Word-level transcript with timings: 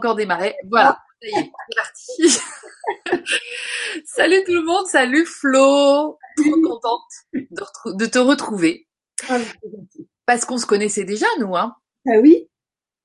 encore 0.00 0.16
démarré. 0.16 0.56
Voilà, 0.70 0.98
ça 1.20 1.28
y 1.28 1.40
est, 1.40 1.52
c'est 1.68 1.76
parti. 1.76 3.24
salut 4.06 4.42
tout 4.46 4.54
le 4.54 4.64
monde, 4.64 4.86
salut 4.86 5.26
Flo. 5.26 6.18
Trop 6.36 6.62
contente 6.62 7.10
de, 7.34 7.96
de 7.98 8.06
te 8.06 8.18
retrouver. 8.18 8.88
Ah, 9.28 9.38
Parce 10.24 10.46
qu'on 10.46 10.56
se 10.56 10.64
connaissait 10.64 11.04
déjà, 11.04 11.26
nous, 11.38 11.54
hein. 11.54 11.76
Ah 12.08 12.18
oui 12.22 12.48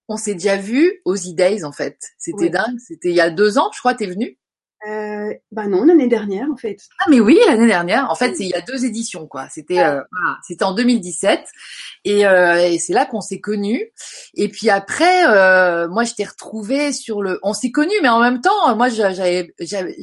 On 0.07 0.15
s'est 0.15 0.35
déjà 0.35 0.55
vu 0.55 1.01
aux 1.03 1.15
E-Days, 1.15 1.65
en 1.65 1.73
fait. 1.73 1.99
C'était 2.17 2.49
dingue. 2.49 2.79
C'était 2.79 3.09
il 3.09 3.15
y 3.15 3.21
a 3.21 3.29
deux 3.29 3.57
ans, 3.57 3.69
je 3.73 3.79
crois, 3.79 3.93
t'es 3.93 4.07
venu. 4.07 4.39
Euh, 4.87 5.33
Bah 5.51 5.67
non, 5.67 5.83
l'année 5.85 6.07
dernière 6.07 6.47
en 6.51 6.57
fait. 6.57 6.77
Ah 6.99 7.05
mais 7.09 7.19
oui, 7.19 7.39
l'année 7.47 7.67
dernière. 7.67 8.09
En 8.11 8.15
fait, 8.15 8.35
c'est 8.35 8.43
il 8.43 8.49
y 8.49 8.53
a 8.53 8.61
deux 8.61 8.85
éditions 8.85 9.27
quoi. 9.27 9.47
C'était 9.49 9.79
euh, 9.79 10.01
voilà, 10.11 10.37
c'était 10.47 10.63
en 10.63 10.73
2017 10.73 11.43
et, 12.05 12.25
euh, 12.27 12.69
et 12.69 12.77
c'est 12.77 12.93
là 12.93 13.05
qu'on 13.05 13.21
s'est 13.21 13.39
connus. 13.39 13.91
Et 14.35 14.49
puis 14.49 14.69
après, 14.69 15.25
euh, 15.27 15.87
moi 15.87 16.03
je 16.03 16.13
t'ai 16.13 16.23
retrouvé 16.23 16.93
sur 16.93 17.21
le. 17.21 17.39
On 17.43 17.53
s'est 17.53 17.71
connus, 17.71 17.95
mais 18.01 18.09
en 18.09 18.19
même 18.19 18.41
temps, 18.41 18.75
moi 18.75 18.89
j'avais, 18.89 19.53
j'avais, 19.59 19.95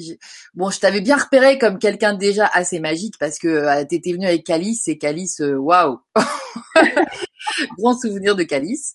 bon, 0.55 0.71
je 0.71 0.81
t'avais 0.81 1.01
bien 1.01 1.17
repéré 1.17 1.59
comme 1.59 1.79
quelqu'un 1.79 2.15
déjà 2.15 2.47
assez 2.53 2.81
magique 2.81 3.15
parce 3.19 3.39
que 3.39 3.49
euh, 3.49 3.85
t'étais 3.85 4.13
venu 4.13 4.27
avec 4.27 4.45
Calice 4.45 4.89
et 4.89 4.99
Calice, 4.99 5.41
euh, 5.41 5.57
waouh, 5.57 6.01
grand 7.79 7.99
souvenir 7.99 8.35
de 8.37 8.43
Calice. 8.43 8.95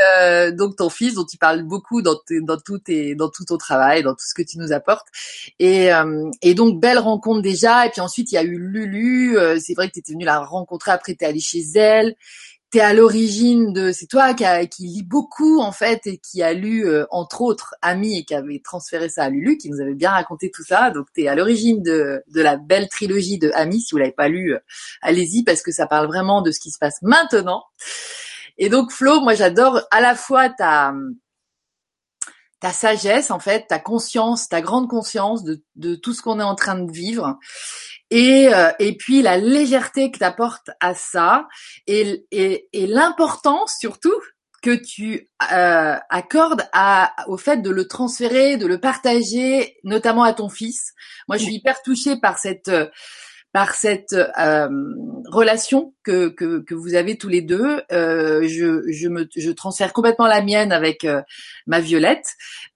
Euh, 0.00 0.50
donc 0.52 0.76
ton 0.76 0.88
fils 0.88 1.14
dont 1.14 1.24
tu 1.24 1.36
parles 1.36 1.62
beaucoup 1.62 2.02
dans, 2.02 2.14
tout 2.16 2.78
ton 3.46 3.56
travail, 3.58 4.02
dans 4.02 4.12
tout 4.14 4.24
ce 4.26 4.34
que 4.34 4.42
tu 4.42 4.58
nous 4.58 4.72
apportes. 4.72 5.06
Et, 5.58 5.92
euh, 5.92 6.30
et 6.42 6.54
donc 6.54 6.80
belle 6.80 6.98
rencontre 6.98 7.42
déjà. 7.42 7.86
Et 7.86 7.90
puis 7.90 8.00
ensuite 8.00 8.32
il 8.32 8.34
y 8.36 8.38
a 8.38 8.42
eu 8.42 8.58
Lulu. 8.58 9.38
Euh, 9.38 9.58
c'est 9.60 9.74
vrai 9.74 9.88
que 9.88 9.94
tu 9.94 9.98
étais 10.00 10.12
venue 10.12 10.24
la 10.24 10.40
rencontrer. 10.40 10.92
Après 10.92 11.14
t'es 11.14 11.26
allée 11.26 11.40
chez 11.40 11.62
elle. 11.74 12.14
T'es 12.70 12.80
à 12.80 12.94
l'origine 12.94 13.72
de. 13.72 13.90
C'est 13.90 14.06
toi 14.06 14.32
qui, 14.32 14.44
a- 14.44 14.64
qui 14.64 14.84
lit 14.86 15.02
beaucoup 15.02 15.58
en 15.60 15.72
fait 15.72 16.06
et 16.06 16.18
qui 16.18 16.40
a 16.40 16.52
lu 16.52 16.86
entre 17.10 17.42
autres 17.42 17.74
Ami 17.82 18.18
et 18.18 18.24
qui 18.24 18.32
avait 18.32 18.60
transféré 18.62 19.08
ça 19.08 19.24
à 19.24 19.28
Lulu, 19.28 19.58
qui 19.58 19.70
nous 19.70 19.80
avait 19.80 19.94
bien 19.94 20.10
raconté 20.10 20.52
tout 20.52 20.62
ça. 20.62 20.92
Donc 20.92 21.06
t'es 21.12 21.26
à 21.26 21.34
l'origine 21.34 21.82
de, 21.82 22.22
la 22.32 22.56
belle 22.56 22.88
trilogie 22.88 23.38
de 23.38 23.50
Ami. 23.54 23.80
Si 23.80 23.90
vous 23.90 23.98
l'avez 23.98 24.12
pas 24.12 24.28
lu, 24.28 24.54
allez-y 25.02 25.42
parce 25.42 25.62
que 25.62 25.72
ça 25.72 25.88
parle 25.88 26.06
vraiment 26.06 26.42
de 26.42 26.52
ce 26.52 26.60
qui 26.60 26.70
se 26.70 26.78
passe 26.78 27.02
maintenant. 27.02 27.64
Et 28.60 28.68
donc 28.68 28.92
Flo, 28.92 29.20
moi 29.20 29.34
j'adore 29.34 29.80
à 29.90 30.00
la 30.00 30.14
fois 30.14 30.50
ta 30.50 30.92
ta 32.60 32.72
sagesse 32.72 33.30
en 33.30 33.38
fait, 33.40 33.66
ta 33.68 33.78
conscience, 33.78 34.48
ta 34.48 34.60
grande 34.60 34.86
conscience 34.86 35.42
de, 35.44 35.94
tout 35.96 36.12
ce 36.12 36.20
qu'on 36.20 36.38
est 36.40 36.44
en 36.44 36.54
train 36.54 36.78
de 36.78 36.92
vivre. 36.92 37.38
Et, 38.10 38.52
euh, 38.52 38.70
et 38.78 38.96
puis 38.98 39.22
la 39.22 39.38
légèreté 39.38 40.10
que 40.10 40.18
tu 40.18 40.24
apportes 40.24 40.70
à 40.78 40.94
ça 40.94 41.48
et, 41.86 42.26
et, 42.32 42.68
l'importance 42.86 43.76
surtout 43.80 44.14
que 44.62 44.74
tu 44.74 45.30
euh, 45.52 45.96
accordes 46.10 46.68
au 47.28 47.38
fait 47.38 47.58
de 47.58 47.70
le 47.70 47.88
transférer, 47.88 48.58
de 48.58 48.66
le 48.66 48.78
partager, 48.78 49.78
notamment 49.84 50.24
à 50.24 50.34
ton 50.34 50.50
fils. 50.50 50.92
Moi, 51.28 51.38
je 51.38 51.44
suis 51.44 51.54
hyper 51.54 51.80
touchée 51.80 52.20
par 52.20 52.38
cette 52.38 52.70
par 53.52 53.74
cette 53.74 54.12
euh, 54.12 54.68
relation 55.26 55.92
que, 56.04 56.28
que, 56.28 56.60
que 56.60 56.74
vous 56.74 56.94
avez 56.94 57.18
tous 57.18 57.28
les 57.28 57.42
deux. 57.42 57.82
Euh, 57.90 58.46
je, 58.46 58.82
je, 58.92 59.08
me, 59.08 59.28
je 59.36 59.50
transfère 59.50 59.92
complètement 59.92 60.26
la 60.28 60.40
mienne 60.40 60.70
avec 60.72 61.04
euh, 61.04 61.20
ma 61.66 61.80
Violette, 61.80 62.26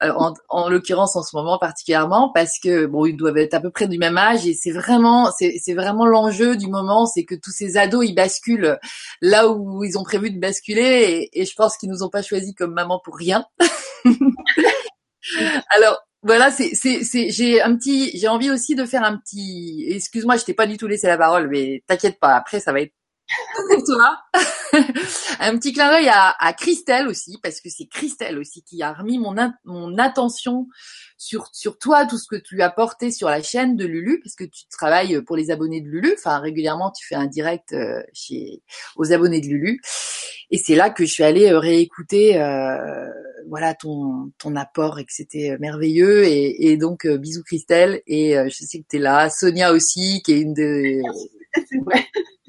euh, 0.02 0.12
en, 0.16 0.34
en 0.48 0.68
l'occurrence 0.68 1.14
en 1.14 1.22
ce 1.22 1.36
moment 1.36 1.58
particulièrement, 1.58 2.30
parce 2.34 2.58
que 2.58 2.86
bon, 2.86 3.06
ils 3.06 3.16
doivent 3.16 3.38
être 3.38 3.54
à 3.54 3.60
peu 3.60 3.70
près 3.70 3.86
du 3.86 3.98
même 3.98 4.18
âge 4.18 4.46
et 4.46 4.54
c'est 4.54 4.72
vraiment, 4.72 5.30
c'est, 5.38 5.58
c'est 5.62 5.74
vraiment 5.74 6.06
l'enjeu 6.06 6.56
du 6.56 6.66
moment, 6.66 7.06
c'est 7.06 7.24
que 7.24 7.36
tous 7.36 7.52
ces 7.52 7.76
ados 7.76 8.04
ils 8.06 8.14
basculent 8.14 8.78
là 9.20 9.48
où 9.48 9.84
ils 9.84 9.96
ont 9.96 10.04
prévu 10.04 10.30
de 10.30 10.40
basculer 10.40 11.28
et, 11.32 11.44
je 11.44 11.54
pense 11.54 11.76
qu'ils 11.76 11.90
nous 11.90 12.02
ont 12.02 12.08
pas 12.08 12.22
choisi 12.22 12.54
comme 12.54 12.72
maman 12.72 13.00
pour 13.04 13.16
rien. 13.16 13.44
Alors 15.70 16.00
voilà, 16.24 16.50
c'est, 16.50 16.74
c'est, 16.74 17.04
c'est, 17.04 17.30
j'ai 17.30 17.62
un 17.62 17.76
petit, 17.76 18.16
j'ai 18.18 18.28
envie 18.28 18.50
aussi 18.50 18.74
de 18.74 18.86
faire 18.86 19.04
un 19.04 19.18
petit, 19.18 19.86
excuse-moi, 19.90 20.36
je 20.38 20.44
t'ai 20.44 20.54
pas 20.54 20.66
du 20.66 20.78
tout 20.78 20.86
laissé 20.86 21.06
la 21.06 21.18
parole, 21.18 21.48
mais 21.48 21.82
t'inquiète 21.86 22.18
pas, 22.18 22.34
après 22.34 22.60
ça 22.60 22.72
va 22.72 22.80
être 22.80 22.94
pour 23.68 23.84
toi. 23.84 24.18
un 25.40 25.56
petit 25.58 25.72
clin 25.72 25.90
d'œil 25.90 26.08
à, 26.08 26.34
à 26.38 26.52
Christelle 26.52 27.08
aussi, 27.08 27.38
parce 27.42 27.60
que 27.60 27.68
c'est 27.70 27.86
Christelle 27.86 28.38
aussi 28.38 28.62
qui 28.62 28.82
a 28.82 28.92
remis 28.92 29.18
mon, 29.18 29.36
in- 29.38 29.54
mon 29.64 29.96
attention 29.98 30.66
sur, 31.16 31.48
sur 31.52 31.78
toi, 31.78 32.06
tout 32.06 32.18
ce 32.18 32.26
que 32.28 32.36
tu 32.36 32.60
as 32.62 32.70
porté 32.70 33.10
sur 33.10 33.28
la 33.28 33.42
chaîne 33.42 33.76
de 33.76 33.86
Lulu, 33.86 34.20
parce 34.22 34.34
que 34.34 34.44
tu 34.44 34.66
travailles 34.70 35.22
pour 35.22 35.36
les 35.36 35.50
abonnés 35.50 35.80
de 35.80 35.88
Lulu, 35.88 36.14
enfin 36.18 36.38
régulièrement 36.38 36.90
tu 36.90 37.06
fais 37.06 37.14
un 37.14 37.26
direct 37.26 37.72
euh, 37.72 38.02
chez 38.12 38.62
aux 38.96 39.12
abonnés 39.12 39.40
de 39.40 39.46
Lulu, 39.46 39.80
et 40.50 40.58
c'est 40.58 40.74
là 40.74 40.90
que 40.90 41.04
je 41.06 41.12
suis 41.12 41.24
allée 41.24 41.50
euh, 41.50 41.58
réécouter 41.58 42.40
euh, 42.40 43.08
voilà 43.48 43.74
ton 43.74 44.32
ton 44.38 44.56
apport 44.56 44.98
et 44.98 45.04
que 45.04 45.12
c'était 45.12 45.50
euh, 45.52 45.56
merveilleux. 45.60 46.24
Et, 46.24 46.68
et 46.70 46.76
donc 46.76 47.06
euh, 47.06 47.18
bisous 47.18 47.42
Christelle. 47.44 48.02
Et 48.06 48.36
euh, 48.38 48.48
je 48.48 48.64
sais 48.64 48.80
que 48.80 48.86
tu 48.88 48.96
es 48.96 49.00
là. 49.00 49.30
Sonia 49.30 49.72
aussi 49.72 50.22
qui 50.24 50.32
est 50.32 50.40
une 50.40 50.54
C'est 51.54 51.78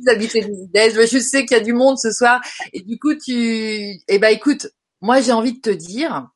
vrai. 0.04 0.06
des 0.06 0.12
habitués 0.12 0.42
des 0.42 0.64
idées 0.64 1.08
je, 1.08 1.20
sais 1.20 1.46
qu'il 1.46 1.58
y 1.58 1.60
a 1.60 1.64
du 1.64 1.74
monde 1.74 1.98
ce 1.98 2.12
soir 2.12 2.42
et 2.74 2.82
du 2.82 3.00
coup 3.00 3.16
tu 3.16 3.34
eh 4.08 4.20
ben 4.20 4.30
écoute 4.30 4.68
moi 5.02 5.22
j'ai 5.22 5.32
envie 5.32 5.54
de 5.54 5.62
te 5.62 5.70
dire 5.70 6.28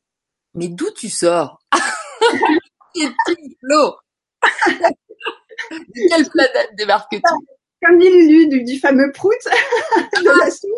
mais 0.53 0.67
d'où 0.67 0.89
tu 0.91 1.09
sors 1.09 1.59
de 2.95 3.09
quelle 6.09 6.29
planète 6.29 6.69
débarques-tu 6.77 7.21
Comme 7.83 7.99
Lulu 7.99 8.47
du, 8.47 8.63
du 8.63 8.79
fameux 8.79 9.11
prout 9.11 9.35
soupe. 9.43 10.71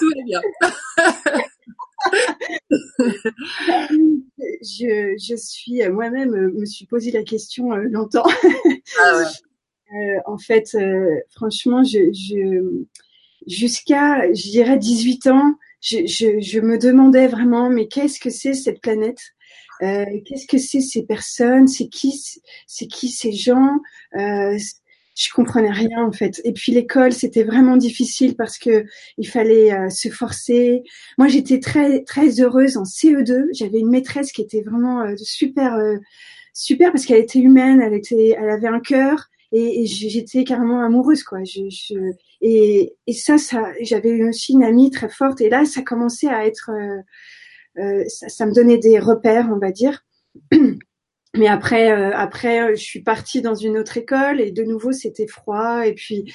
tout 0.00 0.12
est 0.16 0.24
bien 0.24 0.40
je, 4.62 5.14
je 5.18 5.36
suis 5.36 5.82
euh, 5.82 5.92
moi-même 5.92 6.34
euh, 6.34 6.52
me 6.52 6.64
suis 6.64 6.86
posé 6.86 7.10
la 7.10 7.22
question 7.22 7.72
euh, 7.72 7.84
longtemps. 7.90 8.26
ah 8.26 9.16
ouais. 9.18 9.24
Euh, 9.92 10.18
en 10.26 10.38
fait, 10.38 10.74
euh, 10.74 11.20
franchement, 11.30 11.82
je, 11.84 12.10
je 12.12 12.84
jusqu'à, 13.46 14.32
je 14.32 14.50
dirais 14.50 14.78
18 14.78 15.26
ans, 15.28 15.54
je, 15.80 16.06
je, 16.06 16.40
je 16.40 16.60
me 16.60 16.78
demandais 16.78 17.26
vraiment, 17.28 17.70
mais 17.70 17.88
qu'est-ce 17.88 18.18
que 18.20 18.30
c'est 18.30 18.54
cette 18.54 18.80
planète? 18.80 19.20
Euh, 19.82 20.04
Qu'est-ce 20.24 20.46
que 20.46 20.58
c'est 20.58 20.80
ces 20.80 21.04
personnes? 21.04 21.66
C'est 21.68 21.88
qui 21.88 22.12
C'est 22.66 22.86
qui 22.86 23.08
ces 23.08 23.32
gens? 23.32 23.78
Euh, 24.16 24.56
Je 25.16 25.30
comprenais 25.34 25.70
rien 25.70 26.04
en 26.04 26.12
fait. 26.12 26.40
Et 26.44 26.52
puis 26.52 26.72
l'école, 26.72 27.12
c'était 27.12 27.44
vraiment 27.44 27.76
difficile 27.76 28.36
parce 28.36 28.58
que 28.58 28.84
il 29.18 29.28
fallait 29.28 29.72
euh, 29.72 29.88
se 29.90 30.08
forcer. 30.10 30.82
Moi, 31.18 31.28
j'étais 31.28 31.60
très 31.60 32.02
très 32.04 32.40
heureuse 32.40 32.76
en 32.76 32.84
CE2. 32.84 33.46
J'avais 33.52 33.80
une 33.80 33.90
maîtresse 33.90 34.32
qui 34.32 34.42
était 34.42 34.62
vraiment 34.62 35.02
euh, 35.02 35.14
super 35.18 35.76
super 36.52 36.92
parce 36.92 37.04
qu'elle 37.06 37.20
était 37.22 37.40
humaine, 37.40 37.80
elle 37.82 37.94
était, 37.94 38.36
elle 38.38 38.50
avait 38.50 38.68
un 38.68 38.80
cœur 38.80 39.28
et, 39.52 39.82
et 39.82 39.86
j'étais 39.86 40.44
carrément 40.44 40.80
amoureuse 40.82 41.22
quoi. 41.22 41.44
Je, 41.44 41.68
je, 41.68 41.94
et, 42.40 42.94
et 43.06 43.12
ça, 43.12 43.38
ça, 43.38 43.72
j'avais 43.80 44.22
aussi 44.24 44.52
une 44.52 44.64
amie 44.64 44.90
très 44.90 45.08
forte 45.08 45.40
et 45.40 45.48
là, 45.48 45.64
ça 45.64 45.82
commençait 45.82 46.28
à 46.28 46.46
être, 46.46 46.70
euh, 46.70 47.82
euh, 47.82 48.04
ça, 48.08 48.28
ça 48.28 48.46
me 48.46 48.52
donnait 48.52 48.78
des 48.78 48.98
repères, 48.98 49.48
on 49.52 49.58
va 49.58 49.70
dire. 49.70 50.04
Mais 51.36 51.48
après, 51.48 51.90
euh, 51.90 52.12
après, 52.14 52.62
euh, 52.62 52.76
je 52.76 52.82
suis 52.82 53.02
partie 53.02 53.42
dans 53.42 53.54
une 53.56 53.76
autre 53.76 53.96
école 53.96 54.40
et 54.40 54.52
de 54.52 54.62
nouveau 54.62 54.92
c'était 54.92 55.26
froid 55.26 55.86
et 55.86 55.94
puis 55.94 56.32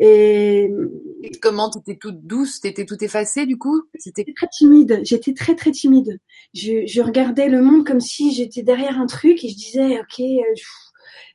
et 0.00 0.70
Et 1.22 1.30
comment 1.42 1.70
t'étais 1.70 1.96
toute 1.96 2.24
douce? 2.24 2.60
T'étais 2.60 2.84
toute 2.84 3.02
effacée 3.02 3.46
du 3.46 3.58
coup? 3.58 3.82
C'était 3.96 4.24
très 4.36 4.48
timide. 4.48 5.00
J'étais 5.02 5.34
très 5.34 5.56
très 5.56 5.72
timide. 5.72 6.20
Je, 6.54 6.86
je 6.86 7.00
regardais 7.00 7.48
le 7.48 7.62
monde 7.62 7.84
comme 7.86 8.00
si 8.00 8.32
j'étais 8.32 8.62
derrière 8.62 9.00
un 9.00 9.06
truc 9.06 9.44
et 9.44 9.48
je 9.48 9.56
disais 9.56 9.98
ok, 10.00 10.16
pff, 10.16 10.26
euh, 10.26 10.62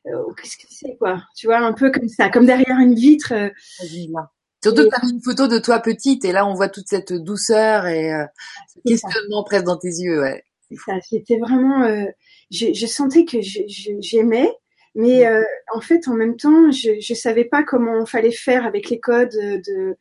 qu'est-ce 0.04 0.56
que 0.56 0.66
c'est 0.70 0.96
quoi? 0.98 1.22
Tu 1.36 1.46
vois, 1.46 1.58
un 1.58 1.72
peu 1.72 1.90
comme 1.90 2.08
ça, 2.08 2.28
comme 2.28 2.46
derrière 2.46 2.78
une 2.80 2.94
vitre. 2.94 3.32
euh, 3.32 3.50
bien. 3.90 4.28
Surtout 4.62 4.84
que 4.84 4.88
tu 4.88 4.94
as 5.00 5.04
mis 5.04 5.12
une 5.12 5.22
photo 5.22 5.46
de 5.46 5.58
toi 5.58 5.80
petite 5.80 6.24
et 6.24 6.32
là 6.32 6.46
on 6.46 6.54
voit 6.54 6.68
toute 6.70 6.88
cette 6.88 7.12
douceur 7.12 7.86
et 7.86 8.12
euh, 8.14 8.24
ce 8.68 8.80
C'est 8.86 8.96
ça. 8.96 9.08
questionnement 9.08 9.44
presque 9.44 9.64
dans 9.66 9.76
tes 9.76 9.88
yeux. 9.88 10.20
Ouais. 10.22 10.42
C'est 10.70 10.76
ça. 10.86 10.92
C'était 11.02 11.38
vraiment. 11.38 11.82
euh, 11.84 12.04
je, 12.50 12.72
je 12.72 12.86
sentais 12.86 13.24
que 13.26 13.38
j'aimais, 13.42 14.50
mais 14.94 15.26
euh, 15.26 15.42
en 15.74 15.80
fait, 15.80 16.08
en 16.08 16.14
même 16.14 16.36
temps, 16.36 16.70
je 16.70 16.98
je 17.00 17.14
savais 17.14 17.44
pas 17.44 17.62
comment 17.62 18.06
fallait 18.06 18.30
faire 18.30 18.64
avec 18.64 18.88
les 18.90 19.00
codes 19.00 19.32
de 19.34 19.96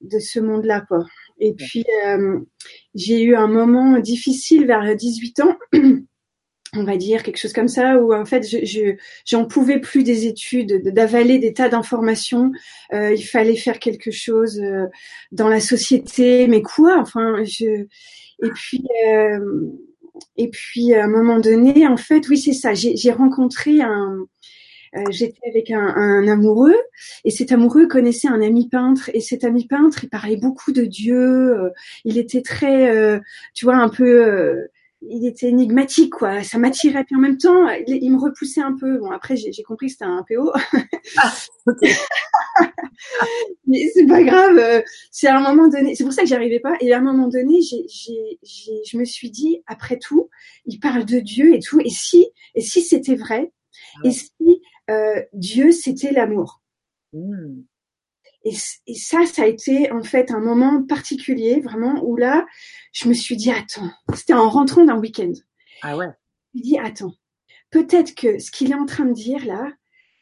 de 0.00 0.18
ce 0.20 0.38
monde-là, 0.38 0.82
quoi. 0.86 1.04
Et 1.40 1.54
puis 1.54 1.84
euh, 2.06 2.38
j'ai 2.94 3.22
eu 3.22 3.34
un 3.34 3.48
moment 3.48 3.98
difficile 3.98 4.66
vers 4.66 4.94
18 4.94 5.40
ans. 5.40 5.58
On 6.74 6.84
va 6.84 6.96
dire 6.98 7.22
quelque 7.22 7.38
chose 7.38 7.54
comme 7.54 7.68
ça, 7.68 7.96
où 7.98 8.12
en 8.14 8.26
fait 8.26 8.46
je 8.46 8.64
je- 8.64 8.96
j'en 9.26 9.46
pouvais 9.46 9.78
plus 9.80 10.02
des 10.02 10.26
études, 10.26 10.82
de- 10.84 10.90
d'avaler 10.90 11.38
des 11.38 11.54
tas 11.54 11.68
d'informations. 11.70 12.52
Euh, 12.92 13.14
il 13.14 13.22
fallait 13.22 13.56
faire 13.56 13.78
quelque 13.78 14.10
chose 14.10 14.60
euh, 14.60 14.84
dans 15.32 15.48
la 15.48 15.60
société, 15.60 16.46
mais 16.46 16.60
quoi 16.62 16.98
Enfin, 17.00 17.42
je 17.44 17.86
et 18.42 18.50
puis 18.54 18.84
euh, 19.08 19.40
et 20.36 20.48
puis 20.50 20.94
à 20.94 21.04
un 21.04 21.08
moment 21.08 21.38
donné, 21.40 21.86
en 21.86 21.96
fait, 21.96 22.28
oui, 22.28 22.38
c'est 22.38 22.52
ça. 22.52 22.74
J'ai 22.74 23.12
rencontré 23.12 23.80
un 23.82 24.26
euh, 24.96 25.04
j'étais 25.10 25.40
avec 25.48 25.70
un, 25.70 25.86
un, 25.96 26.28
amoureux 26.28 26.76
et 27.24 27.30
cet 27.30 27.52
amoureux 27.52 27.86
connaissait 27.88 28.28
un 28.28 28.40
ami 28.42 28.68
peintre 28.68 29.10
et 29.14 29.20
cet 29.20 29.44
ami 29.44 29.66
peintre 29.66 30.04
il 30.04 30.08
parlait 30.10 30.36
beaucoup 30.38 30.72
de 30.72 30.84
Dieu 30.84 31.54
il 32.04 32.18
était 32.18 32.42
très 32.42 33.20
tu 33.54 33.66
vois 33.66 33.76
un 33.76 33.90
peu 33.90 34.68
il 35.02 35.26
était 35.26 35.48
énigmatique 35.48 36.12
quoi. 36.12 36.42
Ça 36.42 36.58
m'attirait. 36.58 37.04
Puis 37.04 37.16
en 37.16 37.20
même 37.20 37.38
temps 37.38 37.68
il, 37.86 38.12
me 38.12 38.18
repoussait 38.18 38.60
un 38.60 38.76
peu. 38.78 38.98
Bon 38.98 39.10
après 39.10 39.36
j'ai 39.36 39.62
compris 39.62 39.86
que 39.86 39.92
c'était 39.92 40.04
un 40.04 40.24
PO 40.28 40.52
ah, 41.16 41.34
mais 43.66 43.90
c'est 43.94 44.06
pas 44.06 44.22
grave. 44.22 44.82
C'est 45.10 45.28
à 45.28 45.36
un 45.36 45.40
moment 45.40 45.68
donné 45.68 45.94
c'est 45.94 46.04
pour 46.04 46.12
ça 46.12 46.22
que 46.22 46.28
j'y 46.28 46.34
arrivais 46.34 46.60
pas. 46.60 46.74
Et 46.80 46.92
à 46.92 46.98
un 46.98 47.02
moment 47.02 47.28
donné 47.28 47.60
j'ai 47.60 48.38
je 48.42 48.96
me 48.96 49.04
suis 49.04 49.30
dit 49.30 49.62
après 49.66 49.98
tout 49.98 50.30
il 50.66 50.78
parle 50.78 51.04
de 51.04 51.20
Dieu 51.20 51.54
et 51.54 51.60
tout. 51.60 51.80
Et 51.80 51.90
si 51.90 52.26
et 52.54 52.60
si 52.60 52.82
c'était 52.82 53.16
vrai? 53.16 53.52
Et 54.04 54.10
si 54.10 54.32
euh, 54.90 55.22
Dieu, 55.32 55.72
c'était 55.72 56.12
l'amour? 56.12 56.62
Hmm. 57.12 57.62
Et, 58.44 58.54
ça, 58.94 59.26
ça 59.26 59.42
a 59.42 59.46
été 59.46 59.90
en 59.90 60.02
fait 60.02 60.30
un 60.30 60.40
moment 60.40 60.82
particulier, 60.84 61.60
vraiment, 61.60 62.02
où 62.04 62.16
là, 62.16 62.46
je 62.92 63.08
me 63.08 63.14
suis 63.14 63.36
dit, 63.36 63.50
attends, 63.50 63.90
c'était 64.14 64.34
en 64.34 64.48
rentrant 64.48 64.84
d'un 64.84 64.98
week-end. 64.98 65.32
Ah 65.82 65.96
ouais. 65.96 66.06
Je 66.54 66.58
me 66.58 66.62
suis 66.62 66.70
dit, 66.70 66.78
attends, 66.78 67.14
peut-être 67.70 68.14
que 68.14 68.38
ce 68.38 68.50
qu'il 68.50 68.70
est 68.70 68.76
en 68.76 68.86
train 68.86 69.04
de 69.04 69.12
dire 69.12 69.44
là, 69.44 69.70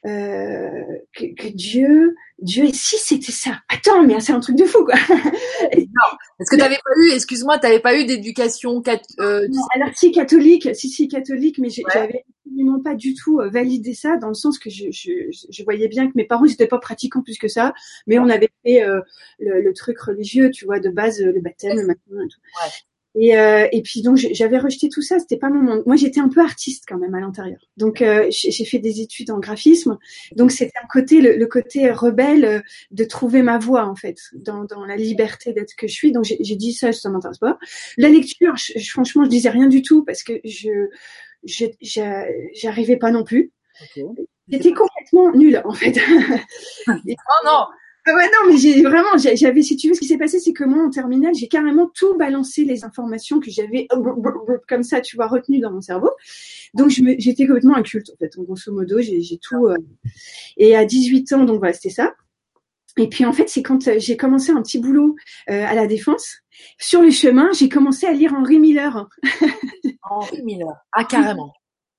euh, 0.07 0.99
que, 1.13 1.49
Dieu, 1.49 2.15
Dieu, 2.39 2.65
et 2.65 2.73
si 2.73 2.97
c'était 2.99 3.33
ça 3.33 3.61
Attends, 3.69 4.03
mais 4.03 4.21
c'est 4.21 4.33
un 4.33 4.41
truc 4.41 4.57
de 4.57 4.65
fou, 4.65 4.85
quoi. 4.85 4.95
non, 5.09 6.09
est-ce 6.39 6.51
que 6.51 6.57
t'avais 6.57 6.77
pas 6.77 6.91
eu, 6.99 7.11
excuse-moi, 7.13 7.59
t'avais 7.59 7.81
pas 7.81 7.99
eu 7.99 8.05
d'éducation 8.05 8.83
euh, 9.21 9.49
alors 9.75 9.89
si 9.95 10.13
catholique, 10.13 10.75
si 10.75 10.89
si 10.89 11.09
catholique, 11.09 11.59
mais 11.59 11.71
j'avais 11.71 12.25
absolument 12.45 12.81
pas 12.81 12.95
du 12.95 13.15
tout 13.15 13.41
euh, 13.41 13.49
validé 13.49 13.95
ça 13.95 14.17
dans 14.17 14.29
le 14.29 14.35
sens 14.35 14.59
que 14.59 14.71
je, 14.71 14.91
je, 14.91 15.13
je 15.51 15.65
voyais 15.65 15.89
bien 15.89 16.07
que 16.07 16.13
mes 16.15 16.25
parents 16.25 16.45
n'étaient 16.45 16.67
pas 16.67 16.79
pratiquants 16.79 17.23
plus 17.23 17.39
que 17.39 17.49
ça, 17.49 17.75
mais 18.07 18.19
on 18.19 18.29
avait 18.29 18.51
fait 18.65 18.85
euh, 18.85 19.01
le, 19.39 19.61
le, 19.61 19.73
truc 19.75 19.99
religieux, 19.99 20.51
tu 20.51 20.67
vois, 20.67 20.79
de 20.79 20.89
base 20.89 21.21
le 21.21 21.41
baptême, 21.41 21.77
le 21.77 21.87
matin 21.87 22.01
et 22.13 22.29
tout. 22.29 22.41
Ouais. 22.63 22.71
Et, 23.19 23.37
euh, 23.37 23.67
et 23.73 23.81
puis 23.83 24.03
donc 24.03 24.17
j'avais 24.17 24.59
rejeté 24.59 24.91
tout 24.91 25.01
ça, 25.01 25.19
c'était 25.19 25.39
pas 25.39 25.49
mon 25.49 25.63
monde. 25.63 25.83
Moi 25.87 25.97
j'étais 25.97 26.21
un 26.21 26.29
peu 26.29 26.41
artiste 26.43 26.85
quand 26.87 26.99
même 26.99 27.15
à 27.15 27.21
l'intérieur. 27.21 27.59
Donc 27.79 28.03
euh, 28.03 28.27
j'ai 28.31 28.65
fait 28.67 28.79
des 28.79 29.01
études 29.01 29.31
en 29.31 29.39
graphisme, 29.39 29.97
donc 30.35 30.53
c'était 30.53 30.79
un 30.83 30.87
côté 30.87 31.23
le, 31.23 31.47
côté 31.47 31.91
rebelle 31.91 32.45
euh, 32.45 32.61
de 32.91 33.05
trouver 33.05 33.41
ma 33.41 33.59
voix 33.59 33.87
en 33.87 33.97
fait 33.97 34.19
dans, 34.35 34.65
dans 34.65 34.85
la 34.85 34.97
liberté 34.97 35.55
d'être 35.55 35.75
que 35.77 35.89
je 35.89 35.95
suis. 35.95 36.13
Donc 36.13 36.25
j'ai 36.25 36.57
dit 36.57 36.75
ça, 36.75 36.93
ça 36.93 37.09
m'intéresse 37.09 37.39
pas. 37.39 37.59
La 37.97 38.11
lecture, 38.11 38.55
je, 38.57 38.79
franchement 38.91 39.25
je 39.25 39.31
disais 39.31 39.49
rien 39.49 39.69
du 39.69 39.81
tout 39.81 40.05
parce 40.05 40.23
que 40.23 40.35
je 40.45 40.89
j'arrivais 42.53 42.97
pas 42.97 43.11
non 43.11 43.25
plus. 43.25 43.51
Okay. 43.83 44.05
J'étais 44.49 44.73
complètement 44.73 45.33
nulle 45.33 45.63
en 45.65 45.73
fait. 45.73 45.99
oh 46.89 46.93
non 47.47 47.65
ouais, 48.15 48.27
non, 48.27 48.51
mais 48.53 48.57
j'ai 48.57 48.83
vraiment, 48.83 49.17
j'avais, 49.17 49.63
si 49.63 49.77
tu 49.77 49.89
veux, 49.89 49.95
ce 49.95 50.01
qui 50.01 50.07
s'est 50.07 50.19
passé, 50.19 50.39
c'est 50.39 50.53
que 50.53 50.65
moi, 50.65 50.85
en 50.85 50.91
terminale, 50.91 51.35
j'ai 51.35 51.49
carrément 51.49 51.91
tout 51.95 52.17
balancé 52.17 52.65
les 52.65 52.85
informations 52.85 53.41
que 53.41 53.51
j'avais 53.51 53.89
comme 54.69 54.83
ça, 54.83 55.01
tu 55.01 55.17
vois, 55.17 55.27
retenues 55.27 55.61
dans 55.61 55.73
mon 55.73 55.81
cerveau. 55.81 56.11
Donc, 56.75 56.91
j'étais 56.91 57.47
complètement 57.47 57.77
inculte, 57.77 58.11
en 58.11 58.17
fait. 58.17 58.39
En 58.39 58.43
grosso 58.43 58.73
modo, 58.73 59.01
j'ai, 59.01 59.39
tout. 59.43 59.67
Euh, 59.67 59.77
et 60.57 60.77
à 60.77 60.85
18 60.85 61.33
ans, 61.33 61.45
donc 61.45 61.59
voilà, 61.59 61.73
c'était 61.73 61.91
ça. 61.91 62.15
Et 62.99 63.09
puis 63.09 63.27
en 63.27 63.33
fait, 63.33 63.49
c'est 63.49 63.63
quand 63.63 63.89
euh, 63.89 63.99
j'ai 63.99 64.17
commencé 64.17 64.53
un 64.53 64.63
petit 64.63 64.79
boulot 64.79 65.17
euh, 65.51 65.65
à 65.67 65.75
la 65.75 65.87
défense. 65.87 66.39
Sur 66.79 67.03
le 67.03 67.11
chemin, 67.11 67.53
j'ai 67.53 67.69
commencé 67.69 68.07
à 68.07 68.13
lire 68.13 68.33
Henri 68.33 68.59
Miller. 68.59 69.07
Henri 70.03 70.43
Miller, 70.43 70.75
ah 70.93 71.05
carrément. 71.05 71.53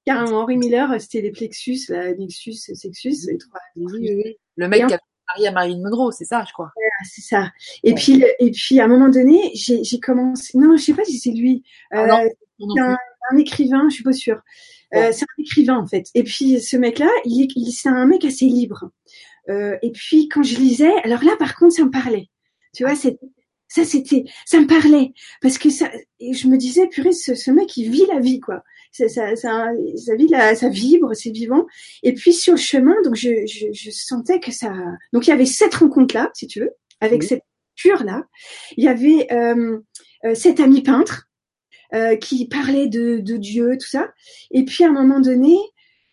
Carrément, 0.06 0.40
Henri 0.40 0.58
Miller, 0.58 1.00
c'était 1.00 1.22
les 1.22 1.32
plexus, 1.32 1.80
la 1.90 2.14
nexus, 2.16 2.54
sexus, 2.54 3.28
les 3.28 3.38
trois. 3.38 3.60
Le 3.76 4.68
mec 4.68 4.88
qui 4.88 4.94
a 4.94 5.00
marié 5.28 5.48
à 5.48 5.52
Marilyn 5.52 5.82
Monroe, 5.82 6.12
c'est 6.12 6.26
ça, 6.26 6.44
je 6.48 6.54
crois. 6.54 6.72
c'est 7.04 7.22
ça. 7.22 7.52
Et 7.84 7.94
puis, 7.94 8.24
et 8.40 8.52
puis, 8.52 8.80
à 8.80 8.86
un 8.86 8.88
moment 8.88 9.10
donné, 9.10 9.52
j'ai 9.54 10.00
commencé. 10.00 10.58
Non, 10.58 10.76
je 10.78 10.84
sais 10.84 10.94
pas 10.94 11.04
si 11.04 11.20
c'est 11.20 11.32
lui. 11.32 11.64
Ah 11.92 12.22
euh, 12.22 12.30
c'est 12.60 12.82
un, 12.82 13.38
écrivain, 13.38 13.88
je 13.90 13.96
suis 13.96 14.04
pas 14.04 14.14
sûre. 14.14 14.42
Euh, 14.96 15.12
c'est 15.12 15.26
un 15.26 15.42
écrivain 15.42 15.78
en 15.78 15.86
fait. 15.86 16.06
Et 16.16 16.24
puis, 16.24 16.62
ce 16.62 16.78
mec-là, 16.78 17.10
il, 17.26 17.48
il 17.56 17.72
c'est 17.72 17.90
un 17.90 18.06
mec 18.06 18.24
assez 18.24 18.46
libre. 18.46 18.90
Euh, 19.50 19.78
et 19.82 19.92
puis, 19.92 20.28
quand 20.30 20.44
je 20.44 20.58
lisais, 20.58 20.94
alors 21.04 21.24
là, 21.24 21.36
par 21.38 21.56
contre, 21.56 21.76
ça 21.76 21.84
me 21.84 21.92
parlait. 21.92 22.30
Tu 22.74 22.84
vois, 22.84 22.96
c'est 22.96 23.18
ça, 23.68 23.84
c'était, 23.84 24.24
ça 24.46 24.60
me 24.60 24.68
parlait 24.68 25.14
parce 25.42 25.58
que 25.58 25.70
ça, 25.70 25.92
je 26.22 26.48
me 26.48 26.58
disais, 26.58 26.88
purée, 26.88 27.12
ce, 27.12 27.36
ce 27.36 27.52
mec, 27.52 27.76
il 27.76 27.92
vit 27.92 28.06
la 28.12 28.20
vie, 28.20 28.40
quoi 28.40 28.64
ça, 28.92 29.08
ça, 29.08 29.36
ça, 29.36 29.70
ça, 30.56 30.70
vibre, 30.70 31.16
c'est 31.16 31.32
vivant. 31.32 31.66
Et 32.04 32.14
puis 32.14 32.34
sur 32.34 32.54
le 32.54 32.60
chemin, 32.60 32.96
donc 33.04 33.16
je, 33.16 33.46
je, 33.46 33.68
je 33.74 33.92
sentais 33.92 34.40
que 34.40 34.52
ça. 34.52 34.74
Donc 35.14 35.28
il 35.28 35.30
y 35.30 35.34
avait 35.34 35.46
cette 35.46 35.76
rencontre 35.76 36.16
là, 36.16 36.32
si 36.34 36.48
tu 36.48 36.60
veux, 36.60 36.72
avec 37.02 37.24
cette 37.24 37.44
cure 37.76 38.04
là. 38.04 38.24
Il 38.76 38.84
y 38.84 38.88
avait 38.88 39.28
euh, 39.32 39.80
euh, 40.26 40.36
cet 40.36 40.60
ami 40.60 40.82
peintre 40.82 41.28
euh, 41.94 42.16
qui 42.16 42.48
parlait 42.48 42.88
de, 42.88 43.20
de 43.20 43.38
Dieu, 43.38 43.78
tout 43.80 43.88
ça. 43.88 44.12
Et 44.52 44.66
puis 44.66 44.84
à 44.84 44.90
un 44.90 44.94
moment 44.94 45.20
donné, 45.20 45.56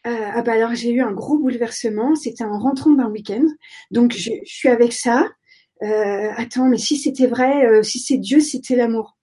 euh, 0.06 0.30
ah 0.34 0.42
bah 0.42 0.52
alors 0.52 0.74
j'ai 0.74 0.90
eu 0.90 1.00
un 1.00 1.12
gros 1.12 1.38
bouleversement. 1.38 2.14
C'était 2.14 2.44
en 2.44 2.58
rentrant 2.58 2.90
d'un 2.92 3.08
week-end. 3.08 3.46
Donc 3.90 4.12
je, 4.12 4.30
je, 4.44 4.54
suis 4.54 4.68
avec 4.68 4.92
ça. 4.92 5.28
Euh, 5.82 6.30
attends, 6.36 6.68
mais 6.68 6.78
si 6.78 6.96
c'était 6.96 7.26
vrai, 7.26 7.66
euh, 7.66 7.82
si 7.82 7.98
c'est 7.98 8.18
Dieu, 8.18 8.40
c'était 8.40 8.76
l'amour. 8.76 9.16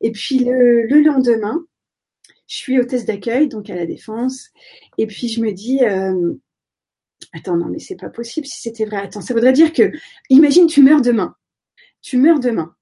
Et 0.00 0.12
puis 0.12 0.40
le, 0.40 0.82
le 0.86 1.00
lendemain, 1.00 1.64
je 2.46 2.56
suis 2.56 2.78
hôtesse 2.78 3.04
d'accueil, 3.04 3.48
donc 3.48 3.70
à 3.70 3.74
la 3.74 3.86
défense, 3.86 4.50
et 4.98 5.06
puis 5.06 5.28
je 5.28 5.40
me 5.40 5.52
dis, 5.52 5.84
euh, 5.84 6.34
attends, 7.32 7.56
non, 7.56 7.66
mais 7.66 7.78
c'est 7.78 7.96
pas 7.96 8.10
possible 8.10 8.46
si 8.46 8.60
c'était 8.60 8.84
vrai. 8.84 8.98
Attends, 8.98 9.20
ça 9.20 9.34
voudrait 9.34 9.52
dire 9.52 9.72
que, 9.72 9.90
imagine, 10.30 10.66
tu 10.66 10.82
meurs 10.82 11.00
demain. 11.00 11.34
Tu 12.02 12.18
meurs 12.18 12.40
demain. 12.40 12.74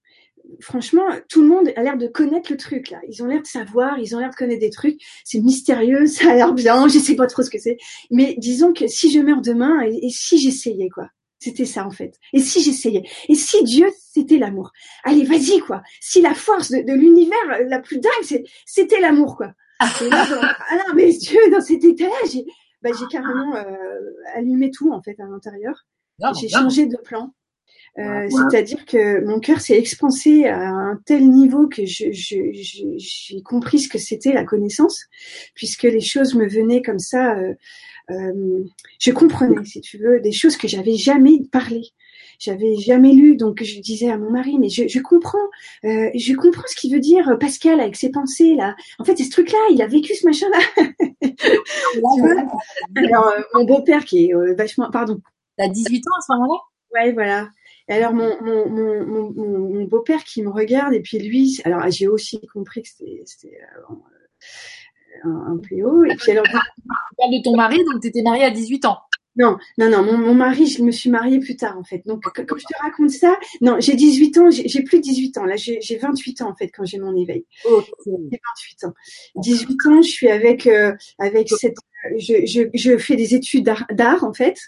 Franchement, 0.60 1.06
tout 1.28 1.42
le 1.42 1.48
monde 1.48 1.70
a 1.76 1.82
l'air 1.82 1.96
de 1.96 2.06
connaître 2.06 2.50
le 2.50 2.58
truc 2.58 2.90
là. 2.90 3.00
Ils 3.08 3.22
ont 3.22 3.26
l'air 3.26 3.40
de 3.40 3.46
savoir, 3.46 3.98
ils 3.98 4.14
ont 4.14 4.18
l'air 4.18 4.30
de 4.30 4.34
connaître 4.34 4.60
des 4.60 4.70
trucs. 4.70 5.00
C'est 5.24 5.40
mystérieux, 5.40 6.06
ça 6.08 6.32
a 6.32 6.34
l'air 6.34 6.52
bien. 6.52 6.88
Je 6.88 6.98
sais 6.98 7.14
pas 7.16 7.26
trop 7.26 7.42
ce 7.42 7.50
que 7.50 7.58
c'est. 7.58 7.78
Mais 8.10 8.34
disons 8.38 8.72
que 8.72 8.86
si 8.88 9.10
je 9.10 9.20
meurs 9.20 9.40
demain 9.40 9.80
et, 9.82 10.10
si 10.10 10.38
j'essayais 10.38 10.88
quoi, 10.88 11.08
c'était 11.42 11.64
ça 11.64 11.86
en 11.86 11.90
fait. 11.90 12.18
Et 12.32 12.40
si 12.40 12.62
j'essayais? 12.62 13.02
Et 13.28 13.34
si 13.34 13.62
Dieu, 13.64 13.88
c'était 13.98 14.38
l'amour? 14.38 14.72
Allez, 15.04 15.24
vas-y 15.24 15.58
quoi. 15.60 15.82
Si 16.00 16.20
la 16.22 16.34
force 16.34 16.70
de, 16.70 16.92
l'univers 16.92 17.38
la 17.66 17.80
plus 17.80 17.98
dingue, 17.98 18.44
c'était 18.64 19.00
l'amour 19.00 19.36
quoi. 19.36 19.52
ah 19.80 19.88
non, 20.00 20.94
mais 20.94 21.12
Dieu, 21.12 21.40
dans 21.50 21.60
cet 21.60 21.82
état-là, 21.84 22.28
j'ai 22.30 22.44
bah, 22.82 22.90
carrément 23.10 23.56
euh, 23.56 23.64
allumé 24.34 24.70
tout 24.70 24.92
en 24.92 25.02
fait 25.02 25.18
à 25.18 25.24
l'intérieur. 25.24 25.86
J'ai 26.40 26.48
changé 26.48 26.86
de 26.86 26.96
plan. 26.96 27.32
Euh, 27.98 28.26
c'est-à-dire 28.30 28.86
que 28.86 29.22
mon 29.24 29.38
cœur 29.38 29.60
s'est 29.60 29.76
expansé 29.76 30.46
à 30.46 30.70
un 30.70 30.98
tel 31.04 31.28
niveau 31.28 31.68
que 31.68 31.84
j'ai 31.84 32.12
je, 32.14 33.42
compris 33.42 33.80
ce 33.80 33.88
que 33.88 33.98
c'était 33.98 34.32
la 34.32 34.44
connaissance, 34.44 35.04
puisque 35.54 35.82
les 35.82 36.00
choses 36.00 36.34
me 36.34 36.48
venaient 36.48 36.82
comme 36.82 36.98
ça. 36.98 37.36
Euh, 37.36 37.40
euh, 37.48 37.54
je 38.08 39.10
comprenais, 39.12 39.64
si 39.64 39.80
tu 39.80 39.98
veux, 39.98 40.20
des 40.20 40.32
choses 40.32 40.56
que 40.56 40.68
j'avais 40.68 40.96
jamais 40.96 41.40
parlé, 41.50 41.82
j'avais 42.38 42.76
jamais 42.76 43.12
lu. 43.12 43.36
Donc 43.36 43.62
je 43.62 43.80
disais 43.80 44.10
à 44.10 44.18
mon 44.18 44.30
mari, 44.30 44.58
mais 44.58 44.68
je, 44.68 44.88
je 44.88 44.98
comprends, 45.00 45.38
euh, 45.84 46.10
je 46.14 46.34
comprends 46.34 46.66
ce 46.66 46.76
qu'il 46.76 46.92
veut 46.92 47.00
dire 47.00 47.38
Pascal 47.38 47.80
avec 47.80 47.96
ses 47.96 48.10
pensées 48.10 48.54
là. 48.54 48.76
En 48.98 49.04
fait, 49.04 49.16
c'est 49.16 49.24
ce 49.24 49.30
truc-là, 49.30 49.58
il 49.70 49.80
a 49.82 49.86
vécu 49.86 50.14
ce 50.14 50.26
machin-là. 50.26 50.58
Alors 52.96 53.28
euh, 53.28 53.40
mon 53.54 53.64
beau-père 53.64 54.04
qui 54.04 54.26
est 54.26 54.34
euh, 54.34 54.54
vachement, 54.54 54.90
pardon. 54.90 55.20
T'as 55.56 55.68
18 55.68 56.06
ans 56.08 56.16
à 56.18 56.20
ce 56.20 56.32
moment-là? 56.32 56.58
Ouais, 56.94 57.12
voilà. 57.12 57.48
Et 57.88 57.94
alors 57.94 58.12
mon, 58.12 58.40
mon, 58.42 58.68
mon, 58.68 59.04
mon, 59.04 59.30
mon 59.30 59.84
beau-père 59.84 60.24
qui 60.24 60.42
me 60.42 60.50
regarde 60.50 60.94
et 60.94 61.00
puis 61.00 61.18
lui, 61.18 61.60
alors 61.64 61.88
j'ai 61.90 62.08
aussi 62.08 62.40
compris 62.52 62.82
que 62.82 62.88
c'était 62.88 63.60
euh, 63.90 63.94
un, 65.24 65.54
un 65.54 65.56
PO. 65.56 66.04
Et 66.04 66.16
puis 66.16 66.32
alors, 66.32 66.44
tu 66.44 66.52
parles 66.52 67.32
de 67.32 67.42
ton 67.42 67.56
mari, 67.56 67.78
donc 67.84 68.00
tu 68.00 68.08
étais 68.08 68.22
mariée 68.22 68.44
à 68.44 68.50
18 68.50 68.84
ans. 68.86 68.98
Non, 69.34 69.56
non, 69.78 69.88
non, 69.88 70.02
mon, 70.02 70.18
mon, 70.18 70.34
mari, 70.34 70.66
je 70.66 70.82
me 70.82 70.90
suis 70.90 71.08
mariée 71.08 71.38
plus 71.38 71.56
tard 71.56 71.78
en 71.78 71.84
fait. 71.84 72.02
Donc 72.04 72.22
comme 72.22 72.58
je 72.58 72.64
te 72.64 72.82
raconte 72.82 73.10
ça, 73.10 73.38
non, 73.62 73.76
j'ai 73.80 73.94
18 73.94 74.38
ans, 74.38 74.50
j'ai 74.50 74.82
plus 74.82 75.00
18 75.00 75.38
ans, 75.38 75.44
là 75.46 75.56
j'ai 75.56 75.96
28 75.96 76.42
ans 76.42 76.50
en 76.50 76.54
fait 76.54 76.68
quand 76.68 76.84
j'ai 76.84 76.98
mon 76.98 77.16
éveil. 77.16 77.46
J'ai 77.64 77.70
28 78.06 78.84
ans. 78.84 78.94
18 79.36 79.86
ans, 79.86 80.02
je 80.02 80.08
suis 80.08 80.28
avec 80.28 80.66
euh, 80.66 80.92
avec 81.18 81.48
cette 81.48 81.76
je, 82.18 82.46
je, 82.46 82.62
je, 82.74 82.98
fais 82.98 83.16
des 83.16 83.34
études 83.34 83.72
d'art 83.90 84.24
en 84.24 84.32
fait. 84.32 84.58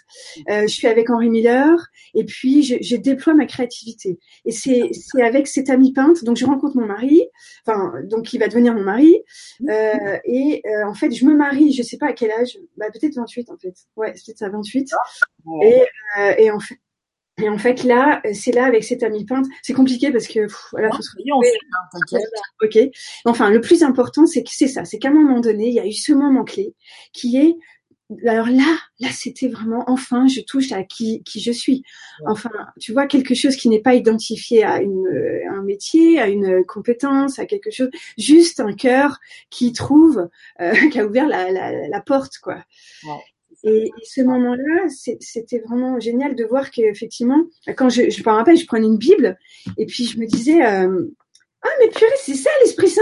Euh, 0.49 0.63
je 0.63 0.73
suis 0.73 0.87
avec 0.87 1.09
Henri 1.09 1.29
Miller 1.29 1.77
et 2.13 2.23
puis 2.23 2.63
je, 2.63 2.75
je 2.81 2.95
déploie 2.95 3.33
ma 3.33 3.45
créativité. 3.45 4.19
Et 4.45 4.51
c'est 4.51 4.89
c'est 4.93 5.21
avec 5.21 5.47
cet 5.47 5.69
ami 5.69 5.93
peintre. 5.93 6.23
Donc 6.23 6.37
je 6.37 6.45
rencontre 6.45 6.77
mon 6.77 6.85
mari, 6.85 7.23
enfin 7.65 7.93
donc 8.03 8.33
il 8.33 8.39
va 8.39 8.47
devenir 8.47 8.73
mon 8.73 8.83
mari. 8.83 9.23
Euh, 9.69 10.17
et 10.25 10.61
euh, 10.65 10.87
en 10.87 10.93
fait 10.93 11.11
je 11.11 11.25
me 11.25 11.35
marie, 11.35 11.73
je 11.73 11.83
sais 11.83 11.97
pas 11.97 12.07
à 12.07 12.13
quel 12.13 12.31
âge, 12.31 12.57
bah 12.77 12.87
peut-être 12.91 13.15
28 13.15 13.49
en 13.51 13.57
fait. 13.57 13.75
Ouais, 13.95 14.13
peut-être 14.13 14.41
à 14.41 14.49
28. 14.49 14.91
Et 15.63 15.81
euh, 16.19 16.33
et 16.37 16.51
en 16.51 16.59
fait 16.59 16.79
et 17.41 17.49
en 17.49 17.57
fait, 17.57 17.83
là, 17.83 18.21
c'est 18.33 18.53
là 18.53 18.65
avec 18.65 18.83
cet 18.83 19.03
ami 19.03 19.25
peintre. 19.25 19.49
C'est 19.61 19.73
compliqué 19.73 20.09
parce 20.11 20.27
que 20.27 20.47
voilà, 20.71 20.89
faut 20.89 21.01
se 21.01 21.11
hein, 21.17 22.19
Ok. 22.63 22.79
Enfin, 23.25 23.49
le 23.49 23.59
plus 23.59 23.83
important, 23.83 24.25
c'est 24.25 24.43
que 24.43 24.51
c'est 24.51 24.69
ça, 24.69 24.85
c'est 24.85 24.99
qu'à 24.99 25.09
un 25.09 25.13
moment 25.13 25.41
donné, 25.41 25.67
il 25.67 25.73
y 25.73 25.79
a 25.79 25.85
eu 25.85 25.91
ce 25.91 26.13
moment 26.13 26.45
clé 26.45 26.73
qui 27.11 27.37
est 27.37 27.57
alors 28.27 28.45
là, 28.45 28.77
là, 28.99 29.07
c'était 29.11 29.47
vraiment 29.47 29.83
enfin, 29.87 30.27
je 30.27 30.41
touche 30.41 30.71
à 30.71 30.83
qui, 30.83 31.23
qui 31.23 31.39
je 31.39 31.51
suis. 31.51 31.83
Enfin, 32.27 32.51
tu 32.79 32.93
vois, 32.93 33.07
quelque 33.07 33.33
chose 33.33 33.55
qui 33.55 33.67
n'est 33.67 33.81
pas 33.81 33.95
identifié 33.95 34.63
à, 34.63 34.79
une, 34.79 35.07
un 35.49 35.63
métier, 35.63 36.19
à 36.19 36.27
une 36.27 36.63
compétence, 36.65 37.39
à 37.39 37.47
quelque 37.47 37.71
chose, 37.71 37.89
juste 38.17 38.59
un 38.59 38.73
cœur 38.73 39.19
qui 39.49 39.73
trouve, 39.73 40.29
euh, 40.61 40.71
qui 40.91 40.99
a 40.99 41.05
ouvert 41.05 41.27
la, 41.27 41.51
la, 41.51 41.87
la 41.87 42.01
porte, 42.01 42.37
quoi. 42.37 42.63
Et, 43.65 43.91
ce 44.03 44.21
moment-là, 44.21 44.87
c'était 45.19 45.59
vraiment 45.59 45.99
génial 45.99 46.35
de 46.35 46.45
voir 46.45 46.69
qu'effectivement, 46.69 47.43
quand 47.75 47.89
je, 47.89 48.09
je 48.09 48.21
me 48.21 48.29
rappelle, 48.29 48.57
je 48.57 48.65
prenais 48.67 48.85
une 48.85 48.97
Bible 48.97 49.37
et 49.77 49.85
puis 49.85 50.05
je 50.05 50.19
me 50.19 50.27
disais, 50.27 50.63
euh, 50.63 51.05
ah 51.63 51.69
mais 51.79 51.89
purée, 51.89 52.11
c'est 52.17 52.35
ça 52.35 52.51
l'Esprit 52.61 52.89
Saint. 52.89 53.01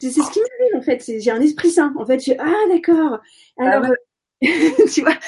C'est 0.00 0.10
ce 0.10 0.30
qui 0.30 0.40
m'arrive 0.40 0.76
en 0.76 0.82
fait. 0.82 1.02
J'ai 1.18 1.30
un 1.32 1.40
Esprit 1.40 1.70
Saint. 1.70 1.92
En 1.98 2.06
fait, 2.06 2.24
je, 2.24 2.32
ah 2.38 2.68
d'accord. 2.68 3.18
Ah 3.58 3.70
Alors, 3.70 3.92
tu 4.40 5.00
vois, 5.00 5.18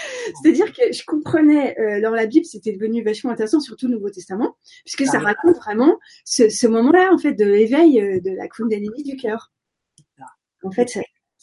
c'est-à-dire 0.40 0.72
que 0.72 0.92
je 0.92 1.04
comprenais 1.04 1.76
euh, 1.80 2.00
dans 2.00 2.12
la 2.12 2.26
Bible, 2.26 2.46
c'était 2.46 2.72
devenu 2.72 3.02
vachement 3.02 3.32
intéressant, 3.32 3.58
surtout 3.58 3.88
le 3.88 3.94
Nouveau 3.94 4.10
Testament, 4.10 4.56
puisque 4.84 5.04
ça 5.04 5.18
ah 5.20 5.24
raconte 5.24 5.56
vraiment 5.56 5.98
ce, 6.24 6.48
ce 6.48 6.68
moment-là 6.68 7.12
en 7.12 7.18
fait 7.18 7.34
de 7.34 7.44
l'éveil 7.44 8.00
euh, 8.00 8.20
de 8.20 8.30
la 8.30 8.46
Kundalini 8.46 9.02
du 9.02 9.16
cœur. 9.16 9.52
En 10.62 10.70
fait, 10.70 11.00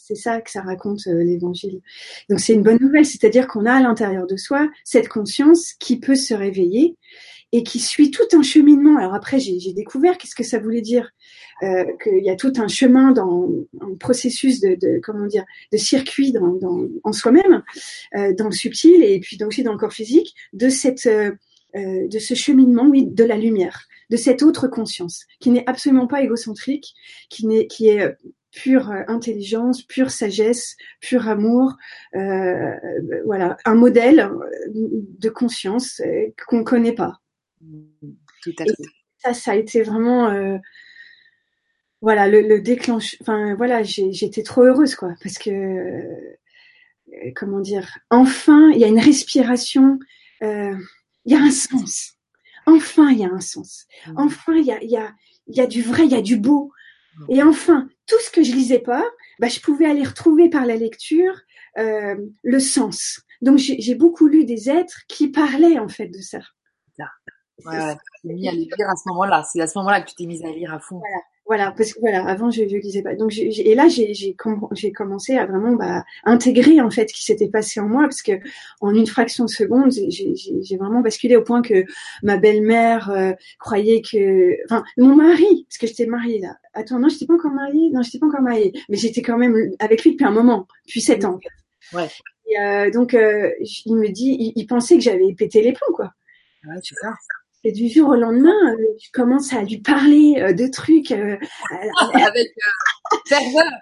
c'est 0.08 0.14
ça 0.14 0.40
que 0.40 0.50
ça 0.50 0.62
raconte 0.62 1.06
euh, 1.06 1.22
l'Évangile. 1.22 1.82
Donc 2.30 2.40
c'est 2.40 2.54
une 2.54 2.62
bonne 2.62 2.78
nouvelle, 2.80 3.04
c'est-à-dire 3.04 3.46
qu'on 3.46 3.66
a 3.66 3.74
à 3.74 3.80
l'intérieur 3.80 4.26
de 4.26 4.36
soi 4.36 4.70
cette 4.82 5.08
conscience 5.08 5.74
qui 5.74 6.00
peut 6.00 6.14
se 6.14 6.32
réveiller 6.32 6.96
et 7.52 7.62
qui 7.62 7.78
suit 7.78 8.10
tout 8.10 8.28
un 8.32 8.42
cheminement. 8.42 8.96
Alors 8.96 9.14
après, 9.14 9.38
j'ai 9.38 9.72
découvert 9.74 10.16
qu'est-ce 10.16 10.34
que 10.34 10.44
ça 10.44 10.58
voulait 10.58 10.80
dire, 10.80 11.10
euh, 11.62 11.84
qu'il 12.02 12.24
y 12.24 12.30
a 12.30 12.36
tout 12.36 12.52
un 12.56 12.68
chemin 12.68 13.12
dans 13.12 13.50
un 13.80 13.94
processus 14.00 14.60
de, 14.60 14.98
comment 15.02 15.26
dire, 15.26 15.44
de 15.72 15.76
circuit 15.76 16.32
dans, 16.32 16.58
en 17.04 17.12
soi-même, 17.12 17.62
euh, 18.16 18.32
dans 18.34 18.46
le 18.46 18.52
subtil 18.52 19.02
et 19.02 19.20
puis 19.20 19.38
aussi 19.46 19.62
dans 19.62 19.72
le 19.72 19.78
corps 19.78 19.92
physique, 19.92 20.34
de 20.54 20.68
cette 20.68 21.08
de 21.74 22.18
ce 22.18 22.34
cheminement, 22.34 22.88
oui, 22.88 23.06
de 23.06 23.24
la 23.24 23.36
lumière, 23.36 23.86
de 24.10 24.16
cette 24.16 24.42
autre 24.42 24.68
conscience 24.68 25.26
qui 25.38 25.50
n'est 25.50 25.64
absolument 25.66 26.06
pas 26.06 26.22
égocentrique, 26.22 26.94
qui 27.28 27.46
n'est 27.46 27.66
qui 27.66 27.88
est 27.88 28.16
pure 28.50 28.90
intelligence, 29.08 29.82
pure 29.82 30.10
sagesse, 30.10 30.76
pur 31.00 31.28
amour, 31.28 31.76
euh, 32.14 32.74
voilà, 33.24 33.56
un 33.64 33.74
modèle 33.74 34.30
de 34.74 35.28
conscience 35.28 36.00
qu'on 36.46 36.64
connaît 36.64 36.94
pas. 36.94 37.20
Tout 38.42 38.54
à 38.58 38.64
fait. 38.64 38.74
ça, 39.18 39.34
ça 39.34 39.52
a 39.52 39.54
été 39.56 39.82
vraiment, 39.82 40.28
euh, 40.30 40.58
voilà, 42.00 42.28
le, 42.28 42.40
le 42.40 42.60
déclenche. 42.60 43.16
Enfin, 43.20 43.54
voilà, 43.56 43.82
j'étais 43.82 44.42
trop 44.42 44.62
heureuse, 44.62 44.94
quoi, 44.94 45.14
parce 45.22 45.38
que, 45.38 45.50
euh, 45.50 47.32
comment 47.34 47.60
dire, 47.60 47.98
enfin, 48.10 48.70
il 48.70 48.78
y 48.78 48.84
a 48.84 48.88
une 48.88 49.00
respiration, 49.00 49.98
euh, 50.42 50.74
il 51.24 51.32
y 51.32 51.36
a 51.36 51.40
un 51.40 51.50
sens. 51.50 52.14
Enfin, 52.66 53.10
il 53.10 53.18
y 53.18 53.24
a 53.24 53.32
un 53.32 53.40
sens. 53.40 53.86
Mmh. 54.06 54.14
Enfin, 54.16 54.54
il 54.54 54.66
y 54.66 54.72
a, 54.72 54.82
il 54.82 54.90
y 54.90 54.96
a, 54.96 55.12
il 55.48 55.56
y 55.56 55.60
a 55.60 55.66
du 55.66 55.82
vrai, 55.82 56.04
il 56.04 56.12
y 56.12 56.16
a 56.16 56.22
du 56.22 56.36
beau. 56.36 56.72
Et 57.28 57.42
enfin, 57.42 57.88
tout 58.06 58.18
ce 58.20 58.30
que 58.30 58.42
je 58.42 58.52
lisais 58.52 58.78
pas, 58.78 59.04
bah, 59.38 59.48
je 59.48 59.60
pouvais 59.60 59.86
aller 59.86 60.04
retrouver 60.04 60.48
par 60.48 60.66
la 60.66 60.76
lecture 60.76 61.34
euh, 61.78 62.16
le 62.42 62.60
sens. 62.60 63.20
Donc 63.40 63.58
j'ai 63.58 63.94
beaucoup 63.94 64.26
lu 64.26 64.44
des 64.44 64.68
êtres 64.68 65.00
qui 65.08 65.28
parlaient 65.28 65.78
en 65.78 65.88
fait 65.88 66.08
de 66.08 66.20
ça. 66.20 66.40
Ouais, 67.64 67.76
ouais. 67.76 67.94
Tu 68.22 68.28
t'es 68.28 68.34
mis 68.34 68.48
à 68.48 68.52
lire 68.52 68.88
à 68.88 68.96
ce 68.96 69.08
moment-là. 69.08 69.42
C'est 69.42 69.60
à 69.60 69.66
ce 69.66 69.78
moment-là 69.78 70.00
que 70.00 70.10
tu 70.10 70.14
t'es 70.14 70.26
mise 70.26 70.44
à 70.44 70.50
lire 70.50 70.72
à 70.72 70.78
fond. 70.78 70.98
Voilà. 70.98 71.16
Voilà, 71.48 71.72
parce 71.74 71.94
que 71.94 72.00
voilà, 72.00 72.26
avant 72.26 72.50
je, 72.50 72.68
je 72.68 72.76
lisais 72.76 73.02
pas. 73.02 73.14
Donc 73.14 73.32
et 73.38 73.74
là 73.74 73.88
j'ai 73.88 74.12
j'ai 74.12 74.34
commencé 74.92 75.34
à 75.34 75.46
vraiment 75.46 75.72
bah, 75.72 76.04
intégrer 76.24 76.82
en 76.82 76.90
fait 76.90 77.08
ce 77.08 77.14
qui 77.14 77.24
s'était 77.24 77.48
passé 77.48 77.80
en 77.80 77.88
moi 77.88 78.02
parce 78.02 78.20
que 78.20 78.32
en 78.82 78.94
une 78.94 79.06
fraction 79.06 79.46
de 79.46 79.50
seconde 79.50 79.90
j'ai 79.90 80.76
vraiment 80.76 81.00
basculé 81.00 81.36
au 81.36 81.42
point 81.42 81.62
que 81.62 81.86
ma 82.22 82.36
belle-mère 82.36 83.08
euh, 83.10 83.32
croyait 83.58 84.02
que, 84.02 84.62
enfin 84.66 84.84
mon 84.98 85.16
mari, 85.16 85.64
parce 85.66 85.78
que 85.78 85.86
j'étais 85.86 86.04
mariée 86.04 86.38
là. 86.40 86.58
Attends 86.74 86.98
non, 86.98 87.08
j'étais 87.08 87.24
pas 87.24 87.34
encore 87.34 87.52
mariée, 87.52 87.88
non 87.94 88.02
j'étais 88.02 88.18
pas 88.18 88.26
encore 88.26 88.42
mariée, 88.42 88.74
mais 88.90 88.98
j'étais 88.98 89.22
quand 89.22 89.38
même 89.38 89.56
avec 89.78 90.04
lui 90.04 90.10
depuis 90.12 90.26
un 90.26 90.30
moment, 90.32 90.68
depuis 90.86 91.00
sept 91.00 91.24
ans. 91.24 91.38
Ouais. 91.94 92.08
Et, 92.46 92.60
euh, 92.60 92.90
donc 92.90 93.14
euh, 93.14 93.50
il 93.86 93.96
me 93.96 94.08
dit, 94.08 94.36
il, 94.38 94.52
il 94.54 94.66
pensait 94.66 94.96
que 94.96 95.02
j'avais 95.02 95.32
pété 95.32 95.62
les 95.62 95.72
plombs 95.72 95.94
quoi. 95.94 96.12
Ouais, 96.66 96.78
tu 96.82 96.94
vois. 97.02 97.14
Et 97.64 97.72
du 97.72 97.88
jour 97.88 98.10
au 98.10 98.14
lendemain, 98.14 98.54
euh, 98.72 98.96
je 99.00 99.10
commence 99.12 99.52
à 99.52 99.62
lui 99.62 99.78
parler 99.78 100.36
euh, 100.38 100.52
de 100.52 100.68
trucs 100.68 101.10
euh, 101.10 101.36
avec 102.14 102.48
ferveur, 103.26 103.72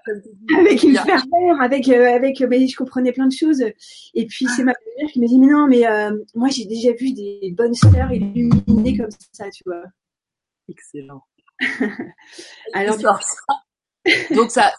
avec 0.58 0.82
une 0.82 0.96
ferveur, 0.96 1.60
avec 1.60 1.88
avec 1.88 2.40
mais 2.40 2.66
je 2.66 2.76
comprenais 2.76 3.12
plein 3.12 3.26
de 3.26 3.34
choses. 3.34 3.62
Et 4.14 4.26
puis 4.26 4.46
c'est 4.56 4.64
ma 4.64 4.72
mère 4.72 5.10
qui 5.12 5.20
me 5.20 5.28
dit 5.28 5.38
mais 5.38 5.48
non 5.48 5.66
mais 5.66 5.84
moi 6.34 6.48
j'ai 6.48 6.64
déjà 6.64 6.92
vu 6.92 7.12
des 7.12 7.52
bonnes 7.56 7.74
sœurs 7.74 8.12
illuminées 8.12 8.96
comme 8.96 9.10
ça, 9.32 9.50
tu 9.50 9.62
vois. 9.66 9.82
Excellent. 10.68 11.22
Alors 12.72 12.96
donc 14.30 14.50
ça, 14.52 14.72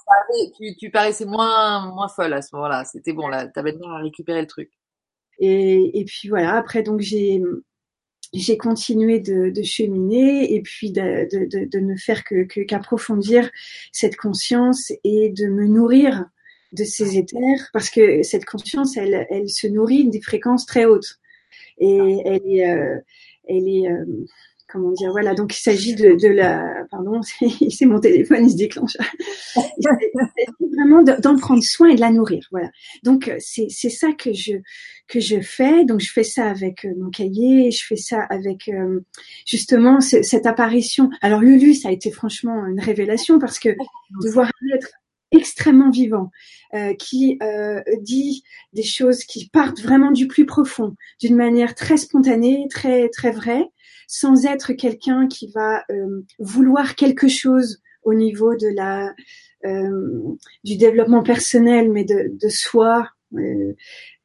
tu, 0.58 0.76
tu, 0.78 0.90
paraissais 0.90 1.26
moins 1.26 1.94
moins 1.94 2.08
folle 2.08 2.34
à 2.34 2.42
ce 2.42 2.56
moment-là. 2.56 2.84
C'était 2.86 3.14
bon 3.14 3.28
là, 3.28 3.48
t'avais 3.48 3.76
à 3.86 3.98
récupérer 3.98 4.42
le 4.42 4.48
truc. 4.48 4.72
Et, 5.40 6.00
et 6.00 6.06
puis 6.06 6.30
voilà. 6.30 6.56
Après 6.56 6.82
donc 6.82 7.02
j'ai 7.02 7.42
j'ai 8.34 8.58
continué 8.58 9.20
de, 9.20 9.50
de, 9.50 9.64
cheminer 9.64 10.54
et 10.54 10.62
puis 10.62 10.92
de, 10.92 11.28
de, 11.32 11.66
de 11.66 11.80
ne 11.80 11.96
faire 11.96 12.24
que 12.24 12.44
qu'approfondir 12.64 13.50
cette 13.92 14.16
conscience 14.16 14.92
et 15.04 15.30
de 15.30 15.48
me 15.48 15.66
nourrir 15.66 16.26
de 16.74 16.84
ces 16.84 17.18
éthers 17.18 17.70
parce 17.74 17.90
que 17.90 18.24
cette 18.24 18.46
conscience 18.46 18.98
elle, 18.98 19.26
elle 19.30 19.50
se 19.50 19.68
nourrit 19.68 20.10
des 20.10 20.22
fréquences 20.22 20.66
très 20.66 20.86
hautes 20.86 21.20
et 21.80 22.22
elle 22.26 22.42
est 22.46 22.70
euh, 22.70 23.00
elle 23.48 23.68
est 23.68 23.90
euh, 23.90 24.06
comment 24.70 24.92
dire 24.92 25.12
voilà 25.12 25.34
donc 25.34 25.58
il 25.58 25.62
s'agit 25.62 25.96
de, 25.96 26.16
de 26.16 26.28
la 26.28 26.86
pardon 26.92 27.22
c'est 27.70 27.86
mon 27.86 28.00
téléphone 28.00 28.46
il 28.46 28.52
se 28.52 28.58
déclenche. 28.58 28.98
Il 29.56 29.84
s'agit 29.84 30.72
vraiment 30.76 31.02
d'en 31.02 31.38
prendre 31.38 31.64
soin 31.64 31.90
et 31.90 31.96
de 31.96 32.02
la 32.02 32.12
nourrir 32.12 32.48
voilà. 32.52 32.70
Donc 33.04 33.32
c'est 33.40 33.68
c'est 33.70 33.90
ça 33.90 34.12
que 34.14 34.34
je 34.34 34.54
que 35.08 35.20
je 35.20 35.40
fais. 35.42 35.86
Donc 35.86 36.00
je 36.00 36.12
fais 36.12 36.24
ça 36.24 36.50
avec 36.50 36.86
euh, 36.86 36.94
mon 36.98 37.10
cahier 37.10 37.72
je 37.72 37.86
fais 37.86 37.96
ça 37.96 38.22
avec 38.30 38.68
euh, 38.70 39.02
justement 39.46 40.02
cette 40.02 40.46
apparition. 40.46 41.10
Alors 41.22 41.42
Lulu 41.42 41.74
ça 41.74 41.90
a 41.90 41.92
été 41.92 42.12
franchement 42.12 42.66
une 42.66 42.80
révélation 42.80 43.40
parce 43.40 43.60
que 43.60 43.70
de 43.70 44.30
voir 44.30 44.48
un 44.48 44.76
être 44.76 44.90
extrêmement 45.32 45.90
vivant, 45.90 46.32
euh, 46.74 46.94
qui 46.94 47.38
euh, 47.42 47.82
dit 48.02 48.44
des 48.74 48.84
choses 48.84 49.24
qui 49.24 49.50
partent 49.50 49.82
vraiment 49.82 50.12
du 50.12 50.28
plus 50.28 50.46
profond, 50.46 50.96
d'une 51.22 51.36
manière 51.36 51.76
très 51.76 51.98
spontanée, 51.98 52.68
très 52.70 53.10
très 53.10 53.32
vraie, 53.32 53.66
sans 54.08 54.46
être 54.46 54.74
quelqu'un 54.74 55.28
qui 55.28 55.52
va 55.54 55.84
euh, 55.92 56.22
vouloir 56.40 56.96
quelque 56.96 57.28
chose 57.28 57.82
au 58.04 58.14
niveau 58.14 58.56
de 58.56 58.68
la 58.74 59.14
euh, 59.66 60.36
du 60.64 60.78
développement 60.78 61.24
personnel, 61.24 61.92
mais 61.92 62.06
de, 62.06 62.32
de 62.32 62.50
soi. 62.50 63.10
Euh, 63.36 63.74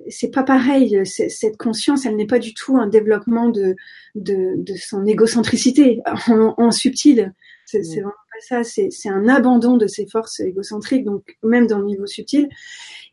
c'est 0.09 0.31
pas 0.31 0.45
pareil. 0.45 1.05
Cette 1.05 1.57
conscience, 1.57 2.07
elle 2.07 2.17
n'est 2.17 2.27
pas 2.27 2.39
du 2.39 2.55
tout 2.55 2.77
un 2.77 2.87
développement 2.87 3.49
de 3.49 3.75
de, 4.15 4.55
de 4.57 4.75
son 4.77 5.05
égocentricité 5.07 6.01
en, 6.29 6.55
en 6.57 6.71
subtil. 6.71 7.33
C'est 7.67 7.81
mm. 7.81 7.93
vraiment 7.95 8.11
pas 8.11 8.63
ça. 8.63 8.63
C'est 8.65 9.09
un 9.09 9.29
abandon 9.29 9.77
de 9.77 9.89
ses 9.89 10.07
forces 10.07 10.41
égocentriques, 10.41 11.05
donc 11.05 11.37
même 11.43 11.67
dans 11.67 11.79
le 11.79 11.87
niveau 11.87 12.07
subtil, 12.07 12.49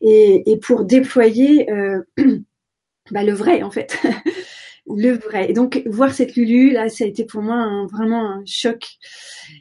et, 0.00 0.50
et 0.50 0.56
pour 0.58 0.84
déployer 0.84 1.70
euh, 1.70 2.00
bah, 3.10 3.24
le 3.24 3.32
vrai 3.32 3.62
en 3.62 3.70
fait. 3.70 3.98
le 4.96 5.12
vrai. 5.12 5.50
Et 5.50 5.52
donc 5.52 5.82
voir 5.86 6.12
cette 6.12 6.36
Lulu 6.36 6.70
là, 6.70 6.88
ça 6.88 7.04
a 7.04 7.06
été 7.06 7.24
pour 7.24 7.42
moi 7.42 7.86
vraiment 7.90 8.30
un 8.30 8.42
choc 8.46 8.86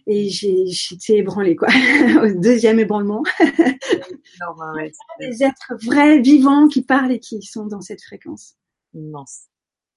et 0.07 0.29
j'ai 0.29 0.65
j'étais 0.67 1.17
ébranlée 1.17 1.55
quoi. 1.55 1.67
Au 2.24 2.39
deuxième 2.39 2.79
ébranlement. 2.79 3.24
ouais, 3.39 4.91
des 5.19 5.43
êtres 5.43 5.74
vrais, 5.83 6.19
vivants, 6.19 6.67
qui 6.67 6.83
parlent 6.83 7.12
et 7.12 7.19
qui 7.19 7.41
sont 7.41 7.65
dans 7.65 7.81
cette 7.81 8.03
fréquence. 8.03 8.55
Immense. 8.93 9.43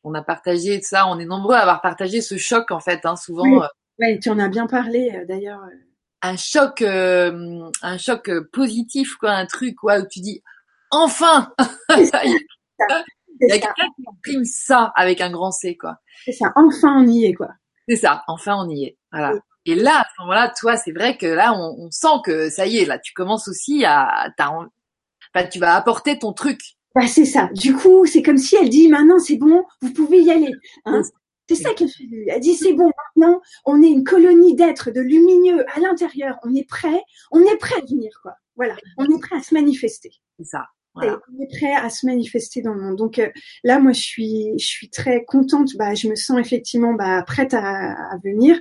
On 0.04 0.14
a 0.14 0.22
partagé 0.22 0.80
ça, 0.82 1.06
on 1.08 1.18
est 1.18 1.24
nombreux 1.24 1.54
à 1.54 1.60
avoir 1.60 1.80
partagé 1.80 2.20
ce 2.20 2.36
choc 2.36 2.70
en 2.70 2.80
fait, 2.80 3.00
hein, 3.04 3.16
souvent. 3.16 3.44
Oui, 3.44 3.60
ouais, 4.00 4.18
tu 4.18 4.30
en 4.30 4.38
as 4.38 4.48
bien 4.48 4.66
parlé 4.66 5.12
euh, 5.14 5.24
d'ailleurs. 5.26 5.62
Euh. 5.62 5.76
Un 6.22 6.36
choc, 6.36 6.82
euh, 6.82 7.68
un 7.82 7.98
choc 7.98 8.30
positif 8.52 9.16
quoi, 9.16 9.32
un 9.32 9.46
truc 9.46 9.76
quoi 9.76 9.98
où 9.98 10.06
tu 10.08 10.20
dis 10.20 10.42
enfin. 10.90 11.52
Il 13.42 13.48
y 13.48 13.52
a 13.52 13.58
quelqu'un 13.58 13.88
qui 13.96 14.04
imprime 14.08 14.44
ça 14.44 14.92
avec 14.94 15.20
un 15.20 15.30
grand 15.30 15.50
C, 15.50 15.76
quoi. 15.76 15.96
C'est 16.24 16.32
ça. 16.32 16.52
Enfin, 16.56 17.02
on 17.02 17.06
y 17.06 17.24
est, 17.26 17.34
quoi. 17.34 17.50
C'est 17.88 17.96
ça. 17.96 18.22
Enfin, 18.28 18.56
on 18.64 18.68
y 18.70 18.84
est. 18.84 18.98
Voilà. 19.10 19.34
Et 19.64 19.74
là, 19.74 20.00
à 20.00 20.04
ce 20.04 20.22
moment-là, 20.22 20.52
toi, 20.58 20.76
c'est 20.76 20.92
vrai 20.92 21.16
que 21.16 21.26
là, 21.26 21.52
on, 21.54 21.86
on, 21.86 21.90
sent 21.90 22.20
que 22.24 22.50
ça 22.50 22.66
y 22.66 22.78
est, 22.78 22.84
là, 22.84 22.98
tu 22.98 23.12
commences 23.12 23.48
aussi 23.48 23.84
à, 23.84 24.32
enfin, 24.38 25.46
tu 25.50 25.58
vas 25.58 25.74
apporter 25.74 26.18
ton 26.18 26.32
truc. 26.32 26.60
Bah, 26.94 27.06
c'est 27.06 27.24
ça. 27.24 27.48
Du 27.54 27.74
coup, 27.74 28.04
c'est 28.06 28.22
comme 28.22 28.38
si 28.38 28.56
elle 28.56 28.68
dit, 28.68 28.88
maintenant, 28.88 29.18
c'est 29.18 29.36
bon, 29.36 29.64
vous 29.80 29.92
pouvez 29.92 30.20
y 30.20 30.30
aller. 30.30 30.52
Hein? 30.84 31.02
c'est 31.48 31.62
ça 31.62 31.74
qu'elle 31.74 31.88
fait. 31.88 32.04
Elle 32.28 32.40
dit, 32.40 32.54
c'est 32.54 32.72
bon, 32.72 32.90
maintenant, 33.16 33.40
on 33.64 33.82
est 33.82 33.88
une 33.88 34.04
colonie 34.04 34.54
d'êtres, 34.54 34.90
de 34.90 35.00
lumineux 35.00 35.64
à 35.74 35.80
l'intérieur. 35.80 36.38
On 36.44 36.54
est 36.54 36.68
prêt. 36.68 37.02
On 37.30 37.40
est 37.40 37.56
prêt 37.56 37.76
à 37.76 37.84
venir, 37.84 38.10
quoi. 38.22 38.34
Voilà. 38.56 38.76
On 38.98 39.04
est 39.04 39.20
prêt 39.20 39.36
à 39.36 39.42
se 39.42 39.54
manifester. 39.54 40.10
C'est 40.38 40.46
ça. 40.46 40.66
Voilà. 40.94 41.20
on 41.32 41.42
est 41.42 41.48
prêt 41.48 41.72
à 41.72 41.88
se 41.88 42.04
manifester 42.04 42.60
dans 42.60 42.74
le 42.74 42.82
monde. 42.82 42.96
Donc 42.96 43.18
euh, 43.18 43.28
là, 43.64 43.78
moi, 43.78 43.92
je 43.92 44.00
suis, 44.00 44.52
je 44.58 44.66
suis 44.66 44.90
très 44.90 45.24
contente. 45.24 45.70
Bah, 45.76 45.94
je 45.94 46.06
me 46.08 46.14
sens 46.14 46.38
effectivement 46.38 46.92
bah, 46.92 47.22
prête 47.26 47.54
à, 47.54 47.92
à 47.92 48.18
venir, 48.22 48.60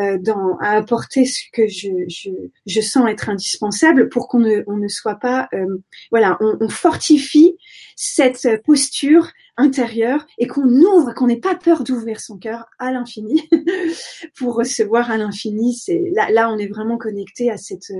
euh, 0.00 0.18
dans, 0.18 0.56
à 0.58 0.70
apporter 0.70 1.24
ce 1.24 1.42
que 1.52 1.68
je, 1.68 1.88
je, 2.08 2.30
je 2.66 2.80
sens 2.80 3.08
être 3.08 3.28
indispensable 3.28 4.08
pour 4.08 4.26
qu'on 4.26 4.40
ne, 4.40 4.64
on 4.66 4.76
ne 4.76 4.88
soit 4.88 5.16
pas, 5.16 5.48
euh, 5.52 5.78
voilà, 6.10 6.36
on, 6.40 6.56
on, 6.60 6.68
fortifie 6.68 7.56
cette 7.94 8.62
posture 8.64 9.28
intérieure 9.56 10.26
et 10.38 10.48
qu'on 10.48 10.68
ouvre, 10.68 11.14
qu'on 11.14 11.28
n'ait 11.28 11.40
pas 11.40 11.54
peur 11.54 11.84
d'ouvrir 11.84 12.20
son 12.20 12.38
cœur 12.38 12.66
à 12.80 12.90
l'infini 12.90 13.48
pour 14.36 14.56
recevoir 14.56 15.12
à 15.12 15.16
l'infini. 15.16 15.74
C'est 15.74 16.10
là, 16.12 16.28
là, 16.30 16.50
on 16.50 16.58
est 16.58 16.68
vraiment 16.68 16.98
connecté 16.98 17.52
à 17.52 17.56
cette, 17.56 17.92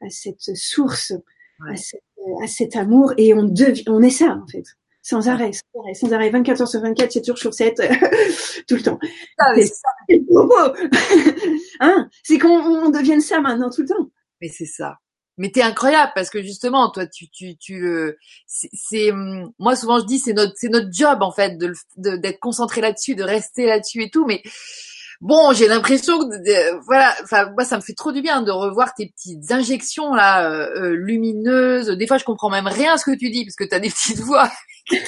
à 0.00 0.08
cette 0.08 0.56
source. 0.56 1.12
À 1.68 1.76
cette, 1.76 2.02
à 2.42 2.46
cet 2.46 2.76
amour 2.76 3.12
et 3.16 3.34
on 3.34 3.44
devient, 3.44 3.84
on 3.88 4.02
est 4.02 4.10
ça 4.10 4.38
en 4.42 4.46
fait, 4.46 4.64
sans 5.02 5.28
arrêt, 5.28 5.52
sans 5.52 5.80
arrêt, 5.80 5.94
sans 5.94 6.12
arrêt, 6.12 6.30
24 6.30 6.62
heures 6.62 6.68
sur 6.68 6.80
24, 6.80 7.12
7 7.12 7.26
jours 7.26 7.38
sur 7.38 7.54
7, 7.54 7.76
tout 8.68 8.76
le 8.76 8.82
temps. 8.82 8.98
Ah, 9.38 9.52
c'est 9.54 9.66
ça. 9.66 9.88
hein 11.80 12.08
c'est 12.22 12.38
qu'on 12.38 12.60
on 12.60 12.90
devienne 12.90 13.20
ça 13.20 13.40
maintenant 13.40 13.70
tout 13.70 13.82
le 13.82 13.88
temps. 13.88 14.10
Mais 14.40 14.48
c'est 14.48 14.66
ça. 14.66 14.98
Mais 15.38 15.50
t'es 15.50 15.62
incroyable 15.62 16.12
parce 16.14 16.28
que 16.28 16.42
justement, 16.42 16.90
toi, 16.90 17.06
tu, 17.06 17.30
tu, 17.30 17.56
tu, 17.56 17.86
euh, 17.86 18.18
c'est, 18.46 19.10
hum, 19.12 19.50
moi 19.58 19.76
souvent 19.76 19.98
je 19.98 20.04
dis 20.04 20.18
c'est 20.18 20.34
notre, 20.34 20.52
c'est 20.56 20.68
notre 20.68 20.92
job 20.92 21.22
en 21.22 21.32
fait 21.32 21.56
de, 21.56 21.72
d'être 21.96 22.38
concentré 22.38 22.80
là-dessus, 22.82 23.14
de 23.14 23.22
rester 23.22 23.66
là-dessus 23.66 24.02
et 24.02 24.10
tout, 24.10 24.26
mais 24.26 24.42
Bon, 25.22 25.52
j'ai 25.52 25.68
l'impression 25.68 26.18
que 26.18 26.84
voilà, 26.84 27.14
enfin 27.22 27.48
moi 27.52 27.64
ça 27.64 27.76
me 27.76 27.80
fait 27.80 27.92
trop 27.92 28.10
du 28.10 28.22
bien 28.22 28.42
de 28.42 28.50
revoir 28.50 28.92
tes 28.92 29.06
petites 29.06 29.52
injections 29.52 30.12
là 30.14 30.50
euh, 30.50 30.68
euh, 30.74 30.96
lumineuses. 30.96 31.86
Des 31.90 32.08
fois 32.08 32.18
je 32.18 32.24
comprends 32.24 32.50
même 32.50 32.66
rien 32.66 32.94
à 32.94 32.98
ce 32.98 33.04
que 33.04 33.16
tu 33.16 33.30
dis 33.30 33.44
parce 33.44 33.54
que 33.54 33.62
tu 33.62 33.72
as 33.72 33.78
des 33.78 33.90
petites 33.90 34.18
voix 34.20 34.50
tu 34.88 34.98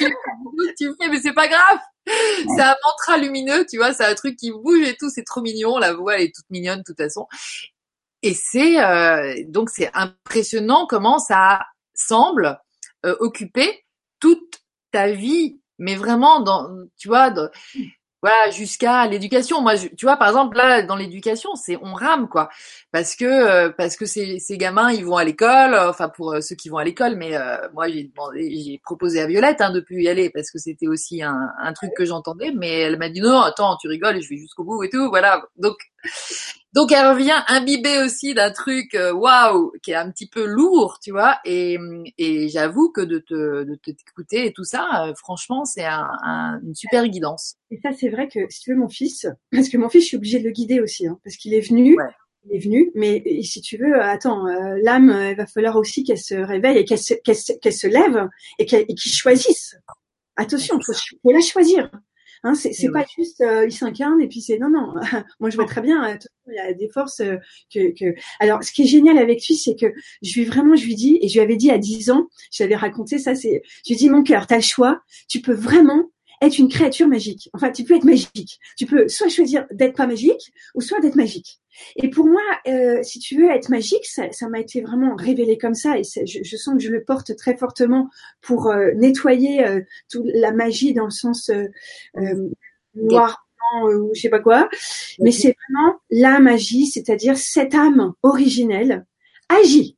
fais 1.01 1.09
mais 1.11 1.21
c'est 1.21 1.33
pas 1.33 1.49
grave. 1.49 1.79
C'est 2.07 2.63
un 2.63 2.77
mantra 2.85 3.19
lumineux, 3.19 3.67
tu 3.69 3.77
vois, 3.77 3.93
c'est 3.93 4.05
un 4.05 4.15
truc 4.15 4.37
qui 4.37 4.53
bouge 4.53 4.87
et 4.87 4.95
tout, 4.97 5.11
c'est 5.11 5.25
trop 5.25 5.41
mignon, 5.41 5.79
la 5.79 5.95
voix 5.95 6.15
elle 6.15 6.27
est 6.27 6.35
toute 6.35 6.49
mignonne 6.49 6.79
de 6.79 6.85
toute 6.85 6.99
façon. 6.99 7.27
Et 8.23 8.35
c'est 8.35 8.81
euh, 8.85 9.35
donc 9.49 9.69
c'est 9.69 9.91
impressionnant 9.95 10.87
comment 10.87 11.19
ça 11.19 11.61
semble 11.93 12.61
occuper 13.03 13.85
toute 14.21 14.61
ta 14.93 15.11
vie, 15.11 15.61
mais 15.79 15.97
vraiment 15.97 16.41
dans 16.41 16.69
tu 16.97 17.09
vois 17.09 17.31
dans, 17.31 17.49
voilà 18.25 18.51
jusqu'à 18.51 19.07
l'éducation. 19.07 19.61
Moi 19.61 19.75
tu 19.77 20.07
vois 20.07 20.17
par 20.17 20.29
exemple 20.29 20.57
là 20.57 20.81
dans 20.81 20.97
l'éducation 20.97 21.55
c'est 21.57 21.77
on 21.83 21.93
rame 21.93 22.27
quoi. 22.27 22.49
Parce 22.91 23.17
que 23.17 23.27
euh, 23.27 23.69
parce 23.69 23.99
que 23.99 24.07
ces, 24.07 24.41
gamins 24.53 24.91
ils 24.91 25.05
vont 25.05 25.19
à 25.19 25.25
l'école 25.25 25.75
euh, 25.75 25.91
enfin 25.91 26.09
pour 26.09 26.33
euh, 26.33 26.41
ceux 26.41 26.57
qui 26.57 26.71
vont 26.71 26.79
à 26.79 26.85
l'école 26.85 27.17
mais 27.17 27.33
moi 27.75 27.87
j'ai 27.89 28.11
j'ai 28.35 28.81
proposé 28.83 29.21
à 29.21 29.27
Violette 29.27 29.61
hein, 29.61 29.71
de 29.71 29.81
plus 29.81 30.05
y 30.05 30.09
aller 30.09 30.31
parce 30.31 30.51
que 30.51 30.59
c'était 30.59 30.87
aussi 30.87 31.23
un, 31.23 31.51
un 31.61 31.73
truc 31.75 31.91
que 31.95 32.07
j'entendais 32.07 32.51
mais 32.57 32.81
elle 32.81 32.97
m'a 32.97 33.11
dit 33.11 33.21
non 33.21 33.43
attends 33.43 33.77
tu 33.77 33.89
rigoles 33.89 34.23
je 34.23 34.29
vais 34.31 34.39
jusqu'au 34.39 34.65
bout 34.65 34.83
et 34.85 34.89
tout 34.89 35.11
voilà. 35.11 35.43
Donc 35.57 35.77
donc 36.75 36.91
elle 36.91 37.07
revient 37.07 37.41
imbibée 37.47 38.03
aussi 38.03 38.35
d'un 38.35 38.51
truc 38.51 38.95
euh, 38.95 39.13
waouh 39.13 39.73
qui 39.81 39.93
est 39.93 39.95
un 39.95 40.11
petit 40.11 40.29
peu 40.29 40.45
lourd, 40.45 40.99
tu 41.01 41.13
vois. 41.13 41.39
Et, 41.45 41.79
et 42.19 42.49
j'avoue 42.49 42.91
que 42.91 43.01
de 43.01 43.19
te 43.19 43.63
de 43.63 43.75
t'écouter 43.77 44.47
et 44.47 44.53
tout 44.53 44.65
ça, 44.65 45.07
euh, 45.07 45.15
franchement, 45.15 45.65
c'est 45.65 45.85
un, 45.85 46.11
un, 46.25 46.61
une 46.65 46.75
super 46.75 47.07
guidance. 47.07 47.55
Et 47.71 47.79
ça, 47.81 47.91
c'est 47.93 48.09
vrai 48.09 48.29
que 48.29 48.41
si 48.51 48.61
tu 48.61 48.73
veux 48.73 48.79
mon 48.79 48.89
fils, 48.89 49.27
parce 49.53 49.69
que 49.69 49.79
mon 49.79 49.89
fils, 49.89 50.03
je 50.03 50.09
suis 50.09 50.17
obligée 50.17 50.41
de 50.41 50.45
le 50.45 50.51
guider 50.51 50.81
aussi, 50.81 51.07
hein, 51.07 51.17
parce 51.23 51.37
qu'il 51.37 51.55
est 51.55 51.67
venu. 51.67 51.97
Il 52.47 52.57
est 52.57 52.59
venu, 52.59 52.91
mais 52.95 53.23
si 53.43 53.63
tu 53.63 53.79
veux, 53.79 54.03
attends, 54.03 54.47
euh, 54.47 54.77
l'âme, 54.83 55.17
il 55.31 55.35
va 55.35 55.47
falloir 55.47 55.77
aussi 55.77 56.05
qu'elle 56.05 56.19
se 56.19 56.35
réveille 56.35 56.77
et 56.77 56.85
qu'elle 56.85 56.99
se, 56.99 57.15
qu'elle 57.15 57.73
se, 57.73 57.87
lève 57.87 58.29
et 58.59 58.67
qu'il 58.67 59.13
choisisse. 59.13 59.77
Attention, 60.37 60.79
faut, 60.85 60.93
faut 60.93 61.31
la 61.31 61.41
choisir. 61.41 61.91
Hein, 62.47 62.55
c'est 62.55 62.75
c'est 62.75 62.91
pas 62.91 63.07
juste 63.17 63.41
euh, 63.41 63.65
il 63.65 63.73
s'incarne 63.73 64.21
et 64.21 64.29
puis 64.29 64.43
c'est 64.43 64.59
non 64.59 64.69
non. 64.69 64.93
Moi 65.41 65.49
je 65.49 65.57
vois 65.57 65.65
très 65.65 65.81
bien. 65.81 66.05
Euh, 66.05 66.17
il 66.47 66.55
y 66.55 66.59
a 66.59 66.75
des 66.75 66.89
forces 66.89 67.21
euh, 67.21 67.37
que, 67.73 67.95
que. 67.99 68.15
Alors 68.39 68.63
ce 68.63 68.71
qui 68.71 68.83
est 68.83 68.87
génial 68.87 69.17
avec 69.17 69.47
lui, 69.47 69.57
c'est 69.57 69.75
que 69.75 69.87
je 70.23 70.39
lui 70.39 70.45
vraiment 70.45 70.77
je 70.77 70.85
lui 70.85 70.95
dis 70.95 71.19
et 71.23 71.29
je 71.29 71.35
lui 71.35 71.41
avais 71.41 71.57
dit 71.57 71.71
à 71.71 71.79
10 71.79 72.11
ans, 72.11 72.29
je 72.53 72.63
lui 72.63 72.65
avais 72.65 72.77
raconté 72.77 73.19
ça. 73.19 73.35
C'est 73.35 73.63
je 73.87 73.95
lui 73.95 73.97
dis 73.97 74.11
mon 74.11 74.23
cœur, 74.23 74.47
t'as 74.47 74.57
le 74.57 74.63
choix. 74.63 75.01
Tu 75.27 75.41
peux 75.41 75.55
vraiment 75.55 76.11
être 76.41 76.59
une 76.59 76.69
créature 76.69 77.09
magique. 77.09 77.49
Enfin, 77.53 77.71
tu 77.71 77.85
peux 77.85 77.97
être 77.97 78.05
magique. 78.05 78.59
Tu 78.77 78.87
peux 78.87 79.09
soit 79.09 79.29
choisir 79.29 79.67
d'être 79.71 79.97
pas 79.97 80.07
magique 80.07 80.53
ou 80.75 80.81
soit 80.81 81.01
d'être 81.01 81.17
magique. 81.17 81.61
Et 81.97 82.09
pour 82.09 82.27
moi, 82.27 82.43
euh, 82.69 83.03
si 83.03 83.19
tu 83.19 83.37
veux 83.37 83.51
être 83.51 83.69
magique, 83.69 84.07
ça, 84.07 84.31
ça 84.33 84.49
m'a 84.49 84.61
été 84.61 84.81
vraiment 84.81 85.17
révélé 85.17 85.59
comme 85.59 85.75
ça, 85.75 85.99
et 85.99 86.05
je, 86.05 86.39
je, 86.43 86.57
sens 86.57 86.75
que 86.75 86.81
je 86.81 86.91
le 86.91 87.03
porte 87.03 87.35
très 87.37 87.57
fortement 87.57 88.11
pour 88.41 88.69
euh, 88.69 88.93
nettoyer 88.95 89.67
euh, 89.67 89.81
toute 90.09 90.27
la 90.27 90.53
magie 90.53 90.95
dans 90.95 91.05
le 91.05 91.11
sens 91.11 91.51
euh, 91.51 91.67
euh 92.17 92.51
noir, 92.95 93.49
ou 93.91 94.15
je 94.15 94.21
sais 94.21 94.29
pas 94.29 94.39
quoi. 94.39 94.69
Mais 95.19 95.33
c'est 95.33 95.57
vraiment 95.69 95.97
la 96.11 96.39
magie, 96.39 96.87
c'est-à-dire 96.87 97.37
cette 97.37 97.75
âme 97.75 98.13
originelle 98.23 99.05
agit. 99.49 99.97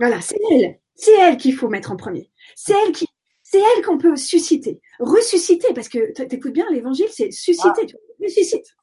Voilà, 0.00 0.20
c'est 0.20 0.38
elle, 0.50 0.80
c'est 0.96 1.16
elle 1.20 1.36
qu'il 1.36 1.54
faut 1.54 1.68
mettre 1.68 1.92
en 1.92 1.96
premier. 1.96 2.32
C'est 2.56 2.74
elle 2.84 2.92
qui, 2.92 3.06
c'est 3.54 3.60
elle 3.60 3.84
qu'on 3.84 3.98
peut 3.98 4.16
susciter, 4.16 4.80
ressusciter, 4.98 5.72
parce 5.74 5.88
que 5.88 6.10
t'écoutes 6.24 6.52
bien 6.52 6.66
l'évangile, 6.72 7.06
c'est 7.12 7.30
susciter, 7.30 7.82
ah. 7.82 7.86
tu 7.86 7.96
ressuscites. 8.20 8.74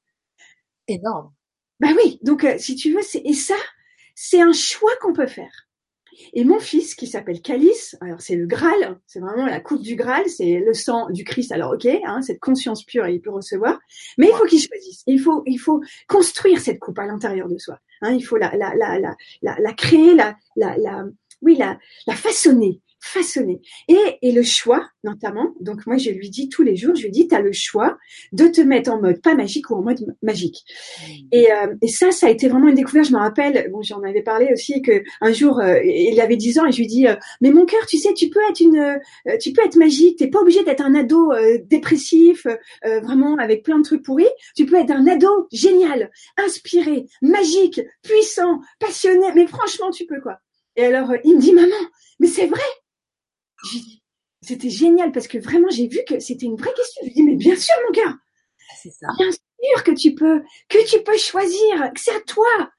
Énorme. 0.88 1.34
Ben 1.82 1.94
oui, 1.98 2.20
donc 2.22 2.46
euh, 2.46 2.58
si 2.58 2.76
tu 2.76 2.94
veux, 2.94 3.02
c'est 3.02 3.22
et 3.26 3.34
ça, 3.34 3.58
c'est 4.16 4.40
un 4.40 4.54
choix 4.54 4.92
qu'on 5.02 5.12
peut 5.12 5.28
faire. 5.28 5.52
Et 6.32 6.46
mon 6.46 6.60
fils, 6.60 6.96
qui 6.96 7.06
s'appelle 7.06 7.42
Calice, 7.42 7.98
alors 8.00 8.22
c'est 8.22 8.38
le 8.38 8.46
Graal, 8.46 8.98
c'est 9.08 9.20
vraiment 9.20 9.46
la 9.46 9.60
coupe 9.60 9.82
du 9.82 9.98
Graal, 9.98 10.30
c'est 10.30 10.60
le 10.60 10.74
sang 10.74 11.10
du 11.10 11.26
Christ. 11.26 11.52
Alors 11.52 11.74
ok, 11.74 11.88
hein, 12.06 12.22
cette 12.22 12.40
conscience 12.40 12.86
pure, 12.86 13.08
il 13.10 13.20
peut 13.20 13.32
recevoir, 13.32 13.78
mais 14.18 14.28
il 14.28 14.34
faut 14.34 14.46
qu'il 14.46 14.62
choisisse. 14.62 15.04
Il 15.06 15.20
faut, 15.20 15.44
il 15.48 15.58
faut 15.58 15.82
construire 16.08 16.62
cette 16.62 16.80
coupe 16.80 17.00
à 17.00 17.08
l'intérieur 17.08 17.50
de 17.50 17.58
soi. 17.58 17.78
Hein, 18.02 18.14
il 18.14 18.22
faut 18.22 18.38
la, 18.38 18.56
la, 18.56 18.74
la, 18.76 19.00
la, 19.00 19.18
la, 19.42 19.56
la 19.60 19.74
créer, 19.74 20.14
la, 20.14 20.38
la, 20.56 20.78
la, 20.78 21.04
oui, 21.42 21.58
la, 21.58 21.78
la 22.08 22.16
façonner 22.16 22.80
façonner. 23.02 23.62
Et, 23.88 23.98
et 24.22 24.32
le 24.32 24.44
choix, 24.44 24.88
notamment, 25.04 25.54
donc 25.60 25.86
moi 25.88 25.98
je 25.98 26.12
lui 26.12 26.30
dis 26.30 26.50
tous 26.50 26.62
les 26.62 26.76
jours, 26.76 26.96
je 26.96 27.04
lui 27.04 27.12
dis, 27.12 27.28
tu 27.28 27.36
as 27.36 27.42
le 27.42 27.52
choix 27.52 27.98
de 28.32 28.48
te 28.48 28.62
mettre 28.62 28.92
en 28.92 29.02
mode 29.02 29.22
pas 29.22 29.34
magique 29.34 29.70
ou 29.72 29.76
en 29.76 29.82
mode 29.82 30.16
magique. 30.22 30.64
Mmh. 31.02 31.12
Et, 31.32 31.52
euh, 31.52 31.76
et 31.82 31.88
ça, 31.88 32.12
ça 32.12 32.28
a 32.28 32.30
été 32.30 32.48
vraiment 32.48 32.68
une 32.68 32.76
découverte. 32.76 33.08
Je 33.08 33.14
me 33.14 33.18
rappelle, 33.18 33.70
bon, 33.72 33.82
j'en 33.82 34.02
avais 34.04 34.22
parlé 34.22 34.50
aussi, 34.54 34.82
que 34.82 35.04
un 35.20 35.34
jour, 35.34 35.60
euh, 35.60 35.84
il 35.84 36.22
avait 36.22 36.38
10 36.38 36.60
ans 36.60 36.68
et 36.68 36.72
je 36.72 36.78
lui 36.78 36.88
dis, 36.88 37.08
euh, 37.08 37.16
mais 37.42 37.52
mon 37.52 37.66
cœur, 37.66 37.86
tu 37.88 37.98
sais, 37.98 38.14
tu 38.14 38.30
peux 38.30 38.40
être 38.50 38.60
une, 38.60 39.00
tu 39.40 39.52
peux 39.52 39.66
être 39.66 39.78
magique, 39.78 40.20
t'es 40.20 40.28
pas 40.28 40.40
obligé 40.40 40.64
d'être 40.64 40.82
un 40.82 40.94
ado 40.94 41.34
dépressif, 41.66 42.46
vraiment 42.84 43.36
avec 43.38 43.64
plein 43.64 43.80
de 43.80 43.84
trucs 43.84 44.04
pourris. 44.04 44.26
Tu 44.56 44.66
peux 44.66 44.76
être 44.76 44.92
un 44.92 45.08
ado 45.08 45.48
génial, 45.52 46.12
inspiré, 46.38 47.06
magique, 47.22 47.82
puissant, 48.04 48.60
passionné. 48.80 49.28
Mais 49.36 49.48
franchement, 49.48 49.90
tu 49.90 50.06
peux 50.06 50.22
quoi. 50.22 50.38
Et 50.76 50.86
alors, 50.86 51.12
il 51.24 51.36
me 51.36 51.42
dit, 51.42 51.54
maman, 51.54 51.76
mais 52.20 52.28
c'est 52.28 52.46
vrai, 52.46 52.62
c'était 54.42 54.70
génial 54.70 55.12
parce 55.12 55.28
que 55.28 55.38
vraiment 55.38 55.70
j'ai 55.70 55.88
vu 55.88 56.00
que 56.08 56.20
c'était 56.20 56.46
une 56.46 56.56
vraie 56.56 56.74
question. 56.74 57.02
Je 57.04 57.08
lui 57.08 57.14
dis 57.14 57.24
mais 57.24 57.36
bien 57.36 57.56
sûr 57.56 57.76
mon 57.86 57.94
cœur, 57.94 58.14
ça. 58.76 59.08
bien 59.18 59.32
sûr 59.32 59.84
que 59.84 59.92
tu 59.92 60.16
peux, 60.16 60.42
que 60.68 60.90
tu 60.90 61.04
peux 61.04 61.18
choisir, 61.18 61.92
que 61.94 62.00
c'est 62.00 62.16
à 62.16 62.22
toi. 62.22 62.72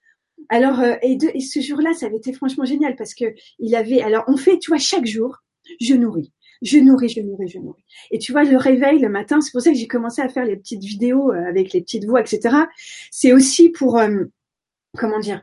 Alors 0.49 0.81
euh, 0.81 0.95
et, 1.03 1.17
de, 1.17 1.29
et 1.35 1.41
ce 1.41 1.61
jour-là 1.61 1.93
ça 1.93 2.07
avait 2.07 2.17
été 2.17 2.33
franchement 2.33 2.65
génial 2.65 2.97
parce 2.97 3.15
que 3.15 3.27
il 3.59 3.75
avait 3.77 4.03
alors 4.03 4.25
on 4.27 4.37
fait 4.37 4.59
tu 4.59 4.71
vois 4.71 4.79
chaque 4.79 5.07
jour 5.07 5.37
je 5.81 5.95
nourris. 5.95 6.33
Je 6.63 6.79
nourris, 6.79 7.09
je 7.09 7.21
nourris, 7.21 7.49
je 7.49 7.59
nourris. 7.59 7.85
Et 8.13 8.19
tu 8.19 8.31
vois, 8.31 8.45
le 8.45 8.57
réveil 8.57 9.01
le 9.01 9.09
matin, 9.09 9.41
c'est 9.41 9.51
pour 9.51 9.61
ça 9.61 9.71
que 9.73 9.77
j'ai 9.77 9.89
commencé 9.89 10.23
à 10.23 10.29
faire 10.29 10.45
les 10.45 10.57
petites 10.57 10.85
vidéos 10.85 11.33
euh, 11.33 11.49
avec 11.49 11.73
les 11.73 11.81
petites 11.81 12.05
voix, 12.05 12.21
etc. 12.21 12.57
C'est 13.11 13.33
aussi 13.33 13.71
pour, 13.71 13.99
euh, 13.99 14.25
comment 14.97 15.19
dire, 15.19 15.43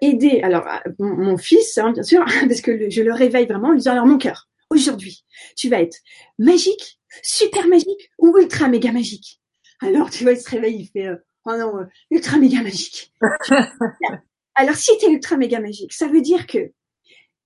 aider. 0.00 0.42
Alors, 0.44 0.64
mon, 1.00 1.36
fils, 1.36 1.76
hein, 1.78 1.90
bien 1.90 2.04
sûr, 2.04 2.24
parce 2.48 2.60
que 2.60 2.88
je 2.88 3.02
le 3.02 3.12
réveille 3.12 3.46
vraiment 3.46 3.68
en 3.68 3.72
lui 3.72 3.78
disant, 3.78 3.92
alors 3.92 4.06
mon 4.06 4.16
cœur, 4.16 4.48
aujourd'hui, 4.74 5.24
tu 5.56 5.68
vas 5.68 5.80
être 5.80 5.96
magique, 6.38 7.00
super 7.22 7.66
magique 7.68 8.10
ou 8.18 8.36
ultra 8.38 8.68
méga 8.68 8.92
magique. 8.92 9.40
Alors, 9.80 10.10
tu 10.10 10.24
vois, 10.24 10.32
il 10.32 10.40
se 10.40 10.50
réveille, 10.50 10.80
il 10.80 10.86
fait, 10.88 11.08
euh, 11.08 11.16
oh 11.46 11.56
non, 11.56 11.78
euh, 11.78 11.84
ultra 12.10 12.38
méga 12.38 12.62
magique. 12.62 13.12
Alors, 14.54 14.76
si 14.76 14.96
tu 14.98 15.06
es 15.06 15.10
ultra 15.10 15.36
méga 15.36 15.60
magique, 15.60 15.92
ça 15.92 16.06
veut 16.06 16.20
dire 16.20 16.46
que 16.46 16.72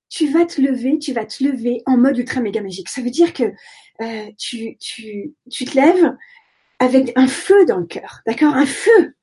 tu 0.08 0.28
vas 0.30 0.46
te 0.46 0.60
lever, 0.60 0.98
tu 0.98 1.12
vas 1.12 1.26
te 1.26 1.42
lever 1.42 1.82
en 1.86 1.96
mode 1.96 2.18
ultra 2.18 2.40
méga 2.40 2.62
magique. 2.62 2.88
Ça 2.88 3.02
veut 3.02 3.10
dire 3.10 3.32
que 3.32 3.44
euh, 4.00 4.30
tu, 4.38 4.76
tu, 4.78 5.34
tu 5.50 5.64
te 5.64 5.76
lèves 5.76 6.14
avec 6.78 7.12
un 7.16 7.26
feu 7.26 7.64
dans 7.66 7.78
le 7.78 7.86
cœur, 7.86 8.20
d'accord? 8.26 8.54
Un 8.54 8.66
feu. 8.66 9.14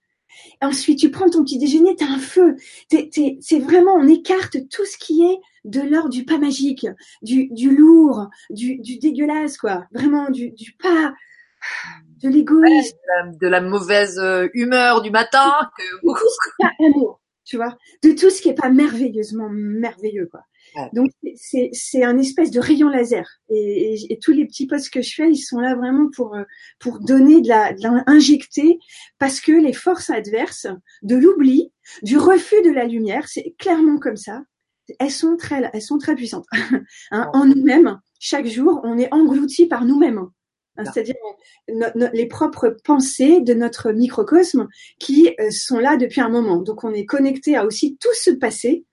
Ensuite, 0.62 1.00
tu 1.00 1.12
prends 1.12 1.30
ton 1.30 1.43
petit 1.43 1.58
déjeuner, 1.58 1.95
tu 1.95 2.04
as 2.04 2.10
un 2.10 2.19
feu. 2.19 2.56
c'est 2.89 3.60
vraiment, 3.60 3.95
on 3.95 4.08
écarte 4.08 4.58
tout 4.69 4.86
ce 4.86 4.98
qui 4.98 5.24
est 5.24 5.38
de 5.65 5.82
l'ordre 5.82 6.10
du 6.10 6.26
pas 6.26 6.38
magique, 6.38 6.88
du, 7.21 7.48
du 7.52 7.76
lourd, 7.76 8.30
du, 8.50 8.78
du, 8.80 8.98
dégueulasse, 8.98 9.58
quoi. 9.58 9.86
Vraiment, 9.91 10.30
du, 10.30 10.52
du 10.52 10.74
pas, 10.74 11.13
de 12.21 12.30
l'égoïsme. 12.30 12.98
de, 13.39 13.48
la 13.48 13.62
mauvaise 13.62 14.19
euh, 14.19 14.48
humeur 14.54 15.02
du 15.02 15.12
matin. 15.12 15.54
Que... 15.78 16.08
De 16.08 16.13
tout 16.13 16.30
ce 16.30 16.38
qui 16.43 16.50
est 16.50 16.67
pas 16.67 16.86
amour, 16.86 17.21
tu 17.43 17.56
vois. 17.58 17.78
De 18.04 18.12
tout 18.12 18.30
ce 18.30 18.41
qui 18.41 18.50
est 18.50 18.56
pas 18.56 18.69
merveilleusement 18.69 19.50
merveilleux, 19.50 20.28
quoi. 20.32 20.41
Donc 20.93 21.11
c'est 21.35 21.69
c'est 21.73 22.03
un 22.03 22.17
espèce 22.17 22.51
de 22.51 22.59
rayon 22.59 22.89
laser 22.89 23.27
et, 23.49 23.95
et, 24.09 24.19
tous 24.19 24.31
les 24.31 24.45
petits 24.45 24.67
posts 24.67 24.89
que 24.89 25.01
je 25.01 25.13
fais, 25.13 25.29
ils 25.29 25.38
sont 25.38 25.59
là 25.59 25.75
vraiment 25.75 26.09
pour 26.15 26.35
pour 26.79 26.99
donner 26.99 27.41
de 27.41 27.47
la, 27.47 27.73
de 27.73 27.81
la 27.81 28.03
injecter 28.07 28.79
parce 29.19 29.39
que 29.39 29.51
les 29.51 29.73
forces 29.73 30.09
adverses, 30.09 30.67
de 31.03 31.15
l'oubli, 31.15 31.71
du 32.03 32.17
refus 32.17 32.61
de 32.63 32.71
la 32.71 32.85
lumière, 32.85 33.27
c'est 33.27 33.55
clairement 33.57 33.99
comme 33.99 34.17
ça. 34.17 34.43
Elles 34.99 35.11
sont 35.11 35.35
très 35.38 35.69
elles 35.73 35.81
sont 35.81 35.97
très 35.97 36.15
puissantes. 36.15 36.45
hein, 37.11 37.29
en 37.33 37.45
nous-mêmes, 37.45 37.99
chaque 38.19 38.47
jour, 38.47 38.81
on 38.83 38.97
est 38.97 39.13
englouti 39.13 39.67
par 39.67 39.85
nous-mêmes. 39.85 40.27
Hein, 40.77 40.83
c'est-à-dire 40.85 41.15
les 42.13 42.25
propres 42.25 42.75
pensées 42.83 43.39
de 43.39 43.53
notre 43.53 43.91
microcosme 43.91 44.67
qui 44.99 45.33
euh, 45.39 45.49
sont 45.49 45.79
là 45.79 45.95
depuis 45.95 46.21
un 46.21 46.29
moment. 46.29 46.57
Donc 46.57 46.83
on 46.83 46.93
est 46.93 47.05
connecté 47.05 47.55
à 47.55 47.65
aussi 47.65 47.97
tout 47.97 48.13
ce 48.13 48.31
passé. 48.31 48.85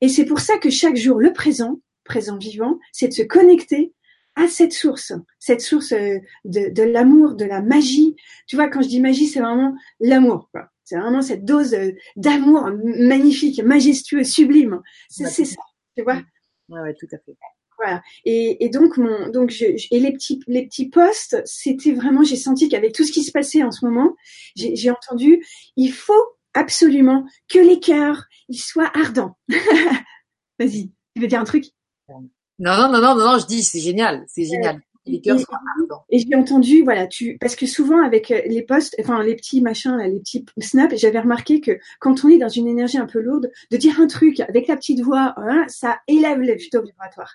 Et 0.00 0.08
c'est 0.08 0.24
pour 0.24 0.40
ça 0.40 0.58
que 0.58 0.70
chaque 0.70 0.96
jour, 0.96 1.18
le 1.18 1.32
présent, 1.32 1.80
présent 2.04 2.36
vivant, 2.36 2.78
c'est 2.92 3.08
de 3.08 3.12
se 3.12 3.22
connecter 3.22 3.92
à 4.36 4.48
cette 4.48 4.72
source, 4.72 5.12
cette 5.38 5.60
source 5.60 5.92
euh, 5.92 6.18
de, 6.44 6.68
de 6.72 6.82
l'amour, 6.82 7.34
de 7.34 7.44
la 7.44 7.62
magie. 7.62 8.16
Tu 8.46 8.56
vois, 8.56 8.68
quand 8.68 8.82
je 8.82 8.88
dis 8.88 9.00
magie, 9.00 9.26
c'est 9.26 9.40
vraiment 9.40 9.74
l'amour. 10.00 10.50
C'est 10.84 10.98
vraiment 10.98 11.22
cette 11.22 11.44
dose 11.44 11.74
euh, 11.74 11.92
d'amour 12.16 12.68
magnifique, 12.82 13.62
majestueux, 13.62 14.24
sublime. 14.24 14.80
C'est 15.08 15.26
ça, 15.26 15.56
tu 15.96 16.02
vois. 16.02 16.20
Ouais, 16.68 16.80
ouais, 16.80 16.94
tout 16.94 17.06
à 17.12 17.18
fait. 17.18 17.36
Voilà. 17.78 18.02
Et, 18.24 18.64
et 18.64 18.68
donc 18.68 18.96
mon 18.98 19.28
donc 19.30 19.50
je, 19.50 19.64
et 19.64 20.00
les 20.00 20.12
petits 20.12 20.40
les 20.46 20.64
petits 20.64 20.88
postes, 20.88 21.42
c'était 21.44 21.92
vraiment 21.92 22.22
j'ai 22.22 22.36
senti 22.36 22.68
qu'avec 22.68 22.92
tout 22.92 23.04
ce 23.04 23.12
qui 23.12 23.24
se 23.24 23.32
passait 23.32 23.62
en 23.64 23.72
ce 23.72 23.84
moment, 23.84 24.14
j'ai 24.54 24.90
entendu 24.90 25.44
il 25.76 25.92
faut 25.92 26.12
absolument 26.54 27.24
que 27.48 27.58
les 27.58 27.80
cœurs 27.80 28.24
ils 28.48 28.58
soient 28.58 28.90
ardents. 28.94 29.36
Vas-y, 30.58 30.92
tu 31.14 31.22
veux 31.22 31.26
dire 31.26 31.40
un 31.40 31.44
truc? 31.44 31.66
Non 32.08 32.76
non 32.76 32.88
non 32.88 33.00
non 33.00 33.14
non, 33.16 33.38
je 33.38 33.46
dis 33.46 33.62
c'est 33.62 33.80
génial, 33.80 34.24
c'est 34.28 34.44
génial. 34.44 34.80
Les 35.06 35.20
cœurs 35.20 35.38
soient 35.38 35.60
ardents. 35.78 36.04
Et 36.08 36.18
j'ai 36.18 36.34
entendu 36.34 36.82
voilà, 36.82 37.06
tu 37.06 37.36
parce 37.38 37.56
que 37.56 37.66
souvent 37.66 38.02
avec 38.02 38.30
euh, 38.30 38.40
les 38.46 38.62
postes, 38.62 38.96
enfin 39.00 39.22
les 39.22 39.36
petits 39.36 39.60
machins 39.60 39.96
là, 39.96 40.08
les 40.08 40.20
petits 40.20 40.46
snaps, 40.60 40.96
j'avais 40.96 41.20
remarqué 41.20 41.60
que 41.60 41.78
quand 42.00 42.24
on 42.24 42.28
est 42.28 42.38
dans 42.38 42.48
une 42.48 42.68
énergie 42.68 42.98
un 42.98 43.06
peu 43.06 43.20
lourde, 43.20 43.50
de 43.70 43.76
dire 43.76 44.00
un 44.00 44.06
truc 44.06 44.40
avec 44.40 44.66
la 44.66 44.76
petite 44.76 45.00
voix, 45.02 45.34
hein, 45.36 45.64
ça 45.68 45.98
élève 46.08 46.38
le 46.38 46.56
taux 46.70 46.82
vibratoire. 46.82 47.34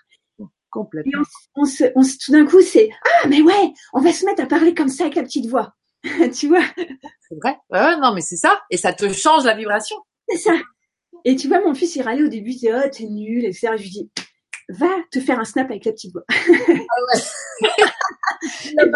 Complètement. 0.70 1.22
Et 1.22 1.24
on, 1.56 1.64
se, 1.64 1.84
on 1.96 2.02
se, 2.02 2.16
tout 2.18 2.32
d'un 2.32 2.46
coup, 2.46 2.60
c'est 2.60 2.90
ah 3.04 3.28
mais 3.28 3.42
ouais, 3.42 3.72
on 3.92 4.00
va 4.00 4.12
se 4.12 4.24
mettre 4.24 4.42
à 4.42 4.46
parler 4.46 4.72
comme 4.72 4.88
ça 4.88 5.04
avec 5.04 5.16
la 5.16 5.22
petite 5.22 5.46
voix, 5.46 5.74
tu 6.34 6.48
vois? 6.48 6.64
C'est 6.76 7.36
vrai. 7.42 7.56
Ouais, 7.70 7.96
non, 7.98 8.14
mais 8.14 8.20
c'est 8.20 8.36
ça. 8.36 8.60
Et 8.70 8.76
ça 8.76 8.92
te 8.92 9.12
change 9.12 9.44
la 9.44 9.54
vibration. 9.54 9.96
C'est 10.28 10.38
ça. 10.38 10.54
Et 11.24 11.36
tu 11.36 11.48
vois, 11.48 11.60
mon 11.60 11.74
fils, 11.74 11.96
il 11.96 12.02
râlait 12.02 12.22
au 12.22 12.28
début, 12.28 12.50
il 12.50 12.54
disait 12.54 12.72
oh 12.74 12.88
t'es 12.90 13.04
nul, 13.04 13.44
etc. 13.44 13.72
Je 13.76 13.82
lui 13.82 13.90
dis 13.90 14.10
va 14.70 14.88
te 15.10 15.20
faire 15.20 15.38
un 15.38 15.44
snap 15.44 15.68
avec 15.70 15.84
la 15.84 15.92
petite 15.92 16.12
voix. 16.12 16.24
Ah 16.28 16.34
ouais. 16.38 17.20
il, 18.64 18.80
a 18.80 18.86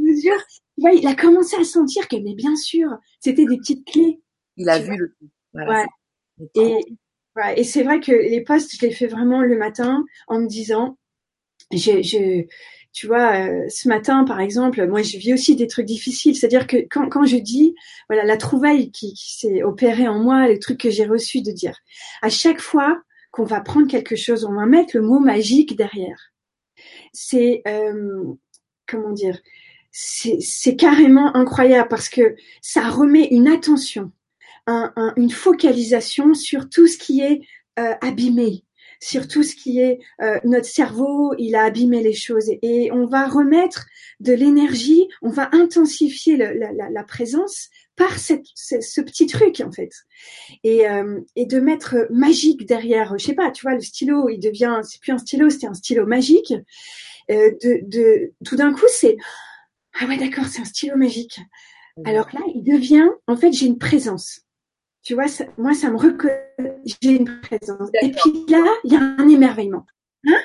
mesure, 0.00 0.36
il 0.76 1.06
a 1.06 1.14
commencé 1.14 1.56
à 1.56 1.64
sentir 1.64 2.06
que 2.06 2.16
mais 2.16 2.34
bien 2.34 2.54
sûr, 2.54 2.88
c'était 3.20 3.46
des 3.46 3.56
petites 3.56 3.86
clés. 3.86 4.20
Il 4.56 4.68
a 4.68 4.78
vu 4.78 4.96
le. 4.96 5.16
ouais. 5.54 5.86
Et, 6.54 6.76
ouais, 7.36 7.60
et 7.60 7.64
c'est 7.64 7.82
vrai 7.82 8.00
que 8.00 8.12
les 8.12 8.42
posts, 8.42 8.76
je 8.76 8.86
les 8.86 8.92
fais 8.92 9.06
vraiment 9.06 9.42
le 9.42 9.56
matin 9.56 10.04
en 10.28 10.40
me 10.40 10.46
disant 10.46 10.98
je, 11.72 12.02
je, 12.02 12.46
tu 12.92 13.06
vois, 13.06 13.46
euh, 13.46 13.68
ce 13.70 13.88
matin, 13.88 14.24
par 14.24 14.40
exemple, 14.40 14.86
moi, 14.86 15.02
je 15.02 15.16
vis 15.16 15.32
aussi 15.32 15.56
des 15.56 15.66
trucs 15.66 15.86
difficiles. 15.86 16.36
C'est-à-dire 16.36 16.66
que 16.66 16.76
quand, 16.90 17.24
je 17.24 17.38
dis, 17.38 17.74
voilà, 18.08 18.24
la 18.24 18.36
trouvaille 18.36 18.90
qui, 18.90 19.14
s'est 19.16 19.62
opérée 19.62 20.08
en 20.08 20.18
moi, 20.18 20.46
les 20.46 20.58
trucs 20.58 20.80
que 20.80 20.90
j'ai 20.90 21.06
reçus 21.06 21.40
de 21.40 21.52
dire, 21.52 21.78
à 22.20 22.28
chaque 22.28 22.60
fois 22.60 23.00
qu'on 23.30 23.44
va 23.44 23.60
prendre 23.60 23.88
quelque 23.88 24.14
chose, 24.14 24.44
on 24.44 24.54
va 24.54 24.66
mettre 24.66 24.96
le 24.96 25.02
mot 25.02 25.20
magique 25.20 25.74
derrière. 25.74 26.32
C'est, 27.14 27.62
euh, 27.66 28.24
comment 28.86 29.12
dire, 29.12 29.40
c'est 29.90 30.76
carrément 30.76 31.34
incroyable 31.34 31.88
parce 31.88 32.08
que 32.08 32.36
ça 32.60 32.88
remet 32.88 33.28
une 33.30 33.48
attention, 33.48 34.12
un, 34.66 34.92
une 35.16 35.30
focalisation 35.30 36.34
sur 36.34 36.68
tout 36.68 36.86
ce 36.86 36.98
qui 36.98 37.20
est 37.20 37.40
euh, 37.78 37.94
abîmé, 38.02 38.64
sur 39.02 39.26
tout 39.26 39.42
ce 39.42 39.56
qui 39.56 39.80
est 39.80 39.98
euh, 40.20 40.38
notre 40.44 40.66
cerveau, 40.66 41.34
il 41.36 41.56
a 41.56 41.64
abîmé 41.64 42.04
les 42.04 42.12
choses 42.12 42.48
et, 42.62 42.92
on 42.92 43.04
va 43.06 43.26
remettre 43.26 43.86
de 44.20 44.32
l'énergie, 44.32 45.08
on 45.22 45.30
va 45.30 45.48
intensifier 45.52 46.36
le, 46.36 46.52
la, 46.52 46.72
la, 46.72 46.88
la, 46.88 47.02
présence 47.02 47.68
par 47.96 48.16
cette, 48.16 48.46
ce, 48.54 48.80
ce, 48.80 49.00
petit 49.00 49.26
truc 49.26 49.60
en 49.60 49.72
fait 49.72 49.90
et, 50.62 50.88
euh, 50.88 51.20
et 51.34 51.46
de 51.46 51.58
mettre 51.58 52.06
magique 52.10 52.64
derrière, 52.64 53.18
je 53.18 53.26
sais 53.26 53.34
pas, 53.34 53.50
tu 53.50 53.62
vois, 53.62 53.74
le 53.74 53.80
stylo, 53.80 54.28
il 54.28 54.38
devient, 54.38 54.80
c'est 54.84 55.00
plus 55.00 55.12
un 55.12 55.18
stylo, 55.18 55.50
c'était 55.50 55.66
un 55.66 55.74
stylo 55.74 56.06
magique. 56.06 56.54
Euh, 57.30 57.50
de, 57.62 57.80
de, 57.82 58.32
tout 58.44 58.54
d'un 58.54 58.72
coup, 58.72 58.86
c'est 58.88 59.16
ah 60.00 60.06
ouais 60.06 60.16
d'accord, 60.16 60.46
c'est 60.46 60.60
un 60.60 60.64
stylo 60.64 60.96
magique. 60.96 61.40
Alors 62.04 62.28
là, 62.32 62.40
il 62.54 62.62
devient, 62.62 63.08
en 63.26 63.36
fait, 63.36 63.52
j'ai 63.52 63.66
une 63.66 63.78
présence. 63.78 64.41
Tu 65.02 65.14
vois, 65.14 65.26
moi, 65.58 65.74
ça 65.74 65.90
me 65.90 65.96
reconnaît, 65.96 66.76
j'ai 66.84 67.12
une 67.12 67.40
présence. 67.40 67.90
Et 68.02 68.10
puis 68.12 68.44
là, 68.48 68.64
il 68.84 68.92
y 68.92 68.96
a 68.96 69.00
un 69.00 69.28
émerveillement. 69.28 69.84
Hein? 70.26 70.40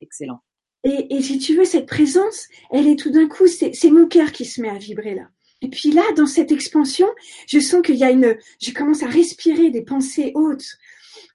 Excellent. 0.00 0.40
Et, 0.82 1.14
et, 1.14 1.22
si 1.22 1.38
tu 1.38 1.54
veux, 1.54 1.64
cette 1.64 1.86
présence, 1.86 2.48
elle 2.70 2.88
est 2.88 2.98
tout 2.98 3.10
d'un 3.10 3.28
coup, 3.28 3.46
c'est 3.46 3.90
mon 3.90 4.08
cœur 4.08 4.32
qui 4.32 4.44
se 4.44 4.60
met 4.60 4.70
à 4.70 4.78
vibrer 4.78 5.14
là. 5.14 5.28
Et 5.62 5.68
puis 5.68 5.92
là, 5.92 6.02
dans 6.16 6.26
cette 6.26 6.52
expansion, 6.52 7.06
je 7.46 7.60
sens 7.60 7.82
qu'il 7.82 7.96
y 7.96 8.04
a 8.04 8.10
une, 8.10 8.36
je 8.62 8.72
commence 8.72 9.02
à 9.02 9.08
respirer 9.08 9.70
des 9.70 9.82
pensées 9.82 10.32
hautes. 10.34 10.78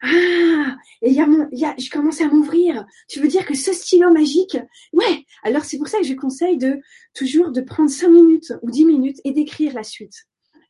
Ah, 0.01 0.75
et 1.01 1.09
il 1.09 1.13
y 1.13 1.21
a 1.21 1.27
mon, 1.27 1.47
il 1.51 1.59
y 1.59 1.65
a, 1.65 1.75
je 1.77 1.89
commence 1.89 2.21
à 2.21 2.27
m'ouvrir. 2.27 2.85
Tu 3.07 3.19
veux 3.19 3.27
dire 3.27 3.45
que 3.45 3.55
ce 3.55 3.71
stylo 3.71 4.11
magique, 4.11 4.57
ouais. 4.93 5.25
Alors 5.43 5.63
c'est 5.63 5.77
pour 5.77 5.87
ça 5.87 5.99
que 5.99 6.05
je 6.05 6.13
conseille 6.13 6.57
de 6.57 6.79
toujours 7.13 7.51
de 7.51 7.61
prendre 7.61 7.89
cinq 7.89 8.09
minutes 8.09 8.51
ou 8.63 8.71
dix 8.71 8.85
minutes 8.85 9.19
et 9.23 9.31
d'écrire 9.31 9.73
la 9.73 9.83
suite. 9.83 10.25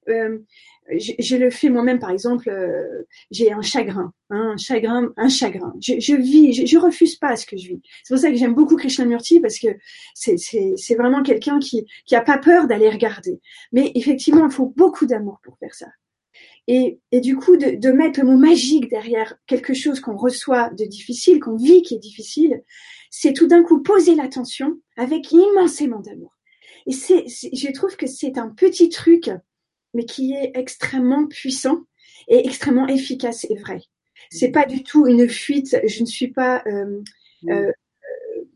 Euh, 0.09 0.39
je, 0.91 1.35
le 1.35 1.49
fais 1.49 1.69
moi-même, 1.69 1.99
par 1.99 2.11
exemple, 2.11 2.49
euh, 2.49 3.03
j'ai 3.31 3.51
un 3.51 3.61
chagrin, 3.61 4.13
hein, 4.29 4.51
un 4.53 4.57
chagrin, 4.57 5.11
un 5.17 5.29
chagrin. 5.29 5.73
Je, 5.81 5.99
je 5.99 6.15
vis, 6.15 6.53
je, 6.53 6.65
je, 6.65 6.77
refuse 6.77 7.15
pas 7.15 7.35
ce 7.35 7.45
que 7.45 7.57
je 7.57 7.69
vis. 7.69 7.81
C'est 8.03 8.13
pour 8.13 8.21
ça 8.21 8.29
que 8.29 8.37
j'aime 8.37 8.53
beaucoup 8.53 8.75
Krishnamurti 8.75 9.39
parce 9.39 9.57
que 9.57 9.69
c'est 10.13 10.95
vraiment 10.95 11.23
quelqu'un 11.23 11.59
qui, 11.59 11.85
qui 12.05 12.15
a 12.15 12.21
pas 12.21 12.37
peur 12.37 12.67
d'aller 12.67 12.89
regarder. 12.89 13.39
Mais 13.71 13.91
effectivement, 13.95 14.45
il 14.45 14.51
faut 14.51 14.73
beaucoup 14.75 15.07
d'amour 15.07 15.39
pour 15.43 15.57
faire 15.57 15.73
ça. 15.73 15.87
Et, 16.67 16.99
et 17.11 17.21
du 17.21 17.35
coup, 17.35 17.57
de, 17.57 17.75
de, 17.75 17.91
mettre 17.91 18.19
le 18.19 18.27
mot 18.27 18.37
magique 18.37 18.89
derrière 18.89 19.35
quelque 19.47 19.73
chose 19.73 19.99
qu'on 19.99 20.17
reçoit 20.17 20.69
de 20.71 20.85
difficile, 20.85 21.39
qu'on 21.39 21.55
vit 21.55 21.81
qui 21.81 21.95
est 21.95 21.99
difficile, 21.99 22.63
c'est 23.09 23.33
tout 23.33 23.47
d'un 23.47 23.63
coup 23.63 23.81
poser 23.81 24.15
l'attention 24.15 24.77
avec 24.97 25.31
immensément 25.31 25.99
d'amour. 25.99 26.35
Et 26.87 26.91
c'est, 26.91 27.25
je 27.27 27.71
trouve 27.71 27.95
que 27.95 28.07
c'est 28.07 28.37
un 28.37 28.49
petit 28.49 28.89
truc 28.89 29.29
mais 29.95 30.05
qui 30.05 30.34
est 30.34 30.51
extrêmement 30.53 31.25
puissant 31.25 31.79
et 32.27 32.45
extrêmement 32.45 32.88
efficace 32.88 33.47
et 33.49 33.55
vrai. 33.55 33.81
C'est 34.29 34.51
pas 34.51 34.65
du 34.65 34.84
tout 34.84 35.08
une 35.08 35.27
fuite. 35.27 35.77
Je 35.88 36.01
ne 36.01 36.05
suis 36.05 36.27
pas, 36.27 36.63
euh, 36.67 37.01
euh, 37.49 37.71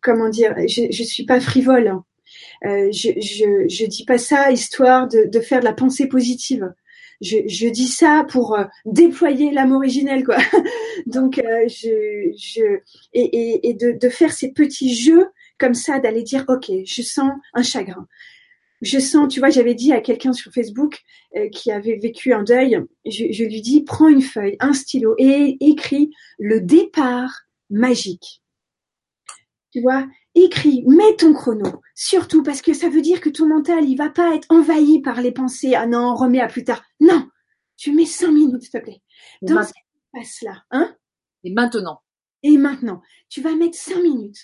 comment 0.01 0.29
dire, 0.29 0.55
je, 0.67 0.91
je 0.91 1.03
suis 1.03 1.25
pas 1.25 1.39
frivole. 1.39 1.87
Hein. 1.87 2.05
Euh, 2.65 2.91
je, 2.91 3.09
je, 3.19 3.67
je 3.67 3.85
dis 3.85 4.05
pas 4.05 4.17
ça 4.17 4.51
histoire 4.51 5.07
de, 5.07 5.25
de 5.25 5.39
faire 5.39 5.59
de 5.59 5.65
la 5.65 5.73
pensée 5.73 6.07
positive. 6.07 6.73
Je, 7.21 7.37
je 7.47 7.67
dis 7.67 7.87
ça 7.87 8.25
pour 8.29 8.57
euh, 8.57 8.63
déployer 8.85 9.51
l'âme 9.51 9.73
originelle, 9.73 10.23
quoi. 10.23 10.37
Donc, 11.05 11.37
euh, 11.37 11.67
je, 11.67 12.31
je 12.37 12.79
et, 13.13 13.21
et, 13.21 13.69
et 13.69 13.73
de, 13.73 13.91
de 13.91 14.09
faire 14.09 14.31
ces 14.31 14.51
petits 14.51 14.95
jeux 14.95 15.27
comme 15.57 15.73
ça, 15.73 15.99
d'aller 15.99 16.23
dire, 16.23 16.45
ok, 16.47 16.71
je 16.85 17.01
sens 17.01 17.31
un 17.53 17.63
chagrin, 17.63 18.07
je 18.81 18.99
sens, 18.99 19.31
tu 19.31 19.39
vois, 19.39 19.49
j'avais 19.49 19.75
dit 19.75 19.91
à 19.93 20.01
quelqu'un 20.01 20.33
sur 20.33 20.51
Facebook 20.51 20.99
euh, 21.35 21.49
qui 21.49 21.71
avait 21.71 21.97
vécu 21.97 22.33
un 22.33 22.43
deuil, 22.43 22.81
je, 23.05 23.25
je, 23.31 23.43
lui 23.43 23.61
dis, 23.61 23.81
prends 23.81 24.07
une 24.07 24.21
feuille, 24.21 24.55
un 24.59 24.73
stylo 24.73 25.15
et 25.17 25.57
écris 25.59 26.11
le 26.37 26.61
départ 26.61 27.41
magique. 27.69 28.41
Tu 29.71 29.81
vois, 29.81 30.07
écris, 30.33 30.83
mets 30.87 31.15
ton 31.17 31.33
chrono, 31.33 31.81
surtout 31.93 32.41
parce 32.41 32.61
que 32.61 32.73
ça 32.73 32.89
veut 32.89 33.01
dire 33.01 33.21
que 33.21 33.29
ton 33.29 33.47
mental, 33.47 33.87
il 33.87 33.95
va 33.95 34.09
pas 34.09 34.35
être 34.35 34.47
envahi 34.49 35.01
par 35.01 35.21
les 35.21 35.31
pensées, 35.31 35.75
ah 35.75 35.85
non, 35.85 36.15
remets 36.15 36.41
à 36.41 36.47
plus 36.47 36.63
tard. 36.63 36.83
Non, 36.99 37.27
tu 37.77 37.91
mets 37.91 38.05
cinq 38.05 38.31
minutes, 38.31 38.63
s'il 38.63 38.71
te 38.71 38.77
plaît. 38.79 39.01
Dans 39.41 39.63
cette 39.63 39.75
passe-là, 40.13 40.63
hein 40.71 40.95
Et 41.43 41.51
maintenant 41.51 42.01
et 42.43 42.57
maintenant, 42.57 43.01
tu 43.29 43.41
vas 43.41 43.55
mettre 43.55 43.77
cinq 43.77 44.01
minutes. 44.01 44.39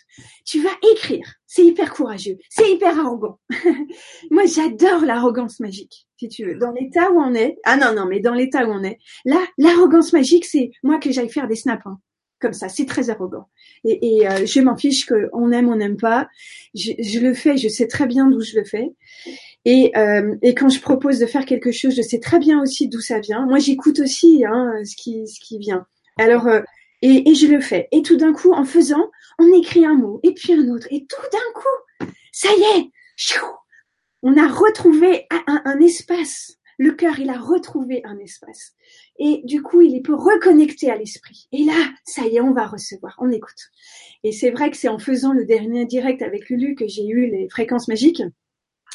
Tu 0.46 0.62
vas 0.62 0.72
écrire. 0.94 1.26
C'est 1.48 1.66
hyper 1.66 1.94
courageux. 1.94 2.38
C'est 2.50 2.70
hyper 2.72 3.00
arrogant. 3.00 3.40
Moi, 4.32 4.46
j'adore 4.46 5.06
l'arrogance 5.06 5.60
magique, 5.60 6.08
si 6.18 6.28
tu 6.28 6.46
veux. 6.46 6.56
Dans 6.56 6.72
l'état 6.72 7.12
où 7.12 7.20
on 7.20 7.34
est. 7.34 7.58
Ah 7.64 7.78
non, 7.78 7.94
non, 7.94 8.06
mais 8.06 8.20
dans 8.20 8.34
l'état 8.34 8.66
où 8.66 8.72
on 8.72 8.84
est. 8.84 8.98
Là, 9.24 9.40
l'arrogance 9.58 10.12
magique, 10.12 10.46
c'est 10.46 10.72
moi 10.84 11.00
que 11.00 11.12
j'aille 11.12 11.30
faire 11.30 11.48
des 11.48 11.56
snaps. 11.56 11.86
Hein. 11.86 12.00
Comme 12.42 12.54
ça, 12.54 12.68
c'est 12.68 12.86
très 12.86 13.10
arrogant. 13.10 13.48
Et, 13.86 14.18
et 14.18 14.28
euh, 14.28 14.46
je 14.46 14.60
m'en 14.60 14.76
fiche 14.76 15.06
qu'on 15.06 15.52
aime, 15.52 15.70
on 15.70 15.78
n'aime 15.78 15.96
pas. 15.96 16.28
Je, 16.74 16.92
je, 17.00 17.20
le 17.20 17.34
fais, 17.34 17.56
je 17.56 17.70
sais 17.70 17.88
très 17.88 18.08
bien 18.08 18.28
d'où 18.30 18.42
je 18.42 18.58
le 18.58 18.66
fais. 18.66 18.90
Et, 19.64 19.98
euh, 19.98 20.36
et 20.42 20.54
quand 20.54 20.68
je 20.68 20.82
propose 20.82 21.18
de 21.20 21.26
faire 21.26 21.46
quelque 21.46 21.72
chose, 21.72 21.96
je 21.96 22.02
sais 22.02 22.20
très 22.20 22.40
bien 22.40 22.62
aussi 22.62 22.90
d'où 22.90 23.00
ça 23.00 23.20
vient. 23.20 23.46
Moi, 23.46 23.60
j'écoute 23.60 24.00
aussi 24.02 24.44
hein, 24.46 24.74
ce 24.84 24.96
qui 24.98 25.28
ce 25.28 25.40
qui 25.40 25.58
vient. 25.58 25.88
Alors, 26.18 26.48
euh, 26.48 26.62
Et, 27.02 27.30
et 27.30 27.36
je 27.36 27.48
le 27.48 27.62
fais. 27.62 27.88
Et 27.92 28.02
tout 28.02 28.18
d'un 28.18 28.34
coup, 28.34 28.54
en 28.54 28.66
faisant, 28.66 29.12
on 29.40 29.54
écrit 29.54 29.86
un 29.86 29.96
mot, 29.96 30.20
et 30.24 30.34
puis 30.34 30.54
un 30.54 30.68
autre. 30.70 30.88
Et 30.92 31.06
tout 31.06 31.30
d'un 31.32 31.62
coup, 31.62 32.10
ça 32.32 32.50
y 32.56 32.80
est, 32.80 32.92
on 34.22 34.38
a 34.38 34.48
retrouvé 34.48 35.28
un, 35.30 35.62
un 35.66 35.80
espace. 35.80 36.58
Le 36.78 36.92
cœur, 36.92 37.20
il 37.20 37.30
a 37.30 37.38
retrouvé 37.38 38.02
un 38.04 38.18
espace. 38.18 38.74
Et 39.18 39.42
du 39.46 39.62
coup, 39.62 39.82
il 39.82 40.02
peut 40.02 40.16
reconnecter 40.16 40.90
à 40.90 40.98
l'esprit. 40.98 41.48
Et 41.54 41.64
là, 41.64 41.74
ça 42.04 42.24
y 42.26 42.36
est, 42.36 42.42
on 42.42 42.52
va 42.52 42.66
recevoir. 42.66 43.16
On 43.20 43.32
écoute. 43.32 43.70
Et 44.24 44.32
c'est 44.32 44.52
vrai 44.52 44.72
que 44.72 44.78
c'est 44.78 44.90
en 44.90 45.00
faisant 45.00 45.32
le 45.32 45.46
dernier 45.46 45.86
direct 45.86 46.22
avec 46.22 46.50
Lulu 46.50 46.76
que 46.76 46.88
j'ai 46.88 47.08
eu 47.08 47.30
les 47.30 47.48
fréquences 47.50 47.88
magiques. 47.88 48.24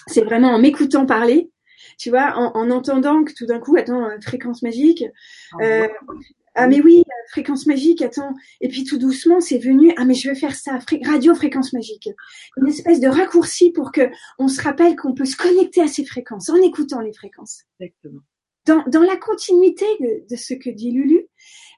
C'est 0.09 0.25
vraiment 0.25 0.49
en 0.49 0.59
m'écoutant 0.59 1.07
parler, 1.07 1.51
tu 1.99 2.11
vois, 2.11 2.35
en, 2.37 2.55
en, 2.55 2.71
entendant 2.71 3.23
que 3.25 3.33
tout 3.33 3.47
d'un 3.47 3.61
coup, 3.61 3.77
attends, 3.77 4.09
fréquence 4.21 4.63
magique. 4.63 5.05
Ah, 5.61 5.65
euh, 5.65 5.89
ah 6.61 6.66
mais 6.66 6.81
oui, 6.81 7.03
fréquence 7.31 7.66
magique, 7.66 8.03
attends. 8.03 8.35
Et 8.61 8.68
puis 8.68 8.85
tout 8.85 8.99
doucement, 8.99 9.40
c'est 9.40 9.59
venu. 9.59 9.92
Ah 9.96 10.05
mais 10.05 10.14
je 10.14 10.29
veux 10.29 10.35
faire 10.35 10.55
ça, 10.55 10.79
radio 11.05 11.35
fréquence 11.35 11.73
magique. 11.73 12.09
Une 12.57 12.68
espèce 12.68 13.01
de 13.01 13.09
raccourci 13.09 13.73
pour 13.73 13.92
que 13.92 14.11
on 14.38 14.49
se 14.49 14.61
rappelle 14.61 14.96
qu'on 14.96 15.14
peut 15.14 15.25
se 15.25 15.37
connecter 15.37 15.81
à 15.81 15.87
ces 15.87 16.05
fréquences 16.05 16.51
en 16.51 16.57
écoutant 16.57 17.01
les 17.01 17.12
fréquences. 17.12 17.64
Exactement 17.81 18.20
dans, 18.87 19.03
la 19.03 19.17
continuité 19.17 19.87
de, 20.01 20.37
ce 20.37 20.55
que 20.55 20.71
dit 20.71 20.91
Lulu, 20.91 21.27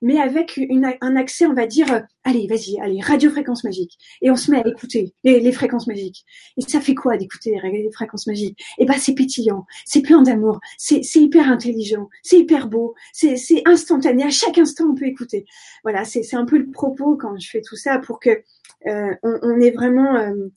mais 0.01 0.19
avec 0.19 0.61
un 1.01 1.17
accès, 1.17 1.47
on 1.47 1.55
va 1.55 1.67
dire, 1.67 1.93
euh, 1.93 2.01
allez, 2.25 2.49
vas-y, 2.49 2.79
allez, 2.81 3.01
radiofréquence 3.01 3.63
magique. 3.63 3.97
Et 4.21 4.31
on 4.31 4.37
se 4.37 4.51
met 4.51 4.59
à 4.59 4.67
écouter 4.67 5.15
les, 5.23 5.53
fréquences 5.53 5.87
magiques. 5.87 6.25
Et 6.57 6.63
ça 6.63 6.81
fait 6.81 6.97
quoi 6.97 7.17
d'écouter 7.17 7.57
les, 7.63 7.91
fréquences 7.93 8.27
magiques? 8.27 8.59
Eh 8.79 8.85
ben, 8.85 8.95
c'est 8.99 9.15
pétillant, 9.15 9.65
c'est 9.85 10.03
plein 10.03 10.23
d'amour, 10.23 10.59
c'est 10.77 11.03
hyper 11.15 11.49
intelligent, 11.49 12.09
c'est 12.23 12.39
hyper 12.39 12.69
beau, 12.69 12.95
c'est 13.13 13.37
instantané. 13.65 14.25
À 14.25 14.31
chaque 14.31 14.59
instant, 14.59 14.87
on 14.91 14.95
peut 14.95 15.07
écouter. 15.07 15.47
Voilà, 15.85 16.05
c'est 16.05 16.35
un 16.35 16.47
peu 16.47 16.59
le 16.59 16.71
propos 16.71 17.17
quand 17.17 17.39
je 17.39 17.49
fais 17.49 17.63
tout 17.63 17.77
ça 17.77 17.99
pour 17.99 18.19
que 18.19 18.43
euh, 18.89 19.15
on, 19.23 19.61
est 19.61 19.71
vraiment, 19.71 20.17
euh, 20.17 20.49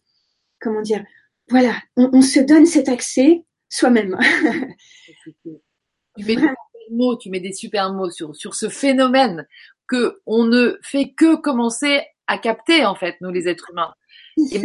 comment 0.60 0.82
dire, 0.82 1.06
voilà, 1.50 1.76
on 1.96 2.22
se 2.22 2.40
donne 2.40 2.66
cet 2.66 2.90
accès 2.90 3.44
soi-même. 3.70 4.18
Tu 6.18 6.26
mets, 6.26 6.36
des 6.36 6.48
mots, 6.92 7.16
tu 7.18 7.30
mets 7.30 7.40
des 7.40 7.54
super 7.54 7.92
mots 7.94 8.10
sur, 8.10 8.36
sur 8.36 8.56
ce 8.56 8.70
phénomène 8.70 9.48
que 9.88 10.22
on 10.26 10.46
ne 10.46 10.78
fait 10.82 11.12
que 11.12 11.36
commencer 11.36 12.02
à 12.28 12.38
capter, 12.38 12.86
en 12.86 12.96
fait, 12.96 13.16
nous, 13.22 13.32
les 13.32 13.48
êtres 13.48 13.70
humains. 13.72 13.94
Et 14.38 14.62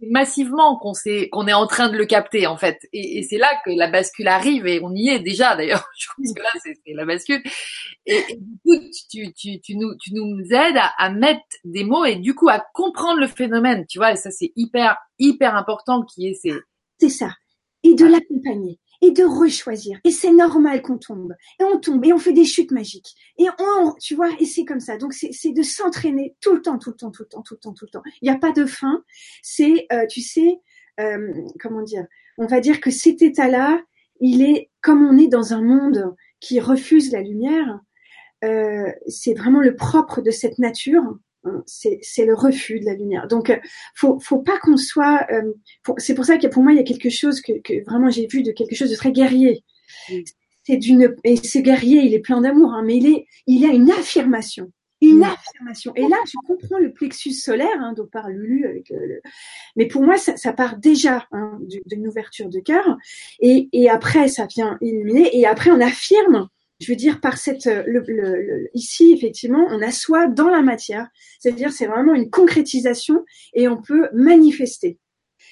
massivement 0.00 0.78
qu'on 0.78 0.94
sait, 0.94 1.28
qu'on 1.30 1.48
est 1.48 1.52
en 1.52 1.66
train 1.66 1.88
de 1.88 1.96
le 1.96 2.06
capter, 2.06 2.46
en 2.46 2.56
fait. 2.56 2.78
Et, 2.92 3.18
et 3.18 3.22
c'est 3.22 3.38
là 3.38 3.48
que 3.64 3.70
la 3.70 3.90
bascule 3.90 4.28
arrive 4.28 4.66
et 4.66 4.80
on 4.82 4.94
y 4.94 5.08
est 5.08 5.18
déjà, 5.18 5.56
d'ailleurs. 5.56 5.84
Je 5.98 6.06
pense 6.16 6.34
que 6.34 6.42
là, 6.42 6.50
c'est 6.62 6.76
la 6.94 7.04
bascule. 7.04 7.42
Et, 8.06 8.22
du 8.36 8.58
coup, 8.64 8.84
tu, 9.10 9.32
tu, 9.32 9.60
tu, 9.60 9.76
nous, 9.76 9.96
tu 9.96 10.14
nous 10.14 10.40
aides 10.50 10.76
à, 10.76 10.92
à, 10.98 11.10
mettre 11.10 11.42
des 11.64 11.84
mots 11.84 12.04
et 12.04 12.16
du 12.16 12.34
coup 12.34 12.48
à 12.48 12.64
comprendre 12.74 13.20
le 13.20 13.26
phénomène, 13.26 13.86
tu 13.88 13.98
vois. 13.98 14.12
Et 14.12 14.16
ça, 14.16 14.30
c'est 14.30 14.52
hyper, 14.56 14.96
hyper 15.18 15.56
important 15.56 16.04
qui 16.04 16.28
est 16.28 16.34
ces... 16.34 16.52
C'est 17.00 17.08
ça. 17.08 17.30
Et 17.82 17.94
de 17.94 18.06
l'accompagner 18.06 18.78
et 19.00 19.10
de 19.10 19.24
rechoisir. 19.24 19.98
Et 20.04 20.10
c'est 20.10 20.32
normal 20.32 20.82
qu'on 20.82 20.98
tombe. 20.98 21.34
Et 21.60 21.64
on 21.64 21.78
tombe 21.78 22.04
et 22.04 22.12
on 22.12 22.18
fait 22.18 22.32
des 22.32 22.44
chutes 22.44 22.72
magiques. 22.72 23.14
Et 23.38 23.46
on, 23.58 23.94
tu 24.00 24.14
vois, 24.14 24.30
et 24.38 24.44
c'est 24.44 24.64
comme 24.64 24.80
ça. 24.80 24.96
Donc 24.96 25.12
c'est 25.12 25.52
de 25.52 25.62
s'entraîner 25.62 26.36
tout 26.40 26.54
le 26.54 26.62
temps, 26.62 26.78
tout 26.78 26.90
le 26.90 26.96
temps, 26.96 27.10
tout 27.10 27.22
le 27.22 27.28
temps, 27.28 27.42
tout 27.42 27.54
le 27.54 27.60
temps, 27.60 27.72
tout 27.74 27.84
le 27.84 27.90
temps. 27.90 28.02
Il 28.20 28.28
n'y 28.28 28.34
a 28.34 28.38
pas 28.38 28.52
de 28.52 28.66
fin. 28.66 29.02
C'est, 29.42 29.86
euh, 29.92 30.06
tu 30.06 30.20
sais, 30.20 30.60
euh, 31.00 31.32
comment 31.60 31.82
dire 31.82 32.06
On 32.38 32.46
va 32.46 32.60
dire 32.60 32.80
que 32.80 32.90
cet 32.90 33.22
état-là, 33.22 33.80
il 34.20 34.42
est 34.42 34.70
comme 34.80 35.06
on 35.06 35.16
est 35.16 35.28
dans 35.28 35.52
un 35.52 35.62
monde 35.62 36.14
qui 36.40 36.60
refuse 36.60 37.12
la 37.12 37.22
lumière. 37.22 37.80
Euh, 38.44 38.92
c'est 39.06 39.34
vraiment 39.34 39.60
le 39.60 39.74
propre 39.74 40.20
de 40.20 40.30
cette 40.30 40.58
nature 40.58 41.18
c'est 41.66 42.24
le 42.24 42.34
refus 42.34 42.80
de 42.80 42.86
la 42.86 42.94
lumière. 42.94 43.28
Donc, 43.28 43.50
euh, 43.50 43.56
faut, 43.94 44.18
faut 44.18 44.40
pas 44.40 44.58
qu'on 44.58 44.76
soit. 44.76 45.26
Euh, 45.30 45.52
c'est 45.98 46.14
pour 46.14 46.24
ça 46.24 46.36
que 46.38 46.46
pour 46.46 46.62
moi, 46.62 46.72
il 46.72 46.76
y 46.76 46.80
a 46.80 46.84
quelque 46.84 47.10
chose 47.10 47.40
que, 47.40 47.60
que 47.62 47.84
vraiment 47.84 48.10
j'ai 48.10 48.26
vu 48.26 48.42
de 48.42 48.52
quelque 48.52 48.74
chose 48.74 48.90
de 48.90 48.96
très 48.96 49.12
guerrier. 49.12 49.64
C'est 50.64 50.76
d'une 50.76 51.14
et 51.24 51.36
ce 51.36 51.58
guerrier, 51.58 52.02
il 52.02 52.12
est 52.12 52.20
plein 52.20 52.40
d'amour, 52.40 52.72
hein, 52.72 52.82
mais 52.84 52.96
il 52.96 53.06
est, 53.06 53.26
il 53.46 53.64
a 53.64 53.68
une 53.68 53.90
affirmation, 53.90 54.70
une 55.00 55.24
affirmation. 55.24 55.92
Et 55.96 56.02
là, 56.02 56.16
je 56.26 56.36
comprends 56.46 56.78
le 56.78 56.92
plexus 56.92 57.32
solaire 57.32 57.80
hein, 57.80 57.94
dont 57.96 58.06
parle 58.06 58.32
Lulu. 58.32 58.66
Avec 58.66 58.90
le... 58.90 59.20
Mais 59.76 59.86
pour 59.86 60.02
moi, 60.02 60.18
ça, 60.18 60.36
ça 60.36 60.52
part 60.52 60.76
déjà 60.76 61.26
hein, 61.32 61.58
d'une 61.86 62.06
ouverture 62.06 62.50
de 62.50 62.60
cœur, 62.60 62.98
et, 63.40 63.68
et 63.72 63.88
après, 63.88 64.28
ça 64.28 64.46
vient 64.46 64.76
illuminer, 64.82 65.30
et 65.38 65.46
après, 65.46 65.70
on 65.70 65.80
affirme 65.80 66.48
je 66.80 66.92
veux 66.92 66.96
dire 66.96 67.20
par 67.20 67.38
cette 67.38 67.66
euh, 67.66 67.82
le, 67.86 68.04
le, 68.06 68.68
ici 68.74 69.12
effectivement 69.12 69.66
on 69.70 69.82
assoit 69.82 70.26
dans 70.28 70.48
la 70.48 70.62
matière 70.62 71.08
c'est-à-dire 71.38 71.72
c'est 71.72 71.86
vraiment 71.86 72.14
une 72.14 72.30
concrétisation 72.30 73.24
et 73.54 73.68
on 73.68 73.80
peut 73.80 74.08
manifester 74.12 74.98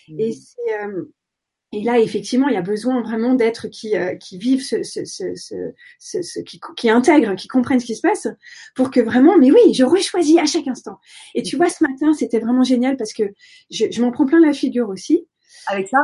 mmh. 0.08 0.20
et 0.20 0.32
c'est 0.32 0.84
euh, 0.84 1.12
et 1.72 1.82
là 1.82 1.98
effectivement 1.98 2.48
il 2.48 2.54
y 2.54 2.58
a 2.58 2.62
besoin 2.62 3.02
vraiment 3.02 3.34
d'être 3.34 3.68
qui 3.68 3.96
euh, 3.96 4.14
qui 4.16 4.38
vivent 4.38 4.62
ce, 4.62 4.82
ce, 4.82 5.04
ce, 5.04 5.34
ce, 5.98 6.22
ce 6.22 6.40
qui, 6.40 6.60
qui 6.76 6.90
intègrent 6.90 7.34
qui 7.34 7.48
comprennent 7.48 7.80
ce 7.80 7.86
qui 7.86 7.96
se 7.96 8.02
passe 8.02 8.28
pour 8.74 8.90
que 8.90 9.00
vraiment 9.00 9.36
mais 9.36 9.50
oui 9.50 9.74
je 9.74 9.84
rechoisis 9.84 10.38
à 10.38 10.46
chaque 10.46 10.68
instant 10.68 10.98
et 11.34 11.42
tu 11.42 11.56
mmh. 11.56 11.58
vois 11.58 11.68
ce 11.70 11.82
matin 11.82 12.12
c'était 12.12 12.38
vraiment 12.38 12.62
génial 12.62 12.96
parce 12.96 13.12
que 13.12 13.24
je, 13.70 13.86
je 13.90 14.00
m'en 14.00 14.12
prends 14.12 14.26
plein 14.26 14.40
la 14.40 14.52
figure 14.52 14.88
aussi 14.88 15.26
avec 15.66 15.88
ça? 15.88 15.98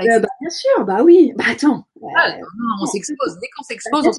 Euh, 0.00 0.20
bah, 0.20 0.28
bien 0.40 0.50
sûr, 0.50 0.84
bah 0.84 1.02
oui. 1.02 1.32
Bah 1.36 1.44
attends. 1.50 1.86
Ah, 2.16 2.36
on 2.80 2.86
s'expose. 2.86 3.38
Dès 3.40 3.48
qu'on 3.56 3.62
s'expose, 3.62 4.02
bah, 4.04 4.10
on 4.10 4.12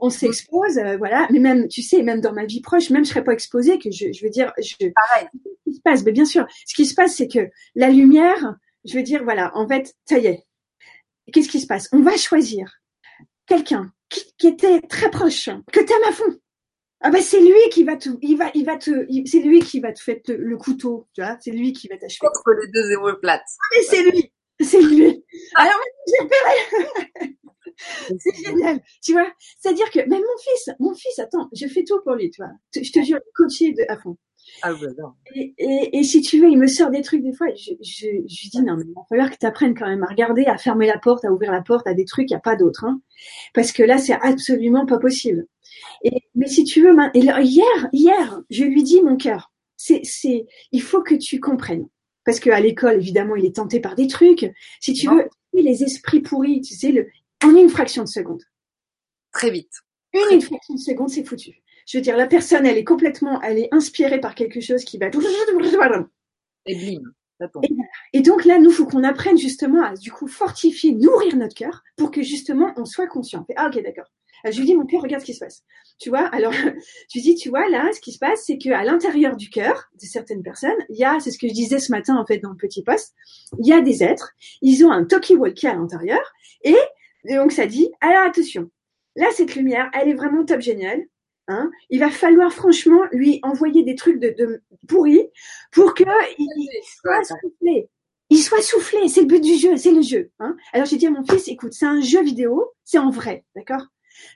on 0.00 0.10
s'expose, 0.10 0.78
euh, 0.78 0.96
voilà. 0.96 1.26
Mais 1.30 1.38
même, 1.38 1.68
tu 1.68 1.82
sais, 1.82 2.02
même 2.02 2.20
dans 2.20 2.32
ma 2.32 2.44
vie 2.44 2.60
proche, 2.60 2.90
même 2.90 3.04
je 3.04 3.10
serais 3.10 3.24
pas 3.24 3.32
exposée, 3.32 3.78
que 3.78 3.90
je, 3.90 4.12
je 4.12 4.24
veux 4.24 4.30
dire, 4.30 4.52
je. 4.58 4.74
Pareil. 4.94 5.28
Ce 5.34 5.70
qui 5.70 5.76
se 5.76 5.80
passe, 5.82 6.04
mais 6.04 6.12
bien 6.12 6.24
sûr, 6.24 6.46
ce 6.66 6.74
qui 6.74 6.86
se 6.86 6.94
passe, 6.94 7.16
c'est 7.16 7.28
que 7.28 7.50
la 7.74 7.88
lumière, 7.88 8.56
je 8.84 8.94
veux 8.94 9.02
dire, 9.02 9.24
voilà, 9.24 9.50
en 9.54 9.66
fait, 9.66 9.94
ça 10.04 10.18
y 10.18 10.26
est. 10.26 10.44
Qu'est-ce 11.32 11.48
qui 11.48 11.60
se 11.60 11.66
passe? 11.66 11.88
On 11.92 12.00
va 12.00 12.16
choisir 12.16 12.80
quelqu'un 13.46 13.92
qui, 14.08 14.32
qui, 14.38 14.46
était 14.46 14.80
très 14.80 15.10
proche, 15.10 15.50
que 15.72 15.80
t'aimes 15.80 16.08
à 16.08 16.12
fond. 16.12 16.38
Ah 17.00 17.10
ben 17.10 17.22
c'est 17.22 17.40
lui 17.40 17.68
qui 17.70 17.84
va 17.84 17.96
te, 17.96 18.08
il 18.22 18.36
va, 18.36 18.50
il 18.54 18.64
va 18.64 18.76
te, 18.76 19.06
c'est 19.24 19.38
lui 19.38 19.60
qui 19.60 19.78
va 19.78 19.92
te 19.92 20.00
faire 20.00 20.16
le 20.26 20.56
couteau, 20.56 21.06
tu 21.14 21.22
vois, 21.22 21.36
c'est 21.40 21.52
lui 21.52 21.72
qui 21.72 21.86
va 21.86 21.96
t'achever. 21.96 22.26
Contre 22.26 22.58
les 22.60 22.72
deux 22.72 22.90
épaules 22.92 23.20
plates. 23.20 23.46
Et 23.78 23.82
c'est 23.82 24.02
lui, 24.02 24.32
c'est 24.60 24.80
lui. 24.80 25.24
Alors 25.54 25.80
j'ai 26.06 26.24
repéré. 26.24 27.36
c'est 28.18 28.44
génial, 28.44 28.80
tu 29.02 29.12
vois. 29.12 29.30
C'est-à-dire 29.58 29.90
que 29.90 30.00
même 30.00 30.20
mon 30.20 30.38
fils, 30.42 30.70
mon 30.80 30.94
fils, 30.94 31.18
attends, 31.18 31.48
je 31.52 31.66
fais 31.66 31.84
tout 31.84 32.00
pour 32.02 32.14
lui, 32.14 32.30
tu 32.30 32.42
vois. 32.42 32.52
Je 32.74 32.90
te 32.90 33.02
jure, 33.02 33.20
coaché 33.34 33.72
de, 33.72 33.84
à 33.88 33.96
fond. 33.98 34.16
Ah. 34.62 34.72
Et, 35.34 35.54
et, 35.58 35.98
et, 35.98 36.02
si 36.02 36.22
tu 36.22 36.40
veux, 36.40 36.48
il 36.48 36.58
me 36.58 36.66
sort 36.66 36.90
des 36.90 37.02
trucs 37.02 37.22
des 37.22 37.32
fois. 37.32 37.48
Je, 37.54 37.72
je, 37.80 38.06
je 38.06 38.42
lui 38.42 38.48
dis 38.50 38.62
non, 38.62 38.76
mais 38.76 38.84
il 38.86 38.94
va 38.94 39.02
falloir 39.08 39.30
que 39.30 39.36
tu 39.36 39.46
apprennes 39.46 39.74
quand 39.74 39.86
même 39.86 40.02
à 40.02 40.06
regarder, 40.06 40.46
à 40.46 40.56
fermer 40.56 40.86
la 40.86 40.98
porte, 40.98 41.24
à 41.24 41.32
ouvrir 41.32 41.52
la 41.52 41.62
porte, 41.62 41.86
à 41.86 41.94
des 41.94 42.04
trucs, 42.04 42.30
il 42.30 42.32
n'y 42.32 42.38
a 42.38 42.40
pas 42.40 42.56
d'autres, 42.56 42.84
hein. 42.84 43.00
Parce 43.54 43.72
que 43.72 43.82
là, 43.82 43.98
c'est 43.98 44.14
absolument 44.14 44.86
pas 44.86 44.98
possible. 44.98 45.46
Et 46.02 46.22
mais 46.34 46.48
si 46.48 46.64
tu 46.64 46.82
veux, 46.82 46.96
et 47.14 47.20
hier, 47.20 47.88
hier, 47.92 48.40
je 48.50 48.64
lui 48.64 48.82
dis 48.82 49.02
mon 49.02 49.16
cœur, 49.16 49.52
c'est, 49.76 50.00
c'est, 50.04 50.46
il 50.72 50.82
faut 50.82 51.02
que 51.02 51.14
tu 51.14 51.40
comprennes. 51.40 51.88
Parce 52.28 52.40
qu'à 52.40 52.60
l'école, 52.60 52.96
évidemment, 52.96 53.36
il 53.36 53.46
est 53.46 53.56
tenté 53.56 53.80
par 53.80 53.94
des 53.94 54.06
trucs. 54.06 54.52
Si 54.80 54.92
tu 54.92 55.08
veux, 55.08 55.30
les 55.54 55.82
esprits 55.82 56.20
pourris, 56.20 56.60
tu 56.60 56.74
sais, 56.74 56.92
le, 56.92 57.08
en 57.42 57.56
une 57.56 57.70
fraction 57.70 58.02
de 58.02 58.08
seconde. 58.08 58.42
Très 59.32 59.50
vite. 59.50 59.72
Une, 60.12 60.42
fraction 60.42 60.74
de 60.74 60.78
seconde, 60.78 61.08
c'est 61.08 61.24
foutu. 61.24 61.62
Je 61.86 61.96
veux 61.96 62.02
dire, 62.02 62.18
la 62.18 62.26
personne, 62.26 62.66
elle 62.66 62.76
est 62.76 62.84
complètement, 62.84 63.40
elle 63.40 63.56
est 63.56 63.68
inspirée 63.72 64.20
par 64.20 64.34
quelque 64.34 64.60
chose 64.60 64.84
qui 64.84 64.98
va. 64.98 65.06
Et. 66.66 66.98
Et, 67.62 67.70
et, 68.12 68.20
donc 68.20 68.44
là, 68.44 68.58
nous, 68.58 68.72
faut 68.72 68.84
qu'on 68.84 69.04
apprenne 69.04 69.38
justement 69.38 69.82
à 69.82 69.94
du 69.94 70.12
coup 70.12 70.28
fortifier, 70.28 70.92
nourrir 70.92 71.34
notre 71.34 71.54
cœur 71.54 71.82
pour 71.96 72.10
que 72.10 72.20
justement 72.20 72.74
on 72.76 72.84
soit 72.84 73.06
conscient. 73.06 73.46
Ah 73.56 73.68
ok, 73.68 73.82
d'accord. 73.82 74.12
Euh, 74.46 74.52
je 74.52 74.58
lui 74.58 74.66
dis 74.66 74.74
mon 74.74 74.86
cœur, 74.86 75.02
regarde 75.02 75.20
ce 75.20 75.26
qui 75.26 75.34
se 75.34 75.40
passe. 75.40 75.64
Tu 75.98 76.10
vois 76.10 76.26
Alors, 76.28 76.52
je 76.52 76.68
lui 77.14 77.22
dis, 77.22 77.34
tu 77.34 77.48
vois 77.48 77.68
là, 77.68 77.90
ce 77.92 78.00
qui 78.00 78.12
se 78.12 78.18
passe, 78.18 78.44
c'est 78.46 78.58
que 78.58 78.70
à 78.70 78.84
l'intérieur 78.84 79.36
du 79.36 79.50
cœur 79.50 79.88
de 80.00 80.06
certaines 80.06 80.42
personnes, 80.42 80.78
il 80.88 80.96
y 80.96 81.04
a, 81.04 81.18
c'est 81.20 81.30
ce 81.30 81.38
que 81.38 81.48
je 81.48 81.54
disais 81.54 81.78
ce 81.78 81.90
matin 81.92 82.16
en 82.16 82.26
fait 82.26 82.38
dans 82.38 82.50
le 82.50 82.56
petit 82.56 82.82
poste, 82.82 83.14
il 83.58 83.66
y 83.66 83.72
a 83.72 83.80
des 83.80 84.02
êtres, 84.02 84.32
ils 84.62 84.84
ont 84.84 84.90
un 84.90 85.04
talkie-walkie 85.04 85.66
à 85.66 85.74
l'intérieur 85.74 86.20
et 86.62 86.76
et 87.24 87.34
donc 87.34 87.52
ça 87.52 87.66
dit, 87.66 87.90
alors 88.00 88.24
attention, 88.26 88.70
là 89.16 89.26
cette 89.32 89.54
lumière, 89.54 89.90
elle 89.92 90.08
est 90.08 90.14
vraiment 90.14 90.44
top 90.44 90.60
géniale. 90.60 91.02
Hein. 91.48 91.70
Il 91.90 91.98
va 91.98 92.10
falloir 92.10 92.52
franchement 92.52 93.00
lui 93.10 93.40
envoyer 93.42 93.82
des 93.82 93.94
trucs 93.94 94.20
de, 94.20 94.34
de 94.38 94.62
pourris 94.86 95.28
pour 95.72 95.94
que 95.94 96.04
il, 96.38 96.68
soit 97.00 97.24
soufflé. 97.24 97.88
Il 98.30 98.38
soit 98.38 98.60
soufflé, 98.60 99.08
c'est 99.08 99.22
le 99.22 99.26
but 99.26 99.42
du 99.42 99.54
jeu, 99.54 99.76
c'est 99.78 99.90
le 99.90 100.02
jeu. 100.02 100.30
Hein. 100.38 100.54
Alors 100.74 100.86
j'ai 100.86 100.96
dit 100.96 101.06
à 101.06 101.10
mon 101.10 101.24
fils, 101.24 101.48
écoute, 101.48 101.72
c'est 101.72 101.86
un 101.86 102.02
jeu 102.02 102.22
vidéo, 102.22 102.72
c'est 102.84 102.98
en 102.98 103.10
vrai, 103.10 103.44
d'accord? 103.56 103.86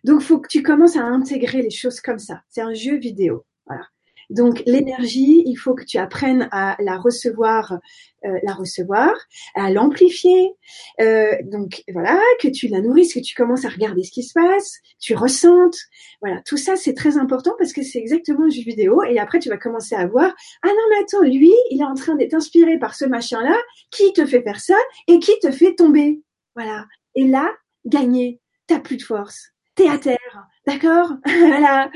Donc 0.05 0.21
faut 0.23 0.39
que 0.39 0.49
tu 0.49 0.63
commences 0.63 0.97
à 0.97 1.05
intégrer 1.05 1.63
les 1.63 1.71
choses 1.71 2.01
comme 2.01 2.19
ça. 2.19 2.43
C'est 2.49 2.63
un 2.63 2.75
jeu 2.75 2.97
vidéo, 2.97 3.45
voilà. 3.67 3.85
Donc 4.33 4.63
l'énergie, 4.65 5.43
il 5.45 5.57
faut 5.57 5.75
que 5.75 5.85
tu 5.85 5.99
apprennes 5.99 6.49
à 6.53 6.77
la 6.81 6.97
recevoir, 6.97 7.79
euh, 8.25 8.39
la 8.43 8.55
recevoir, 8.55 9.13
à 9.55 9.71
l'amplifier. 9.71 10.55
Euh, 11.01 11.37
donc 11.45 11.85
voilà, 11.93 12.19
que 12.41 12.49
tu 12.49 12.69
la 12.69 12.81
nourrisses, 12.81 13.13
que 13.13 13.21
tu 13.21 13.35
commences 13.35 13.67
à 13.67 13.69
regarder 13.69 14.03
ce 14.03 14.11
qui 14.11 14.23
se 14.23 14.33
passe, 14.33 14.79
tu 14.99 15.15
ressentes. 15.15 15.77
Voilà, 16.23 16.41
tout 16.47 16.57
ça 16.57 16.77
c'est 16.77 16.95
très 16.95 17.19
important 17.19 17.55
parce 17.59 17.75
que 17.75 17.83
c'est 17.83 17.99
exactement 17.99 18.47
une 18.47 18.51
vidéo. 18.51 19.03
Et 19.03 19.19
après 19.19 19.39
tu 19.39 19.51
vas 19.51 19.59
commencer 19.59 19.95
à 19.95 20.07
voir, 20.07 20.35
ah 20.63 20.69
non 20.69 20.85
mais 20.91 21.03
attends, 21.03 21.23
lui, 21.23 21.53
il 21.71 21.81
est 21.81 21.85
en 21.85 21.95
train 21.95 22.15
d'être 22.15 22.35
inspiré 22.35 22.79
par 22.79 22.95
ce 22.95 23.05
machin-là, 23.05 23.57
qui 23.91 24.13
te 24.15 24.25
fait 24.25 24.43
faire 24.43 24.61
ça 24.61 24.77
et 25.09 25.19
qui 25.19 25.39
te 25.41 25.51
fait 25.51 25.75
tomber? 25.75 26.23
Voilà. 26.55 26.87
Et 27.15 27.27
là, 27.27 27.53
gagner, 27.85 28.41
t'as 28.67 28.81
plus 28.81 28.97
de 28.97 29.03
force, 29.03 29.52
t'es 29.75 29.89
à 29.89 29.99
terre, 29.99 30.49
d'accord? 30.67 31.13
Voilà. 31.25 31.91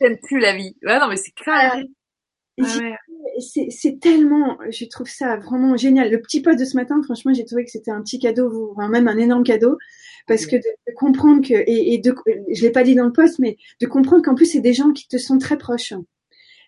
T'aimes 0.00 0.18
plus 0.22 0.40
la 0.40 0.56
vie. 0.56 0.76
Ouais, 0.82 0.98
non, 0.98 1.08
mais 1.08 1.16
c'est 1.16 1.34
clair. 1.34 1.76
C'est 3.38 3.98
tellement, 4.00 4.58
je 4.70 4.84
trouve 4.84 5.08
ça 5.08 5.36
vraiment 5.36 5.76
génial. 5.76 6.10
Le 6.10 6.20
petit 6.20 6.42
pote 6.42 6.58
de 6.58 6.64
ce 6.64 6.76
matin, 6.76 7.00
franchement, 7.02 7.32
j'ai 7.32 7.44
trouvé 7.44 7.64
que 7.64 7.70
c'était 7.70 7.90
un 7.90 8.02
petit 8.02 8.18
cadeau, 8.18 8.72
enfin, 8.76 8.88
même 8.88 9.08
un 9.08 9.16
énorme 9.16 9.42
cadeau, 9.42 9.78
parce 10.26 10.46
que 10.46 10.56
de, 10.56 10.94
comprendre 10.94 11.46
que, 11.46 11.54
et, 11.54 11.94
et 11.94 11.98
de, 11.98 12.14
je 12.52 12.62
l'ai 12.62 12.70
pas 12.70 12.84
dit 12.84 12.94
dans 12.94 13.06
le 13.06 13.12
poste, 13.12 13.38
mais 13.38 13.56
de 13.80 13.86
comprendre 13.86 14.22
qu'en 14.22 14.34
plus 14.34 14.46
c'est 14.46 14.60
des 14.60 14.74
gens 14.74 14.92
qui 14.92 15.08
te 15.08 15.18
sont 15.18 15.38
très 15.38 15.56
proches. 15.56 15.94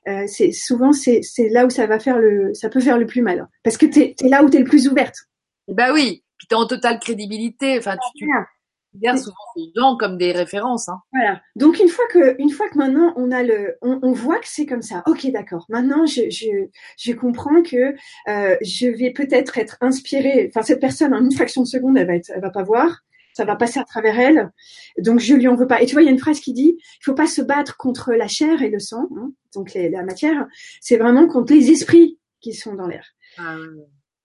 Euh, 0.06 0.24
c'est 0.26 0.52
souvent 0.52 0.92
c'est 0.92 1.22
là 1.50 1.64
où 1.66 1.70
ça 1.70 1.86
va 1.86 1.98
faire 1.98 2.18
le, 2.18 2.52
ça 2.52 2.68
peut 2.68 2.80
faire 2.80 2.98
le 2.98 3.06
plus 3.06 3.22
mal, 3.22 3.48
parce 3.62 3.76
que 3.76 3.86
t'es 3.86 4.14
es 4.20 4.28
là 4.28 4.42
où 4.42 4.50
t'es 4.50 4.58
le 4.58 4.64
plus 4.64 4.88
ouverte. 4.88 5.16
Bah 5.68 5.92
oui, 5.92 6.24
puis 6.38 6.46
t'es 6.46 6.54
en 6.54 6.66
totale 6.66 6.98
crédibilité. 6.98 7.78
Enfin, 7.78 7.96
tu, 7.96 8.24
tu, 8.24 8.30
considère 8.94 9.18
souvent 9.18 9.36
ces 9.56 9.72
gens 9.76 9.96
comme 9.96 10.16
des 10.16 10.32
références. 10.32 10.88
Hein. 10.88 11.00
Voilà. 11.12 11.40
Donc 11.56 11.78
une 11.78 11.88
fois 11.88 12.04
que, 12.10 12.40
une 12.40 12.50
fois 12.50 12.68
que 12.68 12.78
maintenant 12.78 13.12
on 13.16 13.30
a 13.30 13.42
le, 13.42 13.76
on, 13.82 13.98
on 14.02 14.12
voit 14.12 14.38
que 14.38 14.48
c'est 14.48 14.66
comme 14.66 14.82
ça. 14.82 15.02
Ok, 15.06 15.26
d'accord. 15.30 15.66
Maintenant, 15.68 16.06
je, 16.06 16.30
je, 16.30 16.68
je 16.98 17.12
comprends 17.12 17.62
que 17.62 17.94
euh, 18.28 18.56
je 18.62 18.86
vais 18.86 19.10
peut-être 19.10 19.58
être 19.58 19.76
inspirée. 19.80 20.50
Enfin, 20.50 20.62
cette 20.62 20.80
personne 20.80 21.14
en 21.14 21.22
une 21.22 21.32
fraction 21.32 21.62
de 21.62 21.66
seconde, 21.66 21.98
elle 21.98 22.06
va 22.06 22.14
être, 22.14 22.30
elle 22.34 22.40
va 22.40 22.50
pas 22.50 22.62
voir. 22.62 23.00
Ça 23.36 23.44
va 23.44 23.56
passer 23.56 23.80
à 23.80 23.84
travers 23.84 24.16
elle. 24.18 24.52
Donc 24.98 25.18
je 25.18 25.34
lui 25.34 25.48
en 25.48 25.56
veux 25.56 25.66
pas. 25.66 25.82
Et 25.82 25.86
tu 25.86 25.94
vois, 25.94 26.02
il 26.02 26.04
y 26.04 26.08
a 26.08 26.12
une 26.12 26.20
phrase 26.20 26.38
qui 26.38 26.52
dit, 26.52 26.76
il 26.78 27.04
faut 27.04 27.14
pas 27.14 27.26
se 27.26 27.42
battre 27.42 27.76
contre 27.76 28.12
la 28.12 28.28
chair 28.28 28.62
et 28.62 28.70
le 28.70 28.78
sang, 28.78 29.08
hein, 29.16 29.32
donc 29.54 29.74
les, 29.74 29.88
la 29.90 30.04
matière. 30.04 30.46
C'est 30.80 30.98
vraiment 30.98 31.26
contre 31.26 31.52
les 31.52 31.72
esprits 31.72 32.20
qui 32.40 32.52
sont 32.52 32.74
dans 32.74 32.86
l'air. 32.86 33.04
Ah, 33.38 33.56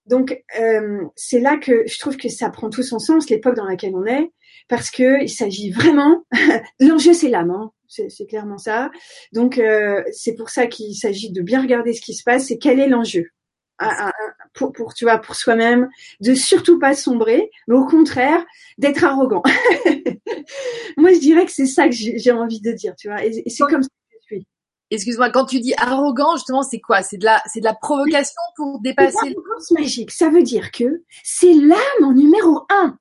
Donc 0.09 0.41
euh, 0.59 1.05
c'est 1.15 1.39
là 1.39 1.57
que 1.57 1.83
je 1.87 1.99
trouve 1.99 2.17
que 2.17 2.29
ça 2.29 2.49
prend 2.49 2.69
tout 2.69 2.83
son 2.83 2.99
sens, 2.99 3.29
l'époque 3.29 3.55
dans 3.55 3.65
laquelle 3.65 3.95
on 3.95 4.05
est 4.05 4.31
parce 4.67 4.89
que 4.89 5.21
il 5.21 5.29
s'agit 5.29 5.71
vraiment. 5.71 6.25
L'enjeu 6.79 7.13
c'est 7.13 7.29
l'âme, 7.29 7.51
hein. 7.51 7.71
c'est 7.87 8.25
clairement 8.27 8.57
ça. 8.57 8.89
Donc 9.33 9.59
euh, 9.59 10.03
c'est 10.11 10.33
pour 10.33 10.49
ça 10.49 10.65
qu'il 10.65 10.95
s'agit 10.95 11.31
de 11.31 11.41
bien 11.41 11.61
regarder 11.61 11.93
ce 11.93 12.01
qui 12.01 12.15
se 12.15 12.23
passe 12.23 12.49
et 12.49 12.57
quel 12.57 12.79
est 12.79 12.89
l'enjeu. 12.89 13.27
Pour, 14.53 14.73
pour, 14.73 14.93
tu 14.93 15.05
vois, 15.05 15.19
pour 15.19 15.35
soi-même, 15.35 15.87
de 16.19 16.33
surtout 16.33 16.79
pas 16.79 16.93
sombrer, 16.93 17.49
mais 17.67 17.75
au 17.75 17.85
contraire, 17.85 18.43
d'être 18.77 19.05
arrogant. 19.05 19.41
Moi, 20.97 21.13
je 21.13 21.19
dirais 21.19 21.45
que 21.45 21.51
c'est 21.51 21.65
ça 21.65 21.87
que 21.87 21.95
j'ai 21.95 22.31
envie 22.33 22.59
de 22.59 22.73
dire, 22.73 22.93
tu 22.97 23.07
vois. 23.07 23.23
Et, 23.23 23.43
c'est 23.47 23.63
comme 23.63 23.83
ça. 23.83 23.89
Excuse-moi, 24.91 25.29
quand 25.29 25.45
tu 25.45 25.59
dis 25.59 25.73
arrogant, 25.77 26.35
justement, 26.35 26.63
c'est 26.63 26.79
quoi? 26.79 27.03
C'est 27.03 27.17
de 27.17 27.25
la, 27.25 27.41
c'est 27.45 27.59
de 27.59 27.65
la 27.65 27.75
provocation 27.75 28.41
pour 28.55 28.79
dépasser. 28.79 29.29
L'arrogance 29.29 29.71
magique, 29.71 30.11
ça 30.11 30.29
veut 30.29 30.41
dire 30.41 30.71
que 30.71 31.03
c'est 31.23 31.53
l'âme 31.53 32.03
en 32.03 32.13
numéro 32.13 32.65
un. 32.69 32.97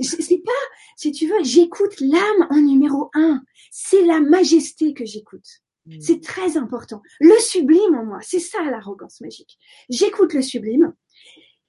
C'est 0.00 0.42
pas, 0.44 0.52
si 0.96 1.12
tu 1.12 1.26
veux, 1.26 1.42
j'écoute 1.42 2.00
l'âme 2.00 2.46
en 2.50 2.60
numéro 2.60 3.10
un. 3.14 3.42
C'est 3.70 4.04
la 4.04 4.20
majesté 4.20 4.94
que 4.94 5.04
j'écoute. 5.04 5.62
Hmm. 5.86 6.00
C'est 6.00 6.22
très 6.22 6.56
important. 6.56 7.02
Le 7.20 7.36
sublime 7.38 7.96
en 7.96 8.04
moi, 8.04 8.18
c'est 8.22 8.38
ça 8.38 8.62
l'arrogance 8.62 9.20
magique. 9.20 9.58
J'écoute 9.88 10.32
le 10.32 10.42
sublime. 10.42 10.94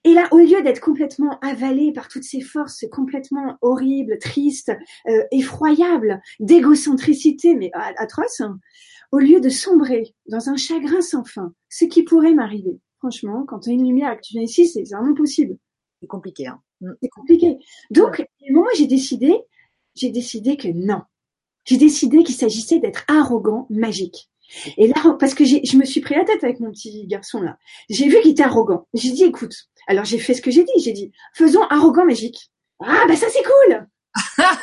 Et 0.04 0.14
là, 0.14 0.28
au 0.32 0.40
lieu 0.40 0.64
d'être 0.64 0.80
complètement 0.80 1.40
avalé 1.42 1.94
par 1.94 2.08
toutes 2.08 2.24
ces 2.24 2.42
forces 2.42 2.86
complètement 2.92 3.58
horribles, 3.62 4.18
tristes, 4.18 4.72
euh, 5.08 5.24
effroyables, 5.32 6.22
d'égocentricité, 6.40 7.54
mais 7.54 7.70
atroce, 7.74 8.42
hein, 8.42 8.60
au 9.12 9.20
lieu 9.20 9.42
de 9.42 9.50
sombrer 9.50 10.16
dans 10.28 10.50
un 10.50 10.56
chagrin 10.56 11.02
sans 11.02 11.24
fin, 11.24 11.54
ce 11.70 11.86
qui 11.86 12.04
pourrait 12.04 12.34
m'arriver, 12.34 12.80
franchement, 13.00 13.46
quand 13.48 13.60
tu 13.60 13.70
as 13.70 13.74
une 13.74 13.86
lumière 13.86 14.14
et 14.14 14.18
que 14.18 14.22
tu 14.22 14.34
viens 14.34 14.44
ici, 14.44 14.68
c'est 14.68 14.84
vraiment 14.84 15.14
possible. 15.14 15.58
C'est 16.02 16.08
compliqué. 16.08 16.48
Hein. 16.48 16.62
Mm. 16.82 16.92
C'est 17.02 17.10
compliqué. 17.10 17.58
Donc, 17.92 18.24
moi, 18.50 18.68
j'ai 18.76 18.88
décidé, 18.88 19.36
j'ai 19.96 20.10
décidé 20.10 20.58
que 20.58 20.68
non. 20.70 21.02
J'ai 21.66 21.78
décidé 21.78 22.24
qu'il 22.24 22.36
s'agissait 22.36 22.80
d'être 22.80 23.04
arrogant, 23.08 23.68
magique. 23.70 24.30
Et 24.78 24.88
là, 24.88 25.16
parce 25.20 25.34
que 25.34 25.46
je 25.46 25.78
me 25.78 25.86
suis 25.86 26.02
pris 26.02 26.16
la 26.16 26.26
tête 26.26 26.44
avec 26.44 26.60
mon 26.60 26.72
petit 26.72 27.08
garçon 27.08 27.42
là. 27.42 27.58
J'ai 27.90 28.08
vu 28.08 28.20
qu'il 28.22 28.32
était 28.32 28.44
arrogant. 28.44 28.88
J'ai 28.94 29.12
dit, 29.12 29.24
écoute. 29.24 29.56
Alors 29.88 30.06
j'ai 30.06 30.20
fait 30.20 30.34
ce 30.34 30.42
que 30.42 30.52
j'ai 30.52 30.64
dit. 30.64 30.84
J'ai 30.84 30.92
dit, 30.92 31.12
faisons 31.34 31.64
arrogant, 31.70 32.06
magique. 32.06 32.52
Ah 32.84 33.06
bah 33.08 33.16
ça 33.16 33.28
c'est 33.30 33.44
cool. 33.44 33.88
ah, 34.40 34.58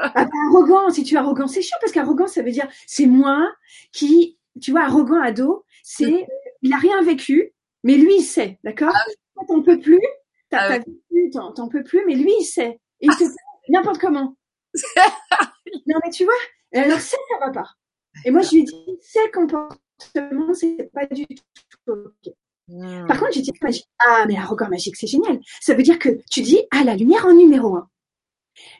arrogant, 0.00 0.90
si 0.90 1.04
tu 1.04 1.14
es 1.14 1.18
arrogant, 1.18 1.46
c'est 1.46 1.62
chiant 1.62 1.78
parce 1.80 1.92
qu'arrogant 1.92 2.26
ça 2.26 2.42
veut 2.42 2.50
dire 2.50 2.68
c'est 2.86 3.06
moi 3.06 3.52
qui, 3.92 4.38
tu 4.60 4.70
vois, 4.70 4.82
arrogant 4.82 5.20
ado, 5.20 5.64
c'est 5.82 6.26
il 6.62 6.72
a 6.72 6.78
rien 6.78 7.02
vécu, 7.02 7.52
mais 7.84 7.96
lui 7.96 8.16
il 8.16 8.22
sait, 8.22 8.58
d'accord? 8.64 8.94
Ah 8.94 9.44
t'en 9.48 9.62
peux 9.62 9.78
plus, 9.78 10.00
t'as 10.50 10.58
ah 10.58 10.78
vécu, 10.78 11.30
t'en 11.32 11.68
peux 11.68 11.82
plus, 11.82 12.04
mais 12.06 12.14
lui, 12.14 12.32
il 12.40 12.44
sait. 12.44 12.80
Et 13.00 13.06
il 13.06 13.12
te 13.12 13.24
fait 13.24 13.34
n'importe 13.68 13.98
comment. 13.98 14.36
non, 15.86 15.98
mais 16.04 16.10
tu 16.10 16.24
vois, 16.24 16.34
alors 16.74 17.00
ça, 17.00 17.16
ça 17.30 17.46
va 17.46 17.52
pas. 17.52 17.70
Et 18.24 18.30
moi, 18.30 18.42
je 18.42 18.56
lui 18.56 18.64
dis, 18.64 18.98
c'est 19.00 19.30
comportement, 19.32 20.54
c'est 20.54 20.90
pas 20.92 21.06
du 21.06 21.26
tout 21.26 21.92
ok. 21.92 22.32
Hmm. 22.68 23.06
Par 23.06 23.18
contre, 23.18 23.32
j'ai 23.32 23.42
dit 23.42 23.52
magique. 23.60 23.88
Ah, 23.98 24.24
mais 24.28 24.36
arrogant 24.36 24.68
magique, 24.68 24.96
c'est 24.96 25.06
génial. 25.06 25.40
Ça 25.60 25.74
veut 25.74 25.82
dire 25.82 25.98
que 25.98 26.20
tu 26.30 26.42
dis, 26.42 26.62
ah, 26.70 26.84
la 26.84 26.94
lumière 26.94 27.26
en 27.26 27.34
numéro 27.34 27.76
un. 27.76 27.88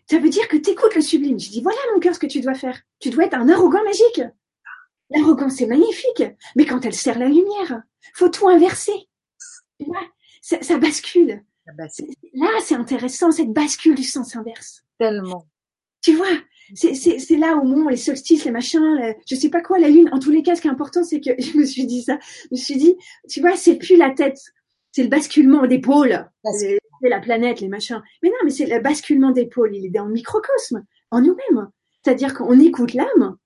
Ça 0.08 0.18
veut 0.18 0.28
dire 0.28 0.48
que 0.48 0.56
tu 0.56 0.70
écoutes 0.70 0.94
le 0.94 1.00
sublime. 1.00 1.38
Je 1.38 1.50
dis, 1.50 1.62
voilà, 1.62 1.78
mon 1.94 2.00
cœur, 2.00 2.14
ce 2.14 2.20
que 2.20 2.26
tu 2.26 2.40
dois 2.40 2.54
faire. 2.54 2.80
Tu 2.98 3.10
dois 3.10 3.24
être 3.24 3.34
un 3.34 3.48
arrogant 3.48 3.82
magique. 3.84 4.22
L'arrogance, 5.10 5.54
c'est 5.56 5.66
magnifique. 5.66 6.22
Mais 6.56 6.66
quand 6.66 6.84
elle 6.84 6.94
sert 6.94 7.18
la 7.18 7.28
lumière, 7.28 7.82
faut 8.14 8.28
tout 8.28 8.48
inverser. 8.48 9.08
Tu 9.78 9.86
vois 9.86 10.06
ça, 10.40 10.78
bascule. 10.78 11.42
Là, 12.34 12.48
c'est 12.64 12.74
intéressant, 12.74 13.30
cette 13.30 13.52
bascule 13.52 13.94
du 13.94 14.02
sens 14.02 14.34
inverse. 14.36 14.82
Tellement. 14.98 15.46
Tu 16.02 16.14
vois, 16.14 16.26
c'est 16.74 17.36
là 17.36 17.56
au 17.56 17.64
moment 17.64 17.90
les 17.90 17.96
solstices, 17.96 18.44
les 18.44 18.50
machins, 18.50 19.14
je 19.28 19.34
sais 19.34 19.50
pas 19.50 19.60
quoi, 19.60 19.78
la 19.78 19.88
lune. 19.88 20.08
En 20.12 20.18
tous 20.18 20.30
les 20.30 20.42
cas, 20.42 20.56
ce 20.56 20.62
qui 20.62 20.68
est 20.68 20.70
important, 20.70 21.04
c'est 21.04 21.20
que 21.20 21.30
je 21.38 21.56
me 21.56 21.64
suis 21.64 21.86
dit 21.86 22.02
ça. 22.02 22.18
Je 22.44 22.48
me 22.52 22.56
suis 22.56 22.76
dit, 22.76 22.96
tu 23.28 23.40
vois, 23.40 23.56
c'est 23.56 23.76
plus 23.76 23.96
la 23.96 24.10
tête, 24.10 24.38
c'est 24.92 25.02
le 25.02 25.08
basculement 25.08 25.66
des 25.66 25.80
pôles. 25.80 26.28
La 27.08 27.20
planète, 27.20 27.60
les 27.60 27.68
machins. 27.68 28.02
Mais 28.22 28.28
non, 28.28 28.36
mais 28.44 28.50
c'est 28.50 28.66
le 28.66 28.80
basculement 28.80 29.30
des 29.30 29.46
pôles. 29.46 29.74
Il 29.74 29.86
est 29.86 29.90
dans 29.90 30.06
le 30.06 30.12
microcosme, 30.12 30.84
en 31.10 31.20
nous-mêmes. 31.20 31.70
C'est-à-dire 32.02 32.34
qu'on 32.34 32.58
écoute 32.58 32.94
l'âme 32.94 33.36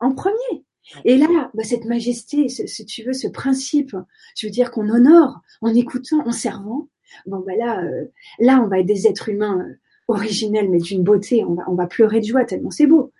en 0.00 0.12
premier. 0.12 0.64
Et 1.04 1.16
là, 1.16 1.50
bah, 1.54 1.64
cette 1.64 1.84
majesté, 1.84 2.48
si 2.48 2.86
tu 2.86 3.02
veux, 3.02 3.12
ce 3.12 3.28
principe, 3.28 3.96
je 4.36 4.46
veux 4.46 4.52
dire 4.52 4.70
qu'on 4.70 4.88
honore 4.88 5.40
en 5.60 5.74
écoutant, 5.74 6.26
en 6.26 6.32
servant. 6.32 6.88
Bon, 7.26 7.40
bah 7.40 7.56
là, 7.56 7.82
euh, 7.82 8.04
là, 8.38 8.60
on 8.62 8.68
va 8.68 8.80
être 8.80 8.86
des 8.86 9.06
êtres 9.06 9.28
humains 9.28 9.60
euh, 9.60 9.74
originels, 10.08 10.70
mais 10.70 10.78
d'une 10.78 11.02
beauté. 11.02 11.44
On 11.44 11.54
va, 11.54 11.64
on 11.68 11.74
va 11.74 11.86
pleurer 11.86 12.20
de 12.20 12.26
joie 12.26 12.44
tellement 12.44 12.70
c'est 12.70 12.86
beau. 12.86 13.12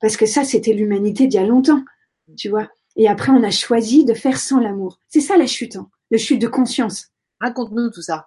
Parce 0.00 0.16
que 0.16 0.26
ça, 0.26 0.44
c'était 0.44 0.72
l'humanité 0.72 1.26
d'il 1.26 1.40
y 1.40 1.42
a 1.42 1.46
longtemps, 1.46 1.84
tu 2.36 2.48
vois. 2.48 2.68
Et 2.96 3.08
après, 3.08 3.30
on 3.32 3.42
a 3.42 3.50
choisi 3.50 4.04
de 4.04 4.14
faire 4.14 4.38
sans 4.38 4.58
l'amour. 4.58 4.98
C'est 5.08 5.20
ça 5.20 5.36
la 5.36 5.46
chute, 5.46 5.76
hein, 5.76 5.88
la 6.10 6.18
chute 6.18 6.40
de 6.40 6.48
conscience. 6.48 7.08
Raconte-nous 7.40 7.90
tout 7.90 8.02
ça. 8.02 8.26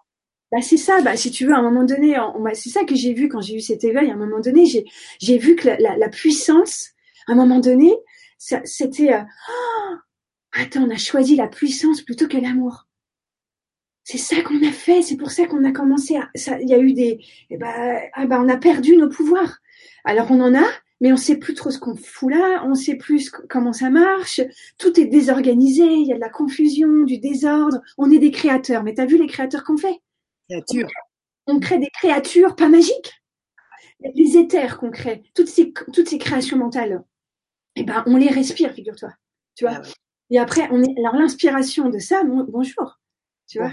Bah 0.51 0.62
c'est 0.62 0.77
ça, 0.77 1.01
bah 1.01 1.17
si 1.17 1.31
tu 1.31 1.45
veux, 1.45 1.53
à 1.53 1.58
un 1.58 1.63
moment 1.63 1.84
donné, 1.84 2.15
c'est 2.53 2.69
ça 2.69 2.84
que 2.86 2.95
j'ai 2.95 3.13
vu 3.13 3.29
quand 3.29 3.41
j'ai 3.41 3.55
eu 3.55 3.62
cet 3.62 3.84
éveil. 3.84 4.10
À 4.12 4.13
un 4.13 4.17
moment 4.17 4.39
donné, 4.39 4.65
j'ai 4.65 4.86
j'ai 5.19 5.38
vu 5.38 5.55
que 5.55 5.67
la, 5.67 5.97
la, 5.97 6.10
puissance, 6.10 6.91
à 7.27 7.34
un 7.34 7.36
moment 7.36 7.60
donné, 7.60 7.93
c'était 8.38 9.13
euh, 9.13 9.21
oh, 9.49 9.95
attends, 10.53 10.84
on 10.84 10.89
a 10.91 10.97
choisi 10.97 11.36
la 11.36 11.47
puissance 11.47 12.01
plutôt 12.01 12.27
que 12.27 12.38
l'amour. 12.38 12.88
C'est 14.03 14.19
ça 14.19 14.41
qu'on 14.43 14.62
a 14.63 14.71
fait, 14.71 15.01
c'est 15.01 15.17
pour 15.17 15.31
ça 15.31 15.47
qu'on 15.47 15.63
a 15.65 15.71
commencé 15.71 16.15
à 16.15 16.29
ça 16.36 16.60
il 16.62 16.69
y 16.69 16.75
a 16.75 16.79
eu 16.79 16.93
des 16.93 17.19
eh 17.49 17.58
ben, 17.58 18.01
ah 18.13 18.25
ben 18.27 18.39
on 18.43 18.49
a 18.49 18.58
perdu 18.58 18.97
nos 18.97 19.10
pouvoirs. 19.10 19.58
Alors 20.03 20.29
on 20.29 20.39
en 20.41 20.53
a, 20.55 20.65
mais 21.01 21.12
on 21.12 21.17
sait 21.17 21.38
plus 21.38 21.55
trop 21.55 21.71
ce 21.71 21.79
qu'on 21.79 21.95
fout 21.95 22.31
là, 22.31 22.63
on 22.65 22.75
sait 22.75 22.95
plus 22.95 23.29
comment 23.49 23.73
ça 23.73 23.89
marche, 23.89 24.41
tout 24.77 24.99
est 24.99 25.05
désorganisé, 25.08 25.84
il 25.86 26.08
y 26.08 26.13
a 26.13 26.15
de 26.15 26.21
la 26.21 26.29
confusion, 26.29 27.03
du 27.03 27.17
désordre, 27.17 27.81
on 27.97 28.12
est 28.12 28.19
des 28.19 28.31
créateurs, 28.31 28.84
mais 28.84 28.93
t'as 28.93 29.05
vu 29.05 29.17
les 29.17 29.28
créateurs 29.28 29.63
qu'on 29.63 29.78
fait? 29.78 30.01
On 31.47 31.59
crée 31.59 31.79
des 31.79 31.89
créatures 31.89 32.55
pas 32.55 32.69
magiques? 32.69 33.13
Les 34.13 34.37
éthers 34.37 34.77
qu'on 34.77 34.91
crée, 34.91 35.23
toutes 35.33 35.47
ces, 35.47 35.71
toutes 35.71 36.09
ces 36.09 36.17
créations 36.17 36.57
mentales 36.57 37.03
eh 37.75 37.83
ben, 37.83 38.03
on 38.07 38.17
les 38.17 38.29
respire, 38.29 38.73
figure-toi. 38.73 39.13
Tu 39.55 39.65
vois? 39.65 39.81
Ah 39.83 39.87
Et 40.29 40.39
après, 40.39 40.67
on 40.71 40.81
est, 40.81 40.97
alors 40.97 41.15
l'inspiration 41.15 41.89
de 41.89 41.99
ça, 41.99 42.23
bonjour. 42.23 42.99
Tu 43.47 43.59
vois? 43.59 43.71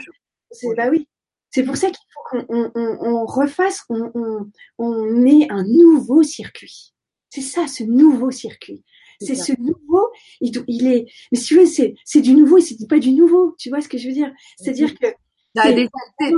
C'est, 0.50 0.74
bah 0.74 0.88
oui. 0.90 1.08
C'est 1.50 1.64
pour 1.64 1.76
ça 1.76 1.88
qu'il 1.88 1.98
faut 2.12 2.20
qu'on 2.30 2.70
on, 2.74 2.98
on, 3.00 3.26
refasse, 3.26 3.84
on, 3.88 4.10
on, 4.14 4.50
on 4.78 5.26
ait 5.26 5.48
un 5.50 5.64
nouveau 5.64 6.22
circuit. 6.22 6.94
C'est 7.30 7.42
ça, 7.42 7.66
ce 7.66 7.84
nouveau 7.84 8.30
circuit. 8.30 8.84
C'est 9.20 9.36
ce 9.36 9.52
nouveau, 9.60 10.10
il, 10.40 10.64
il, 10.66 10.86
est, 10.88 11.06
mais 11.30 11.38
si 11.38 11.44
tu 11.46 11.56
veux, 11.56 11.66
c'est, 11.66 11.94
c'est 12.04 12.20
du 12.20 12.34
nouveau 12.34 12.58
et 12.58 12.60
c'est 12.60 12.88
pas 12.88 12.98
du 12.98 13.12
nouveau. 13.12 13.54
Tu 13.56 13.68
vois 13.68 13.80
ce 13.80 13.88
que 13.88 13.96
je 13.96 14.08
veux 14.08 14.14
dire? 14.14 14.32
C'est-à-dire 14.58 14.98
que. 14.98 15.06
Ça 15.54 15.64
a 15.64 15.72
déjà 15.72 15.82
été, 15.82 15.92
tu 16.18 16.34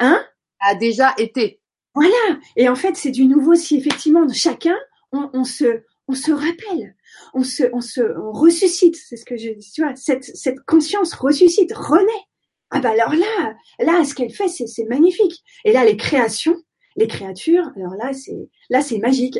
Hein? 0.00 0.24
A 0.60 0.74
déjà 0.74 1.14
été. 1.18 1.60
Voilà. 1.94 2.14
Et 2.56 2.68
en 2.68 2.74
fait, 2.76 2.96
c'est 2.96 3.10
du 3.10 3.26
nouveau 3.26 3.54
si 3.54 3.76
effectivement 3.76 4.26
chacun, 4.32 4.76
on, 5.12 5.30
on 5.32 5.44
se, 5.44 5.82
on 6.08 6.14
se 6.14 6.30
rappelle, 6.32 6.94
on 7.34 7.42
se, 7.42 7.64
on 7.72 7.80
se, 7.80 8.00
on 8.18 8.32
ressuscite. 8.32 8.96
C'est 8.96 9.16
ce 9.16 9.24
que 9.24 9.36
je 9.36 9.50
dis, 9.50 9.70
tu 9.72 9.82
vois. 9.82 9.94
Cette, 9.96 10.24
cette 10.24 10.60
conscience 10.66 11.14
ressuscite, 11.14 11.72
renaît. 11.74 12.24
Ah 12.70 12.80
bah 12.80 12.90
alors 12.90 13.14
là, 13.14 13.54
là, 13.78 14.04
ce 14.04 14.14
qu'elle 14.14 14.32
fait, 14.32 14.48
c'est, 14.48 14.66
c'est 14.66 14.84
magnifique. 14.86 15.42
Et 15.64 15.72
là, 15.72 15.84
les 15.84 15.96
créations, 15.96 16.56
les 16.96 17.06
créatures, 17.06 17.70
alors 17.76 17.94
là, 17.94 18.12
c'est, 18.12 18.48
là, 18.70 18.82
c'est 18.82 18.98
magique. 18.98 19.38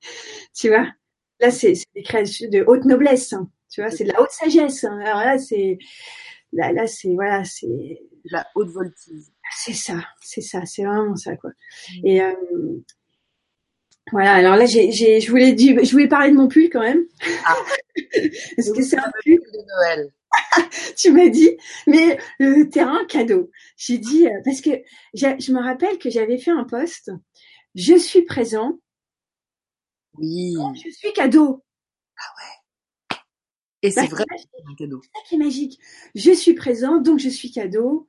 tu 0.54 0.68
vois? 0.68 0.86
Là, 1.40 1.50
c'est, 1.50 1.74
c'est 1.74 1.86
des 1.94 2.02
créatures 2.02 2.50
de 2.50 2.64
haute 2.66 2.84
noblesse. 2.84 3.32
hein. 3.32 3.48
Tu 3.70 3.80
vois, 3.82 3.90
c'est 3.90 4.04
de 4.04 4.12
la 4.12 4.20
haute 4.20 4.30
sagesse. 4.30 4.84
hein. 4.84 4.98
Alors 5.04 5.20
là, 5.20 5.38
c'est, 5.38 5.78
là, 6.52 6.72
là, 6.72 6.86
c'est, 6.86 7.12
voilà, 7.14 7.44
c'est, 7.44 8.00
La 8.24 8.46
haute 8.54 8.68
voltige. 8.70 9.24
c'est 9.58 9.72
ça, 9.72 9.94
c'est 10.20 10.40
ça, 10.42 10.64
c'est 10.66 10.84
vraiment 10.84 11.16
ça 11.16 11.36
quoi. 11.36 11.50
Et 12.04 12.22
euh, 12.22 12.32
voilà, 14.10 14.34
alors 14.34 14.56
là 14.56 14.66
j'ai, 14.66 14.90
j'ai, 14.92 15.20
je 15.20 15.30
voulais 15.30 15.52
dire, 15.52 15.82
je 15.84 15.90
voulais 15.92 16.08
parler 16.08 16.30
de 16.30 16.36
mon 16.36 16.48
pull 16.48 16.68
quand 16.70 16.80
même. 16.80 17.04
Ah. 17.46 17.54
Parce 18.56 18.72
que 18.72 18.82
c'est 18.82 18.98
un 18.98 19.10
pull, 19.24 19.38
de 19.38 19.66
Noël. 19.76 20.12
tu 20.96 21.12
m'as 21.12 21.28
dit, 21.28 21.56
mais 21.86 22.18
le 22.38 22.68
terrain 22.68 23.04
cadeau. 23.06 23.50
J'ai 23.76 23.98
dit 23.98 24.26
euh, 24.26 24.40
parce 24.44 24.60
que 24.62 24.70
je 25.14 25.52
me 25.52 25.62
rappelle 25.62 25.98
que 25.98 26.08
j'avais 26.08 26.38
fait 26.38 26.50
un 26.50 26.64
post. 26.64 27.10
Je 27.74 27.94
suis 27.98 28.22
présent, 28.22 28.78
Oui. 30.18 30.54
je 30.84 30.90
suis 30.90 31.12
cadeau. 31.12 31.62
Et 33.82 33.90
c'est 33.90 34.02
Bah, 34.02 34.06
vrai, 34.10 34.24
c'est 34.36 34.46
c'est 34.56 34.70
un 34.70 34.74
cadeau. 34.76 35.00
ça 35.02 35.20
qui 35.28 35.34
est 35.34 35.38
magique. 35.38 35.78
Je 36.14 36.30
suis 36.32 36.54
présent, 36.54 36.98
donc 37.00 37.18
je 37.18 37.28
suis 37.28 37.50
cadeau. 37.50 38.06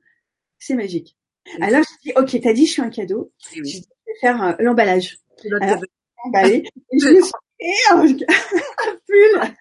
C'est 0.58 0.74
magique. 0.74 1.16
Alors 1.60 1.82
je 1.82 2.08
dis, 2.10 2.12
ok, 2.16 2.40
t'as 2.42 2.52
dit 2.52 2.66
je 2.66 2.72
suis 2.72 2.82
un 2.82 2.90
cadeau. 2.90 3.32
Eh 3.54 3.60
oui. 3.60 3.70
Je 3.70 3.78
vais 3.78 4.18
faire 4.20 4.42
euh, 4.42 4.52
l'emballage. 4.60 5.18
C'est 5.36 5.52
Alors. 5.60 5.82
Emballé. 6.24 6.64
Et 6.92 6.98
je 6.98 7.08
me 7.08 7.20
suis 7.20 7.32
fait 7.60 7.92
un, 7.92 7.98
un 8.00 8.96
pull. 9.06 9.54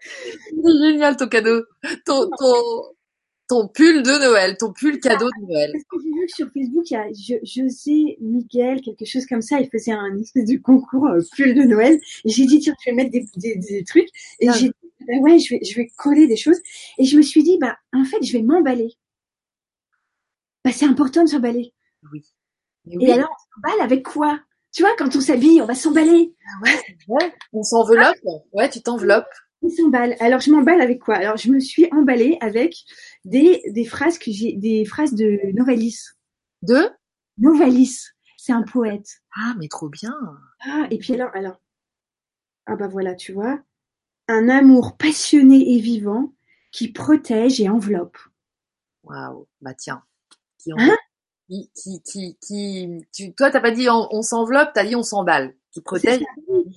C'est 0.00 0.78
génial 0.90 1.16
ton 1.16 1.28
cadeau. 1.28 1.62
Ton, 2.04 2.28
ton, 2.38 2.54
ton 3.48 3.68
pull 3.68 4.02
de 4.02 4.10
Noël, 4.20 4.56
ton 4.58 4.72
pull 4.72 4.98
cadeau 5.00 5.26
de 5.40 5.46
Noël. 5.46 5.70
Parce 5.72 5.84
que 5.84 5.96
j'ai 6.02 6.10
vu 6.20 6.26
que 6.26 6.32
sur 6.32 6.46
Facebook, 6.52 6.90
il 6.90 6.94
y 6.94 6.96
a 6.96 7.06
Jo- 7.12 7.40
José 7.44 8.18
Miguel, 8.20 8.80
quelque 8.82 9.04
chose 9.04 9.24
comme 9.26 9.42
ça, 9.42 9.60
il 9.60 9.68
faisait 9.70 9.92
un 9.92 10.18
espèce 10.18 10.44
de 10.46 10.56
concours 10.58 11.06
euh, 11.06 11.20
pull 11.36 11.54
de 11.54 11.62
Noël. 11.62 11.98
J'ai 12.24 12.44
dit, 12.46 12.58
tiens, 12.58 12.74
je 12.84 12.90
vais 12.90 12.96
mettre 12.96 13.10
des, 13.12 13.24
des, 13.36 13.56
des 13.56 13.84
trucs. 13.84 14.08
Et 14.40 14.48
Ah. 14.48 14.52
j'ai 14.52 14.70
bah 15.06 15.18
ouais, 15.20 15.38
je 15.38 15.54
vais, 15.54 15.60
je 15.64 15.76
vais 15.76 15.88
coller 15.96 16.26
des 16.26 16.36
choses. 16.36 16.60
Et 16.98 17.04
je 17.04 17.16
me 17.16 17.22
suis 17.22 17.42
dit, 17.42 17.58
bah, 17.60 17.76
en 17.92 18.04
fait, 18.04 18.22
je 18.22 18.32
vais 18.32 18.42
m'emballer. 18.42 18.94
Bah, 20.64 20.72
c'est 20.72 20.86
important 20.86 21.22
de 21.22 21.28
s'emballer. 21.28 21.74
Oui. 22.12 22.24
Et 23.00 23.12
alors, 23.12 23.30
on 23.30 23.54
s'emballe 23.54 23.84
avec 23.84 24.04
quoi? 24.04 24.40
Tu 24.72 24.82
vois, 24.82 24.94
quand 24.98 25.16
on 25.16 25.20
s'habille, 25.20 25.60
on 25.62 25.66
va 25.66 25.74
s'emballer. 25.74 26.34
ouais, 27.08 27.32
on 27.52 27.62
s'enveloppe. 27.62 28.16
Ouais, 28.52 28.68
tu 28.68 28.82
t'enveloppes. 28.82 29.26
On 29.62 29.70
s'emballe. 29.70 30.16
Alors, 30.20 30.40
je 30.40 30.50
m'emballe 30.50 30.80
avec 30.80 31.00
quoi? 31.00 31.16
Alors, 31.16 31.36
je 31.36 31.50
me 31.50 31.60
suis 31.60 31.88
emballée 31.92 32.36
avec 32.40 32.74
des, 33.24 33.62
des 33.70 33.84
phrases 33.84 34.18
que 34.18 34.30
j'ai, 34.30 34.52
des 34.52 34.84
phrases 34.84 35.14
de 35.14 35.40
Novalis. 35.54 35.98
De? 36.62 36.90
Novalis. 37.38 38.08
C'est 38.36 38.52
un 38.52 38.62
poète. 38.62 39.08
Ah, 39.34 39.54
mais 39.58 39.68
trop 39.68 39.88
bien. 39.88 40.14
Ah, 40.60 40.86
et 40.90 40.98
puis 40.98 41.14
alors, 41.14 41.30
alors. 41.34 41.60
Ah 42.66 42.76
bah 42.76 42.88
voilà, 42.88 43.14
tu 43.14 43.32
vois. 43.32 43.60
Un 44.28 44.48
amour 44.48 44.96
passionné 44.96 45.74
et 45.76 45.80
vivant 45.80 46.32
qui 46.72 46.92
protège 46.92 47.60
et 47.60 47.68
enveloppe. 47.68 48.18
Waouh. 49.04 49.46
Bah 49.60 49.74
tiens. 49.74 50.02
Qui, 50.58 50.72
Hein 50.76 50.96
qui, 51.48 51.70
qui, 51.74 52.02
qui, 52.02 52.36
qui- 52.40 53.06
tu, 53.12 53.32
toi, 53.34 53.50
t'as 53.50 53.60
pas 53.60 53.70
dit 53.70 53.88
on, 53.88 54.08
on 54.10 54.22
s'enveloppe, 54.22 54.70
t'as 54.74 54.84
dit 54.84 54.96
on 54.96 55.04
s'emballe. 55.04 55.54
Qui 55.70 55.80
protège. 55.80 56.22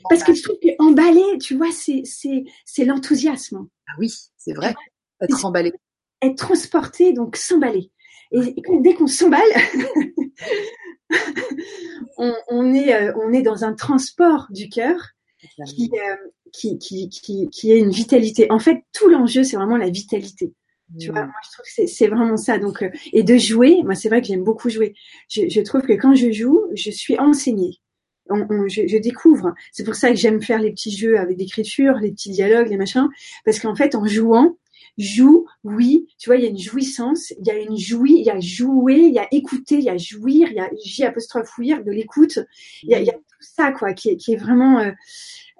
Parce 0.09 0.23
que 0.23 0.33
je 0.33 0.43
trouve 0.43 0.57
que 0.61 0.69
emballer, 0.77 1.37
tu 1.39 1.55
vois, 1.55 1.71
c'est, 1.71 2.03
c'est, 2.05 2.43
c'est 2.65 2.85
l'enthousiasme. 2.85 3.67
Ah 3.87 3.93
oui, 3.97 4.13
c'est 4.37 4.53
vrai. 4.53 4.75
Être 5.21 5.43
emballé. 5.45 5.73
Être 6.21 6.35
transporté, 6.37 7.13
donc 7.13 7.35
s'emballer. 7.35 7.91
Et, 8.31 8.55
dès 8.81 8.93
qu'on 8.93 9.07
s'emballe, 9.07 9.41
on, 12.17 12.33
on 12.49 12.73
est, 12.73 12.93
euh, 12.93 13.13
on 13.15 13.33
est 13.33 13.41
dans 13.41 13.63
un 13.63 13.73
transport 13.73 14.47
du 14.51 14.69
cœur 14.69 15.09
qui, 15.65 15.89
euh, 15.93 16.15
qui, 16.51 16.77
qui, 16.79 17.09
qui, 17.09 17.49
qui 17.49 17.71
est 17.71 17.79
une 17.79 17.91
vitalité. 17.91 18.51
En 18.51 18.59
fait, 18.59 18.83
tout 18.93 19.09
l'enjeu, 19.09 19.43
c'est 19.43 19.57
vraiment 19.57 19.77
la 19.77 19.89
vitalité. 19.89 20.53
Tu 20.99 21.11
vois, 21.11 21.21
moi, 21.25 21.33
je 21.45 21.51
trouve 21.51 21.65
que 21.65 21.71
c'est- 21.71 21.87
c'est 21.87 22.07
vraiment 22.07 22.35
ça. 22.37 22.57
Donc, 22.57 22.81
euh, 22.81 22.89
et 23.13 23.23
de 23.23 23.37
jouer, 23.37 23.83
moi, 23.83 23.93
c'est 23.95 24.09
vrai 24.09 24.21
que 24.21 24.27
j'aime 24.27 24.43
beaucoup 24.43 24.69
jouer. 24.69 24.95
Je, 25.29 25.47
je 25.47 25.61
trouve 25.61 25.81
que 25.83 25.93
quand 25.93 26.15
je 26.15 26.31
joue, 26.31 26.61
je 26.73 26.89
suis 26.91 27.17
enseignée. 27.19 27.77
On, 28.29 28.45
on- 28.49 28.67
je, 28.67 28.87
je 28.87 28.97
découvre. 28.97 29.53
C'est 29.71 29.83
pour 29.83 29.95
ça 29.95 30.09
que 30.11 30.15
j'aime 30.17 30.41
faire 30.41 30.59
les 30.59 30.71
petits 30.71 30.95
jeux 30.95 31.19
avec 31.19 31.37
l'écriture, 31.37 31.95
les 32.01 32.11
petits 32.11 32.31
dialogues, 32.31 32.69
les 32.69 32.77
machins, 32.77 33.07
parce 33.45 33.59
qu'en 33.59 33.75
fait, 33.75 33.95
en 33.95 34.05
jouant, 34.05 34.57
joue, 34.97 35.45
oui, 35.63 36.07
tu 36.17 36.29
vois, 36.29 36.37
il 36.37 36.43
y 36.43 36.47
a 36.47 36.49
une 36.49 36.59
jouissance, 36.59 37.31
il 37.39 37.45
y 37.47 37.51
a 37.51 37.57
une 37.59 37.77
jouie, 37.77 38.15
il 38.19 38.25
y 38.25 38.29
a 38.29 38.39
jouer, 38.39 38.97
il 38.97 39.13
y 39.13 39.19
a 39.19 39.27
écouter, 39.31 39.75
il 39.77 39.83
y 39.83 39.89
a 39.89 39.97
jouir, 39.97 40.47
il 40.51 40.55
y 40.57 40.59
a 40.59 40.69
j 40.83 41.03
apostrophe 41.03 41.57
ouir, 41.57 41.83
de 41.83 41.91
l'écoute. 41.91 42.39
Il 42.83 42.89
y 42.89 42.95
a, 42.95 43.01
y 43.01 43.09
a 43.09 43.13
tout 43.39 43.47
ça, 43.55 43.71
quoi, 43.71 43.93
qui 43.93 44.09
est, 44.09 44.17
qui 44.17 44.33
est 44.33 44.37
vraiment, 44.37 44.79
euh, 44.79 44.91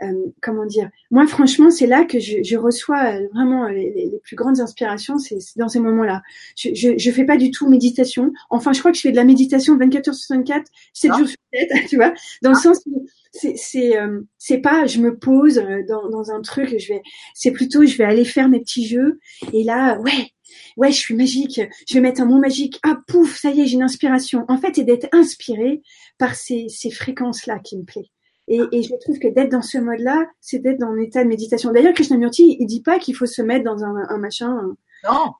euh, 0.01 0.13
comment 0.41 0.65
dire. 0.65 0.89
Moi, 1.11 1.27
franchement, 1.27 1.71
c'est 1.71 1.87
là 1.87 2.05
que 2.05 2.19
je, 2.19 2.37
je 2.43 2.57
reçois 2.57 3.15
euh, 3.15 3.27
vraiment 3.33 3.67
les, 3.67 4.11
plus 4.23 4.35
grandes 4.35 4.59
inspirations, 4.59 5.17
c'est 5.17 5.37
dans 5.57 5.67
ces 5.67 5.79
moments-là. 5.79 6.21
Je, 6.57 6.69
je, 6.73 6.97
je 6.97 7.11
fais 7.11 7.25
pas 7.25 7.37
du 7.37 7.51
tout 7.51 7.67
méditation. 7.69 8.31
Enfin, 8.49 8.73
je 8.73 8.79
crois 8.79 8.91
que 8.91 8.97
je 8.97 9.01
fais 9.01 9.11
de 9.11 9.17
la 9.17 9.23
méditation 9.23 9.77
24 9.77 10.09
heures 10.09 10.15
sur 10.15 10.35
24, 10.35 10.65
7 10.93 11.11
Ah. 11.13 11.17
jours 11.17 11.27
sur 11.27 11.37
7, 11.53 11.69
tu 11.89 11.95
vois, 11.95 12.13
dans 12.41 12.51
le 12.51 12.55
sens 12.55 12.79
où 12.85 13.05
c'est 13.31 13.55
c'est 13.57 13.97
euh, 13.97 14.21
c'est 14.37 14.59
pas 14.59 14.87
je 14.87 14.99
me 14.99 15.17
pose 15.17 15.63
dans, 15.87 16.09
dans 16.09 16.31
un 16.31 16.41
truc, 16.41 16.75
je 16.79 16.93
vais, 16.93 17.01
c'est 17.33 17.51
plutôt 17.51 17.85
je 17.85 17.97
vais 17.97 18.05
aller 18.05 18.25
faire 18.25 18.49
mes 18.49 18.59
petits 18.59 18.87
jeux 18.87 19.19
et 19.53 19.63
là, 19.63 19.99
ouais. 19.99 20.31
Ouais, 20.77 20.91
je 20.91 20.97
suis 20.99 21.15
magique. 21.15 21.61
Je 21.87 21.93
vais 21.93 22.01
mettre 22.01 22.21
un 22.21 22.25
mot 22.25 22.39
magique. 22.39 22.79
Ah, 22.83 22.97
pouf, 23.07 23.37
ça 23.39 23.49
y 23.51 23.61
est, 23.61 23.65
j'ai 23.65 23.75
une 23.75 23.83
inspiration. 23.83 24.45
En 24.47 24.57
fait, 24.57 24.75
c'est 24.75 24.83
d'être 24.83 25.07
inspiré 25.13 25.81
par 26.17 26.35
ces, 26.35 26.67
ces 26.69 26.91
fréquences-là 26.91 27.59
qui 27.59 27.77
me 27.77 27.83
plaît. 27.83 28.09
Et, 28.47 28.61
et 28.71 28.81
je 28.83 28.95
trouve 29.01 29.19
que 29.19 29.27
d'être 29.27 29.51
dans 29.51 29.61
ce 29.61 29.77
mode-là, 29.77 30.25
c'est 30.41 30.59
d'être 30.59 30.79
dans 30.79 30.87
un 30.87 30.97
état 30.97 31.23
de 31.23 31.29
méditation. 31.29 31.71
D'ailleurs, 31.71 31.93
Krishnamurti, 31.93 32.57
il 32.59 32.65
dit 32.65 32.81
pas 32.81 32.97
qu'il 32.97 33.15
faut 33.15 33.27
se 33.27 33.41
mettre 33.43 33.63
dans 33.63 33.83
un, 33.83 33.95
un 34.09 34.17
machin, 34.17 34.75
Non. 35.03 35.33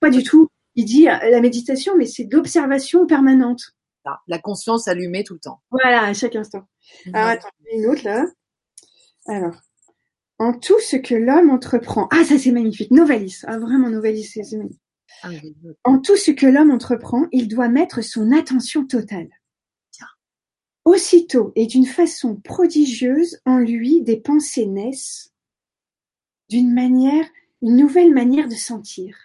pas 0.00 0.10
du 0.10 0.22
tout. 0.24 0.48
Il 0.74 0.84
dit 0.84 1.08
euh, 1.08 1.16
la 1.30 1.40
méditation, 1.40 1.94
mais 1.96 2.06
c'est 2.06 2.24
de 2.24 2.36
l'observation 2.36 3.06
permanente. 3.06 3.60
Ça, 4.04 4.18
La 4.26 4.38
conscience 4.38 4.88
allumée 4.88 5.22
tout 5.24 5.34
le 5.34 5.40
temps. 5.40 5.60
Voilà, 5.70 6.02
à 6.04 6.12
chaque 6.12 6.34
instant. 6.36 6.64
Alors 7.14 7.28
attends, 7.28 7.48
une 7.72 7.86
autre 7.86 8.02
là. 8.04 8.26
Alors, 9.28 9.54
en 10.38 10.52
tout 10.52 10.80
ce 10.80 10.96
que 10.96 11.14
l'homme 11.14 11.50
entreprend. 11.50 12.08
Ah, 12.10 12.24
ça 12.24 12.38
c'est 12.38 12.52
magnifique. 12.52 12.90
Novalis. 12.90 13.42
Ah, 13.46 13.58
vraiment 13.58 13.90
Novalis, 13.90 14.24
c'est 14.24 14.56
magnifique. 14.56 14.80
Ah. 15.22 15.30
En 15.84 15.98
tout 15.98 16.16
ce 16.16 16.30
que 16.30 16.46
l'homme 16.46 16.70
entreprend, 16.70 17.26
il 17.32 17.48
doit 17.48 17.68
mettre 17.68 18.02
son 18.02 18.32
attention 18.32 18.86
totale. 18.86 19.28
Aussitôt 20.84 21.50
et 21.56 21.66
d'une 21.66 21.84
façon 21.84 22.36
prodigieuse, 22.36 23.40
en 23.44 23.58
lui 23.58 24.02
des 24.02 24.18
pensées 24.18 24.66
naissent 24.66 25.32
d'une 26.48 26.72
manière, 26.72 27.26
une 27.60 27.74
nouvelle 27.74 28.14
manière 28.14 28.46
de 28.46 28.54
sentir. 28.54 29.16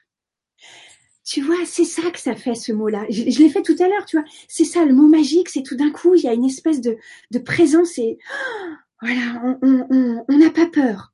Tu 1.23 1.41
vois, 1.41 1.63
c'est 1.65 1.85
ça 1.85 2.09
que 2.09 2.19
ça 2.19 2.35
fait 2.35 2.55
ce 2.55 2.71
mot-là. 2.71 3.05
Je, 3.09 3.29
je 3.29 3.39
l'ai 3.39 3.49
fait 3.49 3.61
tout 3.61 3.75
à 3.79 3.87
l'heure, 3.87 4.05
tu 4.05 4.17
vois. 4.17 4.25
C'est 4.47 4.65
ça, 4.65 4.85
le 4.85 4.93
mot 4.95 5.07
magique, 5.07 5.49
c'est 5.49 5.61
tout 5.61 5.75
d'un 5.75 5.91
coup, 5.91 6.15
il 6.15 6.23
y 6.23 6.27
a 6.27 6.33
une 6.33 6.45
espèce 6.45 6.81
de, 6.81 6.97
de 7.29 7.39
présence 7.39 7.95
et 7.99 8.17
oh, 8.19 8.73
voilà, 9.01 9.41
on 9.43 9.59
on- 9.63 9.87
on- 9.89 10.25
on 10.27 10.37
n'a 10.37 10.49
pas 10.51 10.67
peur. 10.67 11.13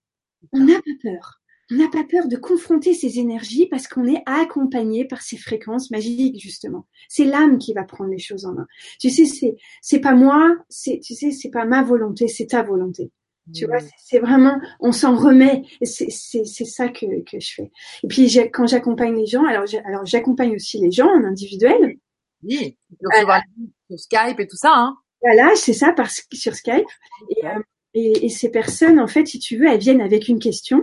On 0.54 0.60
n'a 0.60 0.76
pas 0.76 0.92
peur. 1.04 1.42
On 1.72 1.76
n'a 1.76 1.90
pas 1.90 2.04
peur 2.10 2.28
de 2.30 2.38
confronter 2.38 2.94
ces 2.94 3.20
énergies 3.20 3.68
parce 3.68 3.88
qu'on 3.90 4.06
est 4.08 4.24
accompagné 4.26 5.06
par 5.06 5.22
ces 5.22 5.38
fréquences 5.38 5.92
magiques, 5.92 6.40
justement. 6.42 6.88
C'est 7.10 7.26
l'âme 7.26 7.58
qui 7.58 7.74
va 7.74 7.84
prendre 7.84 8.10
les 8.12 8.20
choses 8.20 8.46
en 8.46 8.54
main. 8.54 8.68
Tu 9.00 9.10
sais, 9.10 9.26
c'est, 9.26 9.56
c'est 9.82 10.00
pas 10.00 10.14
moi, 10.16 10.56
c'est, 10.70 11.00
tu 11.04 11.14
sais, 11.14 11.32
c'est 11.32 11.50
pas 11.50 11.66
ma 11.66 11.84
volonté, 11.84 12.28
c'est 12.30 12.48
ta 12.48 12.64
volonté. 12.64 13.12
Tu 13.54 13.66
vois, 13.66 13.80
c'est- 13.80 13.92
c'est 14.00 14.20
vraiment, 14.20 14.60
on 14.80 14.92
s'en 14.94 15.16
remet. 15.16 15.64
Et 15.82 15.86
C'est, 15.86 16.10
c'est, 16.10 16.46
c'est 16.46 16.66
ça 16.66 16.90
que, 16.90 17.06
que 17.30 17.40
je 17.40 17.54
fais. 17.56 17.72
Et 18.04 18.08
puis, 18.08 18.28
j'ai- 18.30 18.50
quand 18.52 18.68
j'accompagne 18.68 19.16
les 19.16 19.26
gens, 19.26 19.46
alors, 19.46 19.66
alors 19.86 20.06
j'accompagne 20.06 20.56
aussi 20.56 20.80
les 20.80 20.92
gens 20.92 21.08
en 21.10 21.24
individuel. 21.26 21.98
Oui. 22.44 22.78
Les 22.92 22.98
gens 23.22 23.42
sur 23.90 24.00
Skype 24.00 24.40
et 24.40 24.48
tout 24.48 24.58
ça, 24.58 24.74
hein. 24.76 24.98
Voilà, 25.22 25.56
c'est 25.56 25.74
ça 25.74 25.94
par, 25.94 26.10
sur 26.12 26.56
Skype. 26.56 26.88
Et, 27.32 27.46
euh, 27.46 27.60
et, 27.98 28.26
et 28.26 28.30
ces 28.30 28.50
personnes, 28.50 29.00
en 29.00 29.08
fait, 29.08 29.26
si 29.28 29.40
tu 29.40 29.58
veux, 29.58 29.68
elles 29.68 29.80
viennent 29.80 30.02
avec 30.02 30.28
une 30.28 30.40
question, 30.40 30.80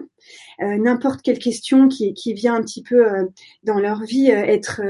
euh, 0.63 0.77
n'importe 0.77 1.21
quelle 1.23 1.39
question 1.39 1.89
qui, 1.89 2.15
qui 2.15 2.33
vient 2.35 2.55
un 2.55 2.63
petit 2.63 2.83
peu 2.83 3.01
euh, 3.07 3.25
dans 3.63 3.79
leur 3.79 4.03
vie 4.03 4.31
euh, 4.31 4.57
être, 4.57 4.81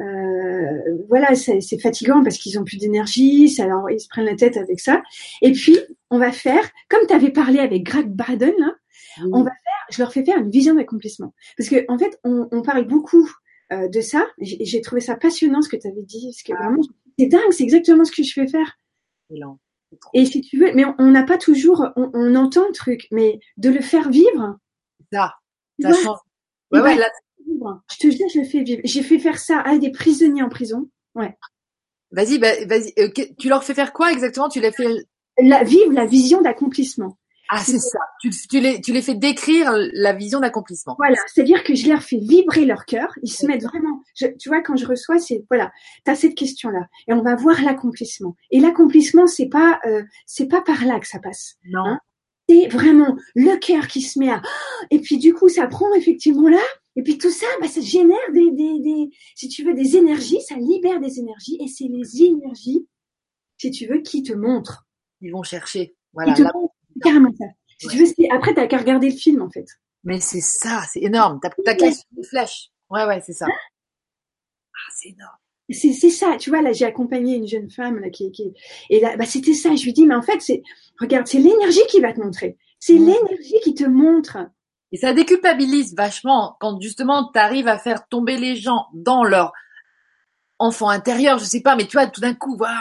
euh, 0.00 0.78
voilà, 1.08 1.34
c'est 1.34 1.80
fatigant 1.80 2.22
parce 2.22 2.38
qu'ils 2.38 2.58
ont 2.58 2.64
plus 2.64 2.78
d'énergie, 2.78 3.54
leur, 3.58 3.90
ils 3.90 4.00
se 4.00 4.08
prennent 4.08 4.26
la 4.26 4.36
tête 4.36 4.56
avec 4.56 4.80
ça. 4.80 5.02
Et 5.42 5.52
puis 5.52 5.76
on 6.10 6.18
va 6.18 6.32
faire, 6.32 6.64
comme 6.88 7.06
tu 7.06 7.14
avais 7.14 7.30
parlé 7.30 7.58
avec 7.58 7.82
Greg 7.82 8.08
Braden, 8.08 8.54
là, 8.58 8.74
on 9.32 9.42
va 9.42 9.50
faire, 9.50 9.86
je 9.90 9.98
leur 10.02 10.12
fais 10.12 10.24
faire 10.24 10.38
une 10.38 10.50
vision 10.50 10.74
d'accomplissement. 10.74 11.34
Parce 11.56 11.68
que 11.68 11.84
en 11.88 11.98
fait, 11.98 12.18
on, 12.24 12.46
on 12.52 12.62
parle 12.62 12.86
beaucoup 12.86 13.28
euh, 13.72 13.88
de 13.88 14.00
ça. 14.00 14.26
J'ai 14.40 14.80
trouvé 14.80 15.00
ça 15.00 15.16
passionnant 15.16 15.62
ce 15.62 15.68
que 15.68 15.76
tu 15.76 15.88
avais 15.88 16.02
dit, 16.02 16.30
parce 16.30 16.42
que 16.42 16.52
vraiment, 16.62 16.82
c'est 17.18 17.26
dingue, 17.26 17.50
c'est 17.50 17.64
exactement 17.64 18.04
ce 18.04 18.12
que 18.12 18.22
je 18.22 18.32
fais 18.32 18.46
faire. 18.46 18.78
Et 20.14 20.26
si 20.26 20.40
tu 20.40 20.58
veux, 20.58 20.72
mais 20.74 20.84
on 20.98 21.10
n'a 21.10 21.22
pas 21.22 21.38
toujours, 21.38 21.86
on, 21.96 22.10
on, 22.14 22.34
entend 22.34 22.66
le 22.66 22.72
truc, 22.72 23.08
mais 23.10 23.40
de 23.56 23.70
le 23.70 23.80
faire 23.80 24.10
vivre. 24.10 24.58
Ça, 25.12 25.34
ça 25.80 25.92
change. 25.92 26.18
Ouais, 26.70 26.80
ouais, 26.80 26.96
là... 26.96 27.08
Je 27.90 27.96
te 27.98 28.06
dis, 28.08 28.22
je 28.32 28.40
le 28.40 28.44
fais 28.44 28.62
vivre. 28.62 28.82
J'ai 28.84 29.02
fait 29.02 29.18
faire 29.18 29.38
ça 29.38 29.60
à 29.60 29.78
des 29.78 29.90
prisonniers 29.90 30.42
en 30.42 30.48
prison. 30.48 30.90
Ouais. 31.14 31.36
Vas-y, 32.10 32.38
bah, 32.38 32.52
vas-y. 32.66 32.92
Euh, 32.98 33.08
tu 33.38 33.48
leur 33.48 33.64
fais 33.64 33.74
faire 33.74 33.92
quoi 33.92 34.12
exactement? 34.12 34.48
Tu 34.48 34.60
les 34.60 34.72
fais 34.72 34.86
la, 35.38 35.64
vivre 35.64 35.92
la 35.92 36.06
vision 36.06 36.42
d'accomplissement. 36.42 37.18
Ah, 37.50 37.62
c'est 37.64 37.78
ça. 37.78 37.98
Tu, 38.20 38.30
tu, 38.30 38.60
les, 38.60 38.80
tu 38.80 38.92
les 38.92 39.02
fais 39.02 39.14
décrire 39.14 39.72
la 39.92 40.12
vision 40.12 40.40
d'accomplissement. 40.40 40.94
Voilà, 40.98 41.16
c'est-à-dire 41.32 41.64
que 41.64 41.74
je 41.74 41.88
leur 41.88 42.02
fais 42.02 42.18
vibrer 42.18 42.66
leur 42.66 42.84
cœur. 42.84 43.08
Ils 43.22 43.32
se 43.32 43.46
mettent 43.46 43.64
vraiment. 43.64 44.02
Je, 44.14 44.26
tu 44.38 44.48
vois, 44.48 44.60
quand 44.60 44.76
je 44.76 44.86
reçois, 44.86 45.18
c'est 45.18 45.44
voilà, 45.50 45.72
t'as 46.04 46.14
cette 46.14 46.34
question-là, 46.34 46.86
et 47.08 47.12
on 47.12 47.22
va 47.22 47.36
voir 47.36 47.62
l'accomplissement. 47.62 48.36
Et 48.50 48.60
l'accomplissement, 48.60 49.26
c'est 49.26 49.48
pas, 49.48 49.80
euh, 49.86 50.02
c'est 50.26 50.48
pas 50.48 50.60
par 50.60 50.84
là 50.84 51.00
que 51.00 51.06
ça 51.06 51.18
passe. 51.20 51.56
Non. 51.64 51.84
Hein 51.86 52.00
c'est 52.48 52.68
vraiment 52.68 53.16
le 53.34 53.58
cœur 53.58 53.86
qui 53.88 54.00
se 54.00 54.18
met 54.18 54.30
à. 54.30 54.42
Et 54.90 55.00
puis 55.00 55.18
du 55.18 55.34
coup, 55.34 55.48
ça 55.48 55.66
prend 55.66 55.92
effectivement 55.94 56.48
là. 56.48 56.62
Et 56.96 57.02
puis 57.02 57.18
tout 57.18 57.30
ça, 57.30 57.46
bah, 57.60 57.68
ça 57.68 57.80
génère 57.80 58.16
des, 58.32 58.50
des, 58.50 58.80
des, 58.80 59.10
si 59.36 59.48
tu 59.48 59.64
veux, 59.64 59.74
des 59.74 59.96
énergies. 59.96 60.40
Ça 60.40 60.56
libère 60.56 61.00
des 61.00 61.18
énergies, 61.20 61.58
et 61.60 61.68
c'est 61.68 61.84
les 61.84 62.22
énergies, 62.24 62.86
si 63.56 63.70
tu 63.70 63.86
veux, 63.86 64.00
qui 64.00 64.22
te 64.22 64.32
montrent. 64.32 64.86
Ils 65.20 65.30
vont 65.30 65.42
chercher. 65.42 65.94
Voilà. 66.12 66.34
Carrément 67.02 67.32
ça. 67.38 67.44
Si 67.78 67.88
tu 67.88 67.98
veux, 67.98 68.06
après, 68.34 68.54
t'as 68.54 68.66
qu'à 68.66 68.78
regarder 68.78 69.10
le 69.10 69.16
film, 69.16 69.42
en 69.42 69.50
fait. 69.50 69.66
Mais 70.04 70.20
c'est 70.20 70.40
ça, 70.40 70.82
c'est 70.90 71.02
énorme. 71.02 71.38
T'as 71.42 71.50
ta 71.64 71.74
qu'à 71.74 71.90
des 71.90 72.22
flèches. 72.24 72.70
Ouais, 72.90 73.04
ouais, 73.04 73.20
c'est 73.24 73.32
ça. 73.32 73.46
Ah, 73.48 74.90
c'est 74.96 75.10
énorme. 75.10 75.36
C'est, 75.70 75.92
c'est 75.92 76.10
ça, 76.10 76.36
tu 76.38 76.48
vois, 76.48 76.62
là, 76.62 76.72
j'ai 76.72 76.86
accompagné 76.86 77.36
une 77.36 77.46
jeune 77.46 77.70
femme, 77.70 77.98
là, 77.98 78.08
qui, 78.08 78.32
qui, 78.32 78.54
et 78.88 79.00
là, 79.00 79.16
bah, 79.18 79.26
c'était 79.26 79.52
ça. 79.52 79.74
Je 79.74 79.84
lui 79.84 79.92
dis, 79.92 80.06
mais 80.06 80.14
en 80.14 80.22
fait, 80.22 80.40
c'est, 80.40 80.62
regarde, 80.98 81.26
c'est 81.26 81.38
l'énergie 81.38 81.86
qui 81.90 82.00
va 82.00 82.12
te 82.12 82.20
montrer. 82.20 82.56
C'est 82.80 82.94
l'énergie 82.94 83.60
qui 83.62 83.74
te 83.74 83.84
montre. 83.84 84.38
Et 84.92 84.96
ça 84.96 85.12
déculpabilise 85.12 85.94
vachement 85.94 86.56
quand 86.60 86.80
justement 86.80 87.30
tu 87.30 87.38
arrives 87.38 87.68
à 87.68 87.78
faire 87.78 88.08
tomber 88.08 88.38
les 88.38 88.56
gens 88.56 88.86
dans 88.94 89.24
leur 89.24 89.52
enfant 90.58 90.88
intérieur, 90.88 91.38
je 91.38 91.44
sais 91.44 91.60
pas, 91.60 91.76
mais 91.76 91.86
tu 91.86 91.96
vois, 91.96 92.06
tout 92.06 92.20
d'un 92.20 92.34
coup, 92.34 92.56
waouh, 92.56 92.72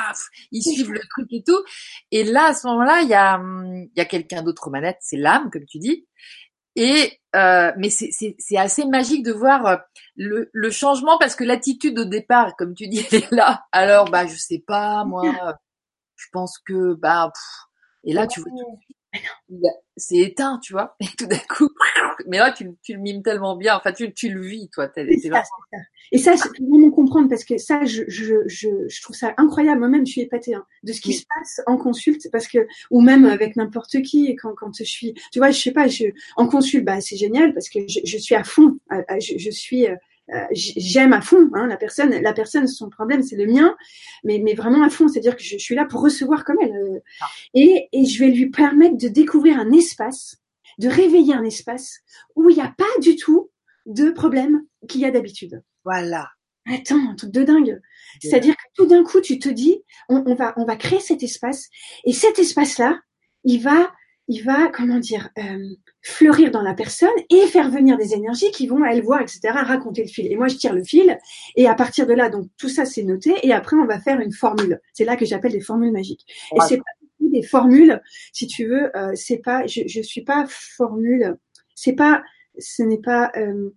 ils 0.51 0.63
suivent 0.63 0.91
le 0.91 1.01
truc 1.09 1.27
et 1.31 1.43
tout. 1.43 1.63
Et 2.11 2.23
là, 2.23 2.47
à 2.47 2.53
ce 2.53 2.67
moment-là, 2.67 3.01
il 3.01 3.09
y 3.09 3.13
a, 3.13 3.39
il 3.39 3.91
y 3.95 4.01
a 4.01 4.05
quelqu'un 4.05 4.41
d'autre 4.41 4.67
aux 4.67 4.71
manettes, 4.71 4.97
c'est 5.01 5.17
l'âme, 5.17 5.49
comme 5.51 5.65
tu 5.65 5.79
dis. 5.79 6.07
Et 6.75 7.19
euh, 7.35 7.71
mais 7.77 7.89
c'est 7.89 8.57
assez 8.57 8.85
magique 8.85 9.23
de 9.23 9.31
voir 9.31 9.65
euh, 9.65 9.75
le, 10.15 10.49
le 10.53 10.69
changement 10.71 11.17
parce 11.19 11.35
que 11.35 11.43
l'attitude 11.43 11.99
au 11.99 12.05
départ, 12.05 12.55
comme 12.55 12.73
tu 12.73 12.87
dis, 12.87 13.05
elle 13.11 13.23
est 13.23 13.31
là. 13.31 13.65
Alors, 13.71 14.09
bah, 14.09 14.25
je 14.25 14.35
sais 14.35 14.63
pas, 14.65 15.03
moi, 15.03 15.23
je 16.15 16.25
pense 16.31 16.57
que, 16.59 16.93
bah, 16.95 17.31
et 18.03 18.13
là, 18.13 18.25
tu 18.25 18.41
vois, 18.41 18.51
c'est 19.95 20.17
éteint, 20.17 20.59
tu 20.61 20.73
vois. 20.73 20.95
Et 20.99 21.07
tout 21.17 21.25
d'un 21.25 21.37
coup, 21.49 21.69
mais 22.27 22.37
là, 22.37 22.51
tu, 22.51 22.69
tu, 22.83 22.93
le 22.93 22.99
mimes 22.99 23.23
tellement 23.23 23.55
bien. 23.55 23.75
Enfin, 23.75 23.91
tu, 23.91 24.13
tu 24.13 24.29
le 24.29 24.41
vis, 24.41 24.69
toi. 24.69 24.89
Et 26.11 26.17
ça, 26.17 26.37
c'est 26.37 26.49
vraiment 26.59 26.91
comprendre 26.91 27.29
parce 27.29 27.43
que 27.43 27.57
ça, 27.57 27.83
je, 27.83 28.03
je, 28.07 28.35
je, 28.47 28.69
je 28.87 29.01
trouve 29.01 29.15
ça 29.15 29.33
incroyable. 29.37 29.79
Moi-même, 29.79 30.05
je 30.05 30.11
suis 30.11 30.21
épatée 30.21 30.53
hein, 30.53 30.65
de 30.83 30.93
ce 30.93 31.01
qui 31.01 31.13
se 31.13 31.25
passe 31.35 31.61
en 31.65 31.77
consulte 31.77 32.29
parce 32.31 32.47
que, 32.47 32.67
ou 32.91 33.01
même 33.01 33.25
avec 33.25 33.55
n'importe 33.55 34.01
qui. 34.01 34.27
Et 34.27 34.35
quand, 34.35 34.53
quand 34.55 34.77
je 34.77 34.83
suis, 34.83 35.13
tu 35.31 35.39
vois, 35.39 35.51
je 35.51 35.59
sais 35.59 35.71
pas, 35.71 35.87
je, 35.87 36.05
en 36.35 36.47
consulte, 36.47 36.85
bah, 36.85 37.01
c'est 37.01 37.17
génial 37.17 37.53
parce 37.53 37.69
que 37.69 37.79
je, 37.87 37.99
je 38.03 38.17
suis 38.17 38.35
à 38.35 38.43
fond. 38.43 38.77
Je, 39.19 39.37
je 39.37 39.49
suis, 39.49 39.87
euh, 39.87 39.95
j'aime 40.51 41.13
à 41.13 41.21
fond 41.21 41.49
hein, 41.53 41.67
la 41.67 41.77
personne. 41.77 42.11
La 42.21 42.33
personne, 42.33 42.67
son 42.67 42.89
problème, 42.89 43.23
c'est 43.23 43.35
le 43.35 43.45
mien, 43.45 43.75
mais, 44.23 44.39
mais 44.43 44.53
vraiment 44.53 44.83
à 44.83 44.89
fond. 44.89 45.07
C'est-à-dire 45.07 45.35
que 45.35 45.43
je, 45.43 45.57
suis 45.57 45.75
là 45.75 45.85
pour 45.85 46.01
recevoir 46.01 46.43
comme 46.43 46.57
elle. 46.61 46.75
Euh, 46.75 46.99
ah. 47.21 47.27
et, 47.53 47.89
et 47.91 48.05
je 48.05 48.19
vais 48.19 48.31
lui 48.31 48.49
permettre 48.49 48.97
de 48.97 49.07
découvrir 49.07 49.59
un 49.59 49.71
espace, 49.71 50.37
de 50.79 50.87
réveiller 50.87 51.33
un 51.33 51.43
espace 51.43 51.99
où 52.35 52.49
il 52.49 52.55
n'y 52.55 52.61
a 52.61 52.73
pas 52.77 52.85
du 53.01 53.15
tout 53.15 53.49
de 53.85 54.09
problème 54.09 54.63
qu'il 54.87 55.01
y 55.01 55.05
a 55.05 55.11
d'habitude. 55.11 55.61
Voilà. 55.83 56.29
Attends, 56.69 57.09
un 57.09 57.15
truc 57.15 57.31
de 57.31 57.43
dingue. 57.43 57.79
C'est-à-dire 58.21 58.55
que 58.55 58.63
tout 58.75 58.85
d'un 58.85 59.03
coup, 59.03 59.21
tu 59.21 59.39
te 59.39 59.47
dis, 59.47 59.81
on, 60.09 60.23
on, 60.25 60.35
va, 60.35 60.53
on 60.57 60.65
va 60.65 60.75
créer 60.75 60.99
cet 60.99 61.23
espace, 61.23 61.69
et 62.03 62.11
cet 62.11 62.39
espace-là, 62.39 62.99
il 63.45 63.61
va 63.61 63.91
il 64.27 64.43
va, 64.43 64.67
comment 64.67 64.99
dire, 64.99 65.29
euh, 65.37 65.69
fleurir 66.01 66.51
dans 66.51 66.61
la 66.61 66.73
personne 66.73 67.09
et 67.29 67.47
faire 67.47 67.69
venir 67.69 67.97
des 67.97 68.13
énergies 68.13 68.51
qui 68.51 68.67
vont, 68.67 68.83
elles 68.83 69.01
voir, 69.01 69.21
etc., 69.21 69.39
raconter 69.53 70.03
le 70.03 70.09
fil. 70.09 70.31
Et 70.31 70.35
moi, 70.35 70.47
je 70.47 70.57
tire 70.57 70.73
le 70.73 70.83
fil, 70.83 71.17
et 71.55 71.67
à 71.67 71.75
partir 71.75 72.05
de 72.07 72.13
là, 72.13 72.29
donc 72.29 72.47
tout 72.57 72.69
ça, 72.69 72.85
c'est 72.85 73.03
noté, 73.03 73.33
et 73.43 73.53
après, 73.53 73.77
on 73.77 73.85
va 73.85 73.99
faire 73.99 74.19
une 74.19 74.33
formule. 74.33 74.79
C'est 74.93 75.05
là 75.05 75.15
que 75.15 75.25
j'appelle 75.25 75.53
des 75.53 75.61
formules 75.61 75.91
magiques. 75.91 76.25
Et 76.55 76.59
c'est 76.67 76.77
pas 76.77 76.83
des 77.19 77.43
formules, 77.43 78.01
si 78.33 78.47
tu 78.47 78.65
veux, 78.65 78.95
euh, 78.97 79.11
c'est 79.15 79.37
pas, 79.37 79.65
je, 79.65 79.81
je 79.87 80.01
suis 80.01 80.23
pas 80.23 80.45
formule, 80.49 81.37
c'est 81.75 81.93
pas, 81.93 82.21
ce 82.59 82.83
n'est 82.83 82.99
pas 82.99 83.31
euh, 83.37 83.69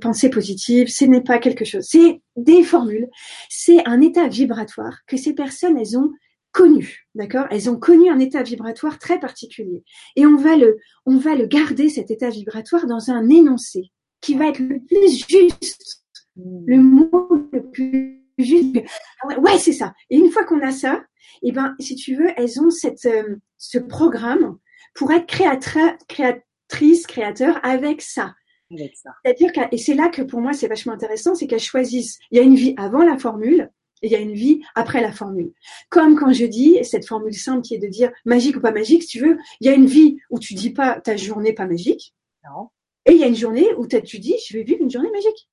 pensée 0.00 0.30
positive, 0.30 0.88
ce 0.88 1.04
n'est 1.04 1.22
pas 1.22 1.38
quelque 1.38 1.64
chose. 1.64 1.86
C'est 1.88 2.20
des 2.36 2.62
formules. 2.62 3.08
C'est 3.48 3.86
un 3.86 4.00
état 4.00 4.28
vibratoire 4.28 4.98
que 5.06 5.16
ces 5.16 5.32
personnes, 5.32 5.78
elles 5.78 5.96
ont 5.96 6.10
connu, 6.52 7.06
d'accord? 7.14 7.46
Elles 7.50 7.70
ont 7.70 7.78
connu 7.78 8.10
un 8.10 8.18
état 8.18 8.42
vibratoire 8.42 8.98
très 8.98 9.20
particulier. 9.20 9.84
Et 10.16 10.26
on 10.26 10.36
va 10.36 10.56
le, 10.56 10.78
on 11.06 11.16
va 11.16 11.34
le 11.34 11.46
garder, 11.46 11.88
cet 11.88 12.10
état 12.10 12.30
vibratoire, 12.30 12.86
dans 12.86 13.10
un 13.10 13.28
énoncé 13.28 13.90
qui 14.20 14.34
va 14.34 14.48
être 14.48 14.58
le 14.58 14.80
plus 14.80 15.26
juste, 15.28 16.04
le 16.36 16.78
mot 16.78 17.28
le 17.52 17.70
plus 17.70 18.24
juste. 18.38 18.76
Ah 19.22 19.38
ouais, 19.38 19.58
c'est 19.58 19.72
ça. 19.72 19.94
Et 20.10 20.16
une 20.16 20.30
fois 20.30 20.44
qu'on 20.44 20.60
a 20.60 20.72
ça, 20.72 21.02
eh 21.42 21.52
ben, 21.52 21.74
si 21.78 21.94
tu 21.94 22.16
veux, 22.16 22.28
elles 22.36 22.60
ont 22.60 22.70
cette, 22.70 23.06
euh, 23.06 23.36
ce 23.58 23.78
programme 23.78 24.58
pour 24.94 25.12
être 25.12 25.26
créatrice, 25.26 27.06
créateur 27.06 27.60
avec 27.64 28.02
ça. 28.02 28.34
C'est-à-dire 28.70 29.52
que, 29.52 29.60
et 29.74 29.78
c'est 29.78 29.94
là 29.94 30.08
que 30.08 30.22
pour 30.22 30.40
moi 30.40 30.52
c'est 30.52 30.68
vachement 30.68 30.92
intéressant, 30.92 31.34
c'est 31.34 31.46
qu'elles 31.48 31.58
choisissent. 31.58 32.18
Il 32.30 32.38
y 32.38 32.40
a 32.40 32.44
une 32.44 32.54
vie 32.54 32.74
avant 32.76 33.02
la 33.02 33.18
formule, 33.18 33.70
il 34.02 34.10
y 34.10 34.16
a 34.16 34.18
une 34.18 34.34
vie 34.34 34.62
après 34.74 35.00
la 35.00 35.12
formule. 35.12 35.52
Comme 35.88 36.16
quand 36.18 36.32
je 36.32 36.44
dis 36.44 36.78
cette 36.84 37.06
formule 37.06 37.34
simple 37.34 37.62
qui 37.62 37.74
est 37.74 37.78
de 37.78 37.88
dire 37.88 38.10
magique 38.24 38.56
ou 38.56 38.60
pas 38.60 38.72
magique, 38.72 39.02
si 39.02 39.08
tu 39.08 39.20
veux, 39.20 39.38
il 39.60 39.66
y 39.66 39.70
a 39.70 39.74
une 39.74 39.86
vie 39.86 40.18
où 40.30 40.38
tu 40.38 40.54
dis 40.54 40.70
pas 40.70 41.00
ta 41.00 41.16
journée 41.16 41.52
pas 41.52 41.66
magique. 41.66 42.14
Non. 42.44 42.68
Et 43.06 43.12
il 43.12 43.18
y 43.18 43.24
a 43.24 43.26
une 43.26 43.36
journée 43.36 43.68
où 43.76 43.86
tu 43.86 44.18
dis 44.18 44.36
je 44.48 44.56
vais 44.56 44.62
vivre 44.62 44.80
une 44.82 44.90
journée 44.90 45.10
magique. 45.10 45.48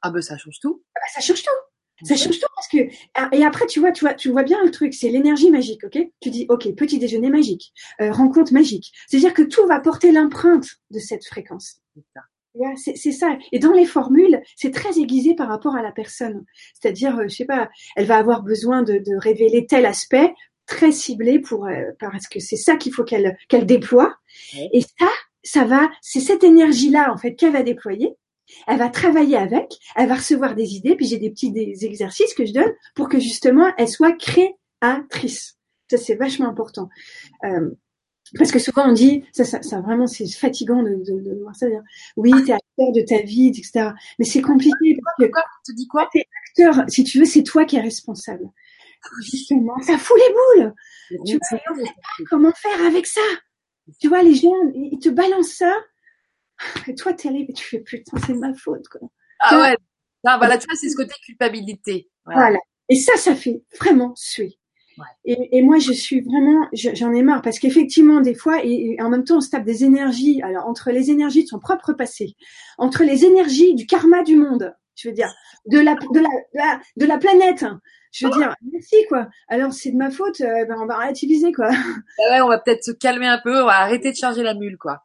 Ah 0.00 0.10
ben 0.10 0.22
ça 0.22 0.36
change 0.36 0.60
tout. 0.60 0.82
Ah 0.94 1.00
ben, 1.00 1.20
ça 1.20 1.26
change 1.26 1.42
tout. 1.42 2.06
Ça 2.06 2.14
change 2.14 2.38
tout 2.38 2.46
parce 2.54 2.68
que 2.68 2.78
ah, 3.14 3.28
et 3.32 3.44
après 3.44 3.66
tu 3.66 3.80
vois 3.80 3.90
tu 3.90 4.04
vois 4.04 4.14
tu 4.14 4.30
vois 4.30 4.44
bien 4.44 4.62
le 4.62 4.70
truc 4.70 4.94
c'est 4.94 5.08
l'énergie 5.08 5.50
magique 5.50 5.82
ok? 5.82 5.98
Tu 6.20 6.30
dis 6.30 6.46
ok 6.48 6.72
petit 6.76 7.00
déjeuner 7.00 7.28
magique 7.28 7.72
euh, 8.00 8.12
rencontre 8.12 8.52
magique 8.52 8.92
c'est 9.08 9.16
à 9.16 9.20
dire 9.20 9.34
que 9.34 9.42
tout 9.42 9.66
va 9.66 9.80
porter 9.80 10.12
l'empreinte 10.12 10.68
de 10.92 11.00
cette 11.00 11.26
fréquence 11.26 11.80
c'est 12.76 13.12
ça. 13.12 13.36
Et 13.52 13.58
dans 13.58 13.72
les 13.72 13.84
formules, 13.84 14.42
c'est 14.56 14.72
très 14.72 14.98
aiguisé 14.98 15.34
par 15.34 15.48
rapport 15.48 15.76
à 15.76 15.82
la 15.82 15.92
personne. 15.92 16.44
C'est-à-dire, 16.74 17.18
euh, 17.18 17.28
je 17.28 17.34
sais 17.34 17.44
pas, 17.44 17.68
elle 17.96 18.06
va 18.06 18.16
avoir 18.16 18.42
besoin 18.42 18.82
de, 18.82 19.02
révéler 19.18 19.66
tel 19.66 19.86
aspect 19.86 20.32
très 20.66 20.92
ciblé 20.92 21.38
pour 21.40 21.66
euh, 21.66 21.92
parce 21.98 22.28
que 22.28 22.40
c'est 22.40 22.56
ça 22.56 22.76
qu'il 22.76 22.92
faut 22.92 23.04
qu'elle 23.04 23.36
qu'elle 23.48 23.66
déploie. 23.66 24.16
Et 24.72 24.82
ça, 24.82 25.08
ça 25.42 25.64
va, 25.64 25.88
c'est 26.02 26.20
cette 26.20 26.44
énergie-là 26.44 27.12
en 27.12 27.16
fait 27.16 27.34
qu'elle 27.34 27.52
va 27.52 27.62
déployer. 27.62 28.14
Elle 28.66 28.78
va 28.78 28.88
travailler 28.88 29.36
avec, 29.36 29.74
elle 29.96 30.08
va 30.08 30.14
recevoir 30.16 30.54
des 30.54 30.74
idées, 30.74 30.96
puis 30.96 31.06
j'ai 31.06 31.18
des 31.18 31.30
petits 31.30 31.52
des 31.52 31.84
exercices 31.84 32.32
que 32.34 32.46
je 32.46 32.52
donne 32.52 32.72
pour 32.94 33.08
que 33.08 33.18
justement 33.18 33.72
elle 33.76 33.88
soit 33.88 34.12
créatrice. 34.12 35.58
Ça 35.90 35.96
c'est 35.96 36.14
vachement 36.14 36.48
important. 36.48 36.88
Euh, 37.44 37.70
parce 38.36 38.50
que 38.50 38.58
souvent 38.58 38.88
on 38.88 38.92
dit, 38.92 39.24
ça, 39.32 39.44
ça, 39.44 39.62
ça 39.62 39.80
vraiment 39.80 40.06
c'est 40.06 40.28
fatigant 40.28 40.82
de, 40.82 40.90
de, 40.90 41.20
de 41.20 41.40
voir 41.40 41.54
ça. 41.54 41.68
Dire, 41.68 41.82
oui, 42.16 42.32
t'es 42.44 42.52
acteur 42.52 42.92
de 42.92 43.00
ta 43.00 43.22
vie, 43.22 43.48
etc. 43.48 43.90
Mais 44.18 44.24
c'est 44.24 44.42
compliqué 44.42 44.98
parce 45.02 45.30
que 45.30 45.34
tu 45.64 45.74
dis 45.74 45.86
quoi? 45.88 46.08
T'es 46.12 46.24
acteur, 46.48 46.84
si 46.88 47.04
tu 47.04 47.18
veux, 47.18 47.24
c'est 47.24 47.42
toi 47.42 47.64
qui 47.64 47.76
es 47.76 47.80
responsable. 47.80 48.50
Justement, 49.22 49.80
ça 49.80 49.96
fout 49.96 50.16
les 50.18 50.62
boules. 50.62 50.74
Tu 51.24 51.38
vois, 51.50 51.88
comment 52.28 52.52
faire 52.52 52.86
avec 52.86 53.06
ça? 53.06 53.20
Tu 54.00 54.08
vois, 54.08 54.22
les 54.22 54.34
gens, 54.34 54.52
ils 54.74 54.98
te 54.98 55.08
balancent 55.08 55.54
ça. 55.54 55.74
Et 56.86 56.94
toi, 56.94 57.12
t'es 57.12 57.28
et 57.28 57.52
tu 57.52 57.64
fais 57.64 57.80
putain, 57.80 58.18
c'est 58.26 58.34
ma 58.34 58.52
faute. 58.54 58.88
Quoi. 58.88 59.08
Ah 59.40 59.60
ouais. 59.60 59.76
Non, 60.24 60.36
voilà, 60.38 60.58
tu 60.58 60.66
vois, 60.66 60.76
c'est 60.76 60.90
ce 60.90 60.96
côté 60.96 61.14
culpabilité. 61.24 62.10
Voilà. 62.26 62.58
Et 62.88 62.96
ça, 62.96 63.16
ça 63.16 63.34
fait 63.34 63.62
vraiment 63.80 64.12
suer. 64.16 64.57
Et, 65.24 65.58
et, 65.58 65.62
moi, 65.62 65.78
je 65.78 65.92
suis 65.92 66.20
vraiment, 66.20 66.66
j'en 66.72 67.12
ai 67.12 67.22
marre 67.22 67.42
parce 67.42 67.58
qu'effectivement, 67.58 68.20
des 68.20 68.34
fois, 68.34 68.64
et, 68.64 68.96
en 69.00 69.10
même 69.10 69.24
temps, 69.24 69.38
on 69.38 69.40
se 69.40 69.50
tape 69.50 69.64
des 69.64 69.84
énergies. 69.84 70.40
Alors, 70.42 70.66
entre 70.66 70.90
les 70.90 71.10
énergies 71.10 71.44
de 71.44 71.48
son 71.48 71.58
propre 71.58 71.92
passé, 71.92 72.36
entre 72.78 73.04
les 73.04 73.24
énergies 73.24 73.74
du 73.74 73.86
karma 73.86 74.22
du 74.22 74.36
monde, 74.36 74.74
Je 74.94 75.08
veux 75.08 75.14
dire, 75.14 75.32
de 75.66 75.78
la, 75.78 75.94
de 75.94 76.20
la, 76.20 76.80
de 76.96 77.06
la, 77.06 77.18
planète. 77.18 77.64
Je 78.10 78.26
veux 78.26 78.32
dire, 78.32 78.54
merci 78.72 78.96
quoi. 79.08 79.28
Alors 79.48 79.72
c'est 79.72 79.90
de 79.90 79.96
ma 79.96 80.10
faute, 80.10 80.40
euh, 80.40 80.64
ben 80.64 80.76
on 80.80 80.86
va 80.86 80.96
relativiser 80.96 81.52
quoi. 81.52 81.68
Bah 81.68 82.30
ouais, 82.30 82.40
on 82.40 82.48
va 82.48 82.58
peut-être 82.58 82.82
se 82.82 82.90
calmer 82.90 83.26
un 83.26 83.38
peu, 83.38 83.62
on 83.62 83.66
va 83.66 83.80
arrêter 83.82 84.10
de 84.10 84.16
charger 84.16 84.42
la 84.42 84.54
mule 84.54 84.78
quoi. 84.78 85.00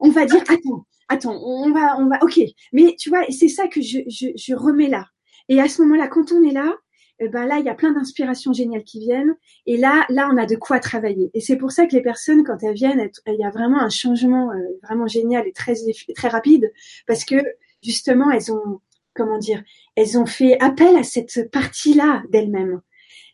On 0.00 0.10
va 0.10 0.26
dire, 0.26 0.42
attends, 0.42 0.84
attends, 1.08 1.40
on 1.42 1.70
va, 1.70 1.96
on 1.98 2.08
va, 2.08 2.18
ok. 2.22 2.40
Mais 2.72 2.96
tu 2.98 3.08
vois, 3.08 3.24
c'est 3.30 3.48
ça 3.48 3.68
que 3.68 3.80
je, 3.80 4.00
je, 4.08 4.28
je 4.34 4.54
remets 4.54 4.88
là. 4.88 5.06
Et 5.48 5.60
à 5.60 5.68
ce 5.68 5.82
moment-là, 5.82 6.08
quand 6.08 6.32
on 6.32 6.42
est 6.42 6.52
là, 6.52 6.74
eh 7.22 7.28
ben 7.28 7.46
là, 7.46 7.58
il 7.58 7.66
y 7.66 7.68
a 7.68 7.74
plein 7.74 7.92
d'inspirations 7.92 8.54
géniales 8.54 8.82
qui 8.82 8.98
viennent. 8.98 9.36
Et 9.66 9.76
là, 9.76 10.06
là, 10.08 10.30
on 10.32 10.38
a 10.38 10.46
de 10.46 10.56
quoi 10.56 10.80
travailler. 10.80 11.30
Et 11.34 11.40
c'est 11.40 11.56
pour 11.56 11.70
ça 11.70 11.86
que 11.86 11.94
les 11.94 12.00
personnes, 12.00 12.44
quand 12.44 12.62
elles 12.62 12.74
viennent, 12.74 13.10
il 13.26 13.34
y 13.38 13.44
a 13.44 13.50
vraiment 13.50 13.78
un 13.80 13.90
changement 13.90 14.50
euh, 14.50 14.56
vraiment 14.82 15.06
génial 15.06 15.46
et 15.46 15.52
très 15.52 15.74
très 16.16 16.28
rapide, 16.28 16.72
parce 17.06 17.26
que 17.26 17.36
justement, 17.82 18.30
elles 18.30 18.50
ont, 18.50 18.80
comment 19.14 19.38
dire, 19.38 19.62
elles 19.96 20.18
ont 20.18 20.24
fait 20.24 20.58
appel 20.60 20.96
à 20.96 21.02
cette 21.02 21.50
partie-là 21.50 22.22
d'elles-mêmes, 22.30 22.80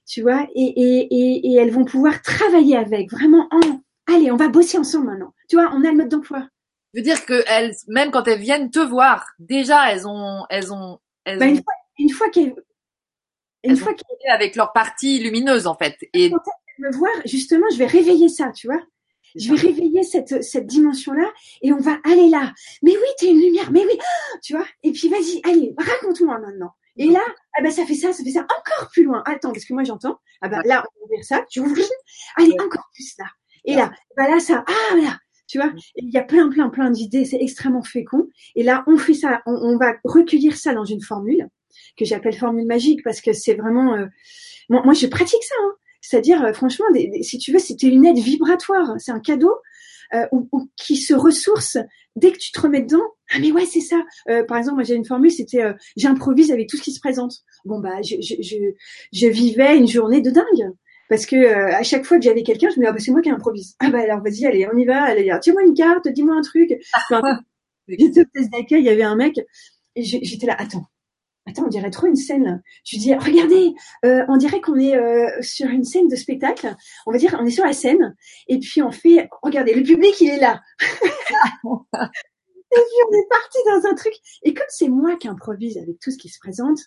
tu 0.05 0.23
vois, 0.23 0.47
et, 0.55 0.65
et, 0.65 1.07
et, 1.11 1.53
et, 1.53 1.55
elles 1.55 1.71
vont 1.71 1.85
pouvoir 1.85 2.23
travailler 2.23 2.77
avec, 2.77 3.11
vraiment 3.11 3.49
en, 3.53 3.81
allez, 4.13 4.33
on 4.33 4.37
va 4.37 4.49
bosser 4.49 4.79
ensemble 4.79 5.07
maintenant. 5.07 5.33
Tu 5.49 5.57
vois, 5.57 5.71
on 5.73 5.85
a 5.85 5.91
le 5.91 5.97
mode 5.97 6.09
d'emploi. 6.09 6.49
Je 6.93 7.01
veux 7.01 7.05
dire 7.05 7.25
que 7.25 7.45
elles, 7.47 7.75
même 7.89 8.11
quand 8.11 8.27
elles 8.27 8.41
viennent 8.41 8.71
te 8.71 8.81
voir, 8.81 9.27
déjà, 9.39 9.93
elles 9.93 10.09
ont, 10.09 10.45
elles 10.51 10.73
ont, 10.73 10.99
elles 11.25 11.39
bah, 11.39 11.47
une 11.47 11.57
fois, 11.57 11.75
une 11.99 12.11
fois 12.11 12.29
qu'elles 12.31 12.55
une 13.67 13.77
fois 13.77 13.95
qu'elle 13.95 14.17
est 14.27 14.33
avec 14.33 14.57
leur 14.57 14.73
partie 14.73 15.19
lumineuse 15.19 15.67
en 15.67 15.77
fait. 15.77 15.97
Et 16.13 16.31
quand 16.31 16.39
me 16.79 16.93
voir, 16.93 17.13
justement, 17.25 17.67
je 17.73 17.79
vais 17.79 17.87
réveiller 17.87 18.29
ça, 18.29 18.51
tu 18.53 18.67
vois. 18.67 18.81
Je 19.35 19.53
vais 19.53 19.61
réveiller 19.69 20.03
cette, 20.03 20.43
cette 20.43 20.67
dimension-là 20.67 21.31
et 21.61 21.73
on 21.73 21.79
va 21.79 21.99
aller 22.05 22.29
là. 22.29 22.55
Mais 22.83 22.93
oui, 22.93 23.07
t'es 23.19 23.31
une 23.31 23.41
lumière, 23.41 23.71
mais 23.71 23.85
oui, 23.85 23.99
tu 24.43 24.55
vois. 24.55 24.67
Et 24.83 24.93
puis 24.93 25.09
vas-y, 25.09 25.41
allez, 25.45 25.75
raconte-moi 25.77 26.39
maintenant. 26.39 26.71
Et 26.99 27.11
là, 27.11 27.21
ah 27.59 27.63
ben 27.63 27.71
ça 27.71 27.85
fait 27.85 27.95
ça, 27.95 28.13
ça 28.15 28.25
fait 28.25 28.31
ça, 28.31 28.41
encore 28.41 28.89
plus 28.91 29.05
loin. 29.05 29.23
Attends, 29.27 29.53
parce 29.53 29.67
que 29.67 29.75
moi 29.75 29.85
j'entends. 29.85 30.19
Ah 30.41 30.49
ben 30.49 30.63
là, 30.65 30.79
on 30.79 31.01
va 31.01 31.05
ouvrir 31.05 31.25
ça. 31.25 31.45
Tu 31.51 31.61
ouvres. 31.61 31.77
Allez, 32.37 32.55
encore 32.59 32.89
plus 32.95 33.15
là. 33.19 33.27
Et 33.67 33.75
là, 33.75 33.93
ben 34.17 34.31
là 34.31 34.41
ça, 34.41 34.65
ah 34.67 34.97
là, 34.97 35.19
tu 35.47 35.59
vois. 35.59 35.73
Il 35.97 36.11
y 36.11 36.17
a 36.17 36.23
plein, 36.23 36.49
plein, 36.49 36.71
plein 36.71 36.91
d'idées. 36.91 37.27
C'est 37.27 37.41
extrêmement 37.41 37.83
fécond. 37.83 38.29
Et 38.55 38.63
là, 38.63 38.83
on 38.87 38.97
fait 38.97 39.15
ça. 39.15 39.43
On, 39.45 39.53
on 39.53 39.77
va 39.77 39.95
recueillir 40.05 40.57
ça 40.57 40.73
dans 40.73 40.87
une 40.87 41.03
formule 41.03 41.47
que 41.97 42.05
j'appelle 42.05 42.37
formule 42.37 42.67
magique 42.67 43.03
parce 43.03 43.21
que 43.21 43.33
c'est 43.33 43.55
vraiment 43.55 43.95
euh, 43.95 44.07
moi, 44.69 44.95
je 44.95 45.07
pratique 45.07 45.43
ça 45.43 45.55
hein. 45.63 45.73
c'est-à-dire 46.01 46.45
euh, 46.45 46.53
franchement 46.53 46.87
si 47.23 47.39
tu 47.39 47.53
veux 47.53 47.59
c'était 47.59 47.89
une 47.89 48.07
aide 48.07 48.19
vibratoire 48.19 48.95
c'est 48.99 49.13
un 49.13 49.21
cadeau 49.21 49.55
euh, 50.15 50.27
ou, 50.33 50.71
qui 50.77 50.97
se 50.97 51.15
ressource 51.15 51.79
dès 52.15 52.33
que 52.33 52.39
tu 52.39 52.53
te 52.53 52.61
remets 52.61 52.83
dedans 52.83 53.03
ah 53.35 53.39
mais 53.41 53.53
ouais 53.53 53.67
c'est 53.67 53.81
ça 53.81 54.03
par 54.47 54.59
exemple 54.59 54.77
moi 54.77 54.85
j'ai 54.85 54.95
une 54.95 55.05
formule 55.05 55.31
c'était 55.31 55.75
j'improvise 55.97 56.53
avec 56.53 56.69
tout 56.69 56.77
ce 56.77 56.83
qui 56.83 56.93
se 56.93 57.01
présente 57.01 57.35
bon 57.65 57.81
bah 57.81 58.03
je, 58.03 58.17
je, 58.21 58.35
je, 58.41 58.57
je 59.13 59.27
vivais 59.27 59.77
une 59.77 59.89
journée 59.89 60.21
de 60.21 60.31
dingue 60.31 60.73
parce 61.09 61.27
que 61.27 61.37
à 61.37 61.83
chaque 61.85 62.05
fois 62.05 62.19
que 62.19 62.25
j'avais 62.25 62.43
quelqu'un, 62.43 62.69
je 62.71 62.81
me 62.81 62.85
disais 62.85 62.89
ah 62.89 62.93
bah 62.93 62.99
c'est 62.99 63.13
moi 63.13 63.23
qui 63.23 63.31
improvise. 63.31 63.77
Ah 63.79 63.91
bah 63.91 64.01
alors 64.01 64.23
vas-y 64.25 64.45
allez 64.45 64.67
on 64.73 64.77
y 64.77 64.85
va. 64.85 65.05
Allez 65.05 65.33
tiens-moi 65.41 65.63
une 65.63 65.75
carte, 65.75 66.09
dis-moi 66.09 66.35
un 66.35 66.43
truc. 66.43 66.75
J'étais 67.89 68.23
au 68.23 68.49
d'accueil, 68.53 68.81
il 68.81 68.87
y 68.87 68.89
avait 68.89 69.05
un 69.05 69.15
mec 69.15 69.39
et 69.95 70.03
j'étais 70.03 70.47
là 70.47 70.57
attends 70.59 70.85
Attends, 71.49 71.65
on 71.67 71.69
dirait 71.69 71.91
trop 71.91 72.07
une 72.07 72.17
scène. 72.17 72.63
Je 72.85 72.97
lui 72.97 73.03
dis, 73.03 73.15
regardez, 73.15 73.75
euh, 74.05 74.25
on 74.29 74.37
dirait 74.37 74.61
qu'on 74.61 74.77
est 74.77 74.97
euh, 74.97 75.31
sur 75.43 75.69
une 75.69 75.85
scène 75.85 76.09
de 76.09 76.17
spectacle. 76.17 76.75
On 77.07 77.13
va 77.13 77.19
dire, 77.19 77.37
on 77.41 77.47
est 77.47 77.51
sur 77.51 77.65
la 77.65 77.73
scène, 77.73 78.17
et 78.49 78.59
puis 78.59 78.83
on 78.83 78.91
fait, 78.91 79.29
regardez, 79.43 79.75
le 79.75 79.85
public, 79.85 80.21
il 80.21 80.31
est 80.31 80.41
là. 80.41 80.61
et 80.81 80.85
puis 81.63 83.01
on 83.09 83.15
est 83.15 83.29
parti 83.31 83.59
dans 83.67 83.89
un 83.89 83.95
truc. 83.95 84.15
Et 84.43 84.55
comme 84.55 84.67
c'est 84.69 84.89
moi 84.89 85.17
qui 85.17 85.29
improvise 85.29 85.79
avec 85.79 86.01
tout 86.01 86.11
ce 86.11 86.19
qui 86.19 86.29
se 86.29 86.41
présente, 86.41 86.81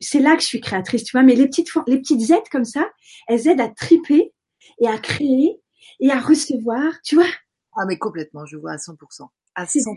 c'est 0.00 0.20
là 0.20 0.36
que 0.36 0.42
je 0.42 0.46
suis 0.46 0.60
créatrice, 0.60 1.04
tu 1.04 1.12
vois. 1.12 1.24
Mais 1.24 1.34
les 1.34 1.48
petites, 1.48 1.70
les 1.88 1.98
petites 1.98 2.30
aides 2.30 2.48
comme 2.52 2.64
ça, 2.64 2.88
elles 3.26 3.48
aident 3.48 3.62
à 3.62 3.68
triper 3.68 4.32
et 4.78 4.86
à 4.86 4.98
créer 4.98 5.60
et 5.98 6.10
à 6.10 6.20
recevoir, 6.20 6.92
tu 7.02 7.16
vois. 7.16 7.26
Ah 7.76 7.86
mais 7.88 7.98
complètement, 7.98 8.46
je 8.46 8.56
vois 8.56 8.72
à 8.72 8.76
100%. 8.76 9.28
À 9.56 9.64
100% 9.64 9.96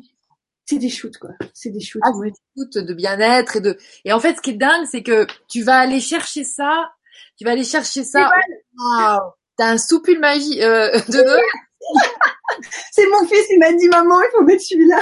c'est 0.68 0.80
des 0.80 0.89
shoots 0.89 1.18
quoi. 1.18 1.30
C'est 1.53 1.70
des 1.70 1.80
shoots. 1.80 2.01
Ah, 2.03 2.11
des 2.22 2.34
shoots 2.55 2.78
de 2.78 2.93
bien-être 2.93 3.55
et 3.55 3.61
de. 3.61 3.78
Et 4.03 4.11
en 4.11 4.20
fait, 4.20 4.36
ce 4.36 4.41
qui 4.41 4.51
est 4.51 4.57
dingue, 4.57 4.86
c'est 4.86 5.01
que 5.01 5.26
tu 5.47 5.63
vas 5.63 5.80
aller 5.80 6.01
chercher 6.01 6.43
ça. 6.43 6.91
Tu 7.38 7.45
vas 7.45 7.51
aller 7.51 7.63
chercher 7.63 8.03
ça. 8.03 8.30
Wow. 8.78 9.32
T'as 9.57 9.70
un 9.70 9.78
soupule 9.78 10.20
magie 10.20 10.61
euh, 10.61 10.91
de 11.07 11.24
Noël. 11.24 11.43
c'est 12.91 13.07
mon 13.07 13.26
fils, 13.26 13.45
il 13.49 13.59
m'a 13.59 13.72
dit 13.72 13.88
maman, 13.88 14.22
il 14.22 14.30
faut 14.36 14.43
mettre 14.43 14.63
celui-là. 14.63 14.99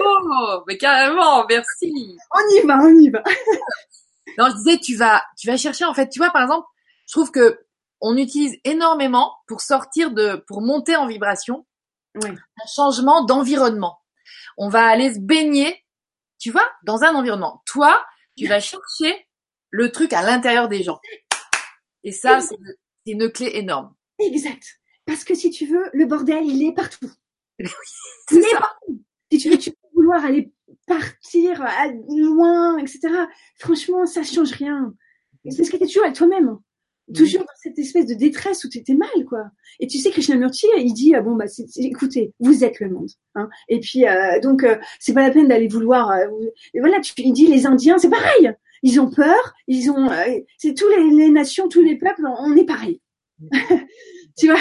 oh, 0.00 0.62
mais 0.68 0.78
carrément, 0.78 1.44
merci. 1.48 2.16
On 2.34 2.54
y 2.54 2.66
va, 2.66 2.78
on 2.80 2.98
y 2.98 3.10
va. 3.10 3.22
non, 4.38 4.46
je 4.50 4.56
disais, 4.58 4.78
tu 4.78 4.94
vas, 4.94 5.22
tu 5.36 5.48
vas 5.48 5.56
chercher 5.56 5.86
en 5.86 5.94
fait. 5.94 6.08
Tu 6.08 6.20
vois, 6.20 6.30
par 6.30 6.42
exemple, 6.42 6.66
je 7.06 7.12
trouve 7.14 7.32
que 7.32 7.60
on 8.00 8.16
utilise 8.16 8.56
énormément 8.62 9.34
pour 9.48 9.60
sortir 9.60 10.12
de, 10.12 10.44
pour 10.46 10.62
monter 10.62 10.94
en 10.94 11.08
vibration, 11.08 11.66
oui. 12.22 12.30
un 12.30 12.66
changement 12.72 13.24
d'environnement 13.24 13.98
on 14.58 14.68
va 14.68 14.86
aller 14.86 15.14
se 15.14 15.20
baigner, 15.20 15.84
tu 16.38 16.50
vois, 16.50 16.68
dans 16.84 17.04
un 17.04 17.14
environnement. 17.14 17.62
Toi, 17.64 18.04
tu 18.36 18.46
vas 18.46 18.60
chercher 18.60 19.26
le 19.70 19.90
truc 19.90 20.12
à 20.12 20.22
l'intérieur 20.22 20.68
des 20.68 20.82
gens. 20.82 21.00
Et 22.04 22.12
ça, 22.12 22.40
c'est 22.40 22.56
une 23.06 23.30
clé 23.30 23.52
énorme. 23.54 23.94
Exact. 24.18 24.80
Parce 25.06 25.24
que 25.24 25.34
si 25.34 25.50
tu 25.50 25.66
veux, 25.66 25.88
le 25.92 26.04
bordel, 26.04 26.44
il 26.44 26.62
est 26.66 26.74
partout. 26.74 27.10
Oui, 27.60 27.66
c'est 28.28 28.42
ça. 28.42 28.78
Si 29.32 29.38
tu 29.38 29.50
veux, 29.50 29.58
tu 29.58 29.70
peux 29.70 29.88
vouloir 29.94 30.24
aller 30.24 30.52
partir 30.86 31.64
loin, 32.08 32.78
etc. 32.78 33.08
Franchement, 33.56 34.06
ça 34.06 34.22
change 34.22 34.52
rien. 34.52 34.94
C'est 35.50 35.64
ce 35.64 35.70
que 35.70 35.76
tu 35.76 35.84
es 35.84 35.86
toujours 35.86 36.12
toi-même 36.12 36.58
toujours 37.14 37.40
dans 37.40 37.46
cette 37.62 37.78
espèce 37.78 38.06
de 38.06 38.14
détresse 38.14 38.64
où 38.64 38.68
tu 38.68 38.78
étais 38.78 38.94
mal, 38.94 39.08
quoi. 39.28 39.50
Et 39.80 39.86
tu 39.86 39.98
sais, 39.98 40.10
Krishnamurti, 40.10 40.66
il 40.76 40.92
dit, 40.92 41.14
ah 41.14 41.22
bon, 41.22 41.34
bah, 41.34 41.46
écoutez, 41.76 42.32
vous 42.40 42.64
êtes 42.64 42.80
le 42.80 42.90
monde. 42.90 43.10
Hein. 43.34 43.48
Et 43.68 43.80
puis, 43.80 44.06
euh, 44.06 44.40
donc, 44.40 44.64
euh, 44.64 44.76
c'est 44.98 45.14
pas 45.14 45.26
la 45.26 45.30
peine 45.30 45.48
d'aller 45.48 45.68
vouloir... 45.68 46.10
Euh, 46.10 46.26
et 46.74 46.80
voilà, 46.80 47.00
tu, 47.00 47.12
il 47.18 47.32
dit, 47.32 47.46
les 47.46 47.66
Indiens, 47.66 47.98
c'est 47.98 48.10
pareil. 48.10 48.52
Ils 48.82 49.00
ont 49.00 49.10
peur, 49.10 49.54
ils 49.66 49.90
ont... 49.90 50.08
c'est 50.56 50.74
tous 50.74 50.88
les, 50.88 51.10
les, 51.10 51.30
nations, 51.30 51.68
tous 51.68 51.82
les 51.82 51.96
peuples, 51.96 52.22
on, 52.26 52.56
est 52.56 52.64
pareil. 52.64 53.00
tu 54.38 54.46
vois? 54.46 54.60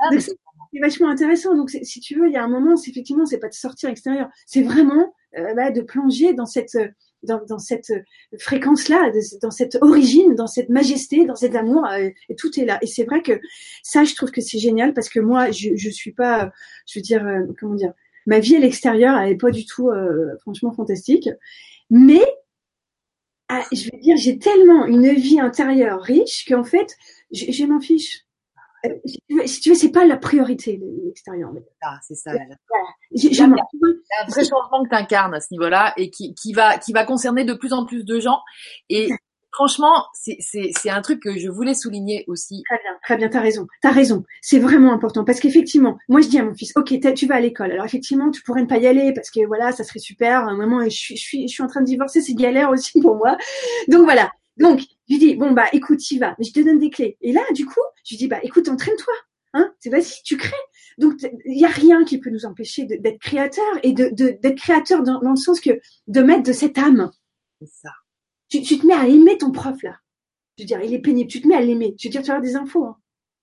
Ah, 0.00 0.18
C'est 0.18 0.80
vachement 0.80 1.08
intéressant. 1.08 1.54
Donc, 1.54 1.70
si 1.70 2.00
tu 2.00 2.18
veux, 2.18 2.28
il 2.28 2.32
y 2.32 2.36
a 2.36 2.44
un 2.44 2.48
moment, 2.48 2.76
c'est 2.76 2.90
effectivement, 2.90 3.24
c'est 3.24 3.38
pas 3.38 3.48
de 3.48 3.54
sortir 3.54 3.88
extérieur. 3.88 4.28
C'est 4.46 4.62
vraiment 4.62 5.14
bah, 5.56 5.70
de 5.70 5.80
plonger 5.80 6.34
dans 6.34 6.46
cette 6.46 6.76
dans, 7.24 7.58
cette 7.58 7.92
fréquence-là, 8.38 9.10
dans 9.42 9.50
cette 9.50 9.78
origine, 9.80 10.34
dans 10.34 10.46
cette 10.46 10.68
majesté, 10.68 11.24
dans 11.24 11.36
cet 11.36 11.54
amour, 11.54 11.86
euh, 11.86 12.10
tout 12.38 12.58
est 12.58 12.64
là. 12.64 12.78
Et 12.82 12.86
c'est 12.86 13.04
vrai 13.04 13.22
que 13.22 13.40
ça, 13.82 14.04
je 14.04 14.14
trouve 14.14 14.30
que 14.30 14.40
c'est 14.40 14.58
génial 14.58 14.94
parce 14.94 15.08
que 15.08 15.20
moi, 15.20 15.50
je, 15.50 15.76
je 15.76 15.90
suis 15.90 16.12
pas, 16.12 16.52
je 16.86 16.98
veux 16.98 17.02
dire, 17.02 17.26
euh, 17.26 17.40
comment 17.58 17.74
dire, 17.74 17.92
ma 18.26 18.38
vie 18.38 18.56
à 18.56 18.60
l'extérieur, 18.60 19.18
elle 19.18 19.32
est 19.32 19.36
pas 19.36 19.50
du 19.50 19.66
tout, 19.66 19.90
euh, 19.90 20.36
franchement, 20.40 20.72
fantastique. 20.72 21.28
Mais, 21.90 22.24
ah, 23.48 23.64
je 23.72 23.90
veux 23.92 24.00
dire, 24.00 24.16
j'ai 24.16 24.38
tellement 24.38 24.86
une 24.86 25.12
vie 25.12 25.40
intérieure 25.40 26.00
riche 26.02 26.46
qu'en 26.48 26.64
fait, 26.64 26.96
je 27.30 27.64
m'en 27.64 27.80
fiche. 27.80 28.24
Euh, 28.84 29.46
si 29.46 29.60
tu 29.60 29.70
veux, 29.70 29.74
c'est 29.74 29.92
pas 29.92 30.04
la 30.04 30.16
priorité 30.16 30.80
l'extérieur. 31.04 31.50
Ah, 31.82 31.98
c'est 32.02 32.14
ça. 32.14 32.32
Il 33.10 33.34
y 33.34 33.40
a 33.40 33.44
un 33.44 33.48
vrai 33.48 34.44
changement 34.44 34.84
que 34.84 34.88
tu 34.88 34.94
incarnes 34.94 35.34
à 35.34 35.40
ce 35.40 35.48
niveau-là 35.52 35.94
et 35.96 36.10
qui, 36.10 36.34
qui, 36.34 36.52
va, 36.52 36.78
qui 36.78 36.92
va 36.92 37.04
concerner 37.04 37.44
de 37.44 37.54
plus 37.54 37.72
en 37.72 37.86
plus 37.86 38.04
de 38.04 38.20
gens. 38.20 38.40
Et 38.88 39.10
franchement, 39.52 40.06
c'est 40.14 40.90
un 40.90 41.00
truc 41.00 41.22
que 41.22 41.38
je 41.38 41.48
voulais 41.48 41.74
souligner 41.74 42.24
aussi. 42.26 42.62
Très 42.68 42.78
bien, 42.82 42.98
très 43.02 43.16
bien, 43.16 43.28
t'as 43.28 43.40
raison, 43.40 43.66
t'as 43.80 43.90
raison. 43.90 44.24
C'est 44.42 44.58
vraiment 44.58 44.92
important 44.92 45.24
parce 45.24 45.40
qu'effectivement, 45.40 45.96
moi 46.08 46.20
je 46.20 46.28
dis 46.28 46.38
à 46.38 46.44
mon 46.44 46.54
fils, 46.54 46.72
ok, 46.76 46.94
tu 47.14 47.26
vas 47.26 47.36
à 47.36 47.40
l'école. 47.40 47.72
Alors 47.72 47.84
effectivement, 47.84 48.30
tu 48.30 48.42
pourrais 48.42 48.62
ne 48.62 48.66
pas 48.66 48.78
y 48.78 48.86
aller 48.86 49.12
parce 49.14 49.30
que 49.30 49.46
voilà, 49.46 49.72
ça 49.72 49.84
serait 49.84 50.00
super. 50.00 50.44
Moment, 50.54 50.82
je 50.84 50.90
suis, 50.90 51.16
je 51.16 51.22
suis, 51.22 51.48
je 51.48 51.52
suis 51.52 51.62
en 51.62 51.68
train 51.68 51.80
de 51.80 51.86
divorcer, 51.86 52.20
c'est 52.20 52.34
galère 52.34 52.70
aussi 52.70 53.00
pour 53.00 53.16
moi. 53.16 53.36
Donc 53.88 54.04
voilà. 54.04 54.30
Donc, 54.56 54.80
je 54.80 55.14
lui 55.14 55.18
dis, 55.18 55.34
bon, 55.36 55.52
bah, 55.52 55.66
écoute, 55.72 56.10
y 56.10 56.18
vas, 56.18 56.34
mais 56.38 56.44
je 56.44 56.52
te 56.52 56.60
donne 56.60 56.78
des 56.78 56.90
clés. 56.90 57.16
Et 57.20 57.32
là, 57.32 57.42
du 57.54 57.66
coup, 57.66 57.80
je 58.04 58.14
lui 58.14 58.18
dis, 58.18 58.28
bah, 58.28 58.40
écoute, 58.42 58.68
entraîne-toi. 58.68 59.14
Hein, 59.52 59.72
c'est 59.78 59.90
vas-y, 59.90 60.22
tu 60.24 60.36
crées. 60.36 60.52
Donc, 60.98 61.14
il 61.44 61.58
y 61.58 61.64
a 61.64 61.68
rien 61.68 62.04
qui 62.04 62.18
peut 62.18 62.30
nous 62.30 62.44
empêcher 62.44 62.84
d'être 62.84 63.20
créateur 63.20 63.64
et 63.82 63.92
de, 63.92 64.08
d'être 64.08 64.56
créateur 64.56 65.02
dans, 65.02 65.20
le 65.20 65.36
sens 65.36 65.60
que 65.60 65.80
de 66.06 66.22
mettre 66.22 66.42
de 66.42 66.52
cette 66.52 66.78
âme. 66.78 67.10
C'est 67.60 67.68
ça. 67.68 67.90
Tu, 68.48 68.62
tu, 68.62 68.78
te 68.78 68.86
mets 68.86 68.94
à 68.94 69.06
aimer 69.06 69.38
ton 69.38 69.52
prof, 69.52 69.80
là. 69.82 69.98
Je 70.56 70.62
veux 70.62 70.66
dire, 70.66 70.80
il 70.82 70.94
est 70.94 71.00
pénible. 71.00 71.30
Tu 71.30 71.40
te 71.40 71.48
mets 71.48 71.56
à 71.56 71.60
l'aimer. 71.60 71.94
Je 71.98 72.08
veux 72.08 72.12
dire, 72.12 72.22
tu 72.22 72.28
vas 72.28 72.34
avoir 72.34 72.42
des 72.48 72.56
infos. 72.56 72.84
Hein. 72.84 72.96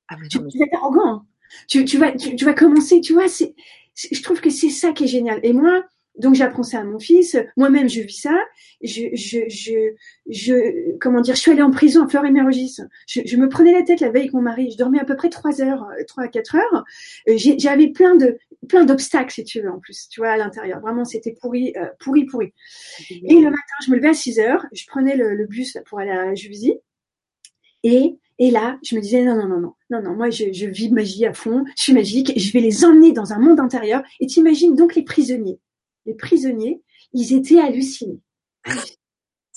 Ah, 0.07 0.15
tu, 0.29 0.37
vas 0.37 0.65
être 0.65 0.75
arrogant. 0.75 1.07
Hein. 1.07 1.25
Tu, 1.67 1.85
tu, 1.85 1.97
vas, 1.97 2.11
tu, 2.11 2.45
vas 2.45 2.53
commencer, 2.53 3.01
tu 3.01 3.13
vois, 3.13 3.27
c'est, 3.27 3.53
je 3.95 4.21
trouve 4.21 4.41
que 4.41 4.49
c'est 4.49 4.69
ça 4.69 4.91
qui 4.91 5.05
est 5.05 5.07
génial. 5.07 5.39
Et 5.43 5.53
moi, 5.53 5.83
donc 6.17 6.35
j'apprends 6.35 6.63
ça 6.63 6.79
à 6.79 6.83
mon 6.83 6.99
fils. 6.99 7.37
Moi-même, 7.57 7.89
je 7.89 8.01
vis 8.01 8.21
ça. 8.21 8.37
Je, 8.81 9.07
je, 9.13 9.39
je, 9.47 9.93
je, 10.29 10.97
comment 10.99 11.21
dire, 11.21 11.35
je 11.35 11.39
suis 11.39 11.51
allée 11.51 11.61
en 11.61 11.71
prison 11.71 12.05
à 12.05 12.09
Fleur 12.09 12.25
et. 12.25 12.81
Je, 13.07 13.21
je, 13.25 13.37
me 13.37 13.47
prenais 13.47 13.71
la 13.71 13.83
tête 13.83 14.01
la 14.01 14.09
veille 14.09 14.23
avec 14.23 14.33
mon 14.33 14.41
mari. 14.41 14.71
Je 14.71 14.77
dormais 14.77 14.99
à 14.99 15.05
peu 15.05 15.15
près 15.15 15.29
trois 15.29 15.61
heures, 15.61 15.87
euh, 15.99 16.03
trois 16.07 16.25
à 16.25 16.27
quatre 16.27 16.55
heures. 16.55 16.83
Euh, 17.29 17.35
j'avais 17.37 17.87
plein 17.87 18.15
de, 18.15 18.37
plein 18.67 18.85
d'obstacles, 18.85 19.33
si 19.33 19.43
tu 19.43 19.61
veux, 19.61 19.71
en 19.71 19.79
plus. 19.79 20.07
Tu 20.09 20.19
vois, 20.19 20.31
à 20.31 20.37
l'intérieur. 20.37 20.79
Vraiment, 20.81 21.05
c'était 21.05 21.35
pourri, 21.39 21.73
euh, 21.77 21.85
pourri, 21.99 22.25
pourri. 22.25 22.53
Et 23.09 23.35
le 23.35 23.49
matin, 23.49 23.75
je 23.85 23.91
me 23.91 23.95
levais 23.95 24.09
à 24.09 24.13
6 24.13 24.39
heures. 24.39 24.65
Je 24.73 24.85
prenais 24.87 25.15
le, 25.15 25.35
le 25.35 25.45
bus 25.45 25.77
pour 25.85 25.99
aller 25.99 26.11
à 26.11 26.35
Juvisy. 26.35 26.75
Et 27.83 28.17
et 28.39 28.49
là, 28.49 28.79
je 28.83 28.95
me 28.95 29.01
disais 29.01 29.23
non, 29.23 29.35
non, 29.35 29.47
non, 29.47 29.59
non, 29.59 29.73
non, 29.91 30.01
non, 30.01 30.15
moi 30.15 30.31
je, 30.31 30.45
je 30.51 30.65
vis 30.65 30.89
magie 30.89 31.27
à 31.27 31.33
fond, 31.33 31.63
je 31.77 31.83
suis 31.83 31.93
magique, 31.93 32.33
je 32.35 32.51
vais 32.53 32.59
les 32.59 32.83
emmener 32.83 33.11
dans 33.11 33.33
un 33.33 33.37
monde 33.37 33.59
intérieur. 33.59 34.01
Et 34.19 34.25
t'imagines 34.25 34.75
donc 34.75 34.95
les 34.95 35.03
prisonniers 35.03 35.59
les 36.05 36.13
prisonniers, 36.13 36.81
ils 37.13 37.33
étaient 37.33 37.59
hallucinés. 37.59 38.19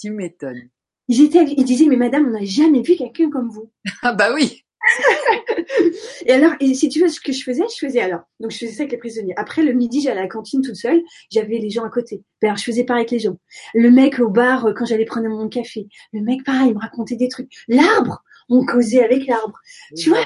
Tu 0.01 0.11
m'étonnes. 0.11 0.68
Ils 1.07 1.22
étaient, 1.22 1.45
ils 1.45 1.64
disaient, 1.64 1.86
mais 1.86 1.97
madame, 1.97 2.26
on 2.26 2.30
n'a 2.30 2.45
jamais 2.45 2.82
vu 2.82 2.97
quelqu'un 2.97 3.30
comme 3.30 3.49
vous. 3.49 3.70
Ah 4.03 4.12
bah 4.12 4.34
oui. 4.34 4.64
et 6.26 6.32
alors, 6.32 6.53
et 6.61 6.74
si 6.74 6.88
tu 6.88 7.01
veux 7.01 7.09
ce 7.09 7.20
que 7.20 7.32
je 7.32 7.42
faisais, 7.42 7.62
je 7.72 7.86
faisais 7.86 8.01
alors. 8.01 8.22
Donc 8.40 8.51
je 8.51 8.59
faisais 8.59 8.72
ça 8.72 8.82
avec 8.82 8.92
les 8.92 8.99
prisonniers. 8.99 9.34
Après 9.36 9.62
le 9.62 9.72
midi, 9.72 10.01
j'allais 10.03 10.20
à 10.20 10.22
la 10.22 10.28
cantine 10.28 10.62
toute 10.62 10.76
seule. 10.76 11.03
J'avais 11.30 11.59
les 11.59 11.70
gens 11.70 11.84
à 11.84 11.90
côté. 11.90 12.22
Ben, 12.40 12.49
alors 12.49 12.59
je 12.59 12.64
faisais 12.64 12.84
pareil 12.84 13.03
avec 13.03 13.11
les 13.12 13.18
gens. 13.18 13.38
Le 13.74 13.90
mec 13.90 14.18
au 14.18 14.28
bar 14.28 14.66
euh, 14.66 14.72
quand 14.74 14.84
j'allais 14.84 15.05
prendre 15.05 15.28
mon 15.28 15.49
café. 15.49 15.88
Le 16.12 16.20
mec 16.20 16.45
pareil, 16.45 16.68
il 16.68 16.74
me 16.74 16.80
racontait 16.80 17.16
des 17.16 17.28
trucs. 17.28 17.53
L'arbre, 17.68 18.22
on 18.49 18.64
causait 18.64 19.03
avec 19.03 19.26
l'arbre. 19.26 19.59
Tu 19.97 20.11
vois? 20.11 20.24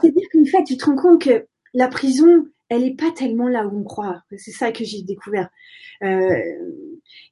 C'est-à-dire 0.00 0.28
qu'en 0.32 0.44
fait, 0.44 0.64
tu 0.64 0.76
te 0.76 0.84
rends 0.84 0.96
compte 0.96 1.22
que 1.22 1.46
la 1.74 1.88
prison, 1.88 2.46
elle 2.68 2.84
est 2.84 2.96
pas 2.96 3.12
tellement 3.12 3.48
là 3.48 3.66
où 3.66 3.80
on 3.80 3.84
croit. 3.84 4.22
C'est 4.36 4.52
ça 4.52 4.72
que 4.72 4.84
j'ai 4.84 5.02
découvert. 5.02 5.48
Euh, 6.02 6.36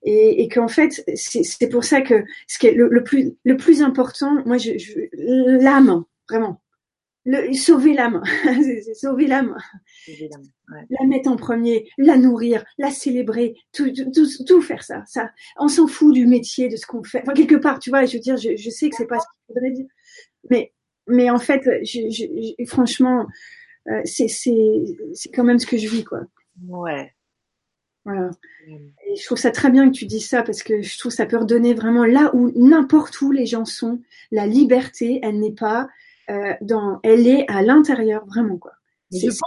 et, 0.02 0.42
et 0.42 0.48
qu'en 0.48 0.68
fait, 0.68 1.04
c'est 1.14 1.68
pour 1.68 1.84
ça 1.84 2.00
que 2.02 2.24
ce 2.46 2.58
qui 2.58 2.68
est 2.68 2.74
le, 2.74 3.02
plus 3.02 3.32
le 3.44 3.56
plus 3.56 3.82
important, 3.82 4.42
moi, 4.46 4.58
je, 4.58 4.78
je 4.78 4.94
l'âme, 5.62 6.04
vraiment. 6.28 6.60
Le, 7.26 7.54
sauver 7.54 7.94
l'âme, 7.94 8.22
sauver 8.94 9.26
l'âme. 9.26 9.56
Ouais. 10.08 10.84
La 10.90 11.06
mettre 11.06 11.30
en 11.30 11.36
premier, 11.36 11.88
la 11.96 12.18
nourrir, 12.18 12.64
la 12.76 12.90
célébrer, 12.90 13.54
tout, 13.72 13.90
tout, 13.90 14.26
tout 14.46 14.60
faire 14.60 14.82
ça. 14.82 15.02
Ça, 15.06 15.30
on 15.58 15.68
s'en 15.68 15.86
fout 15.86 16.12
du 16.12 16.26
métier, 16.26 16.68
de 16.68 16.76
ce 16.76 16.86
qu'on 16.86 17.02
fait. 17.02 17.22
Enfin, 17.22 17.32
quelque 17.32 17.54
part, 17.54 17.78
tu 17.78 17.88
vois, 17.88 18.04
je 18.04 18.14
veux 18.14 18.20
dire, 18.20 18.36
je, 18.36 18.56
je 18.56 18.70
sais 18.70 18.90
que 18.90 18.96
c'est 18.96 19.06
pas 19.06 19.18
ce 19.18 19.26
qu'il 19.26 19.54
faudrait 19.54 19.70
dire, 19.70 19.86
mais 20.50 20.72
mais 21.06 21.30
en 21.30 21.38
fait, 21.38 21.62
je, 21.82 22.08
je, 22.10 22.64
franchement, 22.66 23.26
euh, 23.88 24.00
c'est 24.04 24.28
c'est 24.28 25.30
quand 25.34 25.44
même 25.44 25.58
ce 25.58 25.66
que 25.66 25.76
je 25.76 25.88
vis 25.88 26.04
quoi. 26.04 26.20
Ouais. 26.68 27.12
Voilà. 28.04 28.30
Et 28.68 29.16
je 29.16 29.24
trouve 29.24 29.38
ça 29.38 29.50
très 29.50 29.70
bien 29.70 29.90
que 29.90 29.96
tu 29.96 30.04
dis 30.04 30.20
ça 30.20 30.42
parce 30.42 30.62
que 30.62 30.82
je 30.82 30.98
trouve 30.98 31.12
ça 31.12 31.24
peut 31.24 31.38
redonner 31.38 31.72
vraiment 31.72 32.04
là 32.04 32.30
où 32.34 32.52
n'importe 32.54 33.20
où 33.22 33.32
les 33.32 33.46
gens 33.46 33.64
sont, 33.64 34.02
la 34.30 34.46
liberté, 34.46 35.20
elle 35.22 35.40
n'est 35.40 35.54
pas 35.54 35.88
euh, 36.28 36.52
dans, 36.60 37.00
elle 37.02 37.26
est 37.26 37.50
à 37.50 37.62
l'intérieur 37.62 38.26
vraiment 38.26 38.58
quoi. 38.58 38.72
C'est 39.10 39.30
ça. 39.30 39.46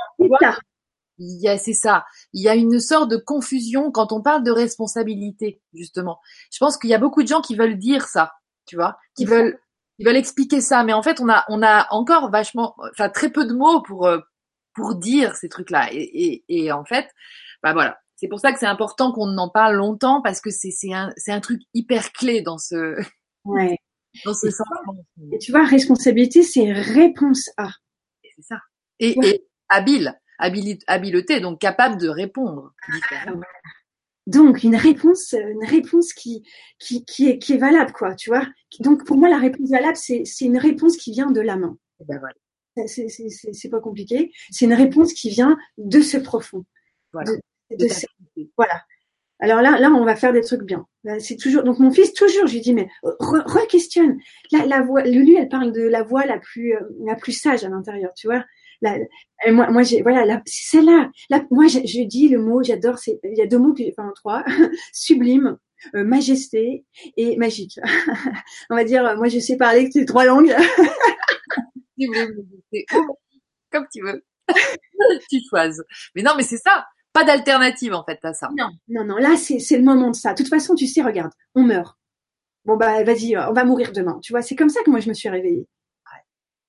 Il 1.20 1.42
y 1.42 1.48
a, 1.48 1.58
c'est 1.58 1.74
ça. 1.74 2.06
Il 2.34 2.44
y 2.44 2.50
a 2.50 2.56
une 2.56 2.80
sorte 2.80 3.10
de 3.10 3.18
confusion 3.18 3.92
quand 3.92 4.12
on 4.12 4.22
parle 4.22 4.44
de 4.44 4.52
responsabilité, 4.52 5.62
justement. 5.74 6.20
Je 6.52 6.60
pense 6.60 6.78
qu'il 6.78 6.92
y 6.92 6.94
a 6.94 7.00
beaucoup 7.00 7.24
de 7.24 7.28
gens 7.28 7.42
qui 7.42 7.56
veulent 7.56 7.78
dire 7.78 8.08
ça, 8.08 8.34
tu 8.68 8.76
vois, 8.76 8.98
qui 9.16 9.26
veulent 9.26 9.60
ils 10.00 10.06
veulent 10.06 10.18
expliquer 10.18 10.62
ça, 10.62 10.84
mais 10.84 10.94
en 10.94 11.02
fait, 11.02 11.20
on 11.20 11.30
a, 11.30 11.46
on 11.50 11.62
a 11.64 11.88
encore 11.92 12.30
vachement, 12.30 12.76
enfin, 12.92 13.10
très 13.10 13.32
peu 13.32 13.46
de 13.46 13.54
mots 13.54 13.82
pour, 13.82 14.06
euh, 14.08 14.20
pour 14.74 14.96
dire 14.96 15.36
ces 15.36 15.50
trucs-là. 15.50 15.90
Et, 15.92 16.02
et, 16.02 16.44
et, 16.66 16.72
en 16.72 16.86
fait, 16.86 17.08
bah 17.64 17.74
voilà. 17.74 17.98
C'est 18.16 18.28
pour 18.28 18.40
ça 18.40 18.52
que 18.52 18.60
c'est 18.60 18.66
important 18.66 19.12
qu'on 19.12 19.38
en 19.38 19.50
parle 19.50 19.76
longtemps 19.76 20.22
parce 20.24 20.42
que 20.42 20.50
c'est, 20.50 20.72
c'est 20.72 20.92
un, 20.92 21.12
c'est 21.18 21.32
un 21.32 21.40
truc 21.40 21.62
hyper 21.74 22.12
clé 22.14 22.42
dans 22.42 22.58
ce, 22.58 23.00
ouais. 23.46 23.78
dans 24.26 24.34
ce 24.34 24.50
sens. 24.50 24.68
Et 25.32 25.38
tu 25.38 25.52
vois, 25.52 25.64
responsabilité, 25.64 26.42
c'est 26.42 26.72
réponse 26.72 27.50
à. 27.58 27.70
C'est 28.24 28.44
ça. 28.44 28.58
Et, 29.00 29.18
ouais. 29.18 29.30
et 29.30 29.48
habile, 29.70 30.16
habileté, 30.40 31.40
donc 31.40 31.60
capable 31.60 31.98
de 31.98 32.10
répondre. 32.10 32.74
Donc 34.28 34.64
une 34.64 34.76
réponse, 34.76 35.34
une 35.34 35.66
réponse 35.66 36.12
qui 36.12 36.44
qui 36.80 37.06
qui 37.06 37.30
est 37.30 37.40
qui 37.40 37.54
est 37.54 37.58
valable 37.58 37.94
quoi, 37.94 38.14
tu 38.14 38.30
vois. 38.30 38.46
Donc 38.82 39.06
pour 39.06 39.16
moi 39.16 39.30
la 39.30 39.38
réponse 39.38 39.70
valable 39.70 39.96
c'est 39.96 40.24
c'est 40.26 40.44
une 40.44 40.58
réponse 40.58 40.98
qui 40.98 41.14
vient 41.14 41.32
de 41.32 41.40
la 41.40 41.56
main. 41.56 41.78
Ben 42.06 42.20
voilà. 42.20 42.36
C'est 42.88 43.08
c'est 43.08 43.30
c'est 43.30 43.54
c'est 43.54 43.70
pas 43.70 43.80
compliqué. 43.80 44.34
C'est 44.52 44.66
une 44.66 44.74
réponse 44.74 45.14
qui 45.14 45.30
vient 45.30 45.58
de 45.78 46.02
ce 46.02 46.18
profond. 46.18 46.66
Voilà. 47.14 47.32
De, 47.72 47.86
de 47.86 47.88
ce... 47.88 48.06
voilà. 48.58 48.84
Alors 49.40 49.62
là 49.62 49.80
là 49.80 49.90
on 49.92 50.04
va 50.04 50.18
faire 50.18 50.34
des 50.34 50.42
trucs 50.42 50.64
bien. 50.64 50.86
C'est 51.20 51.38
toujours 51.38 51.64
donc 51.64 51.80
mon 51.80 51.92
fils 51.92 52.12
toujours 52.12 52.48
je 52.48 52.54
lui 52.54 52.62
dis 52.62 52.74
mais 52.74 52.90
re-questionne. 53.04 54.18
La 54.52 54.66
la 54.66 54.82
voix 54.82 55.04
Lulu 55.04 55.38
elle 55.38 55.48
parle 55.48 55.72
de 55.72 55.84
la 55.84 56.04
voix 56.04 56.26
la 56.26 56.38
plus 56.38 56.76
euh, 56.76 56.82
la 57.06 57.16
plus 57.16 57.32
sage 57.32 57.64
à 57.64 57.70
l'intérieur, 57.70 58.14
tu 58.14 58.28
vois 58.28 58.44
la, 58.82 58.98
moi, 59.52 59.70
moi 59.72 59.84
j'ai 59.84 60.02
voilà, 60.02 60.42
c'est 60.46 60.78
celle-là. 60.78 61.12
moi, 61.52 61.68
je, 61.68 61.80
je, 61.80 62.04
dis 62.04 62.30
le 62.30 62.40
mot, 62.40 62.64
j'adore. 62.64 63.00
C'est 63.00 63.20
il 63.24 63.38
y 63.38 63.42
a 63.42 63.48
deux 63.48 63.58
mots 63.58 63.74
que 63.74 63.84
j'ai, 63.84 63.94
enfin 63.98 64.12
trois, 64.16 64.44
sublime, 64.94 65.58
euh, 65.96 66.04
majesté 66.04 66.86
et 67.18 67.38
magique. 67.38 67.80
On 68.70 68.76
va 68.76 68.84
dire, 68.84 69.16
moi, 69.18 69.28
je 69.28 69.40
sais 69.40 69.58
parler 69.58 69.90
ces 69.92 70.06
trois 70.06 70.26
langues. 70.26 70.56
comme 73.72 73.88
tu 73.92 74.04
veux. 74.04 74.24
tu 75.30 75.40
choisis. 75.50 75.82
Mais 76.16 76.22
non, 76.22 76.32
mais 76.38 76.44
c'est 76.44 76.58
ça. 76.58 76.86
Pas 77.14 77.24
d'alternative 77.24 77.94
en 77.94 78.04
fait 78.04 78.20
à 78.24 78.34
ça. 78.34 78.50
Non, 78.56 78.70
non, 78.88 79.04
non. 79.04 79.18
Là, 79.18 79.36
c'est 79.38 79.60
c'est 79.60 79.78
le 79.78 79.84
moment 79.84 80.12
de 80.12 80.16
ça. 80.16 80.34
De 80.34 80.38
toute 80.38 80.50
façon, 80.50 80.76
tu 80.76 80.86
sais, 80.86 81.02
regarde, 81.02 81.32
on 81.56 81.64
meurt. 81.64 81.98
Bon 82.66 82.76
bah 82.76 83.04
vas-y, 83.04 83.36
on 83.38 83.54
va 83.54 83.64
mourir 83.64 83.92
demain. 83.92 84.20
Tu 84.22 84.34
vois, 84.34 84.42
c'est 84.42 84.56
comme 84.56 84.70
ça 84.70 84.82
que 84.84 84.92
moi 84.92 85.00
je 85.00 85.10
me 85.10 85.14
suis 85.14 85.30
réveillée 85.30 85.68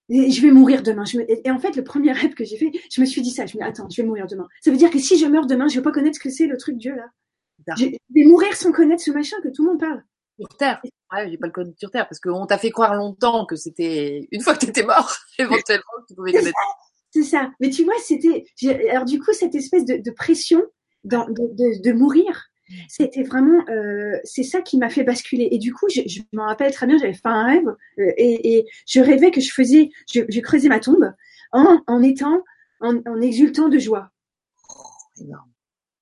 je 0.09 0.41
vais 0.43 0.51
mourir 0.51 0.83
demain. 0.83 1.05
Je 1.05 1.19
me... 1.19 1.31
Et 1.31 1.51
en 1.51 1.59
fait, 1.59 1.77
le 1.77 1.85
premier 1.85 2.13
rêve 2.13 2.35
que 2.35 2.45
j'ai 2.45 2.57
fait, 2.57 2.71
je 2.91 3.01
me 3.01 3.07
suis 3.07 3.23
dit 3.23 3.31
ça. 3.31 3.47
Je 3.47 3.57
me 3.57 3.63
dis, 3.63 3.69
attends, 3.69 3.89
je 3.89 4.01
vais 4.01 4.07
mourir 4.07 4.27
demain. 4.27 4.47
Ça 4.63 4.71
veut 4.71 4.77
dire 4.77 4.91
que 4.91 4.99
si 4.99 5.19
je 5.19 5.27
meurs 5.27 5.47
demain, 5.47 5.69
je 5.69 5.77
vais 5.77 5.83
pas 5.83 5.93
connaître 5.93 6.17
ce 6.17 6.21
que 6.21 6.31
c'est 6.31 6.47
le 6.47 6.57
truc 6.57 6.79
Dieu 6.79 6.95
là. 6.95 7.07
Je 7.77 7.87
vais 7.87 8.25
mourir 8.25 8.55
sans 8.55 8.73
connaître 8.73 9.03
ce 9.03 9.11
machin 9.11 9.37
que 9.43 9.49
tout 9.49 9.65
le 9.65 9.71
monde 9.71 9.81
parle. 9.81 10.03
Sur 10.39 10.49
Terre. 10.57 10.81
Ouais, 11.13 11.29
j'ai 11.31 11.37
pas 11.37 11.47
le 11.47 11.53
connaître 11.53 11.79
sur 11.79 11.91
Terre 11.91 12.07
parce 12.09 12.21
qu'on 12.21 12.47
t'a 12.47 12.59
fait 12.59 12.71
croire 12.71 12.95
longtemps 12.95 13.45
que 13.45 13.57
c'était 13.57 14.29
une 14.31 14.41
fois 14.41 14.55
que 14.55 14.61
tu 14.61 14.67
étais 14.67 14.85
mort, 14.85 15.13
éventuellement, 15.39 15.85
tu 16.07 16.15
pouvais 16.15 16.33
connaître. 16.33 16.57
C'est 17.11 17.25
ça. 17.25 17.51
Mais 17.61 17.71
tu 17.71 17.85
vois, 17.85 17.95
c'était. 18.03 18.45
Alors 18.91 19.05
du 19.05 19.19
coup, 19.19 19.33
cette 19.33 19.55
espèce 19.55 19.85
de, 19.85 19.97
de 19.97 20.11
pression 20.11 20.63
dans, 21.05 21.27
de, 21.27 21.33
de, 21.33 21.83
de 21.83 21.93
mourir, 21.93 22.48
c'était 22.89 23.23
vraiment, 23.23 23.64
euh, 23.69 24.19
c'est 24.25 24.43
ça 24.43 24.61
qui 24.61 24.79
m'a 24.79 24.91
fait 24.91 25.05
basculer. 25.05 25.49
Et 25.51 25.59
du 25.59 25.73
coup, 25.73 25.87
je, 25.89 26.03
je 26.07 26.21
m'en 26.33 26.47
rappelle 26.47 26.73
très 26.73 26.87
bien, 26.87 26.99
j'avais 26.99 27.14
fait 27.14 27.21
un 27.25 27.45
rêve 27.45 27.69
euh, 27.99 28.12
et, 28.16 28.59
et, 28.59 28.66
je 28.87 29.01
rêvais 29.01 29.31
que 29.31 29.41
je 29.41 29.53
faisais, 29.53 29.91
je, 30.12 30.23
je 30.29 30.41
creusais 30.41 30.69
ma 30.69 30.81
tombe 30.81 31.12
en, 31.53 31.83
en 31.87 32.03
étant, 32.03 32.43
en, 32.81 32.97
en, 33.07 33.21
exultant 33.21 33.69
de 33.69 33.79
joie. 33.79 34.11
Oh, 34.69 35.21
énorme. 35.21 35.51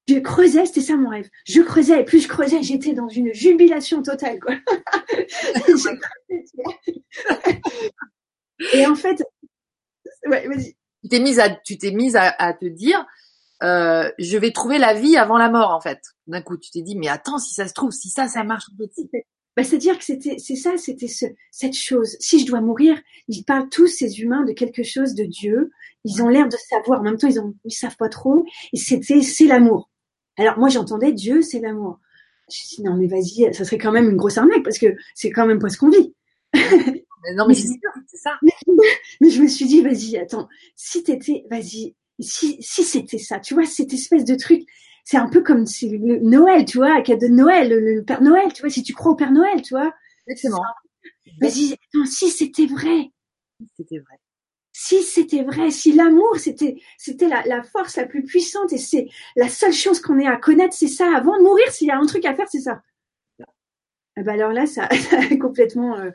Je 0.08 0.18
creusais, 0.18 0.66
c'était 0.66 0.82
ça 0.82 0.96
mon 0.96 1.08
rêve. 1.08 1.28
Je 1.46 1.62
creusais, 1.62 2.00
et 2.00 2.04
plus 2.04 2.20
je 2.20 2.28
creusais, 2.28 2.62
j'étais 2.62 2.92
dans 2.92 3.08
une 3.08 3.34
jubilation 3.34 4.02
totale, 4.02 4.38
quoi. 4.38 4.54
et 8.72 8.86
en 8.86 8.94
fait, 8.94 9.20
ouais, 10.26 10.46
vas-y. 10.46 10.76
Tu 11.02 11.10
t'es 11.10 11.20
mise 11.20 11.38
à, 11.38 11.50
tu 11.50 11.78
t'es 11.78 11.92
mise 11.92 12.16
à, 12.16 12.34
à 12.38 12.52
te 12.52 12.66
dire, 12.66 13.06
euh, 13.62 14.10
je 14.18 14.36
vais 14.36 14.50
trouver 14.50 14.78
la 14.78 14.94
vie 14.94 15.16
avant 15.16 15.38
la 15.38 15.50
mort 15.50 15.70
en 15.70 15.80
fait. 15.80 16.00
D'un 16.26 16.42
coup, 16.42 16.56
tu 16.56 16.70
t'es 16.70 16.82
dit 16.82 16.96
mais 16.96 17.08
attends 17.08 17.38
si 17.38 17.54
ça 17.54 17.66
se 17.66 17.74
trouve, 17.74 17.90
si 17.90 18.10
ça 18.10 18.28
ça 18.28 18.44
marche 18.44 18.66
bah, 19.56 19.64
c'est-à-dire 19.64 19.96
que 19.96 20.04
c'était 20.04 20.36
c'est 20.38 20.54
ça, 20.54 20.76
c'était 20.76 21.08
ce, 21.08 21.24
cette 21.50 21.74
chose. 21.74 22.16
Si 22.20 22.40
je 22.40 22.46
dois 22.46 22.60
mourir, 22.60 23.00
ils 23.28 23.42
parlent 23.42 23.70
tous 23.70 23.86
ces 23.86 24.20
humains 24.20 24.44
de 24.44 24.52
quelque 24.52 24.82
chose 24.82 25.14
de 25.14 25.24
Dieu. 25.24 25.70
Ils 26.04 26.22
ont 26.22 26.28
l'air 26.28 26.46
de 26.46 26.56
savoir, 26.56 27.00
en 27.00 27.02
même 27.02 27.16
temps 27.16 27.28
ils 27.28 27.40
ont 27.40 27.54
ils 27.64 27.72
savent 27.72 27.96
pas 27.96 28.10
trop. 28.10 28.44
Et 28.74 28.76
c'était 28.76 29.22
c'est 29.22 29.46
l'amour. 29.46 29.90
Alors 30.36 30.58
moi 30.58 30.68
j'entendais 30.68 31.12
Dieu 31.12 31.40
c'est 31.40 31.60
l'amour. 31.60 32.00
Je 32.50 32.54
me 32.54 32.66
suis 32.66 32.76
dit 32.76 32.82
non 32.82 32.96
mais 32.96 33.06
vas-y, 33.06 33.54
ça 33.54 33.64
serait 33.64 33.78
quand 33.78 33.92
même 33.92 34.10
une 34.10 34.16
grosse 34.16 34.36
arnaque 34.36 34.62
parce 34.62 34.78
que 34.78 34.94
c'est 35.14 35.30
quand 35.30 35.46
même 35.46 35.58
pas 35.58 35.70
ce 35.70 35.78
qu'on 35.78 35.88
vit. 35.88 36.14
non 37.34 37.46
mais 37.48 37.54
c'est 37.54 37.68
ça. 38.12 38.38
Mais, 38.42 38.52
mais 39.22 39.30
je 39.30 39.40
me 39.40 39.48
suis 39.48 39.64
dit 39.64 39.80
vas-y 39.80 40.18
attends 40.18 40.48
si 40.74 41.02
t'étais 41.02 41.46
vas-y 41.50 41.94
si, 42.20 42.56
si 42.60 42.82
c'était 42.84 43.18
ça, 43.18 43.40
tu 43.40 43.54
vois, 43.54 43.66
cette 43.66 43.92
espèce 43.92 44.24
de 44.24 44.34
truc, 44.34 44.62
c'est 45.04 45.16
un 45.16 45.28
peu 45.28 45.42
comme 45.42 45.64
le 45.82 46.18
Noël, 46.20 46.64
tu 46.64 46.78
vois, 46.78 47.00
cadeau 47.02 47.28
de 47.28 47.32
Noël, 47.32 47.68
le, 47.68 48.02
Père 48.02 48.22
Noël, 48.22 48.52
tu 48.52 48.62
vois, 48.62 48.70
si 48.70 48.82
tu 48.82 48.92
crois 48.92 49.12
au 49.12 49.16
Père 49.16 49.32
Noël, 49.32 49.62
tu 49.62 49.74
vois. 49.74 49.94
Exactement. 50.26 50.62
Vas-y, 51.40 51.76
si 52.06 52.30
c'était 52.30 52.66
vrai. 52.66 53.10
C'était 53.76 53.98
vrai. 53.98 54.16
Si 54.72 55.02
c'était 55.02 55.42
vrai, 55.42 55.70
si 55.70 55.92
l'amour 55.92 56.36
c'était 56.36 56.76
c'était 56.98 57.28
la, 57.28 57.42
la, 57.46 57.62
force 57.62 57.96
la 57.96 58.04
plus 58.04 58.22
puissante 58.24 58.74
et 58.74 58.78
c'est 58.78 59.08
la 59.34 59.48
seule 59.48 59.72
chose 59.72 60.00
qu'on 60.00 60.18
ait 60.18 60.26
à 60.26 60.36
connaître, 60.36 60.74
c'est 60.74 60.86
ça. 60.86 61.16
Avant 61.16 61.38
de 61.38 61.42
mourir, 61.42 61.70
s'il 61.70 61.88
y 61.88 61.90
a 61.90 61.96
un 61.96 62.04
truc 62.04 62.26
à 62.26 62.34
faire, 62.34 62.46
c'est 62.50 62.60
ça. 62.60 62.82
Ah 64.18 64.22
bah 64.22 64.32
alors 64.32 64.52
là, 64.52 64.66
ça, 64.66 64.88
ça 65.10 65.36
complètement. 65.36 65.96
Euh, 65.98 66.10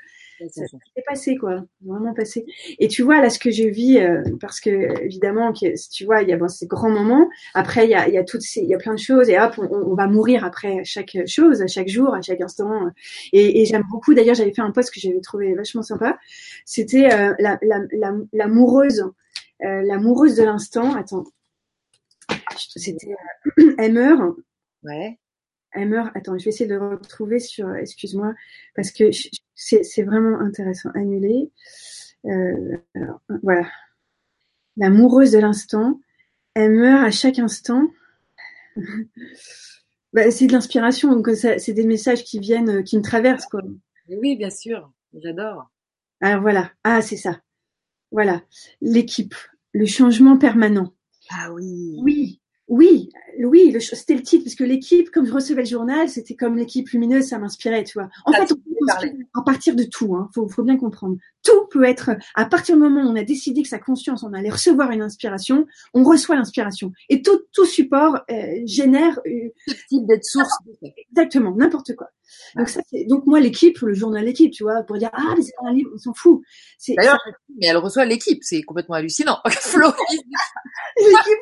ça 0.50 0.66
s'est 0.66 1.04
passé 1.06 1.36
quoi, 1.36 1.64
vraiment 1.86 2.14
passé. 2.14 2.46
Et 2.80 2.88
tu 2.88 3.04
vois 3.04 3.22
là 3.22 3.30
ce 3.30 3.40
que 3.40 3.52
je 3.52 3.64
vis, 3.64 4.00
euh, 4.00 4.22
parce 4.40 4.60
que 4.60 5.04
évidemment, 5.04 5.52
tu 5.54 6.06
vois, 6.06 6.22
il 6.22 6.30
y 6.30 6.34
a 6.34 6.38
bon, 6.38 6.48
ces 6.48 6.68
grands 6.68 6.90
moments. 6.90 7.30
Après, 7.54 7.86
il 7.86 7.92
y 7.92 7.96
a, 7.96 8.08
il 8.08 8.14
y 8.14 8.18
a 8.18 8.24
toutes 8.24 8.42
ces, 8.42 8.62
il 8.62 8.70
y 8.70 8.74
a 8.74 8.78
plein 8.78 8.94
de 8.94 9.00
choses 9.00 9.30
et 9.30 9.40
hop, 9.40 9.54
on, 9.58 9.92
on, 9.92 9.96
va 9.96 10.08
mourir 10.08 10.44
après 10.46 10.84
chaque 10.84 11.18
chose, 11.28 11.62
à 11.62 11.68
chaque 11.68 11.88
jour, 11.88 12.14
à 12.14 12.22
chaque 12.22 12.42
instant. 12.42 12.88
Et, 13.34 13.62
et 13.62 13.66
j'aime 13.66 13.84
beaucoup. 13.90 14.14
D'ailleurs, 14.14 14.36
j'avais 14.36 14.54
fait 14.54 14.62
un 14.62 14.72
post 14.72 14.94
que 14.94 15.00
j'avais 15.00 15.22
trouvé 15.22 15.54
vachement 15.54 15.82
sympa. 15.82 16.18
C'était 16.66 17.12
euh, 17.12 17.34
la, 17.40 17.58
la, 17.62 17.80
la, 17.92 18.14
l'amoureuse, 18.34 19.06
euh, 19.64 19.82
l'amoureuse 19.84 20.36
de 20.36 20.44
l'instant. 20.44 20.96
Attends, 20.96 21.26
c'était 22.58 23.16
euh, 23.60 23.76
elle 23.78 23.94
meurt. 23.94 24.36
Ouais 24.84 25.21
elle 25.74 25.90
meurt. 25.90 26.12
Attends, 26.16 26.38
je 26.38 26.46
vais 26.46 26.50
essayer 26.50 26.70
de 26.70 26.76
le 26.76 26.96
retrouver 26.96 27.40
sur. 27.40 27.74
Excuse-moi, 27.76 28.34
parce 28.76 28.92
que 28.92 29.10
c'est 29.56 30.04
vraiment 30.04 30.40
intéressant. 30.40 30.90
Annuler. 30.96 31.52
Euh, 32.26 32.78
voilà. 33.44 33.68
L'amoureuse 34.78 35.32
de 35.32 35.40
l'instant. 35.40 36.00
Elle 36.54 36.72
meurt 36.72 37.06
à 37.06 37.12
chaque 37.12 37.40
instant. 37.40 37.90
bah, 40.14 40.30
c'est 40.32 40.48
de 40.48 40.52
l'inspiration, 40.52 41.16
donc 41.16 41.30
c'est 41.36 41.74
des 41.74 41.86
messages 41.86 42.24
qui 42.24 42.40
viennent, 42.40 42.84
qui 42.84 42.98
me 42.98 43.04
traversent, 43.04 43.46
quoi. 43.46 43.62
Oui, 44.10 44.36
bien 44.36 44.50
sûr. 44.50 44.92
J'adore. 45.14 45.72
Alors 46.20 46.42
voilà. 46.42 46.72
Ah, 46.84 47.02
c'est 47.02 47.18
ça. 47.18 47.42
Voilà. 48.12 48.42
L'équipe. 48.82 49.36
Le 49.74 49.86
changement 49.86 50.38
permanent. 50.38 50.94
Ah 51.30 51.52
oui. 51.54 51.96
Oui. 52.04 52.42
Oui, 52.68 53.10
oui, 53.46 53.76
c'était 53.82 54.14
le 54.14 54.22
titre 54.22 54.44
parce 54.44 54.56
que 54.56 54.64
l'équipe, 54.64 55.10
comme 55.12 55.26
je 55.26 55.34
recevais 55.34 55.62
le 55.62 55.68
journal, 55.68 56.10
c'était 56.10 56.36
comme 56.36 56.58
l'équipe 56.58 56.90
lumineuse, 56.90 57.26
ça 57.26 57.40
m'inspirait, 57.40 57.84
tu 57.84 57.98
vois. 57.98 58.10
En 58.26 58.34
fait, 58.34 58.52
on 58.52 58.56
peut 58.56 59.10
à 59.34 59.42
partir 59.42 59.76
de 59.76 59.84
tout, 59.84 60.16
hein, 60.16 60.30
faut, 60.34 60.48
faut 60.48 60.64
bien 60.64 60.78
comprendre. 60.78 61.18
Tout 61.44 61.68
peut 61.70 61.84
être, 61.84 62.12
à 62.36 62.46
partir 62.46 62.76
du 62.76 62.82
moment 62.82 63.02
où 63.02 63.12
on 63.12 63.16
a 63.16 63.24
décidé 63.24 63.64
que 63.64 63.70
sa 63.70 63.80
conscience, 63.80 64.24
on 64.24 64.34
allait 64.34 64.50
recevoir 64.50 64.92
une 64.92 65.02
inspiration, 65.02 65.66
on 65.94 66.04
reçoit 66.04 66.36
l'inspiration. 66.36 66.92
Et 67.10 67.22
tout, 67.22 67.42
tout 67.54 67.66
support 67.66 68.20
euh, 68.30 68.62
génère 68.66 69.20
euh, 69.26 69.50
type 69.90 70.06
d'être 70.08 70.26
source. 70.26 70.54
Exactement, 71.12 71.56
n'importe 71.56 71.96
quoi. 71.96 72.10
Donc 72.56 72.70
ça, 72.70 72.82
c'est 72.90 73.06
donc 73.06 73.26
moi 73.26 73.40
l'équipe, 73.40 73.78
le 73.80 73.94
journal 73.94 74.24
l'équipe, 74.24 74.52
tu 74.52 74.64
vois, 74.64 74.84
pour 74.84 74.98
dire 74.98 75.10
ah 75.14 75.34
mais 75.36 75.44
c'est 75.44 75.54
un 75.66 75.74
livre, 75.74 75.92
on 75.94 75.98
s'en 75.98 76.14
fout. 76.14 76.42
D'ailleurs, 76.96 77.20
mais 77.60 77.68
elle 77.68 77.78
reçoit 77.78 78.06
l'équipe, 78.06 78.40
c'est 78.42 78.62
complètement 78.62 78.96
hallucinant. 78.96 79.40
L'équipe 79.46 81.40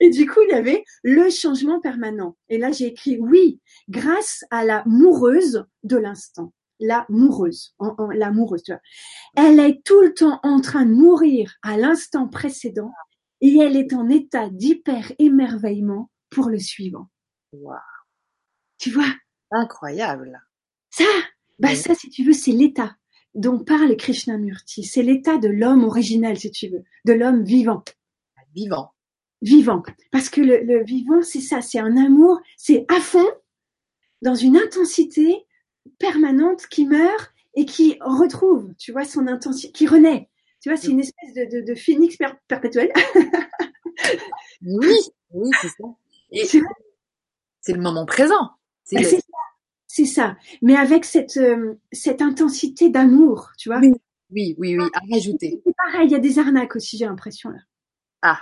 et 0.00 0.10
du 0.10 0.26
coup, 0.26 0.40
il 0.42 0.50
y 0.50 0.54
avait 0.54 0.84
le 1.02 1.30
changement 1.30 1.80
permanent. 1.80 2.36
Et 2.48 2.58
là, 2.58 2.72
j'ai 2.72 2.86
écrit 2.86 3.18
oui, 3.18 3.60
grâce 3.88 4.44
à 4.50 4.64
la 4.64 4.82
moureuse 4.86 5.64
de 5.82 5.96
l'instant. 5.96 6.52
La 6.80 7.06
moureuse, 7.08 7.76
la 8.14 8.32
moureuse, 8.32 8.62
tu 8.64 8.72
vois. 8.72 8.80
Elle 9.36 9.60
est 9.60 9.84
tout 9.84 10.00
le 10.00 10.14
temps 10.14 10.40
en 10.42 10.60
train 10.60 10.84
de 10.84 10.92
mourir 10.92 11.54
à 11.62 11.76
l'instant 11.76 12.28
précédent 12.28 12.90
et 13.40 13.56
elle 13.58 13.76
est 13.76 13.92
en 13.92 14.08
état 14.08 14.48
d'hyper 14.48 15.12
émerveillement 15.20 16.10
pour 16.30 16.48
le 16.48 16.58
suivant. 16.58 17.08
Wow. 17.52 17.76
Tu 18.78 18.90
vois? 18.90 19.14
Incroyable. 19.52 20.42
Ça, 20.90 21.04
bah 21.60 21.76
ça, 21.76 21.94
si 21.94 22.08
tu 22.10 22.24
veux, 22.24 22.32
c'est 22.32 22.50
l'état 22.50 22.96
dont 23.34 23.62
parle 23.62 23.96
Krishnamurti. 23.96 24.82
C'est 24.82 25.02
l'état 25.02 25.38
de 25.38 25.48
l'homme 25.48 25.84
originel, 25.84 26.38
si 26.38 26.50
tu 26.50 26.68
veux, 26.68 26.82
de 27.04 27.12
l'homme 27.12 27.44
vivant. 27.44 27.84
Vivant 28.54 28.92
vivant. 29.42 29.82
Parce 30.10 30.30
que 30.30 30.40
le, 30.40 30.82
vivant, 30.84 31.22
c'est 31.22 31.40
ça, 31.40 31.60
c'est 31.60 31.78
un 31.78 31.96
amour, 31.96 32.40
c'est 32.56 32.86
à 32.88 33.00
fond, 33.00 33.26
dans 34.22 34.34
une 34.34 34.56
intensité 34.56 35.44
permanente 35.98 36.66
qui 36.68 36.86
meurt 36.86 37.32
et 37.54 37.66
qui 37.66 37.98
retrouve, 38.00 38.72
tu 38.78 38.92
vois, 38.92 39.04
son 39.04 39.26
intensité, 39.26 39.72
qui 39.72 39.86
renaît. 39.86 40.30
Tu 40.62 40.70
vois, 40.70 40.78
c'est 40.78 40.88
une 40.88 41.00
espèce 41.00 41.34
de, 41.34 41.60
de, 41.60 41.74
phénix 41.74 42.16
perpétuel. 42.46 42.92
oui, 44.62 44.96
oui, 45.32 45.50
c'est 45.60 45.68
ça. 45.68 46.60
c'est 47.60 47.72
le 47.72 47.80
moment 47.80 48.06
présent. 48.06 48.52
C'est 48.84 49.02
ça. 49.02 50.06
ça. 50.06 50.36
Mais 50.62 50.76
avec 50.76 51.04
cette, 51.04 51.36
euh, 51.36 51.74
cette 51.90 52.22
intensité 52.22 52.90
d'amour, 52.90 53.50
tu 53.58 53.68
vois. 53.68 53.80
Oui, 53.80 53.92
oui, 54.30 54.54
oui, 54.56 54.78
oui, 54.78 54.84
à 54.94 55.00
rajouter. 55.12 55.60
C'est 55.66 55.74
pareil, 55.76 56.08
il 56.08 56.12
y 56.12 56.14
a 56.14 56.20
des 56.20 56.38
arnaques 56.38 56.76
aussi, 56.76 56.96
j'ai 56.96 57.06
l'impression 57.06 57.50
là. 57.50 57.58
Ah, 58.22 58.38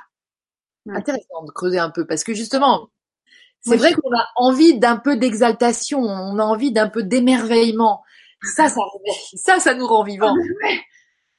intéressant 0.95 1.45
de 1.47 1.51
creuser 1.53 1.79
un 1.79 1.91
peu 1.91 2.07
parce 2.07 2.25
que 2.25 2.35
justement, 2.35 2.91
c'est 3.61 3.77
vrai 3.77 3.93
qu'on 3.93 4.13
a 4.17 4.27
envie 4.37 4.79
d'un 4.79 4.97
peu 4.97 5.17
d'exaltation, 5.17 6.01
on 6.01 6.39
a 6.39 6.45
envie 6.45 6.73
d'un 6.73 6.89
peu 6.89 7.03
d'émerveillement. 7.03 8.03
Ça, 8.43 8.69
ça, 8.69 8.81
ça, 9.35 9.61
ça 9.61 9.75
nous 9.75 9.87
rend 9.87 10.03
vivants. 10.03 10.35
Ah, 10.65 10.69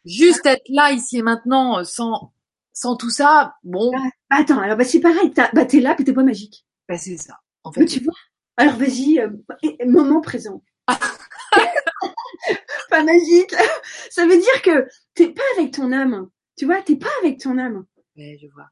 Juste 0.06 0.46
être 0.46 0.68
là, 0.70 0.92
ici 0.92 1.20
et 1.20 1.22
maintenant, 1.22 1.84
sans, 1.84 2.32
sans 2.74 2.96
tout 2.96 3.10
ça, 3.10 3.56
bon. 3.64 3.92
Bah, 3.92 4.00
attends, 4.30 4.60
alors 4.60 4.78
bah, 4.78 4.84
c'est 4.84 5.00
pareil, 5.00 5.34
bah, 5.54 5.66
t'es 5.66 5.80
là, 5.80 5.96
puis 5.96 6.06
t'es 6.06 6.14
pas 6.14 6.24
magique. 6.24 6.66
Bah, 6.88 6.98
c'est 6.98 7.18
ça. 7.18 7.40
En 7.64 7.72
fait. 7.72 7.86
tu 7.86 8.04
vois. 8.04 8.14
Alors 8.58 8.76
vas-y, 8.76 9.20
euh, 9.20 9.30
moment 9.86 10.22
présent. 10.22 10.64
pas 12.90 13.04
magique. 13.04 13.56
Ça 14.10 14.26
veut 14.26 14.38
dire 14.38 14.62
que 14.64 14.88
t'es 15.14 15.30
pas 15.30 15.42
avec 15.58 15.72
ton 15.74 15.92
âme. 15.92 16.30
Tu 16.58 16.66
vois, 16.66 16.82
t'es 16.82 16.96
pas 16.96 17.10
avec 17.22 17.40
ton 17.40 17.58
âme. 17.58 17.86
Ouais, 18.18 18.38
je 18.42 18.48
vois 18.54 18.68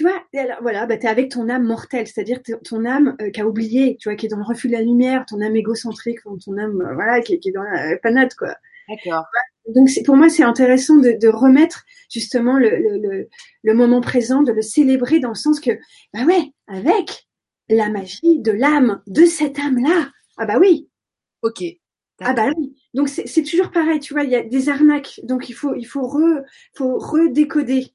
tu 0.00 0.04
vois, 0.04 0.24
voilà, 0.62 0.86
bah, 0.86 0.96
tu 0.96 1.04
es 1.04 1.10
avec 1.10 1.30
ton 1.30 1.50
âme 1.50 1.64
mortelle, 1.64 2.06
c'est-à-dire 2.06 2.40
ton 2.64 2.86
âme 2.86 3.16
euh, 3.20 3.28
qui 3.28 3.42
a 3.42 3.46
oublié, 3.46 3.98
tu 4.00 4.08
vois, 4.08 4.16
qui 4.16 4.24
est 4.24 4.28
dans 4.30 4.38
le 4.38 4.44
refus 4.44 4.68
de 4.68 4.72
la 4.72 4.80
lumière, 4.80 5.26
ton 5.26 5.42
âme 5.42 5.54
égocentrique, 5.56 6.20
ton 6.22 6.56
âme, 6.56 6.80
euh, 6.80 6.94
voilà, 6.94 7.20
qui, 7.20 7.34
est 7.34 7.52
dans 7.52 7.62
la 7.62 7.98
panade, 7.98 8.32
quoi. 8.32 8.56
D'accord. 8.88 9.26
Donc 9.68 9.90
pour 10.06 10.16
moi, 10.16 10.30
c'est 10.30 10.42
intéressant 10.42 10.96
de, 10.96 11.18
de, 11.20 11.28
remettre 11.28 11.84
justement 12.10 12.56
le, 12.56 12.70
le, 12.70 13.28
le, 13.62 13.74
moment 13.74 14.00
présent, 14.00 14.42
de 14.42 14.52
le 14.52 14.62
célébrer 14.62 15.20
dans 15.20 15.28
le 15.28 15.34
sens 15.34 15.60
que, 15.60 15.72
bah 16.14 16.24
ouais, 16.24 16.50
avec 16.66 17.28
la 17.68 17.90
magie 17.90 18.40
de 18.40 18.52
l'âme, 18.52 19.02
de 19.06 19.26
cette 19.26 19.58
âme-là, 19.58 20.10
ah 20.38 20.46
bah 20.46 20.56
oui. 20.58 20.88
Ok. 21.42 21.62
Ah 22.20 22.32
bah 22.32 22.48
oui. 22.56 22.74
Donc 22.94 23.10
c'est 23.10 23.42
toujours 23.42 23.70
pareil, 23.70 24.00
tu 24.00 24.14
vois, 24.14 24.24
il 24.24 24.30
y 24.30 24.36
a 24.36 24.42
des 24.42 24.70
arnaques, 24.70 25.20
donc 25.24 25.50
il 25.50 25.54
faut 25.54 25.74
il 25.74 25.84
faut 25.84 26.06
re, 26.06 26.40
faut 26.74 26.96
redécoder 26.96 27.92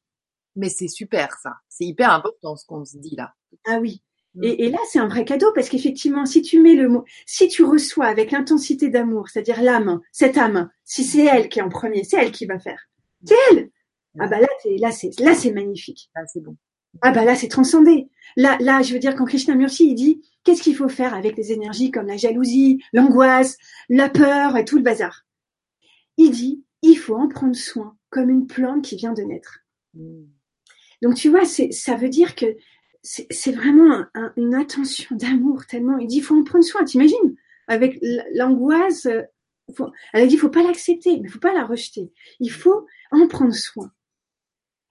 mais 0.55 0.69
c'est 0.69 0.87
super 0.87 1.37
ça. 1.41 1.53
C'est 1.69 1.85
hyper 1.85 2.11
important 2.11 2.55
ce 2.55 2.65
qu'on 2.65 2.85
se 2.85 2.97
dit 2.97 3.15
là. 3.15 3.33
Ah 3.65 3.79
oui. 3.79 4.01
Mm. 4.35 4.43
Et, 4.43 4.65
et, 4.65 4.69
là, 4.69 4.79
c'est 4.89 4.99
un 4.99 5.07
vrai 5.07 5.25
cadeau 5.25 5.51
parce 5.53 5.69
qu'effectivement, 5.69 6.25
si 6.25 6.41
tu 6.41 6.61
mets 6.61 6.75
le 6.75 6.89
mot, 6.89 7.05
si 7.25 7.47
tu 7.47 7.63
reçois 7.63 8.05
avec 8.05 8.31
l'intensité 8.31 8.89
d'amour, 8.89 9.29
c'est-à-dire 9.29 9.61
l'âme, 9.61 10.01
cette 10.11 10.37
âme, 10.37 10.69
si 10.83 11.03
c'est 11.03 11.25
elle 11.25 11.49
qui 11.49 11.59
est 11.59 11.63
en 11.63 11.69
premier, 11.69 12.03
c'est 12.03 12.17
elle 12.17 12.31
qui 12.31 12.45
va 12.45 12.59
faire. 12.59 12.89
C'est 13.23 13.35
elle. 13.51 13.69
Ah 14.19 14.27
bah 14.27 14.39
là, 14.39 14.47
là 14.79 14.91
c'est 14.91 15.11
là 15.19 15.33
c'est 15.35 15.51
magnifique. 15.51 16.09
Ah 16.15 16.25
c'est 16.25 16.39
bon. 16.41 16.55
Ah 17.01 17.11
bah 17.11 17.25
là 17.25 17.35
c'est 17.35 17.49
transcendé. 17.49 18.07
Là 18.37 18.57
là, 18.61 18.81
je 18.81 18.93
veux 18.93 18.99
dire 18.99 19.15
quand 19.15 19.25
Krishnamurti 19.25 19.89
il 19.89 19.95
dit 19.95 20.21
qu'est-ce 20.43 20.61
qu'il 20.61 20.75
faut 20.75 20.87
faire 20.87 21.13
avec 21.13 21.35
les 21.35 21.51
énergies 21.51 21.91
comme 21.91 22.07
la 22.07 22.15
jalousie, 22.15 22.81
l'angoisse, 22.93 23.57
la 23.89 24.09
peur 24.09 24.55
et 24.55 24.63
tout 24.63 24.77
le 24.77 24.83
bazar? 24.83 25.25
Il 26.17 26.31
dit 26.31 26.63
il 26.81 26.95
faut 26.95 27.15
en 27.15 27.27
prendre 27.27 27.55
soin 27.55 27.97
comme 28.09 28.29
une 28.29 28.47
plante 28.47 28.85
qui 28.85 28.95
vient 28.95 29.13
de 29.13 29.23
naître. 29.23 29.59
Mm. 29.95 30.34
Donc 31.01 31.15
tu 31.15 31.29
vois, 31.29 31.45
c'est, 31.45 31.71
ça 31.71 31.95
veut 31.95 32.09
dire 32.09 32.35
que 32.35 32.45
c'est, 33.03 33.51
vraiment 33.51 34.05
une 34.35 34.55
attention 34.55 35.15
d'amour 35.15 35.65
tellement. 35.67 35.97
Il 35.97 36.07
dit, 36.07 36.17
il 36.17 36.23
faut 36.23 36.35
en 36.35 36.43
prendre 36.43 36.65
soin. 36.65 36.83
T'imagines? 36.83 37.35
Avec 37.67 37.99
l'angoisse, 38.33 39.05
euh, 39.05 39.21
elle 40.13 40.23
a 40.23 40.27
dit, 40.27 40.35
il 40.35 40.39
faut 40.39 40.49
pas 40.49 40.63
l'accepter, 40.63 41.17
mais 41.17 41.27
il 41.27 41.31
faut 41.31 41.39
pas 41.39 41.53
la 41.53 41.65
rejeter. 41.65 42.11
Il 42.39 42.51
faut 42.51 42.85
en 43.11 43.27
prendre 43.27 43.53
soin. 43.53 43.91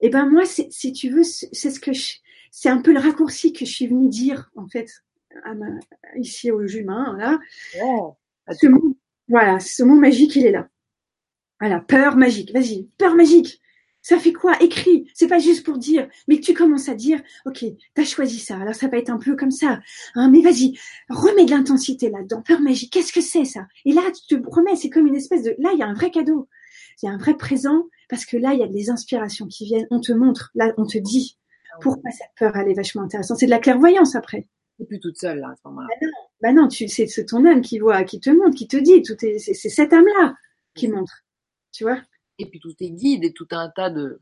Et 0.00 0.10
ben 0.10 0.28
moi, 0.28 0.44
si 0.44 0.92
tu 0.92 1.08
veux, 1.08 1.22
c'est 1.22 1.70
ce 1.70 1.80
que 1.80 1.92
c'est 2.50 2.68
un 2.68 2.80
peu 2.80 2.92
le 2.92 3.00
raccourci 3.00 3.52
que 3.52 3.64
je 3.64 3.72
suis 3.72 3.86
venue 3.86 4.08
dire 4.08 4.50
en 4.54 4.68
fait 4.68 5.02
ici 6.16 6.50
aux 6.50 6.66
humains 6.66 7.16
là. 7.18 7.40
ce 8.52 8.66
mot, 8.66 8.96
voilà, 9.28 9.58
ce 9.58 9.82
mot 9.82 9.96
magique, 9.96 10.36
il 10.36 10.46
est 10.46 10.52
là. 10.52 10.68
Voilà, 11.60 11.80
peur 11.80 12.16
magique. 12.16 12.52
Vas-y, 12.52 12.88
peur 12.98 13.14
magique. 13.14 13.60
Ça 14.04 14.18
fait 14.18 14.34
quoi? 14.34 14.62
Écris. 14.62 15.10
C'est 15.14 15.28
pas 15.28 15.38
juste 15.38 15.64
pour 15.64 15.78
dire, 15.78 16.06
mais 16.28 16.38
que 16.38 16.44
tu 16.44 16.52
commences 16.52 16.90
à 16.90 16.94
dire, 16.94 17.22
ok, 17.46 17.64
t'as 17.94 18.04
choisi 18.04 18.38
ça. 18.38 18.58
Alors 18.58 18.74
ça 18.74 18.86
va 18.86 18.98
être 18.98 19.08
un 19.08 19.18
peu 19.18 19.34
comme 19.34 19.50
ça. 19.50 19.80
Hein, 20.14 20.28
mais 20.28 20.42
vas-y, 20.42 20.78
remets 21.08 21.46
de 21.46 21.50
l'intensité 21.52 22.10
là-dedans. 22.10 22.42
Peur 22.42 22.60
magique. 22.60 22.92
Qu'est-ce 22.92 23.14
que 23.14 23.22
c'est 23.22 23.46
ça? 23.46 23.66
Et 23.86 23.94
là, 23.94 24.02
tu 24.12 24.36
te 24.36 24.50
remets. 24.50 24.76
C'est 24.76 24.90
comme 24.90 25.06
une 25.06 25.16
espèce 25.16 25.42
de. 25.42 25.54
Là, 25.58 25.70
il 25.72 25.78
y 25.78 25.82
a 25.82 25.86
un 25.86 25.94
vrai 25.94 26.10
cadeau. 26.10 26.48
Il 27.02 27.06
y 27.06 27.08
a 27.08 27.12
un 27.12 27.16
vrai 27.16 27.34
présent 27.34 27.88
parce 28.10 28.26
que 28.26 28.36
là, 28.36 28.52
il 28.52 28.60
y 28.60 28.62
a 28.62 28.68
des 28.68 28.90
inspirations 28.90 29.46
qui 29.46 29.64
viennent. 29.64 29.86
On 29.90 30.00
te 30.00 30.12
montre. 30.12 30.50
Là, 30.54 30.74
on 30.76 30.84
te 30.84 30.98
dit 30.98 31.38
pourquoi 31.80 32.10
cette 32.10 32.28
peur 32.38 32.54
elle 32.56 32.68
est 32.68 32.74
vachement 32.74 33.02
intéressante? 33.04 33.38
C'est 33.38 33.46
de 33.46 33.50
la 33.50 33.58
clairvoyance 33.58 34.14
après. 34.16 34.46
Et 34.80 34.84
plus 34.84 35.00
toute 35.00 35.16
seule 35.16 35.38
là 35.38 35.48
à 35.48 35.56
ce 35.56 35.62
moment-là. 35.68 35.88
Bah 35.88 36.06
non, 36.06 36.12
bah 36.42 36.52
non 36.52 36.68
tu, 36.68 36.88
c'est, 36.88 37.06
c'est 37.06 37.24
ton 37.24 37.46
âme 37.46 37.62
qui 37.62 37.78
voit, 37.78 38.04
qui 38.04 38.20
te 38.20 38.28
montre, 38.28 38.54
qui 38.54 38.68
te 38.68 38.76
dit. 38.76 39.00
Tout 39.00 39.16
est, 39.24 39.38
c'est, 39.38 39.54
c'est 39.54 39.70
cette 39.70 39.94
âme 39.94 40.04
là 40.18 40.34
qui 40.74 40.88
montre. 40.88 41.24
Tu 41.72 41.84
vois? 41.84 42.02
Et 42.38 42.46
puis 42.46 42.60
tous 42.60 42.74
tes 42.74 42.90
guides 42.90 43.24
et 43.24 43.32
tout 43.32 43.48
un 43.50 43.70
tas 43.70 43.90
de, 43.90 44.20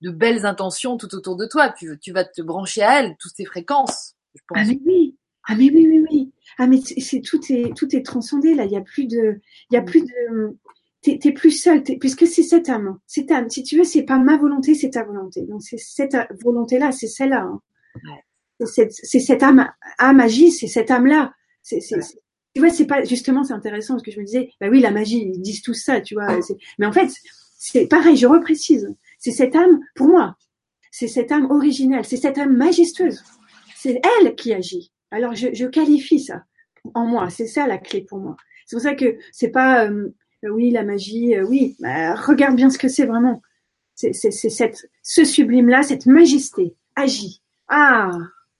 de 0.00 0.10
belles 0.10 0.46
intentions 0.46 0.96
tout 0.96 1.14
autour 1.14 1.36
de 1.36 1.46
toi. 1.46 1.70
Tu, 1.70 1.98
tu 2.00 2.12
vas 2.12 2.24
te 2.24 2.42
brancher 2.42 2.82
à 2.82 3.00
elles, 3.00 3.16
toutes 3.18 3.34
ces 3.36 3.44
fréquences. 3.44 4.14
Ah 4.54 4.64
mais 4.64 4.78
oui, 4.84 5.16
ah 5.48 5.54
mais 5.54 5.70
oui, 5.70 5.86
oui, 5.88 6.04
oui. 6.10 6.32
Ah 6.58 6.66
mais 6.66 6.80
c'est 6.80 7.20
tout 7.20 7.40
est 7.50 7.76
tout 7.76 7.94
est 7.94 8.04
transcendé 8.04 8.54
là. 8.54 8.64
Il 8.64 8.72
y 8.72 8.76
a 8.76 8.80
plus 8.80 9.06
de, 9.06 9.40
il 9.70 9.74
y 9.74 9.76
a 9.76 9.82
plus 9.82 10.02
de, 10.02 10.56
t'es 11.02 11.18
es 11.22 11.32
plus 11.32 11.50
seul, 11.50 11.82
puisque 11.82 12.26
c'est 12.26 12.42
cette 12.42 12.68
âme, 12.68 12.98
cette 13.06 13.30
âme. 13.30 13.50
Si 13.50 13.62
tu 13.62 13.76
veux, 13.76 13.84
c'est 13.84 14.04
pas 14.04 14.18
ma 14.18 14.36
volonté, 14.36 14.74
c'est 14.74 14.90
ta 14.90 15.02
volonté. 15.02 15.42
Donc 15.42 15.62
c'est 15.62 15.78
cette 15.78 16.16
volonté-là, 16.42 16.92
c'est 16.92 17.08
celle-là. 17.08 17.42
Hein. 17.42 17.60
C'est 18.64 18.90
cette, 18.90 19.42
âme, 19.42 19.68
âme 19.98 20.16
magie, 20.16 20.52
c'est 20.52 20.68
cette 20.68 20.90
âme-là. 20.90 21.34
C'est, 21.62 21.80
tu 22.54 22.60
vois, 22.60 22.70
c'est 22.70 22.86
pas 22.86 23.04
justement, 23.04 23.44
c'est 23.44 23.54
intéressant 23.54 23.94
parce 23.94 24.02
que 24.02 24.10
je 24.10 24.20
me 24.20 24.24
disais, 24.24 24.50
bah 24.60 24.68
oui, 24.70 24.80
la 24.80 24.90
magie, 24.90 25.22
ils 25.34 25.40
disent 25.40 25.62
tout 25.62 25.74
ça, 25.74 26.00
tu 26.00 26.14
vois. 26.14 26.38
Mais 26.78 26.86
en 26.86 26.92
fait, 26.92 27.08
c'est 27.56 27.86
pareil. 27.86 28.16
Je 28.16 28.26
reprécise. 28.26 28.94
C'est 29.18 29.30
cette 29.30 29.54
âme 29.56 29.80
pour 29.94 30.08
moi. 30.08 30.36
C'est 30.90 31.08
cette 31.08 31.32
âme 31.32 31.50
originelle. 31.50 32.04
C'est 32.04 32.16
cette 32.16 32.38
âme 32.38 32.56
majestueuse. 32.56 33.22
C'est 33.76 34.00
elle 34.20 34.34
qui 34.34 34.52
agit. 34.52 34.92
Alors 35.10 35.34
je, 35.34 35.48
je 35.52 35.66
qualifie 35.66 36.20
ça 36.20 36.44
en 36.94 37.06
moi. 37.06 37.30
C'est 37.30 37.46
ça 37.46 37.66
la 37.66 37.78
clé 37.78 38.02
pour 38.02 38.18
moi. 38.18 38.36
C'est 38.66 38.76
pour 38.76 38.82
ça 38.82 38.94
que 38.94 39.16
c'est 39.32 39.50
pas 39.50 39.86
euh, 39.86 40.10
oui 40.42 40.70
la 40.70 40.82
magie, 40.82 41.34
euh, 41.34 41.44
oui. 41.44 41.76
Bah, 41.80 42.14
regarde 42.14 42.56
bien 42.56 42.70
ce 42.70 42.78
que 42.78 42.88
c'est 42.88 43.06
vraiment. 43.06 43.42
C'est 43.94 44.12
cette 44.12 44.88
ce 45.02 45.24
sublime 45.24 45.68
là, 45.68 45.82
cette 45.82 46.06
majesté 46.06 46.74
agit. 46.96 47.42
Ah 47.68 48.10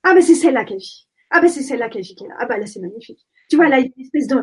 ah 0.05 0.15
ben 0.15 0.23
c'est 0.23 0.35
celle-là 0.35 0.65
qui 0.65 0.75
agit. 0.75 1.09
Ah 1.31 1.41
ben 1.41 1.49
c'est 1.49 1.63
celle-là 1.63 1.89
qui 1.89 1.99
agit 1.99 2.17
est 2.21 2.29
là. 2.29 2.37
Ah 2.39 2.47
ben 2.47 2.59
là 2.59 2.67
c'est 2.67 2.81
magnifique. 2.81 3.27
Tu 3.53 3.57
vois 3.57 3.69
là 3.69 3.81
il 3.81 3.83
y 3.83 3.85
a 3.85 3.91
une 3.95 4.03
espèce 4.03 4.27
de 4.29 4.37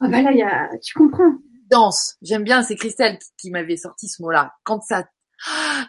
ah 0.00 0.08
ben 0.08 0.24
là 0.24 0.32
il 0.32 0.38
y 0.38 0.42
a 0.42 0.70
tu 0.82 0.94
comprends. 0.94 1.36
Danse. 1.70 2.16
J'aime 2.22 2.42
bien. 2.42 2.62
C'est 2.62 2.74
Christelle 2.74 3.18
qui, 3.36 3.50
m'avait 3.50 3.76
sorti 3.76 4.08
ce 4.08 4.22
mot-là. 4.22 4.54
Quand 4.64 4.80
ça 4.80 5.06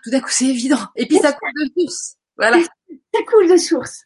tout 0.03 0.09
d'un 0.09 0.19
coup 0.19 0.27
c'est 0.29 0.47
évident. 0.47 0.85
Et 0.97 1.05
puis 1.07 1.15
ça 1.19 1.31
coule 1.31 1.49
de 1.53 1.81
source. 1.81 2.17
Voilà. 2.35 2.61
Ça 3.13 3.21
coule 3.25 3.49
de 3.49 3.55
source. 3.55 4.03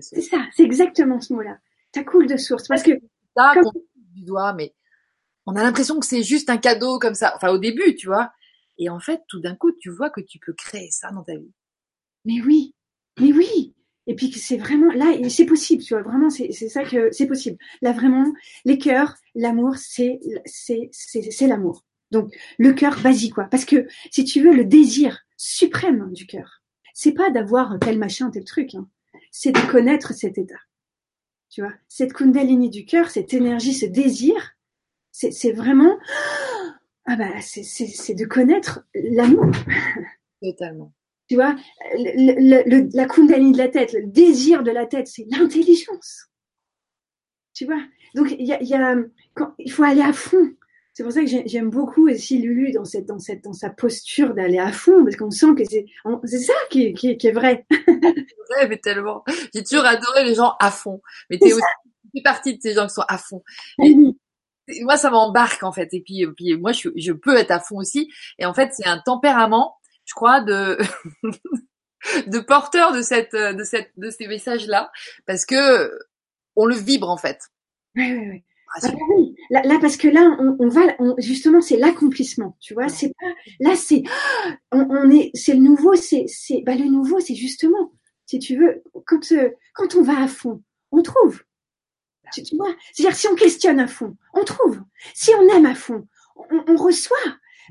C'est 0.00 0.20
ça. 0.20 0.46
C'est 0.54 0.62
exactement 0.62 1.20
ce 1.20 1.32
mot-là. 1.32 1.58
Ça 1.92 2.04
coule 2.04 2.28
de 2.28 2.36
source 2.36 2.68
parce 2.68 2.84
que 2.84 2.92
ça, 3.36 3.52
du 4.12 4.22
doigt, 4.22 4.52
mais 4.52 4.76
on 5.46 5.56
a 5.56 5.64
l'impression 5.64 5.98
que 5.98 6.06
c'est 6.06 6.22
juste 6.22 6.50
un 6.50 6.58
cadeau 6.58 7.00
comme 7.00 7.14
ça. 7.14 7.32
Enfin, 7.34 7.48
au 7.48 7.58
début, 7.58 7.96
tu 7.96 8.06
vois. 8.06 8.30
Et 8.78 8.88
en 8.88 9.00
fait, 9.00 9.22
tout 9.26 9.40
d'un 9.40 9.56
coup, 9.56 9.72
tu 9.72 9.90
vois 9.90 10.10
que 10.10 10.20
tu 10.20 10.38
peux 10.38 10.52
créer 10.52 10.92
ça 10.92 11.10
dans 11.10 11.24
ta 11.24 11.36
vie. 11.36 11.52
Mais 12.24 12.40
oui, 12.42 12.76
mais 13.18 13.32
oui. 13.32 13.74
Et 14.06 14.14
puis 14.14 14.32
c'est 14.32 14.56
vraiment 14.56 14.92
là, 14.92 15.14
c'est 15.28 15.46
possible, 15.46 15.82
tu 15.82 15.94
vois. 15.94 16.02
Vraiment, 16.02 16.28
c'est 16.28 16.52
ça 16.52 16.84
que 16.84 17.10
c'est 17.12 17.26
possible. 17.26 17.56
Là, 17.82 17.92
vraiment, 17.92 18.32
les 18.64 18.78
cœurs, 18.78 19.16
l'amour, 19.34 19.76
c'est 19.76 20.18
c'est 20.44 20.90
c'est 20.92 21.46
l'amour. 21.46 21.84
Donc 22.10 22.34
le 22.58 22.72
cœur, 22.72 22.98
vas-y 22.98 23.30
quoi. 23.30 23.44
Parce 23.44 23.64
que 23.64 23.86
si 24.10 24.24
tu 24.24 24.42
veux, 24.42 24.54
le 24.54 24.64
désir 24.64 25.20
suprême 25.36 26.12
du 26.12 26.26
cœur, 26.26 26.62
c'est 26.94 27.12
pas 27.12 27.30
d'avoir 27.30 27.78
tel 27.80 27.98
machin, 27.98 28.30
tel 28.30 28.44
truc. 28.44 28.74
Hein. 28.74 28.88
C'est 29.30 29.52
de 29.52 29.70
connaître 29.70 30.12
cet 30.12 30.36
état. 30.36 30.60
Tu 31.48 31.62
vois, 31.62 31.72
cette 31.88 32.12
kundalini 32.12 32.70
du 32.70 32.84
cœur, 32.84 33.10
cette 33.10 33.34
énergie, 33.34 33.74
ce 33.74 33.86
désir, 33.86 34.34
c'est 35.12 35.52
vraiment 35.52 35.96
ah 37.04 37.16
bah 37.16 37.40
c'est 37.40 38.14
de 38.14 38.24
connaître 38.24 38.84
l'amour. 38.94 39.50
Totalement. 40.42 40.92
Tu 41.32 41.36
vois, 41.36 41.56
la 41.96 43.06
kundalini 43.06 43.52
de 43.52 43.56
la 43.56 43.68
tête, 43.68 43.94
le 43.94 44.06
désir 44.06 44.62
de 44.62 44.70
la 44.70 44.84
tête, 44.84 45.08
c'est 45.08 45.24
l'intelligence. 45.30 46.26
Tu 47.54 47.64
vois, 47.64 47.80
donc 48.14 48.36
il 48.38 48.46
y 48.46 48.52
a, 48.52 48.62
y 48.62 48.74
a 48.74 48.96
quand, 49.32 49.54
il 49.58 49.72
faut 49.72 49.82
aller 49.82 50.02
à 50.02 50.12
fond. 50.12 50.52
C'est 50.92 51.02
pour 51.02 51.10
ça 51.10 51.22
que 51.22 51.26
j'aime 51.46 51.70
beaucoup 51.70 52.10
aussi 52.10 52.36
Lulu 52.36 52.72
dans 52.72 52.84
cette 52.84 53.06
dans 53.06 53.18
cette 53.18 53.42
dans 53.44 53.54
sa 53.54 53.70
posture 53.70 54.34
d'aller 54.34 54.58
à 54.58 54.72
fond 54.72 55.04
parce 55.04 55.16
qu'on 55.16 55.30
sent 55.30 55.54
que 55.56 55.64
c'est 55.64 55.86
c'est 56.24 56.40
ça 56.40 56.52
qui, 56.68 56.92
qui, 56.92 57.16
qui 57.16 57.28
est 57.28 57.32
vrai. 57.32 57.64
c'est 57.70 58.54
vrai 58.54 58.68
mais 58.68 58.76
tellement. 58.76 59.24
J'ai 59.54 59.62
toujours 59.64 59.86
adoré 59.86 60.24
les 60.24 60.34
gens 60.34 60.52
à 60.60 60.70
fond. 60.70 61.00
Mais 61.30 61.38
t'es 61.38 61.54
aussi 61.54 61.62
tu 62.14 62.22
partie 62.22 62.58
de 62.58 62.60
ces 62.60 62.74
gens 62.74 62.86
qui 62.88 62.92
sont 62.92 63.04
à 63.08 63.16
fond. 63.16 63.42
Et 63.82 63.96
moi 64.82 64.98
ça 64.98 65.08
m'embarque 65.08 65.62
en 65.62 65.72
fait 65.72 65.88
et 65.94 66.02
puis, 66.02 66.26
puis 66.36 66.58
moi 66.58 66.72
je, 66.72 66.90
je 66.94 67.12
peux 67.12 67.38
être 67.38 67.52
à 67.52 67.58
fond 67.58 67.78
aussi 67.78 68.10
et 68.38 68.44
en 68.44 68.52
fait 68.52 68.68
c'est 68.74 68.86
un 68.86 68.98
tempérament 68.98 69.78
je 70.04 70.14
crois 70.14 70.40
de 70.40 70.78
de 72.26 72.38
porteur 72.40 72.92
de 72.92 73.02
cette 73.02 73.34
de 73.34 73.64
cette 73.64 73.92
de 73.96 74.10
ces 74.10 74.26
messages 74.26 74.66
là 74.66 74.90
parce 75.26 75.44
que 75.44 75.90
on 76.56 76.66
le 76.66 76.74
vibre 76.74 77.08
en 77.08 77.16
fait. 77.16 77.38
Oui, 77.96 78.12
oui, 78.12 78.28
oui. 78.30 78.44
Ah, 78.74 78.78
ah 78.84 78.94
oui. 79.16 79.34
Là, 79.50 79.62
là, 79.62 79.78
parce 79.80 79.96
que 79.96 80.08
là, 80.08 80.34
on, 80.40 80.56
on 80.58 80.68
va, 80.68 80.80
on, 80.98 81.14
justement, 81.18 81.60
c'est 81.60 81.76
l'accomplissement, 81.76 82.56
tu 82.60 82.72
vois. 82.72 82.88
C'est 82.88 83.12
pas, 83.20 83.34
là, 83.60 83.76
c'est, 83.76 84.02
on, 84.72 84.86
on, 84.88 85.10
est, 85.10 85.30
c'est 85.34 85.54
le 85.54 85.60
nouveau, 85.60 85.94
c'est, 85.94 86.24
c'est, 86.26 86.62
bah, 86.62 86.74
le 86.74 86.86
nouveau, 86.86 87.20
c'est 87.20 87.34
justement, 87.34 87.92
si 88.26 88.38
tu 88.38 88.56
veux, 88.56 88.82
quand, 89.06 89.32
euh, 89.32 89.50
quand 89.74 89.94
on 89.94 90.02
va 90.02 90.22
à 90.22 90.28
fond, 90.28 90.62
on 90.90 91.02
trouve. 91.02 91.42
Tu, 92.32 92.42
tu 92.44 92.56
vois, 92.56 92.74
c'est-à-dire 92.92 93.16
si 93.16 93.28
on 93.28 93.34
questionne 93.34 93.78
à 93.78 93.86
fond, 93.86 94.16
on 94.32 94.44
trouve. 94.44 94.80
Si 95.12 95.30
on 95.34 95.48
aime 95.54 95.66
à 95.66 95.74
fond, 95.74 96.08
on, 96.50 96.64
on 96.66 96.76
reçoit. 96.76 97.16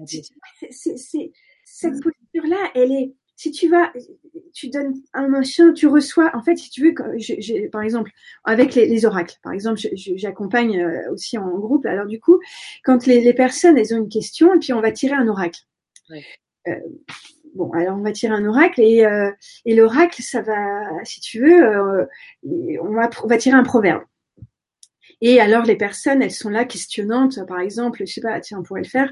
C'est, 0.05 0.97
c'est, 0.97 1.31
cette 1.71 2.03
posture-là, 2.03 2.69
elle 2.75 2.91
est, 2.91 3.13
si 3.35 3.51
tu 3.51 3.69
vas, 3.69 3.91
tu 4.53 4.69
donnes 4.69 4.93
un 5.13 5.27
machin, 5.27 5.73
tu 5.73 5.87
reçois. 5.87 6.29
En 6.35 6.43
fait, 6.43 6.57
si 6.57 6.69
tu 6.69 6.83
veux, 6.83 7.69
par 7.71 7.81
exemple, 7.81 8.11
avec 8.43 8.75
les, 8.75 9.05
oracles, 9.05 9.37
par 9.41 9.53
exemple, 9.53 9.79
j'accompagne 9.95 10.79
euh, 10.79 11.11
aussi 11.11 11.37
en 11.37 11.49
groupe. 11.57 11.85
Alors 11.85 12.05
du 12.05 12.19
coup, 12.19 12.39
quand 12.83 13.07
les, 13.07 13.33
personnes 13.33 13.77
elles 13.77 13.93
ont 13.93 13.99
une 13.99 14.09
question, 14.09 14.53
et 14.53 14.59
puis 14.59 14.73
on 14.73 14.81
va 14.81 14.91
tirer 14.91 15.13
un 15.13 15.27
oracle. 15.27 15.61
Euh, 16.67 16.75
bon, 17.55 17.71
alors 17.71 17.97
on 17.97 18.03
va 18.03 18.11
tirer 18.11 18.33
un 18.33 18.45
oracle 18.45 18.81
et, 18.81 19.05
euh, 19.05 19.31
et 19.65 19.75
l'oracle, 19.75 20.21
ça 20.21 20.41
va, 20.41 21.03
si 21.03 21.21
tu 21.21 21.39
veux, 21.39 22.07
on 22.43 22.93
va, 22.93 23.09
on 23.23 23.27
va 23.27 23.37
tirer 23.37 23.55
un 23.55 23.63
proverbe. 23.63 24.03
Et 25.21 25.39
alors 25.39 25.63
les 25.63 25.75
personnes, 25.75 26.21
elles 26.23 26.31
sont 26.31 26.49
là 26.49 26.65
questionnantes. 26.65 27.45
Par 27.47 27.59
exemple, 27.59 28.03
je 28.05 28.11
sais 28.11 28.21
pas, 28.21 28.39
tiens, 28.39 28.57
on 28.59 28.63
pourrait 28.63 28.81
le 28.81 28.87
faire. 28.87 29.11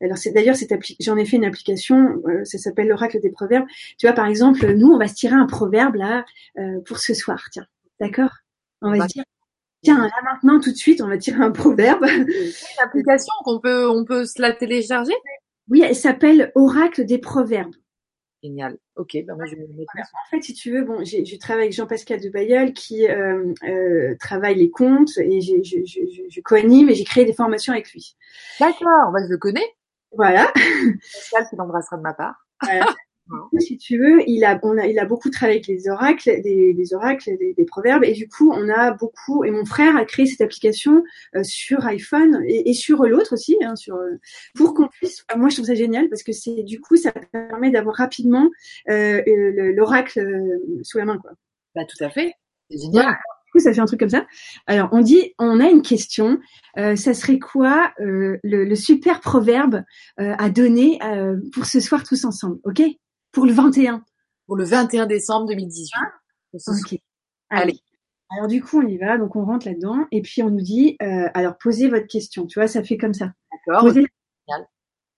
Alors 0.00 0.16
c'est 0.16 0.30
d'ailleurs 0.30 0.54
cette 0.54 0.72
j'en 1.00 1.16
ai 1.16 1.24
fait 1.24 1.36
une 1.36 1.44
application, 1.44 2.22
euh, 2.26 2.44
ça 2.44 2.58
s'appelle 2.58 2.88
l'oracle 2.88 3.20
des 3.20 3.30
proverbes. 3.30 3.66
Tu 3.98 4.06
vois, 4.06 4.14
par 4.14 4.26
exemple, 4.26 4.72
nous, 4.74 4.88
on 4.88 4.98
va 4.98 5.08
se 5.08 5.14
tirer 5.14 5.34
un 5.34 5.46
proverbe 5.46 5.96
là 5.96 6.24
euh, 6.58 6.80
pour 6.86 6.98
ce 6.98 7.12
soir. 7.12 7.48
Tiens, 7.50 7.66
d'accord? 8.00 8.30
On 8.82 8.96
va 8.96 9.08
se 9.08 9.14
dire. 9.14 9.24
Tiens, 9.82 9.98
là 9.98 10.10
maintenant, 10.24 10.60
tout 10.60 10.70
de 10.70 10.76
suite, 10.76 11.00
on 11.00 11.08
va 11.08 11.18
tirer 11.18 11.42
un 11.42 11.52
proverbe. 11.52 12.04
Une 12.08 12.84
application 12.84 13.32
qu'on 13.44 13.60
peut, 13.60 13.88
on 13.88 14.04
peut 14.04 14.26
se 14.26 14.40
la 14.40 14.52
télécharger? 14.52 15.14
Oui, 15.68 15.82
elle 15.84 15.94
s'appelle 15.94 16.50
Oracle 16.54 17.04
des 17.04 17.18
proverbes. 17.18 17.74
Génial. 18.42 18.76
Ok, 18.98 19.16
ben 19.24 19.36
moi 19.36 19.46
je 19.46 19.54
vais 19.54 19.62
me 19.62 19.78
mettre 19.78 19.92
En 19.96 20.30
fait, 20.30 20.42
si 20.42 20.54
tu 20.54 20.72
veux, 20.72 20.82
bon, 20.82 21.04
je 21.04 21.38
travaille 21.38 21.62
avec 21.64 21.72
Jean-Pascal 21.72 22.20
de 22.20 22.28
Bayeul 22.30 22.72
qui 22.72 23.08
euh, 23.08 23.54
euh, 23.62 24.16
travaille 24.18 24.56
les 24.56 24.70
comptes 24.70 25.16
et 25.18 25.40
je, 25.40 25.62
je, 25.62 25.84
je, 25.86 26.00
je 26.28 26.40
co-anime 26.40 26.90
et 26.90 26.94
j'ai 26.94 27.04
créé 27.04 27.24
des 27.24 27.32
formations 27.32 27.72
avec 27.72 27.92
lui. 27.92 28.16
D'accord, 28.58 29.12
bah, 29.12 29.20
je 29.24 29.30
le 29.30 29.38
connais. 29.38 29.64
Voilà. 30.16 30.52
Pascal 30.52 31.46
qui 31.48 31.56
l'embrassera 31.56 31.96
de 31.96 32.02
ma 32.02 32.12
part. 32.12 32.44
Voilà. 32.60 32.86
si 33.58 33.76
tu 33.76 33.98
veux, 33.98 34.22
il 34.26 34.44
a, 34.44 34.58
on 34.62 34.78
a, 34.78 34.86
il 34.86 34.98
a 34.98 35.04
beaucoup 35.04 35.30
travaillé 35.30 35.58
avec 35.58 35.66
les 35.66 35.88
oracles, 35.88 36.40
des, 36.42 36.74
des 36.74 36.94
oracles, 36.94 37.36
des, 37.38 37.54
des, 37.54 37.64
proverbes, 37.64 38.04
et 38.04 38.12
du 38.12 38.28
coup, 38.28 38.52
on 38.52 38.68
a 38.68 38.92
beaucoup. 38.92 39.44
Et 39.44 39.50
mon 39.50 39.64
frère 39.64 39.96
a 39.96 40.04
créé 40.04 40.26
cette 40.26 40.40
application 40.40 41.02
euh, 41.34 41.42
sur 41.42 41.86
iPhone 41.86 42.42
et, 42.46 42.70
et 42.70 42.74
sur 42.74 43.04
l'autre 43.04 43.34
aussi, 43.34 43.56
hein, 43.62 43.76
sur 43.76 43.96
euh, 43.96 44.18
pour 44.54 44.74
qu'on 44.74 44.88
puisse. 44.88 45.24
Moi, 45.36 45.48
je 45.48 45.56
trouve 45.56 45.66
ça 45.66 45.74
génial 45.74 46.08
parce 46.08 46.22
que 46.22 46.32
c'est 46.32 46.62
du 46.62 46.80
coup, 46.80 46.96
ça 46.96 47.12
permet 47.12 47.70
d'avoir 47.70 47.96
rapidement 47.96 48.50
euh, 48.88 49.22
l'oracle 49.74 50.20
euh, 50.20 50.82
sous 50.82 50.98
la 50.98 51.04
main, 51.04 51.18
quoi. 51.18 51.32
Bah, 51.74 51.84
tout 51.84 52.02
à 52.02 52.10
fait. 52.10 52.32
C'est 52.70 52.78
génial. 52.78 53.06
Du 53.06 53.52
coup, 53.52 53.58
ça 53.60 53.72
fait 53.72 53.80
un 53.80 53.86
truc 53.86 54.00
comme 54.00 54.10
ça. 54.10 54.26
Alors, 54.66 54.88
on 54.92 55.00
dit, 55.00 55.34
on 55.38 55.60
a 55.60 55.68
une 55.68 55.82
question. 55.82 56.38
Euh, 56.76 56.96
ça 56.96 57.14
serait 57.14 57.38
quoi 57.38 57.92
le, 57.98 58.38
le, 58.42 58.74
super 58.74 59.20
proverbe 59.20 59.84
à 60.18 60.50
donner 60.50 60.98
pour 61.52 61.64
ce 61.64 61.80
soir 61.80 62.04
tous 62.04 62.24
ensemble, 62.24 62.58
ok? 62.64 62.82
Pour 63.32 63.46
le 63.46 63.52
21. 63.52 64.04
Pour 64.46 64.56
le 64.56 64.64
21 64.64 65.06
décembre 65.06 65.48
2018. 65.48 65.92
Ah, 65.96 66.12
ok. 66.54 66.98
Allez. 67.50 67.80
Alors 68.30 68.46
du 68.46 68.62
coup, 68.62 68.80
on 68.80 68.86
y 68.86 68.98
va, 68.98 69.16
donc 69.16 69.36
on 69.36 69.44
rentre 69.44 69.66
là-dedans, 69.66 70.06
et 70.10 70.20
puis 70.20 70.42
on 70.42 70.50
nous 70.50 70.60
dit, 70.60 70.96
euh, 71.02 71.28
alors 71.32 71.56
posez 71.56 71.88
votre 71.88 72.06
question, 72.06 72.46
tu 72.46 72.58
vois, 72.58 72.68
ça 72.68 72.82
fait 72.82 72.98
comme 72.98 73.14
ça. 73.14 73.32
D'accord. 73.66 73.84
Posez 73.84 74.04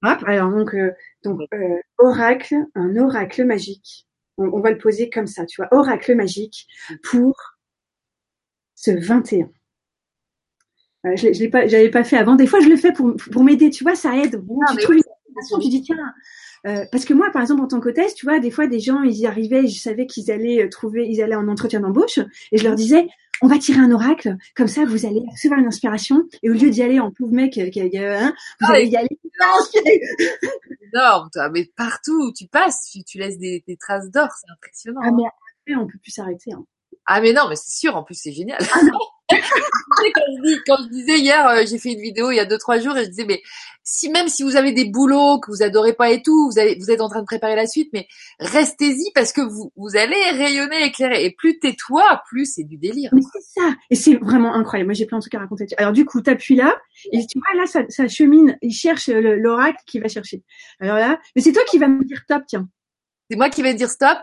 Hop, 0.03 0.25
alors 0.27 0.51
donc, 0.51 0.75
euh, 0.75 0.93
donc 1.25 1.41
euh, 1.53 1.79
oracle, 1.99 2.55
un 2.75 2.97
oracle 2.97 3.45
magique. 3.45 4.07
On, 4.39 4.45
on, 4.45 4.61
va 4.61 4.71
le 4.71 4.79
poser 4.79 5.11
comme 5.11 5.27
ça, 5.27 5.45
tu 5.45 5.61
vois, 5.61 5.69
oracle 5.73 6.15
magique 6.15 6.67
pour 7.03 7.35
ce 8.77 8.93
21. 8.93 9.51
Euh, 11.07 11.17
je, 11.17 11.33
je 11.33 11.41
l'ai 11.41 11.49
pas, 11.49 11.67
j'avais 11.67 11.91
pas 11.91 12.05
fait 12.05 12.17
avant. 12.17 12.35
Des 12.35 12.47
fois, 12.47 12.61
je 12.61 12.69
le 12.69 12.77
fais 12.77 12.93
pour 12.93 13.15
pour 13.17 13.45
m'aider, 13.45 13.71
tu 13.71 13.85
vois, 13.85 13.95
ça 13.95 14.17
aide. 14.17 14.37
Bon, 14.37 14.59
ah, 14.67 14.73
tu 14.75 14.83
trouves 14.83 14.97
tu 15.61 15.69
dis 15.69 15.83
tiens, 15.83 15.97
euh, 16.67 16.85
parce 16.93 17.05
que 17.05 17.15
moi, 17.15 17.31
par 17.33 17.43
exemple, 17.43 17.63
en 17.63 17.69
tant 17.69 17.81
qu'hôtesse, 17.81 18.15
tu 18.15 18.27
vois, 18.27 18.39
des 18.39 18.51
fois, 18.51 18.67
des 18.67 18.81
gens, 18.81 19.03
ils 19.03 19.17
y 19.17 19.27
arrivaient, 19.27 19.67
je 19.67 19.81
savais 19.81 20.07
qu'ils 20.07 20.31
allaient 20.31 20.65
euh, 20.65 20.69
trouver, 20.69 21.07
ils 21.09 21.23
allaient 21.23 21.37
en 21.37 21.49
entretien 21.49 21.81
d'embauche, 21.81 22.19
et 22.53 22.59
je 22.59 22.65
leur 22.65 22.75
disais, 22.75 23.09
on 23.43 23.47
va 23.47 23.59
tirer 23.59 23.81
un 23.81 23.91
oracle, 23.91 24.37
comme 24.55 24.69
ça, 24.69 24.85
vous 24.85 25.07
allez 25.07 25.23
recevoir 25.31 25.59
une 25.59 25.67
inspiration, 25.67 26.25
et 26.43 26.51
au 26.51 26.53
lieu 26.53 26.69
d'y 26.69 26.83
aller 26.83 27.01
en 27.01 27.11
pauvre 27.11 27.33
mec, 27.33 27.57
euh, 27.57 27.71
hein, 27.75 28.35
vous 28.61 28.67
ah, 28.69 28.75
allez 28.75 28.89
y 28.89 28.97
aller 28.97 29.09
énorme, 30.93 31.31
toi, 31.33 31.49
mais 31.51 31.71
partout 31.77 32.29
où 32.29 32.33
tu 32.33 32.47
passes, 32.47 32.91
tu, 32.93 33.03
tu 33.05 33.19
laisses 33.19 33.39
des, 33.39 33.65
des 33.67 33.77
traces 33.77 34.11
d'or, 34.11 34.29
c'est 34.39 34.53
impressionnant. 34.53 35.01
Ah, 35.03 35.11
mais 35.17 35.25
après, 35.25 35.83
on 35.83 35.87
peut 35.87 35.99
plus 36.03 36.13
s'arrêter. 36.13 36.53
Hein. 36.53 36.65
Ah 37.13 37.21
mais 37.21 37.33
non, 37.33 37.49
mais 37.49 37.57
c'est 37.57 37.77
sûr, 37.77 37.97
en 37.97 38.05
plus 38.05 38.15
c'est 38.15 38.31
génial. 38.31 38.61
Ah 38.73 38.79
quand, 39.31 39.37
je 39.37 40.43
dis, 40.43 40.61
quand, 40.65 40.77
je 40.85 40.89
disais 40.91 41.19
hier, 41.19 41.45
euh, 41.49 41.65
j'ai 41.69 41.79
fait 41.79 41.91
une 41.93 42.01
vidéo 42.01 42.31
il 42.31 42.37
y 42.37 42.41
a 42.41 42.45
deux 42.45 42.57
trois 42.57 42.79
jours 42.79 42.97
et 42.97 43.05
je 43.05 43.11
disais 43.11 43.25
mais 43.25 43.43
si 43.83 44.11
même 44.11 44.29
si 44.29 44.45
vous 44.45 44.55
avez 44.55 44.71
des 44.71 44.85
boulots 44.85 45.41
que 45.41 45.51
vous 45.51 45.65
adorez 45.65 45.93
pas 45.93 46.11
et 46.11 46.23
tout, 46.23 46.49
vous, 46.49 46.61
avez, 46.61 46.77
vous 46.79 46.93
êtes 46.93 47.01
en 47.01 47.09
train 47.09 47.19
de 47.19 47.27
préparer 47.27 47.57
la 47.57 47.67
suite, 47.67 47.91
mais 47.93 48.07
restez-y 48.39 49.11
parce 49.13 49.33
que 49.33 49.41
vous 49.41 49.73
vous 49.75 49.97
allez 49.97 50.23
rayonner, 50.31 50.85
éclairer. 50.85 51.25
Et 51.25 51.33
plus 51.33 51.59
t'es 51.59 51.75
toi, 51.75 52.23
plus 52.29 52.47
c'est 52.47 52.63
du 52.63 52.77
délire. 52.77 53.11
Mais 53.13 53.23
c'est 53.33 53.61
ça, 53.61 53.75
et 53.91 53.97
c'est 53.97 54.15
vraiment 54.15 54.55
incroyable. 54.55 54.91
Moi 54.91 54.95
j'ai 54.95 55.07
plein 55.07 55.19
de 55.19 55.23
trucs 55.23 55.35
à 55.35 55.41
raconter. 55.41 55.67
Alors 55.79 55.93
du 55.93 56.05
coup, 56.05 56.21
t'appuies 56.21 56.55
là 56.55 56.77
et 57.11 57.27
tu 57.27 57.41
vois 57.41 57.61
là 57.61 57.67
ça, 57.67 57.83
ça 57.89 58.07
chemine, 58.07 58.57
il 58.63 58.73
cherche 58.73 59.09
l'oracle 59.09 59.83
qui 59.85 59.99
va 59.99 60.07
chercher. 60.07 60.45
Alors 60.79 60.97
là, 60.97 61.19
mais 61.35 61.43
c'est 61.43 61.53
toi 61.53 61.63
qui 61.69 61.79
vas 61.79 61.89
me 61.89 62.05
dire 62.05 62.21
stop, 62.23 62.45
tiens. 62.47 62.69
C'est 63.29 63.37
moi 63.37 63.51
qui 63.51 63.63
vais 63.63 63.75
dire 63.75 63.91
stop. 63.91 64.19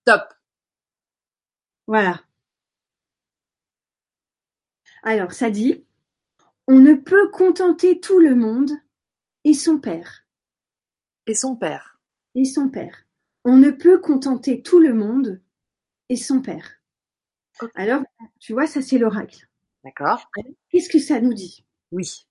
Stop. 0.00 0.22
Voilà. 1.86 2.22
Alors, 5.02 5.32
ça 5.32 5.50
dit, 5.50 5.84
on 6.66 6.80
ne 6.80 6.94
peut 6.94 7.30
contenter 7.30 8.00
tout 8.00 8.18
le 8.18 8.34
monde 8.34 8.72
et 9.44 9.54
son 9.54 9.78
père. 9.78 10.26
Et 11.26 11.34
son 11.34 11.56
père. 11.56 12.00
Et 12.34 12.44
son 12.44 12.68
père. 12.68 13.06
On 13.44 13.56
ne 13.56 13.70
peut 13.70 14.00
contenter 14.00 14.62
tout 14.62 14.80
le 14.80 14.92
monde 14.92 15.40
et 16.08 16.16
son 16.16 16.42
père. 16.42 16.72
Alors, 17.74 18.02
tu 18.40 18.52
vois, 18.52 18.66
ça 18.66 18.82
c'est 18.82 18.98
l'oracle. 18.98 19.48
D'accord. 19.84 20.28
Qu'est-ce 20.70 20.88
que 20.88 20.98
ça 20.98 21.20
nous 21.20 21.32
dit? 21.32 21.64
Oui. 21.92 22.26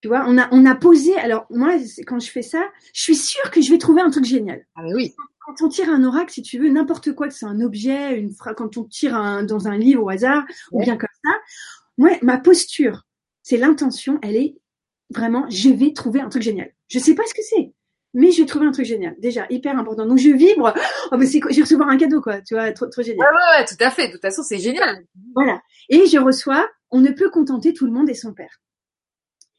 Tu 0.00 0.08
vois, 0.08 0.24
on 0.26 0.36
a, 0.36 0.48
on 0.52 0.66
a 0.66 0.74
posé. 0.74 1.16
Alors, 1.18 1.46
moi, 1.50 1.76
quand 2.06 2.18
je 2.18 2.30
fais 2.30 2.42
ça, 2.42 2.70
je 2.92 3.00
suis 3.00 3.16
sûre 3.16 3.50
que 3.50 3.62
je 3.62 3.70
vais 3.70 3.78
trouver 3.78 4.02
un 4.02 4.10
truc 4.10 4.24
génial. 4.24 4.66
Ah, 4.74 4.82
mais 4.82 4.94
oui. 4.94 5.14
Quand 5.46 5.62
on 5.62 5.68
tire 5.68 5.88
un 5.90 6.02
oracle, 6.02 6.32
si 6.32 6.42
tu 6.42 6.58
veux, 6.58 6.68
n'importe 6.68 7.12
quoi, 7.12 7.28
que 7.28 7.34
c'est 7.34 7.46
un 7.46 7.60
objet, 7.60 8.18
une 8.18 8.32
phrase, 8.32 8.54
quand 8.56 8.76
on 8.76 8.84
tire 8.84 9.14
un, 9.14 9.44
dans 9.44 9.68
un 9.68 9.78
livre 9.78 10.02
au 10.02 10.08
hasard, 10.08 10.44
ou 10.72 10.82
bien 10.82 10.96
comme 10.96 11.08
ça, 11.24 11.30
moi, 11.98 12.10
ma 12.22 12.36
posture, 12.36 13.06
c'est 13.44 13.56
l'intention, 13.56 14.18
elle 14.22 14.34
est 14.34 14.56
vraiment, 15.10 15.48
je 15.48 15.70
vais 15.70 15.92
trouver 15.92 16.20
un 16.20 16.28
truc 16.28 16.42
génial. 16.42 16.72
Je 16.88 16.98
sais 16.98 17.14
pas 17.14 17.22
ce 17.26 17.32
que 17.32 17.42
c'est, 17.42 17.72
mais 18.12 18.32
je 18.32 18.40
vais 18.40 18.46
trouver 18.46 18.66
un 18.66 18.72
truc 18.72 18.86
génial. 18.86 19.14
Déjà, 19.20 19.46
hyper 19.48 19.78
important. 19.78 20.04
Donc, 20.04 20.18
je 20.18 20.30
vibre. 20.30 20.74
Oh, 21.12 21.16
mais 21.16 21.26
c'est, 21.26 21.38
je 21.48 21.54
vais 21.54 21.62
recevoir 21.62 21.88
un 21.90 21.96
cadeau, 21.96 22.20
quoi. 22.20 22.40
Tu 22.40 22.54
vois, 22.54 22.72
trop, 22.72 22.86
trop 22.86 23.02
génial. 23.02 23.20
Ouais, 23.20 23.32
ouais, 23.32 23.60
ouais, 23.60 23.64
tout 23.66 23.76
à 23.78 23.90
fait. 23.90 24.08
De 24.08 24.12
toute 24.14 24.22
façon, 24.22 24.42
c'est 24.42 24.58
génial. 24.58 25.04
Voilà. 25.36 25.62
Et 25.88 26.06
je 26.06 26.18
reçois, 26.18 26.68
on 26.90 27.00
ne 27.00 27.10
peut 27.10 27.30
contenter 27.30 27.72
tout 27.72 27.86
le 27.86 27.92
monde 27.92 28.10
et 28.10 28.14
son 28.14 28.34
père. 28.34 28.60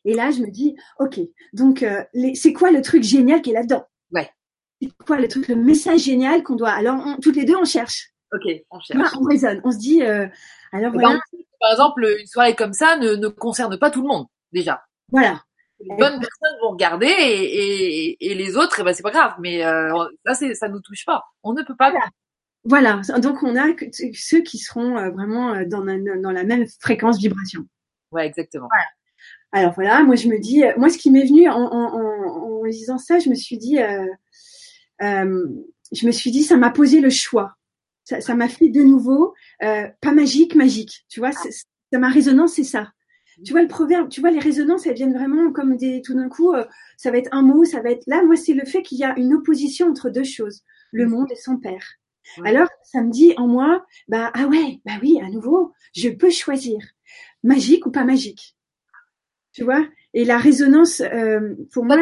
Et 0.03 0.13
là, 0.13 0.31
je 0.31 0.41
me 0.41 0.51
dis, 0.51 0.75
ok, 0.99 1.19
donc, 1.53 1.81
euh, 1.83 2.03
c'est 2.33 2.51
quoi 2.51 2.71
le 2.71 2.81
truc 2.81 3.03
génial 3.03 3.41
qui 3.41 3.51
est 3.51 3.53
là-dedans? 3.53 3.85
Ouais. 4.11 4.29
C'est 4.81 4.91
quoi 5.05 5.17
le 5.17 5.27
truc, 5.27 5.47
le 5.47 5.55
message 5.55 6.01
génial 6.01 6.43
qu'on 6.43 6.55
doit 6.55 6.71
Alors, 6.71 7.03
toutes 7.21 7.35
les 7.35 7.45
deux, 7.45 7.55
on 7.55 7.65
cherche. 7.65 8.11
Ok, 8.33 8.51
on 8.69 8.79
cherche. 8.79 9.15
on 9.19 9.23
raisonne. 9.23 9.61
On 9.63 9.71
se 9.71 9.77
dit, 9.77 10.03
euh, 10.03 10.27
alors 10.71 10.91
voilà 10.93 11.19
par 11.59 11.71
exemple, 11.71 12.05
une 12.19 12.27
soirée 12.27 12.55
comme 12.55 12.73
ça 12.73 12.97
ne, 12.97 13.15
ne 13.15 13.27
concerne 13.27 13.77
pas 13.77 13.89
tout 13.89 14.01
le 14.01 14.07
monde, 14.07 14.27
déjà. 14.51 14.83
Voilà. 15.11 15.41
Les 15.79 15.95
bonnes 15.95 16.19
personnes 16.19 16.57
vont 16.61 16.71
regarder 16.71 17.05
et, 17.07 18.09
et, 18.09 18.31
et 18.31 18.35
les 18.35 18.57
autres, 18.57 18.77
eh 18.79 18.83
ben, 18.83 18.93
c'est 18.93 19.03
pas 19.03 19.11
grave. 19.11 19.35
Mais 19.39 19.63
euh, 19.63 19.93
ça, 20.25 20.33
c'est, 20.33 20.55
ça 20.55 20.69
nous 20.69 20.79
touche 20.81 21.05
pas. 21.05 21.25
On 21.43 21.53
ne 21.53 21.61
peut 21.61 21.75
pas. 21.75 21.93
Voilà. 22.63 23.01
Donc, 23.19 23.43
on 23.43 23.55
a 23.55 23.73
que 23.73 23.85
ceux 24.13 24.41
qui 24.41 24.57
seront 24.57 24.97
euh, 24.97 25.11
vraiment 25.11 25.53
euh, 25.53 25.65
dans, 25.65 25.83
la, 25.83 25.97
dans 26.17 26.31
la 26.31 26.43
même 26.43 26.65
fréquence 26.79 27.19
vibration. 27.19 27.67
Ouais, 28.11 28.25
exactement. 28.25 28.67
Voilà. 28.71 28.85
Alors 29.53 29.73
voilà, 29.73 30.03
moi 30.03 30.15
je 30.15 30.27
me 30.27 30.39
dis, 30.39 30.65
euh, 30.65 30.73
moi 30.77 30.89
ce 30.89 30.97
qui 30.97 31.09
m'est 31.09 31.25
venu 31.25 31.47
en, 31.47 31.55
en, 31.55 31.93
en, 31.93 32.61
en, 32.61 32.67
disant 32.67 32.97
ça, 32.97 33.17
je 33.19 33.29
me 33.29 33.35
suis 33.35 33.57
dit, 33.57 33.79
euh, 33.79 34.05
je 34.99 36.05
me 36.05 36.11
suis 36.11 36.31
dit, 36.31 36.43
ça 36.43 36.57
m'a 36.57 36.69
posé 36.69 36.99
le 36.99 37.09
choix 37.09 37.57
ça 38.19 38.35
m'a 38.35 38.47
fait 38.47 38.69
de 38.69 38.81
nouveau 38.81 39.33
euh, 39.63 39.87
pas 40.01 40.13
magique, 40.13 40.55
magique. 40.55 41.05
Tu 41.09 41.19
vois, 41.19 41.31
ça 41.31 41.99
ma 41.99 42.09
résonance, 42.09 42.53
c'est 42.53 42.63
ça. 42.63 42.91
Tu 43.45 43.51
vois 43.51 43.61
le 43.61 43.67
proverbe, 43.67 44.09
tu 44.09 44.19
vois 44.19 44.31
les 44.31 44.39
résonances, 44.39 44.87
elles 44.87 44.95
viennent 44.95 45.13
vraiment 45.13 45.51
comme 45.51 45.77
des 45.77 46.01
tout 46.01 46.15
d'un 46.15 46.27
coup, 46.27 46.53
euh, 46.53 46.65
ça 46.97 47.11
va 47.11 47.17
être 47.17 47.29
un 47.31 47.43
mot, 47.43 47.65
ça 47.65 47.81
va 47.81 47.91
être 47.91 48.03
là. 48.07 48.23
Moi, 48.23 48.35
c'est 48.35 48.53
le 48.53 48.65
fait 48.65 48.81
qu'il 48.81 48.97
y 48.97 49.03
a 49.03 49.17
une 49.17 49.33
opposition 49.33 49.89
entre 49.89 50.09
deux 50.09 50.23
choses, 50.23 50.63
le 50.91 51.05
monde 51.05 51.31
et 51.31 51.35
son 51.35 51.57
père. 51.57 51.85
Alors, 52.43 52.67
ça 52.83 53.01
me 53.01 53.11
dit 53.11 53.33
en 53.37 53.47
moi, 53.47 53.85
bah 54.07 54.31
ah 54.33 54.47
ouais, 54.47 54.81
bah 54.85 54.93
oui, 55.01 55.19
à 55.23 55.29
nouveau, 55.29 55.71
je 55.95 56.09
peux 56.09 56.29
choisir 56.29 56.79
magique 57.43 57.85
ou 57.85 57.91
pas 57.91 58.03
magique. 58.03 58.55
Tu 59.53 59.63
vois? 59.63 59.85
Et 60.13 60.25
la 60.25 60.37
résonance, 60.37 61.01
euh, 61.01 61.55
pour 61.71 61.85
moi, 61.85 61.97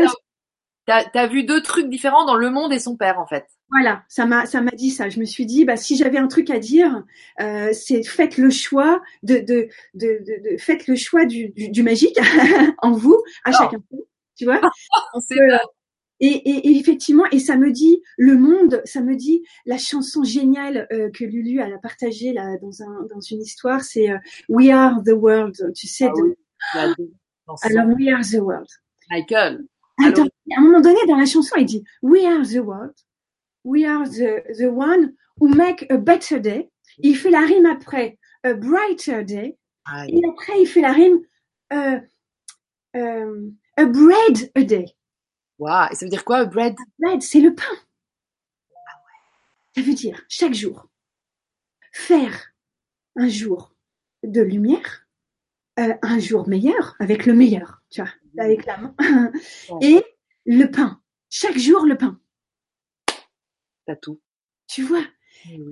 T'as 0.86 1.04
as 1.14 1.28
vu 1.28 1.44
deux 1.44 1.62
trucs 1.62 1.90
différents 1.90 2.26
dans 2.26 2.36
le 2.36 2.50
monde 2.52 2.72
et 2.72 2.80
son 2.80 2.96
père, 2.96 3.20
en 3.20 3.26
fait. 3.26 3.48
Voilà, 3.72 4.04
ça 4.08 4.26
m'a 4.26 4.46
ça 4.46 4.62
m'a 4.62 4.72
dit 4.72 4.92
ça. 4.92 5.10
Je 5.10 5.20
me 5.20 5.26
suis 5.26 5.46
dit, 5.46 5.66
bah 5.66 5.78
si 5.78 5.98
j'avais 5.98 6.20
un 6.20 6.28
truc 6.28 6.50
à 6.52 6.60
dire, 6.60 7.04
euh, 7.42 7.74
c'est 7.74 8.04
faites 8.04 8.38
le 8.38 8.52
choix 8.52 9.02
de 9.24 9.40
de 9.40 9.68
de, 9.96 10.24
de, 10.24 10.58
faites 10.58 10.88
le 10.88 10.96
choix 10.96 11.26
du, 11.26 11.50
du, 11.50 11.70
du 11.70 11.82
magique 11.82 12.18
en 12.84 12.92
vous, 12.92 13.18
à 13.44 13.50
oh. 13.50 13.58
chacun. 13.58 13.78
Tu 14.38 14.46
vois 14.46 14.62
euh, 15.16 15.58
et, 16.20 16.28
et, 16.28 16.68
et, 16.70 16.78
effectivement, 16.78 17.26
et 17.32 17.40
ça 17.40 17.58
me 17.58 17.72
dit 17.72 18.02
le 18.18 18.38
monde, 18.38 18.82
ça 18.86 19.02
me 19.02 19.16
dit 19.16 19.44
la 19.66 19.78
chanson 19.78 20.24
géniale 20.24 20.88
euh, 20.94 21.10
que 21.10 21.26
Lulu 21.26 21.60
a 21.60 21.78
partagée 21.80 22.34
là 22.34 22.58
dans 22.62 22.84
un 22.84 23.08
dans 23.10 23.20
une 23.20 23.42
histoire, 23.42 23.82
c'est 23.82 24.12
euh, 24.12 24.18
We 24.48 24.70
Are 24.70 25.02
the 25.04 25.14
World. 25.14 25.74
Tu 25.76 25.88
sais. 25.88 26.08
Ah, 26.74 26.88
de... 26.88 27.12
Alors 27.64 27.88
We 27.98 28.10
Are 28.14 28.22
the 28.22 28.40
World. 28.40 28.68
Michael. 29.10 29.66
Attends, 30.04 30.28
à 30.54 30.60
un 30.60 30.64
moment 30.64 30.82
donné, 30.82 31.00
dans 31.08 31.18
la 31.18 31.26
chanson, 31.26 31.56
il 31.58 31.66
dit 31.66 31.84
We 32.02 32.24
are 32.26 32.46
the 32.46 32.64
world. 32.64 32.94
We 33.64 33.86
are 33.86 34.08
the, 34.08 34.44
the 34.58 34.70
one 34.70 35.14
who 35.40 35.48
make 35.48 35.86
a 35.90 35.98
better 35.98 36.40
day. 36.40 36.70
Il 37.00 37.16
fait 37.16 37.32
la 37.32 37.42
rime 37.42 37.66
après 37.66 38.18
a 38.44 38.54
brighter 38.54 39.24
day. 39.24 39.58
Et 40.08 40.22
après, 40.28 40.62
il 40.62 40.68
fait 40.68 40.82
la 40.82 40.92
rime 40.92 41.20
uh, 41.72 42.00
um, 42.96 43.56
a 43.78 43.86
bread 43.86 44.52
a 44.56 44.64
day. 44.64 44.96
Wow. 45.60 45.88
Et 45.92 45.96
ça 45.96 46.06
veut 46.06 46.10
dire 46.10 46.26
quoi, 46.26 46.38
a 46.38 46.46
bread? 46.46 46.76
bread, 47.00 47.22
c'est 47.22 47.42
le 47.42 47.54
pain. 47.54 47.64
Ça 49.76 49.82
veut 49.82 49.94
dire 49.94 50.24
chaque 50.30 50.54
jour 50.54 50.88
faire 51.92 52.54
un 53.16 53.28
jour 53.28 53.74
de 54.24 54.42
lumière, 54.42 55.08
euh, 55.80 55.94
un 56.02 56.20
jour 56.20 56.48
meilleur 56.48 56.96
avec 57.00 57.26
le 57.26 57.34
meilleur, 57.34 57.82
tu 57.90 58.02
vois 58.02 58.12
avec 58.38 58.66
la 58.66 58.78
main. 58.78 58.96
Et 59.82 60.04
le 60.46 60.66
pain. 60.68 61.02
Chaque 61.30 61.58
jour, 61.58 61.86
le 61.86 61.98
pain. 61.98 62.20
T'as 63.86 63.96
tout. 63.96 64.20
Tu 64.68 64.84
vois? 64.84 65.04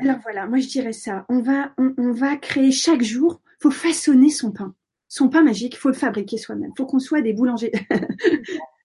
Alors 0.01 0.17
voilà, 0.21 0.45
moi 0.45 0.59
je 0.59 0.67
dirais 0.67 0.93
ça. 0.93 1.25
On 1.29 1.41
va, 1.41 1.73
on, 1.77 2.11
va 2.11 2.37
créer 2.37 2.71
chaque 2.71 3.01
jour, 3.01 3.41
faut 3.59 3.71
façonner 3.71 4.29
son 4.29 4.51
pain. 4.51 4.75
Son 5.07 5.29
pain 5.29 5.43
magique, 5.43 5.77
faut 5.77 5.89
le 5.89 5.95
fabriquer 5.95 6.37
soi-même. 6.37 6.71
Faut 6.77 6.85
qu'on 6.85 6.99
soit 6.99 7.21
des 7.21 7.33
boulangers. 7.33 7.71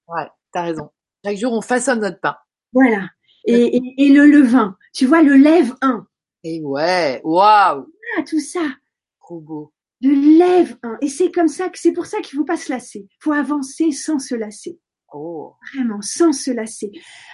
ouais, 0.08 0.26
t'as 0.52 0.62
raison. 0.62 0.90
Chaque 1.24 1.36
jour, 1.36 1.52
on 1.52 1.60
façonne 1.60 2.00
notre 2.00 2.20
pain. 2.20 2.36
Voilà. 2.72 3.08
Et, 3.44 3.80
et, 3.96 4.08
le 4.10 4.26
levain. 4.26 4.76
Tu 4.94 5.06
vois, 5.06 5.22
le 5.22 5.34
lève 5.34 5.74
1. 5.80 6.06
Et 6.44 6.62
ouais, 6.62 7.20
waouh. 7.24 7.86
Ah, 8.16 8.22
tout 8.22 8.40
ça. 8.40 8.60
Trop 9.20 9.40
beau 9.40 9.72
de 10.00 10.38
lève 10.38 10.76
un. 10.82 10.96
Et 11.00 11.08
c'est 11.08 11.30
comme 11.30 11.48
ça 11.48 11.68
que 11.68 11.78
c'est 11.78 11.92
pour 11.92 12.06
ça 12.06 12.20
qu'il 12.20 12.38
faut 12.38 12.44
pas 12.44 12.56
se 12.56 12.70
lasser. 12.70 13.08
faut 13.20 13.32
avancer 13.32 13.90
sans 13.90 14.18
se 14.18 14.34
lasser. 14.34 14.78
Oh. 15.12 15.54
Vraiment, 15.72 16.02
sans 16.02 16.32
se 16.32 16.50
lasser. 16.50 16.90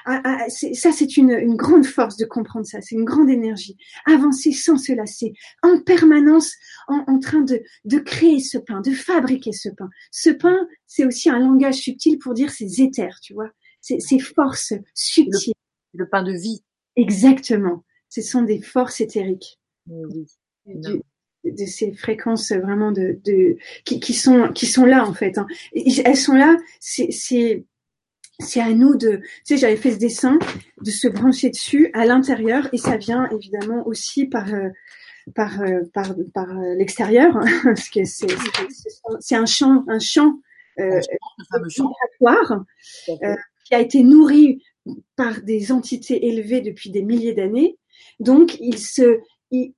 Ah, 0.06 0.20
ah, 0.24 0.48
ça, 0.48 0.92
c'est 0.92 1.16
une, 1.16 1.30
une, 1.30 1.56
grande 1.56 1.84
force 1.84 2.16
de 2.16 2.24
comprendre 2.24 2.66
ça. 2.66 2.80
C'est 2.80 2.94
une 2.94 3.04
grande 3.04 3.28
énergie. 3.28 3.76
Avancer 4.06 4.52
sans 4.52 4.76
se 4.76 4.92
lasser. 4.92 5.34
En 5.62 5.80
permanence, 5.80 6.54
en, 6.86 7.04
en 7.08 7.18
train 7.18 7.40
de, 7.40 7.60
de 7.84 7.98
créer 7.98 8.38
ce 8.38 8.58
pain, 8.58 8.80
de 8.80 8.92
fabriquer 8.92 9.52
ce 9.52 9.68
pain. 9.70 9.88
Ce 10.12 10.30
pain, 10.30 10.68
c'est 10.86 11.04
aussi 11.04 11.30
un 11.30 11.40
langage 11.40 11.76
subtil 11.76 12.18
pour 12.18 12.34
dire 12.34 12.50
ces 12.50 12.80
éthers, 12.80 13.18
tu 13.20 13.34
vois. 13.34 13.50
Ces, 13.80 13.98
ces 13.98 14.20
forces 14.20 14.74
subtiles. 14.94 15.54
Le, 15.94 16.08
pain 16.08 16.22
de 16.22 16.32
vie. 16.32 16.62
Exactement. 16.96 17.84
Ce 18.08 18.22
sont 18.22 18.42
des 18.42 18.60
forces 18.60 19.00
éthériques. 19.00 19.58
Oui 19.88 20.26
de 21.54 21.66
ces 21.66 21.92
fréquences 21.92 22.52
vraiment 22.52 22.92
de, 22.92 23.18
de 23.24 23.56
qui, 23.84 24.00
qui, 24.00 24.14
sont 24.14 24.50
qui 24.52 24.66
sont 24.66 24.84
là 24.84 25.06
en 25.06 25.14
fait. 25.14 25.38
Hein. 25.38 25.46
Elles 25.74 26.16
sont 26.16 26.34
là. 26.34 26.56
C'est 26.80 27.10
c'est 27.10 27.64
c'est 28.40 28.60
à 28.60 28.70
nous 28.70 28.96
de. 28.96 29.16
Tu 29.16 29.22
sais, 29.44 29.56
j'avais 29.56 29.76
fait 29.76 29.92
ce 29.92 29.98
dessin 29.98 30.38
de 30.82 30.90
se 30.90 31.08
brancher 31.08 31.50
dessus 31.50 31.90
à 31.92 32.04
l'intérieur 32.04 32.68
et 32.72 32.78
ça 32.78 32.96
vient 32.96 33.28
évidemment 33.30 33.86
aussi 33.86 34.26
par 34.26 34.52
euh, 34.52 34.70
par 35.34 35.60
euh, 35.62 35.80
par 35.92 36.14
par 36.34 36.50
euh, 36.50 36.74
l'extérieur 36.74 37.36
hein, 37.36 37.46
parce 37.64 37.88
que 37.88 38.04
c'est 38.04 38.26
c'est 39.20 39.36
un 39.36 39.46
champ 39.46 39.84
un 39.88 39.98
champ 39.98 40.38
euh, 40.80 41.00
qui 43.64 43.74
a 43.74 43.80
été 43.80 44.02
nourri 44.02 44.62
par 45.16 45.40
des 45.42 45.72
entités 45.72 46.26
élevées 46.26 46.60
depuis 46.60 46.90
des 46.90 47.02
milliers 47.02 47.32
d'années. 47.32 47.78
Donc, 48.20 48.56
il 48.60 48.78
se, 48.78 49.20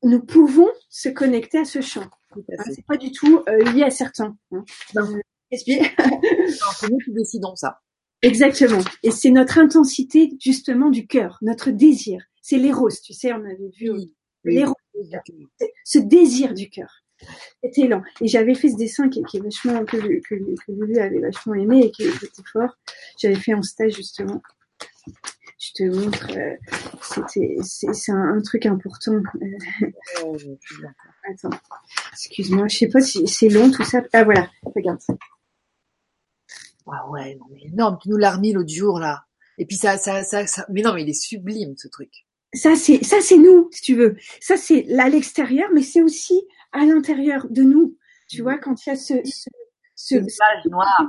nous 0.02 0.20
pouvons 0.24 0.68
se 0.88 1.08
connecter 1.08 1.58
à 1.58 1.64
ce 1.64 1.80
champ. 1.80 2.08
Hein, 2.34 2.64
c'est 2.74 2.86
pas 2.86 2.96
du 2.96 3.12
tout 3.12 3.42
euh, 3.48 3.58
lié 3.72 3.82
à 3.82 3.90
certains. 3.90 4.36
Hein. 4.52 4.64
Euh, 4.96 5.20
c'est 5.52 6.90
nous 6.90 6.98
qui 6.98 7.12
décidons 7.12 7.54
ça. 7.56 7.80
Exactement. 8.22 8.80
Et 9.02 9.10
c'est 9.10 9.30
notre 9.30 9.58
intensité 9.58 10.32
justement 10.40 10.90
du 10.90 11.06
cœur, 11.06 11.38
notre 11.42 11.70
désir. 11.70 12.22
C'est 12.42 12.58
l'éros, 12.58 12.90
tu 12.90 13.12
sais, 13.12 13.32
on 13.32 13.44
avait 13.44 13.70
vu 13.78 13.90
l'éros, 14.44 14.74
ce 15.84 15.98
désir 15.98 16.54
du 16.54 16.68
cœur. 16.70 17.02
Cet 17.62 17.78
élan. 17.78 18.02
Et 18.20 18.28
j'avais 18.28 18.54
fait 18.54 18.68
ce 18.68 18.76
dessin 18.76 19.08
qui, 19.08 19.22
qui 19.24 19.38
est 19.38 19.40
vachement, 19.40 19.84
que, 19.84 19.96
que, 19.96 20.34
que 20.34 20.72
Lulu 20.72 20.98
avait 20.98 21.20
vachement 21.20 21.54
aimé 21.54 21.86
et 21.86 21.90
qui, 21.90 22.04
était 22.04 22.28
fort. 22.52 22.76
J'avais 23.18 23.36
fait 23.36 23.54
en 23.54 23.62
stage 23.62 23.94
justement. 23.94 24.42
Je 25.58 25.72
te 25.72 25.82
montre, 25.84 26.28
euh, 26.36 26.54
c'était, 27.00 27.56
c'est 27.62 28.12
un, 28.12 28.36
un, 28.36 28.42
truc 28.42 28.66
important. 28.66 29.22
Oh, 30.22 30.36
Attends, 31.28 31.56
excuse-moi, 32.12 32.68
je 32.68 32.76
sais 32.76 32.88
pas 32.88 33.00
si 33.00 33.26
c'est 33.26 33.48
long 33.48 33.70
tout 33.70 33.82
ça. 33.82 34.02
Ah 34.12 34.24
voilà, 34.24 34.48
regarde. 34.64 35.00
Ah 36.86 37.08
ouais, 37.10 37.34
non 37.36 37.46
mais 37.50 37.62
énorme, 37.64 37.98
tu 38.00 38.10
nous 38.10 38.16
l'as 38.16 38.32
remis 38.32 38.52
l'autre 38.52 38.72
jour 38.72 39.00
là. 39.00 39.24
Et 39.58 39.66
puis 39.66 39.76
ça, 39.76 39.96
ça, 39.96 40.22
ça, 40.22 40.46
ça, 40.46 40.66
mais 40.70 40.82
non 40.82 40.92
mais 40.92 41.02
il 41.02 41.08
est 41.08 41.20
sublime 41.20 41.74
ce 41.76 41.88
truc. 41.88 42.10
Ça 42.54 42.76
c'est, 42.76 43.02
ça 43.02 43.20
c'est 43.20 43.38
nous, 43.38 43.68
si 43.72 43.82
tu 43.82 43.96
veux. 43.96 44.16
Ça 44.40 44.56
c'est 44.56 44.86
à 44.98 45.08
l'extérieur, 45.08 45.70
mais 45.72 45.82
c'est 45.82 46.02
aussi 46.02 46.46
à 46.72 46.84
l'intérieur 46.84 47.46
de 47.48 47.62
nous. 47.62 47.96
Tu 48.28 48.42
vois, 48.42 48.58
quand 48.58 48.86
il 48.86 48.90
y 48.90 48.92
a 48.92 48.96
ce, 48.96 49.14
ce, 49.24 49.48
ce, 49.94 50.16
ce 50.28 50.68
noir. 50.68 51.08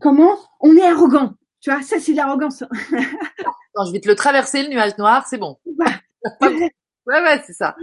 Comment 0.00 0.36
on 0.60 0.76
est 0.76 0.86
arrogant. 0.86 1.34
Tu 1.60 1.70
vois, 1.70 1.82
ça 1.82 1.98
c'est 2.00 2.12
de 2.12 2.16
l'arrogance. 2.16 2.62
non, 3.76 3.84
je 3.86 3.92
vais 3.92 4.00
te 4.00 4.08
le 4.08 4.14
traverser 4.14 4.62
le 4.62 4.68
nuage 4.68 4.96
noir, 4.98 5.26
c'est 5.28 5.38
bon. 5.38 5.58
ouais, 5.66 6.70
ouais, 7.06 7.42
c'est 7.46 7.52
ça. 7.52 7.74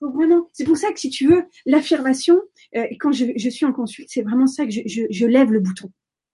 Vraiment, 0.00 0.48
c'est 0.52 0.64
pour 0.64 0.76
ça 0.76 0.92
que 0.92 1.00
si 1.00 1.10
tu 1.10 1.26
veux, 1.28 1.44
l'affirmation, 1.66 2.40
euh, 2.76 2.86
quand 2.98 3.12
je, 3.12 3.26
je, 3.36 3.48
suis 3.48 3.66
en 3.66 3.72
consulte, 3.72 4.08
c'est 4.10 4.22
vraiment 4.22 4.46
ça 4.46 4.64
que 4.64 4.70
je, 4.70 4.80
je, 4.86 5.02
je 5.10 5.26
lève 5.26 5.52
le 5.52 5.60
bouton 5.60 5.90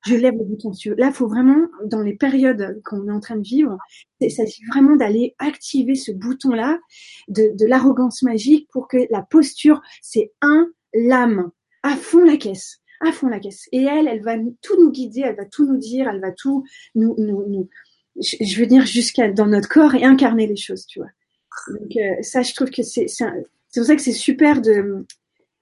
je 0.06 0.14
lève 0.14 0.34
le 0.34 0.44
bouton 0.44 0.70
dessus. 0.70 0.94
Là, 0.96 1.08
il 1.08 1.12
faut 1.12 1.26
vraiment, 1.26 1.66
dans 1.84 2.02
les 2.02 2.14
périodes 2.14 2.80
qu'on 2.84 3.08
est 3.08 3.12
en 3.12 3.20
train 3.20 3.36
de 3.36 3.46
vivre, 3.46 3.76
il 4.20 4.30
s'agit 4.30 4.64
vraiment 4.66 4.96
d'aller 4.96 5.34
activer 5.38 5.94
ce 5.94 6.12
bouton-là 6.12 6.78
de, 7.28 7.52
de 7.54 7.66
l'arrogance 7.66 8.22
magique 8.22 8.68
pour 8.72 8.88
que 8.88 8.98
la 9.10 9.22
posture, 9.22 9.82
c'est 10.02 10.32
un, 10.42 10.68
l'âme, 10.94 11.50
à 11.82 11.96
fond 11.96 12.24
la 12.24 12.36
caisse, 12.36 12.78
à 13.00 13.12
fond 13.12 13.28
la 13.28 13.40
caisse. 13.40 13.68
Et 13.72 13.82
elle, 13.82 14.08
elle 14.08 14.22
va 14.22 14.36
tout 14.62 14.80
nous 14.80 14.90
guider, 14.90 15.22
elle 15.24 15.36
va 15.36 15.44
tout 15.44 15.66
nous 15.66 15.78
dire, 15.78 16.08
elle 16.08 16.20
va 16.20 16.32
tout 16.32 16.64
nous, 16.94 17.14
nous, 17.18 17.44
nous 17.48 17.68
je 18.20 18.58
veux 18.58 18.66
dire 18.66 18.86
jusqu'à 18.86 19.30
dans 19.30 19.46
notre 19.46 19.68
corps 19.68 19.94
et 19.94 20.04
incarner 20.04 20.46
les 20.46 20.56
choses, 20.56 20.86
tu 20.86 21.00
vois. 21.00 21.10
Donc 21.68 21.96
euh, 21.96 22.22
ça, 22.22 22.42
je 22.42 22.54
trouve 22.54 22.70
que 22.70 22.82
c'est 22.82 23.08
c'est 23.08 23.26
pour 23.74 23.84
ça 23.84 23.96
que 23.96 24.02
c'est 24.02 24.12
super 24.12 24.60
de 24.60 25.06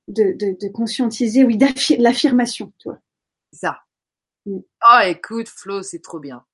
de, 0.09 0.33
de, 0.33 0.57
de 0.61 0.69
conscientiser, 0.73 1.45
oui, 1.45 1.59
l'affirmation, 1.99 2.73
tu 2.79 2.89
vois. 2.89 3.01
Ça. 3.53 3.81
Oh, 4.47 5.01
écoute, 5.05 5.49
Flo, 5.49 5.83
c'est 5.83 6.03
trop 6.03 6.21
bien. 6.21 6.45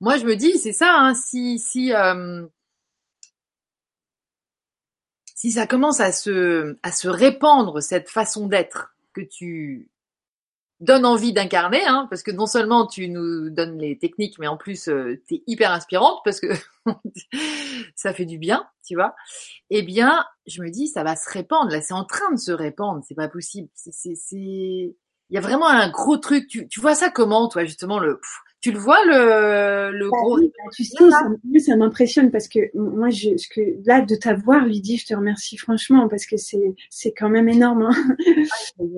Moi, 0.00 0.18
je 0.18 0.24
me 0.24 0.36
dis, 0.36 0.58
c'est 0.58 0.72
ça, 0.72 0.94
hein, 0.96 1.14
si, 1.14 1.58
si, 1.58 1.92
euh, 1.92 2.46
si 5.34 5.52
ça 5.52 5.66
commence 5.66 6.00
à 6.00 6.12
se, 6.12 6.76
à 6.82 6.92
se 6.92 7.08
répandre, 7.08 7.82
cette 7.82 8.08
façon 8.08 8.46
d'être 8.46 8.94
que 9.12 9.22
tu 9.22 9.88
donnes 10.84 11.06
envie 11.06 11.32
d'incarner, 11.32 11.84
hein, 11.84 12.06
parce 12.10 12.22
que 12.22 12.30
non 12.30 12.46
seulement 12.46 12.86
tu 12.86 13.08
nous 13.08 13.50
donnes 13.50 13.78
les 13.78 13.98
techniques, 13.98 14.38
mais 14.38 14.46
en 14.46 14.56
plus, 14.56 14.88
euh, 14.88 15.20
tu 15.26 15.36
es 15.36 15.42
hyper 15.46 15.72
inspirante 15.72 16.20
parce 16.24 16.40
que 16.40 16.48
ça 17.96 18.12
fait 18.12 18.24
du 18.24 18.38
bien, 18.38 18.66
tu 18.86 18.94
vois. 18.94 19.14
Eh 19.70 19.82
bien, 19.82 20.24
je 20.46 20.62
me 20.62 20.70
dis, 20.70 20.88
ça 20.88 21.02
va 21.02 21.16
se 21.16 21.28
répandre. 21.30 21.70
Là, 21.70 21.80
c'est 21.80 21.94
en 21.94 22.04
train 22.04 22.30
de 22.32 22.38
se 22.38 22.52
répandre. 22.52 23.02
C'est 23.06 23.14
pas 23.14 23.28
possible. 23.28 23.68
C'est, 23.74 23.92
c'est, 23.92 24.36
il 24.36 24.94
y 25.30 25.38
a 25.38 25.40
vraiment 25.40 25.68
un 25.68 25.88
gros 25.88 26.18
truc. 26.18 26.46
Tu, 26.46 26.68
tu 26.68 26.80
vois 26.80 26.94
ça 26.94 27.10
comment, 27.10 27.48
toi, 27.48 27.64
justement, 27.64 27.98
le, 27.98 28.20
tu 28.64 28.72
le 28.72 28.78
vois 28.78 29.04
le, 29.04 29.90
le 29.90 30.08
bah 30.08 30.16
gros. 30.22 30.40
Bah, 30.40 30.70
tu 30.74 30.84
sais, 30.84 30.96
ça, 30.96 31.28
ça 31.66 31.76
m'impressionne 31.76 32.30
parce 32.30 32.48
que 32.48 32.60
moi, 32.72 33.10
je, 33.10 33.36
ce 33.36 33.46
que 33.46 33.60
là, 33.84 34.00
de 34.00 34.16
t'avoir, 34.16 34.64
Lydie, 34.64 34.96
je 34.96 35.04
te 35.04 35.14
remercie 35.14 35.58
franchement 35.58 36.08
parce 36.08 36.24
que 36.24 36.38
c'est, 36.38 36.74
c'est 36.88 37.12
quand 37.12 37.28
même 37.28 37.50
énorme. 37.50 37.82
Hein. 37.82 38.16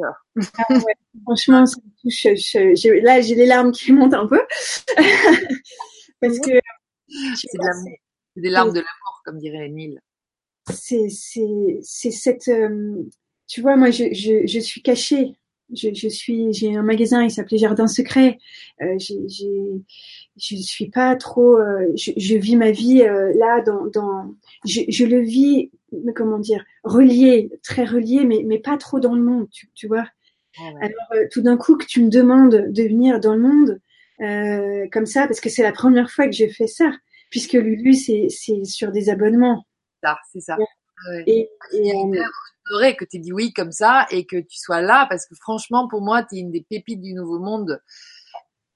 Ah, 0.05 0.15
ah, 0.69 0.73
ouais, 0.73 0.95
franchement, 1.25 1.67
ça 1.67 1.79
me 1.85 1.91
touche. 2.01 2.23
Je, 2.23 2.77
je, 2.77 3.03
là, 3.03 3.21
j'ai 3.21 3.35
les 3.35 3.47
larmes 3.47 3.73
qui 3.73 3.91
montent 3.91 4.15
un 4.15 4.29
peu 4.29 4.41
parce 6.21 6.39
que 6.39 6.53
c'est, 7.35 7.59
de 7.59 8.41
des 8.41 8.51
larmes 8.51 8.71
de 8.71 8.79
l'amour, 8.79 9.23
comme 9.25 9.39
dirait 9.39 9.67
Emile. 9.67 10.01
C'est, 10.73 11.09
c'est, 11.09 11.81
c'est 11.83 12.13
cette, 12.13 12.47
euh, 12.47 13.03
tu 13.49 13.63
vois, 13.63 13.75
moi, 13.75 13.91
je, 13.91 14.15
je, 14.15 14.47
je 14.47 14.61
suis 14.61 14.83
cachée 14.83 15.35
je, 15.75 15.89
je 15.93 16.09
suis, 16.09 16.53
j'ai 16.53 16.77
un 16.77 16.83
magasin, 16.83 17.23
il 17.25 17.31
s'appelait 17.31 17.59
Jardin 17.59 17.87
Secret. 17.87 18.39
Euh, 18.83 18.97
j'ai, 18.99 19.85
je 20.37 20.57
suis 20.57 20.91
pas 20.91 21.17
trop, 21.17 21.57
euh, 21.57 21.93
je, 21.97 22.13
je, 22.17 22.37
vis 22.37 22.57
ma 22.57 22.71
vie 22.71 23.03
euh, 23.03 23.33
là 23.37 23.63
dans, 23.63 23.87
dans 23.87 24.35
je, 24.65 24.83
je, 24.89 25.05
le 25.05 25.21
vis, 25.21 25.71
comment 26.15 26.39
dire, 26.39 26.65
relié, 26.85 27.51
très 27.63 27.85
relié, 27.85 28.25
mais 28.25 28.43
mais 28.45 28.59
pas 28.59 28.77
trop 28.77 29.01
dans 29.01 29.15
le 29.15 29.23
monde, 29.23 29.49
tu, 29.51 29.71
tu 29.75 29.87
vois. 29.87 30.07
Ah 30.59 30.71
Alors 30.81 31.13
euh, 31.15 31.27
tout 31.31 31.43
d'un 31.43 31.57
coup 31.57 31.77
que 31.77 31.87
tu 31.87 32.03
me 32.03 32.11
demandes 32.11 32.67
de 32.71 32.83
venir 32.83 33.21
dans 33.21 33.35
le 33.35 33.41
monde 33.41 33.81
euh, 34.21 34.87
comme 34.93 35.07
ça, 35.07 35.27
parce 35.27 35.41
que 35.41 35.49
c'est 35.49 35.63
la 35.63 35.73
première 35.73 36.11
fois 36.11 36.27
que 36.27 36.33
je 36.33 36.47
fais 36.47 36.67
ça, 36.67 36.91
puisque 37.31 37.55
Lulu 37.55 37.95
c'est 37.95 38.29
c'est 38.31 38.65
sur 38.65 38.93
des 38.93 39.09
abonnements. 39.09 39.67
Ça, 40.03 40.17
c'est 40.33 40.41
ça. 40.41 40.57
Ouais. 40.59 41.25
Et, 41.27 41.49
et 41.73 41.93
que 42.69 43.05
tu 43.05 43.17
aies 43.17 43.21
dit 43.21 43.33
oui 43.33 43.53
comme 43.53 43.73
ça 43.73 44.07
et 44.11 44.27
que 44.27 44.37
tu 44.37 44.59
sois 44.59 44.81
là 44.81 45.07
parce 45.09 45.27
que 45.27 45.35
franchement, 45.35 45.89
pour 45.89 46.03
moi, 46.03 46.23
tu 46.23 46.37
es 46.37 46.41
une 46.41 46.51
des 46.51 46.67
pépites 46.69 47.01
du 47.01 47.15
nouveau 47.15 47.39
monde 47.39 47.81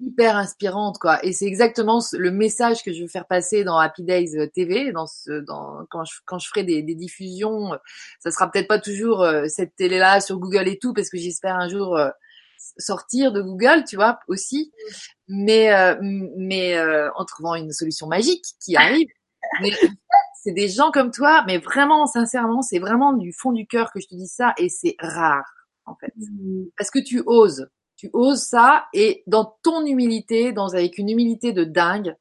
hyper 0.00 0.36
inspirante 0.36 0.98
quoi. 0.98 1.24
Et 1.24 1.32
c'est 1.32 1.46
exactement 1.46 2.00
le 2.12 2.30
message 2.30 2.82
que 2.82 2.92
je 2.92 3.02
veux 3.02 3.08
faire 3.08 3.26
passer 3.26 3.64
dans 3.64 3.78
Happy 3.78 4.02
Days 4.02 4.36
euh, 4.36 4.46
TV 4.46 4.92
dans 4.92 5.06
ce 5.06 5.40
dans 5.40 5.84
quand 5.90 6.04
je 6.04 6.14
quand 6.24 6.38
je 6.38 6.48
ferai 6.48 6.64
des, 6.64 6.82
des 6.82 6.94
diffusions 6.94 7.78
ça 8.18 8.30
sera 8.30 8.50
peut-être 8.50 8.68
pas 8.68 8.78
toujours 8.78 9.22
euh, 9.22 9.44
cette 9.48 9.76
télé 9.76 9.98
là 9.98 10.20
sur 10.20 10.38
Google 10.38 10.68
et 10.68 10.78
tout 10.78 10.94
parce 10.94 11.10
que 11.10 11.18
j'espère 11.18 11.56
un 11.56 11.68
jour 11.68 11.96
euh, 11.96 12.08
sortir 12.78 13.32
de 13.32 13.42
Google 13.42 13.84
tu 13.86 13.96
vois 13.96 14.18
aussi. 14.28 14.72
Mais 15.28 15.70
mais 16.00 16.80
en 17.14 17.24
trouvant 17.24 17.54
une 17.54 17.72
solution 17.72 18.06
magique 18.06 18.44
qui 18.62 18.76
arrive. 18.76 19.08
Mais 19.62 19.70
c'est 20.42 20.52
des 20.52 20.68
gens 20.68 20.90
comme 20.90 21.10
toi, 21.10 21.44
mais 21.46 21.58
vraiment, 21.58 22.06
sincèrement, 22.06 22.62
c'est 22.62 22.78
vraiment 22.78 23.12
du 23.12 23.32
fond 23.32 23.52
du 23.52 23.66
cœur 23.66 23.92
que 23.92 24.00
je 24.00 24.06
te 24.06 24.14
dis 24.14 24.26
ça 24.26 24.54
et 24.56 24.70
c'est 24.70 24.96
rare, 24.98 25.44
en 25.84 25.94
fait. 25.96 26.14
Mmh. 26.16 26.64
Parce 26.78 26.90
que 26.90 26.98
tu 26.98 27.22
oses. 27.26 27.68
Tu 27.96 28.08
oses 28.14 28.40
ça 28.40 28.86
et 28.94 29.22
dans 29.26 29.58
ton 29.62 29.84
humilité, 29.84 30.52
dans, 30.52 30.72
avec 30.72 30.96
une 30.96 31.10
humilité 31.10 31.52
de 31.52 31.64
dingue. 31.64 32.16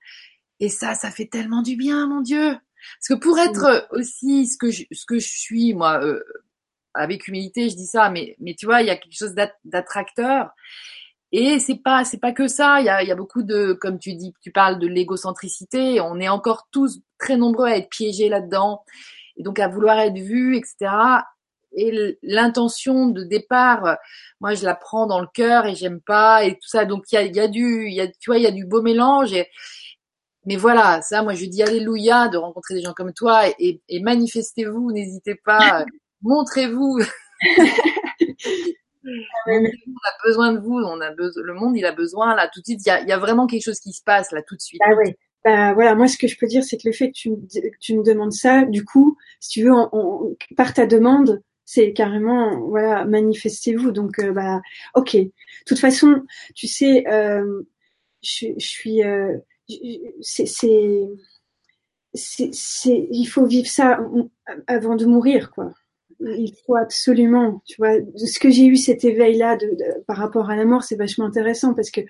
Et 0.60 0.68
ça, 0.68 0.94
ça 0.96 1.10
fait 1.12 1.28
tellement 1.28 1.62
du 1.62 1.78
bien, 1.78 2.08
mon 2.08 2.20
Dieu. 2.20 2.58
Parce 3.00 3.08
que 3.08 3.24
pour 3.24 3.40
être 3.40 3.88
aussi 3.92 4.48
ce 4.48 4.58
que 4.58 4.70
je, 4.70 4.84
ce 4.92 5.06
que 5.06 5.20
je 5.20 5.28
suis, 5.28 5.74
moi, 5.74 6.04
euh, 6.04 6.22
avec 6.94 7.30
humilité, 7.30 7.70
je 7.70 7.76
dis 7.76 7.86
ça, 7.86 8.10
mais, 8.10 8.36
mais 8.40 8.54
tu 8.54 8.66
vois, 8.66 8.82
il 8.82 8.88
y 8.88 8.92
a 8.92 8.98
quelque 8.98 9.18
chose 9.18 9.36
d'attracteur. 9.64 10.50
Et 11.32 11.60
c'est 11.60 11.76
pas 11.76 12.04
c'est 12.06 12.18
pas 12.18 12.32
que 12.32 12.48
ça. 12.48 12.80
Il 12.80 12.86
y 12.86 12.90
a, 12.90 13.04
y 13.04 13.12
a 13.12 13.16
beaucoup 13.16 13.44
de 13.44 13.74
comme 13.74 14.00
tu 14.00 14.14
dis, 14.16 14.34
tu 14.42 14.52
parles 14.52 14.80
de 14.80 14.88
l'égocentricité. 14.88 16.02
On 16.02 16.20
est 16.20 16.30
encore 16.30 16.68
tous 16.72 17.02
très 17.20 17.38
nombreux 17.38 17.68
à 17.68 17.78
être 17.78 17.90
piégés 17.90 18.30
là-dedans 18.30 18.84
et 19.38 19.44
donc 19.44 19.60
à 19.60 19.68
vouloir 19.68 20.00
être 20.00 20.18
vus, 20.18 20.58
etc. 20.58 20.92
Et 21.74 22.18
l'intention 22.24 23.08
de 23.08 23.24
départ, 23.24 23.98
moi 24.40 24.56
je 24.56 24.66
la 24.66 24.74
prends 24.74 25.06
dans 25.06 25.22
le 25.22 25.28
cœur 25.32 25.68
et 25.68 25.76
j'aime 25.76 26.02
pas 26.02 26.44
et 26.44 26.54
tout 26.54 26.68
ça. 26.68 26.86
Donc 26.86 27.06
il 27.12 27.16
y 27.16 27.18
a, 27.20 27.24
y 27.24 27.40
a 27.40 27.48
du, 27.48 27.90
y 27.90 28.02
a, 28.02 28.08
tu 28.08 28.30
vois, 28.32 28.38
il 28.38 28.44
y 28.44 28.48
a 28.48 28.52
du 28.52 28.66
beau 28.66 28.82
mélange. 28.82 29.32
Et, 29.34 29.48
mais 30.46 30.56
voilà, 30.56 31.02
ça, 31.04 31.22
moi 31.22 31.36
je 31.36 31.46
dis 31.46 31.62
alléluia 31.62 32.28
de 32.28 32.38
rencontrer 32.38 32.74
des 32.74 32.82
gens 32.82 32.94
comme 32.94 33.14
toi 33.14 33.44
et, 33.60 33.82
et 33.88 34.00
manifestez-vous, 34.02 34.92
n'hésitez 34.92 35.36
pas, 35.36 35.86
montrez-vous. 36.24 37.02
on 39.48 39.52
a 39.52 40.26
besoin 40.26 40.54
de 40.54 40.60
vous, 40.60 40.78
on 40.78 41.02
a 41.02 41.12
besoin, 41.12 41.44
le 41.44 41.54
monde 41.54 41.78
il 41.78 41.86
a 41.86 41.92
besoin 41.92 42.36
là 42.36 42.50
tout 42.52 42.62
de 42.62 42.66
suite. 42.66 42.82
Il 42.86 42.90
y 42.90 42.92
a, 42.92 43.02
y 43.04 43.12
a, 43.12 43.18
vraiment 43.18 43.48
quelque 43.48 43.64
chose 43.64 43.80
qui 43.80 43.94
se 43.94 44.04
passe 44.04 44.32
là 44.32 44.42
tout 44.42 44.56
de 44.56 44.62
suite. 44.62 44.82
Ah 44.86 44.96
ouais. 44.96 45.18
Bah 45.46 45.74
voilà, 45.74 45.96
moi 45.96 46.08
ce 46.08 46.18
que 46.18 46.28
je 46.28 46.38
peux 46.38 46.48
dire 46.48 46.64
c'est 46.64 46.78
que 46.78 46.88
le 46.88 46.92
fait 46.92 47.08
que 47.08 47.14
tu, 47.14 47.30
que 47.32 47.78
tu 47.80 47.98
me 47.98 48.04
demandes 48.04 48.34
ça, 48.34 48.66
du 48.66 48.84
coup, 48.84 49.18
si 49.40 49.50
tu 49.50 49.64
veux, 49.64 49.72
on, 49.72 49.90
on, 49.94 50.36
par 50.58 50.74
ta 50.74 50.86
demande, 50.86 51.42
c'est 51.66 51.94
carrément 51.94 52.60
voilà 52.68 53.06
manifestez-vous. 53.06 53.92
Donc 53.92 54.20
euh, 54.20 54.32
bah 54.34 54.62
ok. 54.96 55.16
De 55.16 55.32
toute 55.66 55.80
façon, 55.80 56.24
tu 56.56 56.68
sais, 56.68 57.08
euh, 57.08 57.62
je, 58.24 58.48
je, 58.58 58.68
suis, 58.68 59.04
euh, 59.04 59.38
c'est 60.22 60.46
c'est 62.14 63.08
il 63.12 63.26
faut 63.26 63.46
vivre 63.46 63.68
ça 63.68 64.00
avant 64.68 64.96
de 64.96 65.06
mourir 65.06 65.52
quoi 65.52 65.72
il 66.22 66.54
faut 66.66 66.76
absolument, 66.76 67.62
tu 67.66 67.78
vois, 67.78 67.94
ce 68.16 68.40
que 68.40 68.50
j'ai 68.50 68.66
eu 68.66 68.76
cet 68.76 69.04
éveil-là 69.04 69.56
de, 69.56 69.78
par 70.06 70.18
rapport 70.18 70.50
à 70.50 70.56
la 70.56 70.66
mort, 70.66 70.84
c'est 70.84 70.96
vachement 70.96 71.26
intéressant 71.26 71.74
parce 71.74 71.92
que 71.92 72.02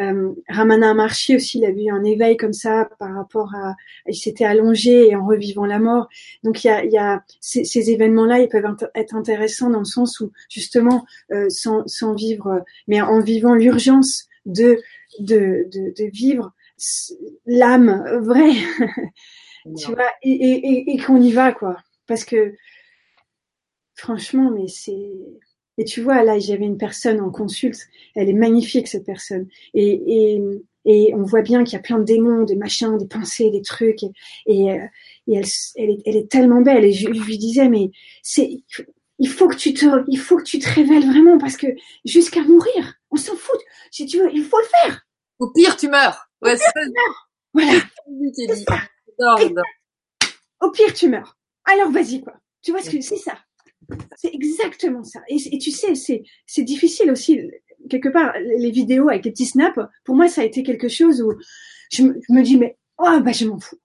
euh, 0.00 0.32
Ramana 0.48 0.90
Amarchi 0.90 1.36
aussi, 1.36 1.58
il 1.58 1.64
a 1.64 1.70
eu 1.70 1.88
un 1.90 2.02
éveil 2.02 2.36
comme 2.36 2.52
ça 2.52 2.90
par 2.98 3.14
rapport 3.14 3.54
à, 3.54 3.76
il 4.08 4.16
s'était 4.16 4.44
allongé 4.44 5.08
et 5.08 5.14
en 5.14 5.24
revivant 5.24 5.66
la 5.66 5.78
mort. 5.78 6.08
Donc 6.42 6.64
il 6.64 6.66
y 6.66 6.70
a, 6.70 6.84
il 6.84 6.90
y 6.90 6.98
a 6.98 7.22
ces, 7.40 7.64
ces 7.64 7.90
événements-là, 7.90 8.40
ils 8.40 8.48
peuvent 8.48 8.76
être 8.96 9.14
intéressants 9.14 9.70
dans 9.70 9.78
le 9.78 9.84
sens 9.84 10.18
où 10.18 10.32
justement, 10.48 11.06
euh, 11.30 11.48
sans, 11.48 11.86
sans 11.86 12.14
vivre, 12.14 12.64
mais 12.88 13.00
en 13.00 13.20
vivant 13.20 13.54
l'urgence 13.54 14.26
de, 14.46 14.80
de, 15.20 15.68
de, 15.72 15.94
de 15.96 16.10
vivre 16.10 16.52
l'âme 17.46 18.04
vraie, 18.20 18.56
tu 19.78 19.92
vois, 19.92 20.10
et, 20.24 20.32
et, 20.32 20.68
et, 20.72 20.94
et 20.94 20.98
qu'on 20.98 21.20
y 21.20 21.30
va 21.30 21.52
quoi 21.52 21.76
parce 22.06 22.24
que 22.24 22.54
franchement, 23.94 24.50
mais 24.50 24.68
c'est 24.68 25.10
et 25.76 25.84
tu 25.84 26.02
vois 26.02 26.22
là, 26.22 26.38
j'avais 26.38 26.64
une 26.66 26.78
personne 26.78 27.20
en 27.20 27.30
consulte, 27.30 27.80
elle 28.14 28.28
est 28.28 28.32
magnifique 28.34 28.86
cette 28.86 29.04
personne, 29.04 29.48
et, 29.74 30.34
et, 30.34 30.42
et 30.84 31.14
on 31.16 31.24
voit 31.24 31.42
bien 31.42 31.64
qu'il 31.64 31.72
y 31.72 31.76
a 31.76 31.82
plein 31.82 31.98
de 31.98 32.04
démons, 32.04 32.44
des 32.44 32.54
machins, 32.54 32.96
des 32.96 33.08
pensées, 33.08 33.50
des 33.50 33.62
trucs, 33.62 34.04
et, 34.04 34.12
et, 34.46 34.70
euh, 34.70 34.86
elle, 35.26 35.44
elle, 35.74 35.90
est, 35.90 36.02
elle 36.06 36.16
est 36.16 36.30
tellement 36.30 36.60
belle, 36.60 36.84
et 36.84 36.92
je, 36.92 37.12
je 37.12 37.22
lui 37.24 37.38
disais 37.38 37.68
mais 37.68 37.90
c'est 38.22 38.62
il 39.18 39.28
faut 39.28 39.48
que 39.48 39.56
tu 39.56 39.74
te, 39.74 39.86
il 40.08 40.18
faut 40.18 40.36
que 40.36 40.42
tu 40.42 40.58
te 40.58 40.68
révèles 40.68 41.06
vraiment 41.06 41.38
parce 41.38 41.56
que 41.56 41.68
jusqu'à 42.04 42.42
mourir, 42.42 42.94
on 43.10 43.16
s'en 43.16 43.36
fout. 43.36 43.60
Si 43.90 44.06
tu 44.06 44.18
veux, 44.18 44.30
il 44.34 44.44
faut 44.44 44.58
le 44.58 44.64
faire. 44.64 45.06
Au 45.38 45.50
pire, 45.50 45.76
tu 45.76 45.88
meurs. 45.88 46.28
Ouais, 46.42 46.56
c'est 46.56 46.66
Voilà. 47.52 47.80
Au 50.60 50.70
pire, 50.70 50.92
tu 50.92 51.08
meurs. 51.08 51.38
Alors 51.64 51.90
vas-y 51.90 52.22
quoi. 52.22 52.34
Tu 52.62 52.72
vois 52.72 52.82
ce 52.82 52.90
que 52.90 53.00
c'est 53.00 53.16
ça. 53.16 53.38
C'est 54.16 54.34
exactement 54.34 55.02
ça. 55.02 55.20
Et, 55.28 55.58
tu 55.58 55.70
sais, 55.70 55.94
c'est 55.94 56.62
difficile 56.62 57.10
aussi 57.10 57.40
quelque 57.90 58.08
part 58.08 58.32
les 58.38 58.70
vidéos 58.70 59.08
avec 59.08 59.24
les 59.24 59.30
petits 59.30 59.46
snaps. 59.46 59.78
Pour 60.04 60.16
moi, 60.16 60.28
ça 60.28 60.42
a 60.42 60.44
été 60.44 60.62
quelque 60.62 60.88
chose 60.88 61.22
où 61.22 61.32
je 61.92 62.02
me, 62.02 62.42
dis 62.42 62.56
mais 62.56 62.76
oh 62.98 63.20
bah 63.22 63.32
je 63.32 63.46
m'en 63.46 63.58
fous 63.58 63.76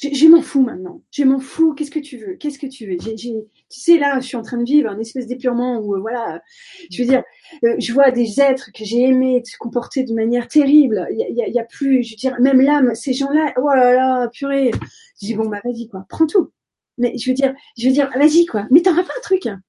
je, 0.00 0.28
m'en 0.28 0.42
fous 0.42 0.62
maintenant. 0.62 1.02
Je 1.10 1.24
m'en 1.24 1.40
fous. 1.40 1.74
Qu'est-ce 1.74 1.90
que 1.90 1.98
tu 1.98 2.18
veux? 2.18 2.34
Qu'est-ce 2.34 2.58
que 2.58 2.66
tu 2.66 2.86
veux? 2.86 2.96
Tu 2.96 3.18
sais, 3.68 3.98
là, 3.98 4.20
je 4.20 4.26
suis 4.26 4.36
en 4.36 4.42
train 4.42 4.58
de 4.58 4.64
vivre 4.64 4.88
un 4.88 4.98
espèce 4.98 5.26
d'épurement 5.26 5.78
où, 5.78 5.96
euh, 5.96 6.00
voilà, 6.00 6.40
je 6.90 7.02
veux 7.02 7.08
dire, 7.08 7.22
euh, 7.64 7.74
je 7.78 7.92
vois 7.92 8.10
des 8.10 8.40
êtres 8.40 8.70
que 8.72 8.84
j'ai 8.84 9.02
aimés 9.02 9.42
se 9.44 9.56
comporter 9.58 10.04
de 10.04 10.14
manière 10.14 10.46
terrible. 10.46 11.06
Il 11.10 11.36
y 11.36 11.58
a, 11.58 11.62
a, 11.62 11.64
plus, 11.64 12.04
je 12.04 12.12
veux 12.12 12.16
dire, 12.16 12.40
même 12.40 12.60
là, 12.60 12.82
ces 12.94 13.12
gens-là, 13.12 13.52
oh 13.56 13.68
là 13.74 13.92
là, 13.92 14.28
purée. 14.28 14.70
Je 15.20 15.26
dis 15.26 15.34
bon, 15.34 15.48
bah 15.48 15.60
vas-y 15.64 15.88
quoi, 15.88 16.06
prends 16.08 16.26
tout. 16.26 16.52
Mais 16.98 17.16
je 17.16 17.30
veux 17.30 17.34
dire, 17.34 17.54
je 17.76 17.86
veux 17.86 17.92
dire, 17.92 18.10
vas-y 18.16 18.46
quoi. 18.46 18.66
Mais 18.70 18.82
t'auras 18.82 19.04
pas 19.04 19.12
un 19.16 19.22
truc. 19.22 19.46
Hein. 19.46 19.60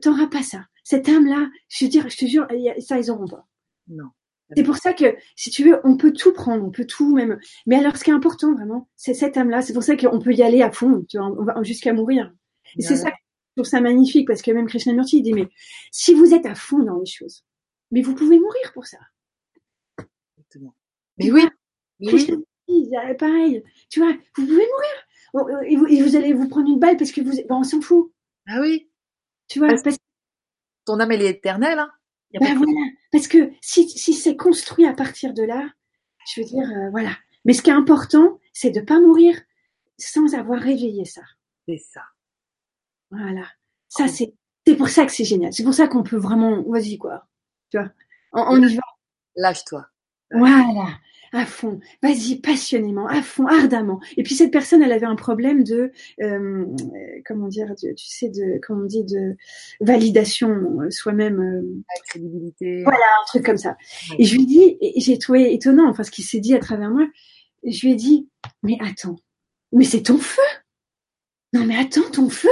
T'auras 0.00 0.28
pas 0.28 0.42
ça. 0.42 0.64
Cette 0.84 1.08
âme-là, 1.08 1.48
je 1.68 1.84
veux 1.84 1.90
dire, 1.90 2.08
je 2.08 2.16
te 2.16 2.24
jure, 2.24 2.46
ça 2.78 2.98
ils 2.98 3.10
auront 3.10 3.28
pas. 3.28 3.46
Non. 3.88 4.08
C'est 4.56 4.64
pour 4.64 4.76
ça 4.76 4.92
que, 4.92 5.16
si 5.34 5.50
tu 5.50 5.64
veux, 5.64 5.80
on 5.84 5.96
peut 5.96 6.12
tout 6.12 6.32
prendre, 6.32 6.64
on 6.64 6.70
peut 6.70 6.86
tout 6.86 7.14
même. 7.14 7.38
Mais 7.66 7.76
alors, 7.76 7.96
ce 7.96 8.04
qui 8.04 8.10
est 8.10 8.14
important 8.14 8.52
vraiment, 8.52 8.88
c'est 8.96 9.14
cette 9.14 9.36
âme-là. 9.36 9.62
C'est 9.62 9.72
pour 9.72 9.82
ça 9.82 9.96
qu'on 9.96 10.18
peut 10.18 10.34
y 10.34 10.42
aller 10.42 10.62
à 10.62 10.70
fond, 10.70 11.04
tu 11.08 11.16
vois, 11.16 11.28
on 11.28 11.44
va 11.44 11.62
jusqu'à 11.62 11.94
mourir. 11.94 12.32
Et 12.76 12.82
c'est 12.82 12.96
ça, 12.96 13.08
je 13.08 13.62
trouve 13.62 13.70
ça 13.70 13.80
magnifique 13.80 14.26
parce 14.26 14.40
que 14.40 14.50
même 14.50 14.66
Krishnamurti 14.66 15.18
il 15.18 15.22
dit 15.22 15.34
mais 15.34 15.48
si 15.90 16.14
vous 16.14 16.32
êtes 16.32 16.46
à 16.46 16.54
fond 16.54 16.78
dans 16.78 16.98
les 16.98 17.06
choses, 17.06 17.44
mais 17.90 18.00
vous 18.00 18.14
pouvez 18.14 18.38
mourir 18.38 18.72
pour 18.72 18.86
ça. 18.86 18.98
Exactement. 20.38 20.74
Mais 21.18 21.30
oui. 21.30 21.46
Mais 22.00 22.12
oui. 22.12 22.90
pareil. 23.18 23.62
Tu 23.90 24.00
vois, 24.00 24.12
vous 24.12 24.46
pouvez 24.46 24.54
mourir. 24.54 25.06
Et 25.66 25.76
vous, 25.76 25.86
et 25.86 26.02
vous, 26.02 26.16
allez 26.16 26.34
vous 26.34 26.48
prendre 26.48 26.68
une 26.68 26.78
balle 26.78 26.96
parce 26.96 27.10
que 27.10 27.20
vous, 27.20 27.32
ben, 27.48 27.56
on 27.56 27.64
s'en 27.64 27.80
fout. 27.80 28.12
Ah 28.46 28.60
oui. 28.60 28.90
Tu 29.48 29.58
vois, 29.58 29.68
parce... 29.68 29.96
ton 30.84 31.00
âme 31.00 31.12
elle 31.12 31.22
est 31.22 31.30
éternelle. 31.30 31.78
Hein 31.78 31.90
ben 32.38 32.56
voilà. 32.56 32.86
Parce 33.10 33.28
que 33.28 33.50
si, 33.60 33.88
si 33.88 34.14
c'est 34.14 34.36
construit 34.36 34.86
à 34.86 34.92
partir 34.92 35.34
de 35.34 35.42
là, 35.42 35.68
je 36.26 36.40
veux 36.40 36.46
dire, 36.46 36.64
euh, 36.64 36.90
voilà. 36.90 37.16
Mais 37.44 37.52
ce 37.52 37.62
qui 37.62 37.70
est 37.70 37.74
important, 37.74 38.40
c'est 38.52 38.70
de 38.70 38.80
pas 38.80 39.00
mourir 39.00 39.40
sans 39.98 40.34
avoir 40.34 40.60
réveillé 40.60 41.04
ça. 41.04 41.22
C'est 41.66 41.78
ça. 41.78 42.02
Voilà. 43.10 43.46
Ça, 43.88 44.08
c'est, 44.08 44.34
c'est 44.66 44.76
pour 44.76 44.88
ça 44.88 45.04
que 45.06 45.12
c'est 45.12 45.24
génial. 45.24 45.52
C'est 45.52 45.64
pour 45.64 45.74
ça 45.74 45.88
qu'on 45.88 46.02
peut 46.02 46.16
vraiment, 46.16 46.62
vas-y, 46.62 46.98
quoi. 46.98 47.26
Tu 47.70 47.78
vois. 47.78 47.90
On, 48.32 48.56
on 48.56 48.62
y 48.62 48.74
va. 48.74 48.82
Lâche-toi. 49.36 49.86
Voilà 50.30 50.88
à 51.32 51.46
fond, 51.46 51.80
vas-y, 52.02 52.36
passionnément, 52.36 53.06
à 53.06 53.22
fond, 53.22 53.46
ardemment. 53.46 54.00
Et 54.16 54.22
puis 54.22 54.34
cette 54.34 54.50
personne, 54.50 54.82
elle 54.82 54.92
avait 54.92 55.06
un 55.06 55.16
problème 55.16 55.64
de, 55.64 55.90
euh, 56.20 56.66
comment 57.24 57.48
dire, 57.48 57.72
tu 57.78 57.94
sais, 57.96 58.28
de, 58.28 58.60
comment 58.66 58.82
on 58.82 58.86
dit, 58.86 59.04
de 59.04 59.36
validation 59.80 60.50
euh, 60.50 60.90
soi-même. 60.90 61.40
Euh, 61.40 61.82
crédibilité. 62.08 62.82
Voilà, 62.82 62.98
un 62.98 63.26
truc 63.26 63.46
comme 63.46 63.56
ça. 63.56 63.76
Et 64.18 64.24
je 64.24 64.36
lui 64.36 64.44
dis, 64.44 64.76
et 64.80 65.00
j'ai 65.00 65.18
trouvé 65.18 65.54
étonnant, 65.54 65.88
enfin 65.88 66.02
ce 66.02 66.10
qui 66.10 66.22
s'est 66.22 66.40
dit 66.40 66.54
à 66.54 66.58
travers 66.58 66.90
moi, 66.90 67.06
je 67.64 67.86
lui 67.86 67.92
ai 67.92 67.96
dit, 67.96 68.28
mais 68.62 68.76
attends, 68.80 69.16
mais 69.72 69.84
c'est 69.84 70.02
ton 70.02 70.18
feu. 70.18 70.42
Non 71.54 71.64
mais 71.64 71.76
attends, 71.76 72.10
ton 72.12 72.28
feu. 72.28 72.48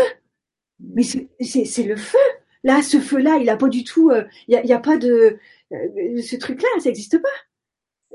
Mais 0.95 1.03
c'est 1.03 1.83
le 1.83 1.97
feu. 1.97 2.19
Là, 2.65 2.83
ce 2.83 2.99
feu-là, 2.99 3.39
il 3.41 3.49
a 3.49 3.57
pas 3.57 3.69
du 3.69 3.85
tout, 3.85 4.11
il 4.11 4.17
euh, 4.17 4.25
y, 4.49 4.57
a, 4.57 4.65
y, 4.65 4.73
a, 4.73 4.79
pas 4.79 4.99
de, 4.99 5.39
ce 5.71 6.37
truc-là, 6.37 6.69
ça 6.79 6.91
n'existe 6.91 7.21
pas 7.21 7.29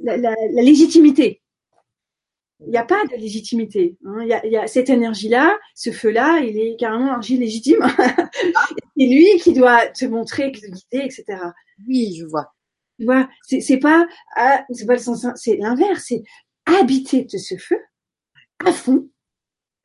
la, 0.02 0.18
la, 0.18 0.36
la 0.52 0.62
légitimité. 0.62 1.42
Il 2.62 2.70
n'y 2.70 2.78
a 2.78 2.86
pas 2.86 3.04
de 3.06 3.16
légitimité. 3.16 3.98
Hein. 4.06 4.20
Il, 4.22 4.28
y 4.30 4.34
a, 4.34 4.46
il, 4.46 4.52
y 4.52 4.58
a, 4.58 4.68
cette 4.68 4.90
énergie-là, 4.90 5.58
ce 5.76 5.92
feu-là, 5.92 6.40
il 6.40 6.58
est 6.58 6.78
carrément 6.80 7.08
énergie 7.08 7.38
légitime. 7.38 7.80
c'est 8.98 9.06
lui 9.06 9.28
qui 9.42 9.54
doit 9.54 9.88
te 9.88 10.06
montrer, 10.06 10.52
te 10.52 10.66
guider, 10.66 11.06
etc. 11.06 11.26
Oui, 11.88 12.16
je 12.18 12.26
vois. 12.26 12.54
Tu 12.98 13.06
vois, 13.06 13.28
c'est, 13.44 13.60
c'est 13.60 13.78
pas, 13.78 14.08
ah, 14.38 14.64
c'est 14.72 14.86
pas 14.86 14.94
le 14.94 15.00
sens, 15.00 15.26
c'est 15.36 15.58
l'inverse, 15.58 16.06
c'est 16.08 16.24
habiter 16.66 17.26
de 17.26 17.38
ce 17.38 17.56
feu 17.58 17.78
à 18.66 18.72
fond. 18.72 19.10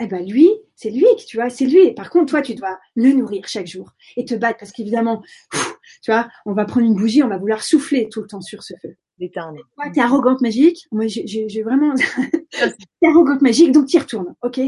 Eh 0.02 0.06
ben 0.06 0.24
lui, 0.26 0.48
c'est 0.76 0.90
lui 0.90 1.04
qui, 1.18 1.26
tu 1.26 1.36
vois, 1.36 1.50
c'est 1.50 1.66
lui. 1.66 1.92
Par 1.92 2.08
contre, 2.08 2.30
toi, 2.30 2.40
tu 2.40 2.54
dois 2.54 2.78
le 2.94 3.12
nourrir 3.12 3.46
chaque 3.48 3.66
jour 3.66 3.90
et 4.16 4.24
te 4.24 4.34
battre 4.34 4.58
parce 4.60 4.70
qu'évidemment, 4.72 5.22
tu 6.02 6.12
vois, 6.12 6.28
on 6.46 6.52
va 6.52 6.64
prendre 6.64 6.86
une 6.86 6.94
bougie, 6.94 7.22
on 7.22 7.28
va 7.28 7.36
vouloir 7.36 7.62
souffler 7.64 8.08
tout 8.08 8.22
le 8.22 8.28
temps 8.28 8.40
sur 8.40 8.62
ce 8.62 8.74
feu 8.80 8.96
d'éteindre. 9.20 9.60
Ouais, 9.78 9.92
t'es 9.92 10.00
arrogante 10.00 10.40
magique. 10.40 10.86
Moi, 10.90 11.06
j'ai 11.06 11.62
vraiment. 11.62 11.94
t'es 12.50 13.06
arrogante 13.06 13.42
magique, 13.42 13.72
donc 13.72 13.86
t'y 13.86 13.98
retournes, 13.98 14.34
ok? 14.42 14.60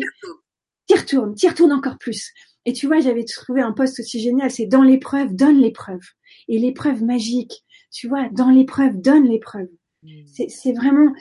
T'y 0.86 0.94
retournes, 0.94 1.34
t'y 1.34 1.48
retournes 1.48 1.72
encore 1.72 1.98
plus. 1.98 2.32
Et 2.64 2.72
tu 2.72 2.86
vois, 2.86 3.00
j'avais 3.00 3.24
trouvé 3.24 3.60
un 3.60 3.72
poste 3.72 3.98
aussi 4.00 4.20
génial, 4.20 4.50
c'est 4.50 4.66
dans 4.66 4.82
l'épreuve, 4.82 5.34
donne 5.34 5.60
l'épreuve. 5.60 6.02
Et 6.48 6.58
l'épreuve 6.58 7.02
magique, 7.02 7.64
tu 7.90 8.08
vois, 8.08 8.28
dans 8.30 8.50
l'épreuve, 8.50 9.00
donne 9.00 9.24
l'épreuve. 9.24 9.68
Hmm. 10.02 10.22
C'est 10.26 10.72
vraiment. 10.72 11.12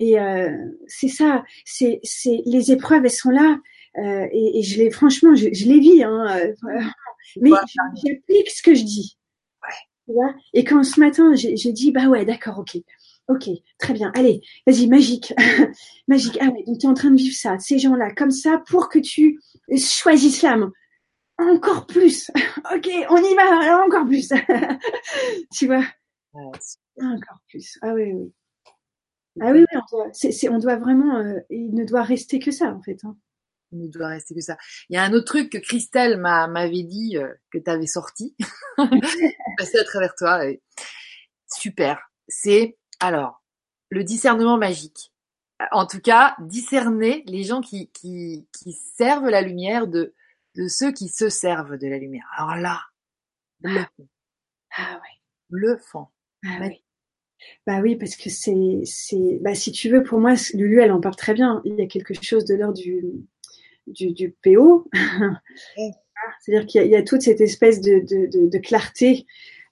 Et 0.00 0.18
euh, 0.18 0.50
c'est 0.86 1.08
ça, 1.08 1.44
c'est 1.64 2.00
les 2.24 2.72
épreuves, 2.72 3.04
elles 3.04 3.10
sont 3.10 3.30
là. 3.30 3.58
Euh, 3.98 4.26
et, 4.32 4.60
et, 4.60 4.62
je 4.62 4.78
les, 4.78 4.90
franchement, 4.90 5.34
je, 5.34 5.48
je 5.52 5.66
les 5.66 5.80
vis. 5.80 6.02
Hein, 6.02 6.26
euh, 6.38 6.80
mais 7.40 7.50
j'applique 7.50 8.50
ce 8.50 8.62
que 8.62 8.74
je 8.74 8.84
dis. 8.84 9.18
Et 10.52 10.64
quand 10.64 10.82
ce 10.82 11.00
matin, 11.00 11.34
j'ai 11.34 11.72
dit, 11.72 11.92
bah 11.92 12.06
ouais, 12.06 12.24
d'accord, 12.24 12.58
ok. 12.58 12.78
Ok, 13.28 13.48
très 13.78 13.92
bien. 13.92 14.10
Allez, 14.16 14.40
vas-y, 14.66 14.88
magique. 14.88 15.32
magique. 16.08 16.36
Ah 16.40 16.48
ouais, 16.48 16.64
donc 16.66 16.78
tu 16.78 16.86
es 16.86 16.88
en 16.88 16.94
train 16.94 17.10
de 17.10 17.16
vivre 17.16 17.36
ça, 17.36 17.58
ces 17.58 17.78
gens-là, 17.78 18.12
comme 18.12 18.32
ça, 18.32 18.60
pour 18.66 18.88
que 18.88 18.98
tu 18.98 19.38
choisisses 19.76 20.42
l'âme. 20.42 20.72
Encore 21.38 21.86
plus. 21.86 22.30
ok, 22.74 22.88
on 23.08 23.16
y 23.16 23.34
va, 23.34 23.84
encore 23.84 24.04
plus. 24.06 24.28
tu 25.54 25.66
vois 25.68 25.84
Encore 26.32 27.40
plus. 27.48 27.78
Ah 27.82 27.94
oui, 27.94 28.12
oui. 28.12 28.32
Ah 29.40 29.52
oui, 29.52 29.60
oui, 29.60 29.80
on 29.92 29.96
doit, 29.96 30.10
on 30.50 30.58
doit 30.58 30.76
vraiment, 30.76 31.16
euh, 31.18 31.38
il 31.50 31.72
ne 31.72 31.84
doit 31.84 32.02
rester 32.02 32.40
que 32.40 32.50
ça, 32.50 32.74
en 32.74 32.82
fait. 32.82 32.98
Hein. 33.04 33.16
Il 33.72 33.82
ne 33.82 33.88
doit 33.88 34.08
rester 34.08 34.34
que 34.34 34.40
ça. 34.40 34.56
Il 34.88 34.94
y 34.94 34.96
a 34.96 35.02
un 35.02 35.12
autre 35.12 35.26
truc 35.26 35.50
que 35.50 35.58
Christelle 35.58 36.16
m'avait 36.18 36.82
dit 36.82 37.16
euh, 37.16 37.32
que 37.52 37.58
tu 37.58 37.70
avais 37.70 37.86
sorti, 37.86 38.36
passé 39.58 39.78
à 39.78 39.84
travers 39.84 40.14
toi. 40.14 40.42
Super. 41.46 42.10
C'est 42.28 42.78
alors 43.00 43.42
le 43.90 44.04
discernement 44.04 44.56
magique. 44.56 45.12
En 45.72 45.86
tout 45.86 46.00
cas, 46.00 46.36
discerner 46.40 47.22
les 47.26 47.44
gens 47.44 47.60
qui, 47.60 47.90
qui, 47.90 48.48
qui 48.52 48.72
servent 48.72 49.28
la 49.28 49.42
lumière 49.42 49.86
de, 49.86 50.14
de 50.56 50.68
ceux 50.68 50.92
qui 50.92 51.08
se 51.08 51.28
servent 51.28 51.76
de 51.76 51.86
la 51.86 51.98
lumière. 51.98 52.26
Alors 52.36 52.56
là, 52.56 52.80
le 53.60 53.80
fond. 53.96 54.08
Ah 54.76 54.94
ouais. 54.94 55.20
Le 55.50 55.76
fond. 55.76 56.06
Ah 56.44 56.58
oui. 56.62 56.82
Bah 57.66 57.80
oui, 57.80 57.96
parce 57.96 58.16
que 58.16 58.30
c'est, 58.30 58.82
c'est, 58.84 59.38
bah 59.40 59.54
si 59.54 59.72
tu 59.72 59.88
veux, 59.88 60.02
pour 60.02 60.20
moi, 60.20 60.34
Lulu, 60.54 60.80
elle 60.80 60.92
en 60.92 61.00
parle 61.00 61.16
très 61.16 61.34
bien. 61.34 61.60
Il 61.64 61.74
y 61.76 61.82
a 61.82 61.86
quelque 61.86 62.14
chose 62.22 62.44
de 62.44 62.54
l'ordre 62.54 62.78
du, 62.78 63.02
du, 63.86 64.12
du 64.12 64.34
PO. 64.42 64.88
C'est-à-dire 66.40 66.66
qu'il 66.66 66.82
y, 66.84 66.88
y, 66.90 66.96
a 66.96 67.02
toute 67.02 67.22
cette 67.22 67.40
espèce 67.40 67.80
de, 67.80 68.00
de, 68.00 68.48
de, 68.48 68.58
clarté 68.58 69.26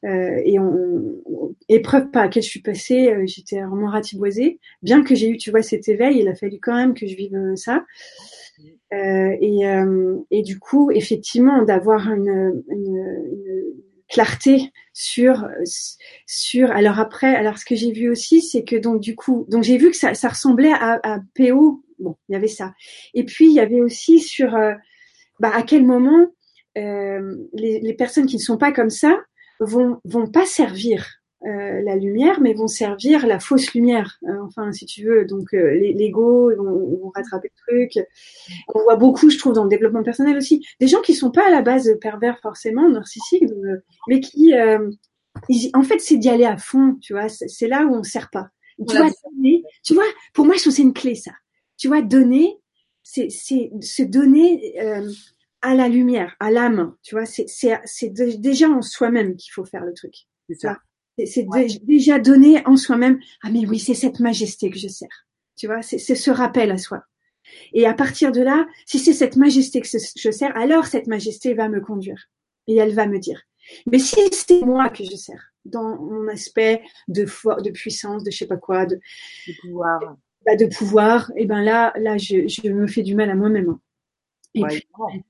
euh, 0.05 0.41
et 0.45 0.59
on, 0.59 1.55
épreuve 1.69 2.11
par 2.11 2.23
laquelle 2.23 2.43
je 2.43 2.49
suis 2.49 2.63
passée, 2.63 3.11
euh, 3.11 3.25
j'étais 3.27 3.61
vraiment 3.61 3.91
ratiboisée. 3.91 4.61
Bien 4.83 5.03
que 5.03 5.15
j'ai 5.15 5.29
eu, 5.29 5.37
tu 5.37 5.51
vois, 5.51 5.63
cet 5.63 5.89
éveil, 5.89 6.19
il 6.19 6.29
a 6.29 6.35
fallu 6.35 6.59
quand 6.61 6.75
même 6.75 6.95
que 6.95 7.07
je 7.07 7.17
vive 7.17 7.35
euh, 7.35 7.57
ça. 7.57 7.85
Et, 8.91 9.61
et 10.31 10.43
du 10.43 10.59
coup, 10.59 10.91
effectivement, 10.91 11.63
d'avoir 11.63 12.11
une, 12.11 12.63
une, 12.69 13.25
une, 13.31 13.65
clarté 14.09 14.73
sur 14.95 15.47
sur. 16.27 16.71
Alors 16.71 16.99
après, 16.99 17.35
alors 17.37 17.59
ce 17.59 17.67
que 17.67 17.77
j'ai 17.77 17.93
vu 17.93 18.11
aussi, 18.11 18.41
c'est 18.41 18.65
que 18.65 18.77
donc 18.77 19.01
du 19.01 19.15
coup, 19.15 19.45
donc 19.49 19.63
j'ai 19.63 19.77
vu 19.77 19.91
que 19.91 19.97
ça, 19.97 20.15
ça 20.15 20.31
ressemblait 20.31 20.73
à, 20.73 20.99
à 21.03 21.21
PO 21.37 21.85
bon, 21.99 22.17
il 22.29 22.33
y 22.33 22.37
avait 22.37 22.49
ça. 22.49 22.75
Et 23.15 23.25
puis 23.25 23.47
il 23.47 23.53
y 23.53 23.61
avait 23.61 23.81
aussi 23.81 24.21
sur 24.21 24.55
euh, 24.55 24.75
bah, 25.41 25.51
à 25.55 25.63
quel 25.63 25.85
moment 25.85 26.27
euh, 26.77 27.37
les, 27.55 27.81
les, 27.81 27.95
personnes 27.95 28.27
qui 28.27 28.37
ne 28.37 28.43
sont 28.43 28.59
pas 28.59 28.73
comme 28.73 28.91
ça 28.91 29.19
vont 29.61 30.01
vont 30.05 30.31
pas 30.31 30.47
servir 30.47 31.19
euh, 31.47 31.83
la 31.83 31.95
lumière, 31.95 32.41
mais 32.41 32.53
vont 32.53 32.67
servir 32.67 33.25
la 33.25 33.39
fausse 33.39 33.73
lumière. 33.73 34.19
Euh, 34.25 34.43
enfin, 34.43 34.73
si 34.73 34.87
tu 34.87 35.05
veux, 35.05 35.25
donc 35.25 35.55
euh, 35.55 35.73
l'ego 35.95 36.53
vont, 36.57 36.99
vont, 37.01 37.13
rattraper 37.15 37.49
le 37.55 37.87
truc. 37.87 38.07
On 38.75 38.83
voit 38.83 38.97
beaucoup, 38.97 39.31
je 39.31 39.39
trouve, 39.39 39.53
dans 39.53 39.63
le 39.63 39.69
développement 39.71 40.03
personnel 40.03 40.37
aussi, 40.37 40.67
des 40.81 40.89
gens 40.89 41.01
qui 41.01 41.15
sont 41.15 41.31
pas 41.31 41.47
à 41.47 41.51
la 41.51 41.63
base 41.63 41.97
pervers 42.01 42.41
forcément, 42.41 42.89
narcissiques, 42.89 43.45
mais 44.09 44.19
qui, 44.19 44.53
en 44.53 45.83
fait, 45.85 46.01
c'est 46.01 46.17
d'y 46.17 46.29
aller 46.29 46.45
à 46.45 46.57
fond. 46.57 46.97
Tu 47.01 47.13
vois, 47.13 47.29
c'est 47.29 47.69
là 47.69 47.85
où 47.85 47.95
on 47.95 48.03
sert 48.03 48.31
pas. 48.31 48.49
Tu 48.89 48.97
vois, 48.97 49.09
tu 49.85 49.95
vois, 49.95 50.05
pour 50.35 50.45
moi, 50.45 50.57
je 50.57 50.63
trouve 50.63 50.73
c'est 50.73 50.83
une 50.83 50.93
clé 50.93 51.15
ça. 51.15 51.33
Tu 51.79 51.89
vois, 51.89 52.03
donner, 52.03 52.59
c'est 53.03 53.31
se 53.31 54.03
donner 54.03 54.75
à 55.63 55.75
la 55.75 55.89
lumière, 55.89 56.37
à 56.41 56.51
l'âme. 56.51 56.95
Tu 57.03 57.15
vois, 57.15 57.25
c'est 57.25 58.09
déjà 58.11 58.69
en 58.69 58.83
soi-même 58.83 59.37
qu'il 59.37 59.53
faut 59.53 59.65
faire 59.65 59.85
le 59.85 59.95
truc. 59.95 60.15
C'est 60.49 60.61
ça. 60.61 60.79
C'est 61.25 61.47
déjà 61.83 62.19
donné 62.19 62.65
en 62.67 62.77
soi-même. 62.77 63.19
Ah 63.43 63.51
mais 63.51 63.67
oui, 63.67 63.79
c'est 63.79 63.95
cette 63.95 64.21
majesté 64.21 64.71
que 64.71 64.79
je 64.79 64.89
sers. 64.89 65.27
Tu 65.57 65.67
vois, 65.67 65.83
c'est 65.83 65.99
ce 65.99 66.31
rappel 66.31 66.71
à 66.71 66.79
soi. 66.79 67.03
Et 67.73 67.87
à 67.87 67.95
partir 67.95 68.31
de 68.31 68.43
là, 68.43 68.67
si 68.87 68.99
c'est 68.99 69.13
cette 69.13 69.37
majesté 69.37 69.81
que 69.81 69.89
je 69.89 70.31
sers, 70.31 70.57
alors 70.57 70.87
cette 70.87 71.07
majesté 71.07 71.55
va 71.55 71.69
me 71.69 71.81
conduire 71.81 72.29
et 72.67 72.77
elle 72.77 72.95
va 72.95 73.07
me 73.07 73.19
dire. 73.19 73.43
Mais 73.91 73.99
si 73.99 74.17
c'est 74.33 74.65
moi 74.65 74.89
que 74.91 75.05
je 75.05 75.17
sers, 75.17 75.53
dans 75.65 75.97
mon 76.01 76.29
aspect 76.29 76.83
de, 77.09 77.25
de 77.25 77.71
puissance, 77.71 78.25
de 78.25 78.31
je 78.31 78.39
sais 78.39 78.47
pas 78.47 78.57
quoi, 78.57 78.87
de, 78.87 78.99
pouvoir, 79.61 80.17
bah, 80.49 80.57
de 80.57 80.67
pouvoir, 80.67 81.31
et 81.37 81.45
ben 81.45 81.63
là, 81.63 81.93
là, 81.99 82.17
je, 82.17 82.49
je 82.49 82.71
me 82.71 82.87
fais 82.87 83.03
du 83.03 83.15
mal 83.15 83.29
à 83.31 83.35
moi-même. 83.35 83.69
Hein 83.69 83.81
et 84.55 84.63
puis 84.65 84.85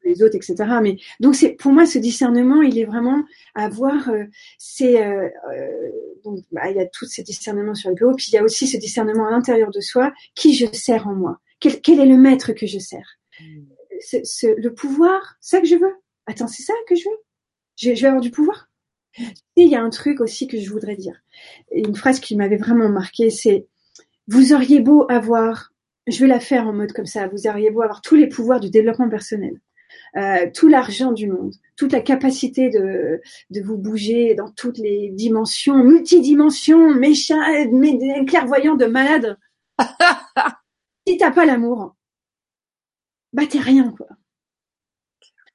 les 0.04 0.22
autres, 0.22 0.36
etc. 0.36 0.54
Mais 0.82 0.96
donc 1.20 1.34
c'est 1.34 1.50
pour 1.50 1.72
moi 1.72 1.86
ce 1.86 1.98
discernement, 1.98 2.62
il 2.62 2.78
est 2.78 2.84
vraiment 2.84 3.24
à 3.54 3.68
voir. 3.68 4.08
Euh, 4.08 4.24
c'est 4.58 5.04
euh, 5.04 5.28
euh, 5.52 5.90
donc 6.24 6.40
bah, 6.52 6.70
il 6.70 6.76
y 6.76 6.80
a 6.80 6.86
tous 6.86 7.06
ces 7.06 7.22
discernements 7.22 7.74
sur 7.74 7.90
le 7.90 7.94
bureau, 7.94 8.14
puis 8.14 8.26
il 8.28 8.34
y 8.34 8.38
a 8.38 8.44
aussi 8.44 8.66
ce 8.66 8.76
discernement 8.76 9.26
à 9.26 9.30
l'intérieur 9.30 9.70
de 9.70 9.80
soi, 9.80 10.12
qui 10.34 10.54
je 10.54 10.66
sers 10.72 11.06
en 11.06 11.14
moi, 11.14 11.38
quel, 11.60 11.80
quel 11.80 12.00
est 12.00 12.06
le 12.06 12.16
maître 12.16 12.52
que 12.52 12.66
je 12.66 12.78
sers, 12.78 13.18
hmm. 13.40 13.64
le 14.56 14.68
pouvoir, 14.70 15.36
ça 15.40 15.60
que 15.60 15.66
je 15.66 15.76
veux? 15.76 15.94
Attends, 16.26 16.48
c'est 16.48 16.62
ça 16.62 16.74
que 16.86 16.94
je 16.94 17.08
veux? 17.08 17.16
Je, 17.76 17.94
je 17.94 18.02
vais 18.02 18.08
avoir 18.08 18.22
du 18.22 18.30
pouvoir? 18.30 18.68
Et 19.56 19.62
il 19.62 19.68
y 19.68 19.74
a 19.74 19.82
un 19.82 19.90
truc 19.90 20.20
aussi 20.20 20.46
que 20.46 20.58
je 20.58 20.70
voudrais 20.70 20.94
dire. 20.94 21.20
Une 21.72 21.96
phrase 21.96 22.20
qui 22.20 22.36
m'avait 22.36 22.56
vraiment 22.56 22.88
marqué, 22.88 23.30
c'est 23.30 23.66
vous 24.28 24.52
auriez 24.52 24.80
beau 24.80 25.06
avoir 25.10 25.72
je 26.08 26.20
vais 26.20 26.26
la 26.26 26.40
faire 26.40 26.66
en 26.66 26.72
mode 26.72 26.92
comme 26.92 27.06
ça. 27.06 27.28
Vous 27.28 27.46
auriez 27.46 27.70
beau 27.70 27.82
avoir 27.82 28.00
tous 28.00 28.16
les 28.16 28.28
pouvoirs 28.28 28.60
du 28.60 28.70
développement 28.70 29.08
personnel, 29.08 29.60
euh, 30.16 30.50
tout 30.52 30.68
l'argent 30.68 31.12
du 31.12 31.28
monde, 31.28 31.54
toute 31.76 31.92
la 31.92 32.00
capacité 32.00 32.70
de, 32.70 33.20
de 33.50 33.60
vous 33.60 33.76
bouger 33.76 34.34
dans 34.34 34.50
toutes 34.50 34.78
les 34.78 35.10
dimensions, 35.10 35.84
multidimensions, 35.84 36.94
méchant, 36.94 37.40
mais 37.72 38.24
clairvoyant 38.26 38.74
de 38.74 38.86
malade. 38.86 39.38
si 41.06 41.16
t'as 41.18 41.30
pas 41.30 41.44
l'amour, 41.44 41.94
bah 43.32 43.46
t'es 43.46 43.60
rien 43.60 43.92
quoi. 43.96 44.08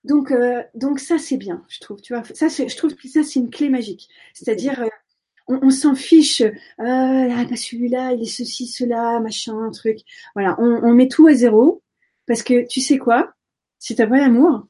Donc 0.04 0.32
euh, 0.32 0.62
donc 0.76 1.00
ça 1.00 1.18
c'est 1.18 1.38
bien, 1.38 1.66
je 1.70 1.80
trouve. 1.80 2.02
Tu 2.02 2.14
vois, 2.14 2.24
ça 2.34 2.50
c'est, 2.50 2.68
je 2.70 2.78
trouve 2.78 2.94
que 2.96 3.08
ça 3.08 3.24
c'est 3.24 3.40
une 3.40 3.50
clé 3.50 3.70
magique. 3.70 4.10
C'est-à-dire 4.34 4.82
euh, 4.82 4.88
on, 5.48 5.70
s'en 5.70 5.96
fiche. 5.96 6.42
Euh, 6.42 6.52
ah, 6.80 7.46
bah, 7.50 7.56
celui-là, 7.56 8.14
il 8.14 8.24
est 8.24 8.26
ceci, 8.26 8.68
cela, 8.68 9.20
machin, 9.20 9.70
truc. 9.72 10.00
Voilà, 10.36 10.56
on, 10.60 10.94
met 10.94 11.08
tout 11.08 11.28
à 11.28 11.34
zéro 11.34 11.82
parce 12.28 12.44
que 12.44 12.66
tu 12.68 12.82
sais 12.82 12.98
quoi? 12.98 13.34
Si 13.80 13.96
t'as 13.96 14.08
pas 14.08 14.18
l'amour, 14.18 14.68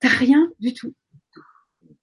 t'as 0.00 0.08
rien 0.08 0.50
du 0.60 0.74
tout. 0.74 0.94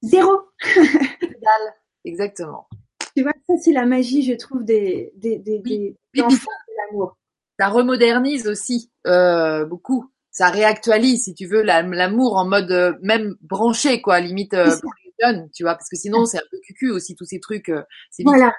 Zéro. 0.01 0.31
Exactement. 2.05 2.67
Tu 3.15 3.23
vois, 3.23 3.33
ça 3.47 3.55
c'est 3.61 3.73
la 3.73 3.85
magie, 3.85 4.23
je 4.23 4.33
trouve, 4.33 4.63
des 4.63 5.11
des 5.15 5.37
des, 5.37 5.59
des 5.59 5.95
de 6.15 6.21
l'amour. 6.21 7.17
Ça 7.59 7.67
remodernise 7.67 8.47
aussi 8.47 8.91
euh, 9.05 9.65
beaucoup. 9.65 10.09
Ça 10.31 10.49
réactualise, 10.49 11.25
si 11.25 11.35
tu 11.35 11.45
veux, 11.45 11.61
l'amour 11.61 12.37
en 12.37 12.47
mode 12.47 12.71
euh, 12.71 12.93
même 13.01 13.35
branché, 13.41 14.01
quoi, 14.01 14.21
limite 14.21 14.53
tu 15.53 15.63
vois, 15.63 15.75
parce 15.75 15.89
que 15.89 15.97
sinon 15.97 16.25
c'est 16.25 16.37
un 16.37 16.47
peu 16.49 16.57
cucu 16.63 16.89
aussi 16.89 17.15
tous 17.15 17.25
ces 17.25 17.39
trucs. 17.39 17.69
Euh, 17.69 17.83
voilà. 18.23 18.53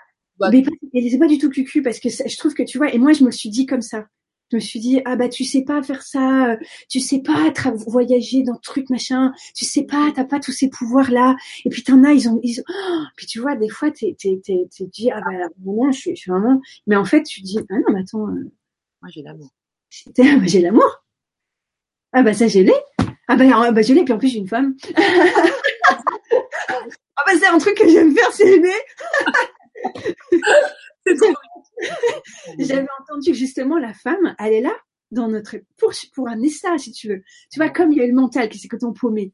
Mais 0.50 0.64
c'est 1.10 1.18
pas 1.18 1.28
du 1.28 1.38
tout 1.38 1.50
cucu 1.50 1.82
parce 1.82 2.00
que 2.00 2.08
je 2.08 2.36
trouve 2.36 2.54
que 2.54 2.62
tu 2.62 2.78
vois, 2.78 2.92
et 2.92 2.98
moi 2.98 3.12
je 3.12 3.24
me 3.24 3.30
suis 3.30 3.50
dit 3.50 3.66
comme 3.66 3.82
ça. 3.82 4.06
Je 4.50 4.56
me 4.56 4.60
suis 4.60 4.80
dit 4.80 5.00
ah 5.06 5.16
bah 5.16 5.30
tu 5.30 5.44
sais 5.44 5.62
pas 5.62 5.82
faire 5.82 6.02
ça, 6.02 6.52
euh, 6.52 6.56
tu 6.90 7.00
sais 7.00 7.22
pas 7.22 7.50
voyager 7.86 8.42
dans 8.42 8.56
truc 8.56 8.90
machin, 8.90 9.32
tu 9.54 9.64
sais 9.64 9.84
pas, 9.84 10.12
t'as 10.14 10.26
pas 10.26 10.40
tous 10.40 10.52
ces 10.52 10.68
pouvoirs 10.68 11.10
là. 11.10 11.36
Et 11.64 11.70
puis 11.70 11.82
t'en 11.82 12.04
as, 12.04 12.12
ils 12.12 12.28
ont, 12.28 12.38
ils 12.42 12.62
oh 12.68 13.02
puis 13.16 13.24
tu 13.26 13.40
vois 13.40 13.56
des 13.56 13.70
fois 13.70 13.90
t'es 13.90 14.14
t'es 14.18 14.42
t'es 14.44 14.68
t'es 14.70 14.84
dis 14.86 15.10
ah 15.10 15.22
bah 15.24 15.48
non 15.64 15.90
je 15.90 15.98
suis, 15.98 16.16
je 16.16 16.20
suis 16.20 16.30
vraiment, 16.30 16.60
mais 16.86 16.96
en 16.96 17.04
fait 17.06 17.22
tu 17.22 17.40
dis 17.40 17.58
ah 17.70 17.74
non 17.74 17.94
mais 17.94 18.00
attends. 18.00 18.28
Euh, 18.28 18.52
moi 19.00 19.10
j'ai 19.10 19.22
l'amour. 19.22 19.48
Ah, 20.18 20.36
bah, 20.38 20.46
j'ai 20.46 20.60
l'amour. 20.60 21.04
Ah 22.12 22.22
bah 22.22 22.34
ça 22.34 22.46
j'ai 22.46 22.62
l'ai. 22.62 22.74
Ah 23.28 23.36
bah, 23.36 23.44
ah, 23.54 23.72
bah 23.72 23.80
je 23.80 23.94
l'ai 23.94 24.04
puis 24.04 24.12
en 24.12 24.18
plus 24.18 24.28
j'ai 24.28 24.38
une 24.38 24.48
femme. 24.48 24.76
Ah 26.68 27.22
bah 27.26 27.32
c'est 27.38 27.46
un 27.46 27.58
truc 27.58 27.76
que 27.76 27.88
j'aime 27.88 28.14
faire, 28.14 28.32
c'est 28.32 28.54
aimer. 28.54 28.70
c'est 31.06 31.14
trop 31.16 31.32
J'avais 32.58 32.88
entendu 33.00 33.32
que 33.32 33.36
justement 33.36 33.78
la 33.78 33.92
femme, 33.92 34.34
elle 34.38 34.54
est 34.54 34.60
là 34.60 34.74
dans 35.10 35.28
notre 35.28 35.56
pour 35.76 35.92
pour 36.14 36.28
amener 36.28 36.48
ça, 36.48 36.78
si 36.78 36.92
tu 36.92 37.08
veux. 37.08 37.22
Tu 37.50 37.58
vois, 37.58 37.68
comme 37.68 37.92
il 37.92 37.98
y 37.98 38.02
a 38.02 38.06
le 38.06 38.14
mental 38.14 38.48
qui 38.48 38.58
s'est 38.58 38.68
que 38.68 38.76
ton 38.76 38.92
paumé. 38.92 39.32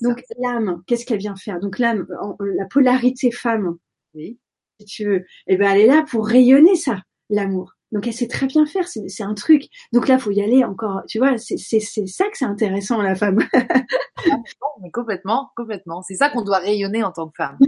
Donc 0.00 0.22
l'âme, 0.38 0.82
qu'est-ce 0.86 1.04
qu'elle 1.04 1.18
vient 1.18 1.36
faire? 1.36 1.60
Donc 1.60 1.78
l'âme, 1.78 2.06
la 2.40 2.66
polarité 2.66 3.30
femme, 3.30 3.76
oui. 4.14 4.38
si 4.80 4.86
tu 4.86 5.04
veux, 5.04 5.24
eh 5.46 5.56
ben 5.56 5.72
elle 5.72 5.80
est 5.82 5.86
là 5.86 6.04
pour 6.08 6.26
rayonner 6.26 6.76
ça, 6.76 7.02
l'amour. 7.28 7.74
Donc 7.92 8.06
elle 8.06 8.14
sait 8.14 8.26
très 8.26 8.46
bien 8.46 8.64
faire, 8.64 8.88
c'est 8.88 9.22
un 9.22 9.34
truc. 9.34 9.64
Donc 9.92 10.08
là, 10.08 10.18
faut 10.18 10.30
y 10.30 10.42
aller 10.42 10.64
encore. 10.64 11.02
Tu 11.06 11.18
vois, 11.18 11.36
c'est 11.36 11.58
ça 11.58 12.24
que 12.30 12.38
c'est 12.38 12.46
intéressant 12.46 13.02
la 13.02 13.14
femme. 13.14 13.40
Ah, 13.52 13.84
mais 14.82 14.90
complètement, 14.90 15.50
complètement. 15.56 16.02
C'est 16.02 16.14
ça 16.14 16.30
qu'on 16.30 16.42
doit 16.42 16.58
rayonner 16.58 17.04
en 17.04 17.12
tant 17.12 17.28
que 17.28 17.36
femme. 17.36 17.58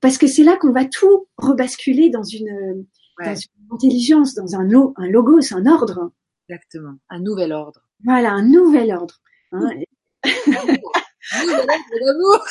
parce 0.00 0.16
que 0.16 0.26
c'est 0.26 0.42
là 0.42 0.56
qu'on 0.56 0.72
va 0.72 0.86
tout 0.86 1.26
rebasculer 1.36 2.08
dans 2.08 2.22
une, 2.22 2.86
dans 3.22 3.34
une 3.34 3.74
intelligence, 3.74 4.34
dans 4.34 4.56
un, 4.56 4.66
un 4.96 5.08
logos, 5.08 5.52
un 5.52 5.66
ordre. 5.66 6.12
Exactement, 6.48 6.94
un 7.10 7.20
nouvel 7.20 7.52
ordre. 7.52 7.82
Voilà, 8.04 8.32
un 8.32 8.42
nouvel 8.42 8.90
ordre. 8.92 9.20
Hein. 9.52 9.68
L'amour. 11.44 12.44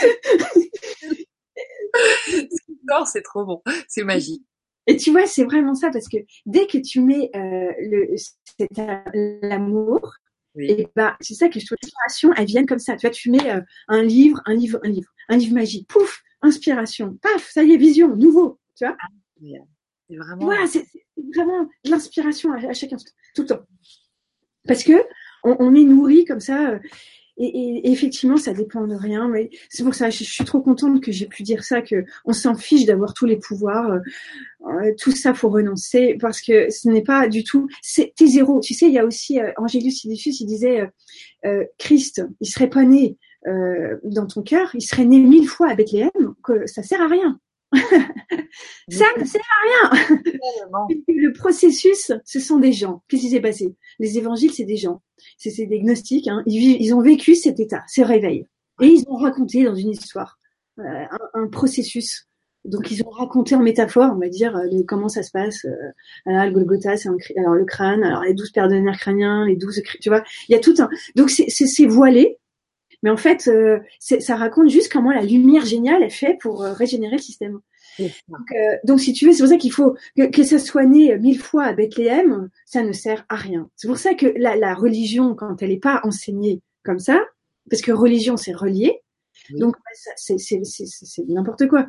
c'est 3.06 3.22
trop 3.22 3.44
bon, 3.44 3.62
c'est 3.88 4.04
magique. 4.04 4.44
Et 4.88 4.96
tu 4.96 5.12
vois, 5.12 5.26
c'est 5.26 5.44
vraiment 5.44 5.74
ça 5.74 5.90
parce 5.90 6.08
que 6.08 6.16
dès 6.46 6.66
que 6.66 6.78
tu 6.78 7.00
mets 7.02 7.30
euh, 7.36 7.72
le, 7.78 9.46
l'amour, 9.46 10.14
et 10.58 10.88
bah 10.96 11.14
c'est 11.20 11.34
ça 11.34 11.50
que 11.50 11.60
je 11.60 11.66
trouve 11.66 11.76
l'inspiration, 11.82 12.32
elle 12.34 12.46
vient 12.46 12.64
comme 12.64 12.78
ça. 12.78 12.96
Tu 12.96 13.06
vois, 13.06 13.14
tu 13.14 13.30
mets 13.30 13.50
euh, 13.50 13.60
un 13.88 14.02
livre, 14.02 14.40
un 14.46 14.54
livre, 14.54 14.80
un 14.82 14.88
livre, 14.88 15.10
un 15.28 15.36
livre 15.36 15.54
magique, 15.54 15.86
pouf, 15.88 16.22
inspiration, 16.40 17.18
paf, 17.20 17.50
ça 17.50 17.62
y 17.62 17.72
est, 17.72 17.76
vision, 17.76 18.16
nouveau, 18.16 18.58
tu 18.76 18.86
vois. 18.86 18.96
Ah, 18.98 19.08
c'est 20.08 20.16
vraiment. 20.16 20.44
Voilà, 20.46 20.66
c'est, 20.66 20.86
vraiment 21.36 21.68
l'inspiration 21.84 22.50
à, 22.54 22.72
chaque 22.72 22.94
instant, 22.94 23.12
tout 23.34 23.42
le 23.42 23.48
temps. 23.48 23.62
Parce 24.66 24.84
que 24.84 25.04
on, 25.44 25.54
on 25.60 25.74
est 25.74 25.84
nourri 25.84 26.24
comme 26.24 26.40
ça. 26.40 26.70
Euh, 26.70 26.78
et, 27.38 27.90
effectivement, 27.90 28.36
ça 28.36 28.52
dépend 28.52 28.86
de 28.86 28.94
rien, 28.94 29.28
mais 29.28 29.50
c'est 29.68 29.84
pour 29.84 29.94
ça, 29.94 30.10
je, 30.10 30.18
je 30.18 30.30
suis 30.30 30.44
trop 30.44 30.60
contente 30.60 31.00
que 31.00 31.12
j'ai 31.12 31.26
pu 31.26 31.42
dire 31.42 31.62
ça, 31.62 31.82
que 31.82 32.04
on 32.24 32.32
s'en 32.32 32.54
fiche 32.54 32.84
d'avoir 32.84 33.14
tous 33.14 33.26
les 33.26 33.36
pouvoirs, 33.36 33.92
euh, 33.92 33.98
euh, 34.66 34.92
tout 34.98 35.12
ça 35.12 35.34
faut 35.34 35.48
renoncer 35.48 36.16
parce 36.20 36.42
que 36.42 36.70
ce 36.70 36.88
n'est 36.88 37.02
pas 37.02 37.28
du 37.28 37.44
tout, 37.44 37.68
c'est 37.80 38.12
t'es 38.16 38.26
zéro. 38.26 38.60
Tu 38.60 38.74
sais, 38.74 38.86
il 38.86 38.92
y 38.92 38.98
a 38.98 39.04
aussi 39.04 39.40
euh, 39.40 39.52
Sidicius, 39.68 40.40
il 40.40 40.46
disait 40.46 40.90
euh, 41.44 41.64
Christ, 41.78 42.22
il 42.40 42.46
serait 42.46 42.70
pas 42.70 42.84
né 42.84 43.16
dans 44.04 44.26
ton 44.26 44.42
cœur, 44.42 44.70
il 44.74 44.82
serait 44.82 45.06
né 45.06 45.18
mille 45.18 45.48
fois 45.48 45.70
à 45.70 45.74
Bethléem, 45.74 46.10
que 46.42 46.66
ça 46.66 46.82
sert 46.82 47.00
à 47.00 47.06
rien. 47.06 47.40
ça 48.88 49.06
ne 49.18 49.24
sert 49.24 49.40
à 49.40 49.90
rien. 49.90 50.20
le 51.08 51.32
processus, 51.32 52.12
ce 52.24 52.40
sont 52.40 52.58
des 52.58 52.72
gens. 52.72 53.02
Qu'est-ce 53.08 53.22
qui 53.22 53.30
s'est 53.30 53.40
passé? 53.40 53.74
Les 53.98 54.18
évangiles, 54.18 54.52
c'est 54.52 54.64
des 54.64 54.76
gens 54.76 55.02
c'est 55.36 55.66
des 55.66 55.80
gnostiques, 55.80 56.28
hein. 56.28 56.42
ils, 56.46 56.80
ils, 56.80 56.94
ont 56.94 57.00
vécu 57.00 57.34
cet 57.34 57.60
état, 57.60 57.82
ce 57.88 58.02
réveil. 58.02 58.46
Et 58.80 58.86
ils 58.86 59.04
ont 59.08 59.16
raconté 59.16 59.64
dans 59.64 59.74
une 59.74 59.90
histoire 59.90 60.38
euh, 60.78 60.82
un, 60.82 61.42
un, 61.42 61.48
processus. 61.48 62.26
Donc 62.64 62.90
ils 62.90 63.02
ont 63.04 63.10
raconté 63.10 63.54
en 63.54 63.62
métaphore, 63.62 64.12
on 64.14 64.18
va 64.18 64.28
dire, 64.28 64.56
euh, 64.56 64.82
comment 64.86 65.08
ça 65.08 65.22
se 65.22 65.30
passe. 65.30 65.64
Euh, 65.64 65.92
alors 66.26 66.46
le 66.46 66.52
Golgotha, 66.52 66.96
c'est 66.96 67.08
alors 67.36 67.54
le 67.54 67.64
crâne, 67.64 68.04
alors 68.04 68.22
les 68.22 68.34
douze 68.34 68.50
paires 68.50 68.68
de 68.68 68.74
nerfs 68.74 68.98
crâniens, 68.98 69.46
les 69.46 69.56
douze, 69.56 69.82
tu 70.00 70.08
vois, 70.08 70.22
il 70.48 70.52
y 70.52 70.54
a 70.54 70.60
tout 70.60 70.74
un. 70.78 70.88
Donc 71.16 71.30
c'est 71.30 71.86
voilé, 71.86 72.38
mais 73.02 73.10
en 73.10 73.16
fait, 73.16 73.48
euh, 73.48 73.78
ça 74.00 74.36
raconte 74.36 74.68
juste 74.68 74.92
comment 74.92 75.12
la 75.12 75.22
lumière 75.22 75.64
géniale 75.64 76.02
est 76.02 76.10
faite 76.10 76.38
pour 76.40 76.60
régénérer 76.60 77.16
le 77.16 77.22
système. 77.22 77.60
Donc, 77.98 78.52
euh, 78.52 78.76
donc, 78.84 79.00
si 79.00 79.12
tu 79.12 79.26
veux, 79.26 79.32
c'est 79.32 79.42
pour 79.42 79.50
ça 79.50 79.56
qu'il 79.56 79.72
faut 79.72 79.96
que, 80.16 80.30
que, 80.30 80.44
ça 80.44 80.58
soit 80.58 80.84
né 80.84 81.16
mille 81.18 81.40
fois 81.40 81.64
à 81.64 81.72
Bethléem, 81.72 82.48
ça 82.64 82.82
ne 82.82 82.92
sert 82.92 83.24
à 83.28 83.36
rien. 83.36 83.70
C'est 83.76 83.88
pour 83.88 83.98
ça 83.98 84.14
que 84.14 84.26
la, 84.36 84.56
la 84.56 84.74
religion, 84.74 85.34
quand 85.34 85.62
elle 85.62 85.70
n'est 85.70 85.78
pas 85.78 86.00
enseignée 86.04 86.62
comme 86.84 86.98
ça, 86.98 87.20
parce 87.70 87.82
que 87.82 87.92
religion 87.92 88.36
c'est 88.36 88.52
relié, 88.52 89.00
donc 89.50 89.76
c'est 90.16 90.36
n'importe 91.28 91.66
quoi. 91.68 91.88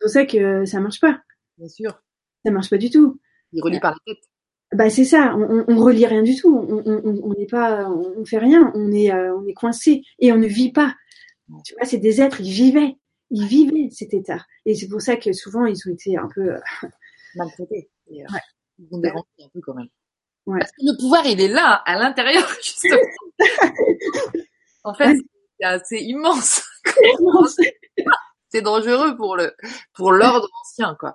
pour 0.00 0.10
ça 0.10 0.24
que 0.26 0.64
ça 0.64 0.80
marche 0.80 1.00
pas. 1.00 1.20
Bien 1.58 1.68
sûr. 1.68 2.02
Ça 2.44 2.50
marche 2.50 2.70
pas 2.70 2.78
du 2.78 2.90
tout. 2.90 3.20
Il 3.52 3.62
relie 3.62 3.80
par 3.80 3.92
la 3.92 4.14
tête. 4.14 4.24
Bah 4.72 4.88
c'est 4.88 5.04
ça, 5.04 5.36
on, 5.36 5.64
on, 5.68 5.76
relie 5.76 6.06
rien 6.06 6.22
du 6.22 6.34
tout, 6.34 6.56
on 6.56 7.34
n'est 7.34 7.46
pas, 7.46 7.90
on, 7.90 8.24
fait 8.24 8.38
rien, 8.38 8.72
on 8.74 8.90
est, 8.90 9.12
euh, 9.12 9.36
on 9.36 9.46
est 9.46 9.52
coincé 9.52 10.02
et 10.18 10.32
on 10.32 10.38
ne 10.38 10.46
vit 10.46 10.72
pas. 10.72 10.94
Tu 11.64 11.74
vois, 11.74 11.84
c'est 11.84 11.98
des 11.98 12.22
êtres, 12.22 12.40
ils 12.40 12.52
vivaient, 12.52 12.96
ils 13.30 13.46
vivaient 13.46 13.90
cet 13.90 14.14
état. 14.14 14.46
Et 14.64 14.74
c'est 14.74 14.88
pour 14.88 15.02
ça 15.02 15.16
que 15.16 15.32
souvent 15.34 15.66
ils 15.66 15.76
ont 15.86 15.92
été 15.92 16.16
un 16.16 16.28
peu 16.34 16.54
euh, 16.54 16.60
maltraités. 17.34 17.90
Euh, 18.10 18.14
ouais. 18.14 18.40
Ils 18.78 18.88
ont 18.92 18.98
dérangé 18.98 19.26
un 19.44 19.48
peu 19.52 19.60
quand 19.60 19.74
même. 19.74 19.88
Ouais. 20.46 20.60
Parce 20.60 20.70
que 20.72 20.76
le 20.80 20.98
pouvoir, 20.98 21.26
il 21.26 21.40
est 21.40 21.48
là, 21.48 21.82
à 21.84 21.98
l'intérieur, 21.98 22.48
justement. 22.62 22.96
en 24.84 24.94
fait, 24.94 25.18
c'est 25.84 26.02
immense. 26.02 26.62
c'est 28.48 28.62
dangereux 28.62 29.16
pour 29.16 29.36
le, 29.36 29.54
pour 29.94 30.12
l'ordre 30.12 30.48
ancien, 30.62 30.96
quoi. 30.98 31.14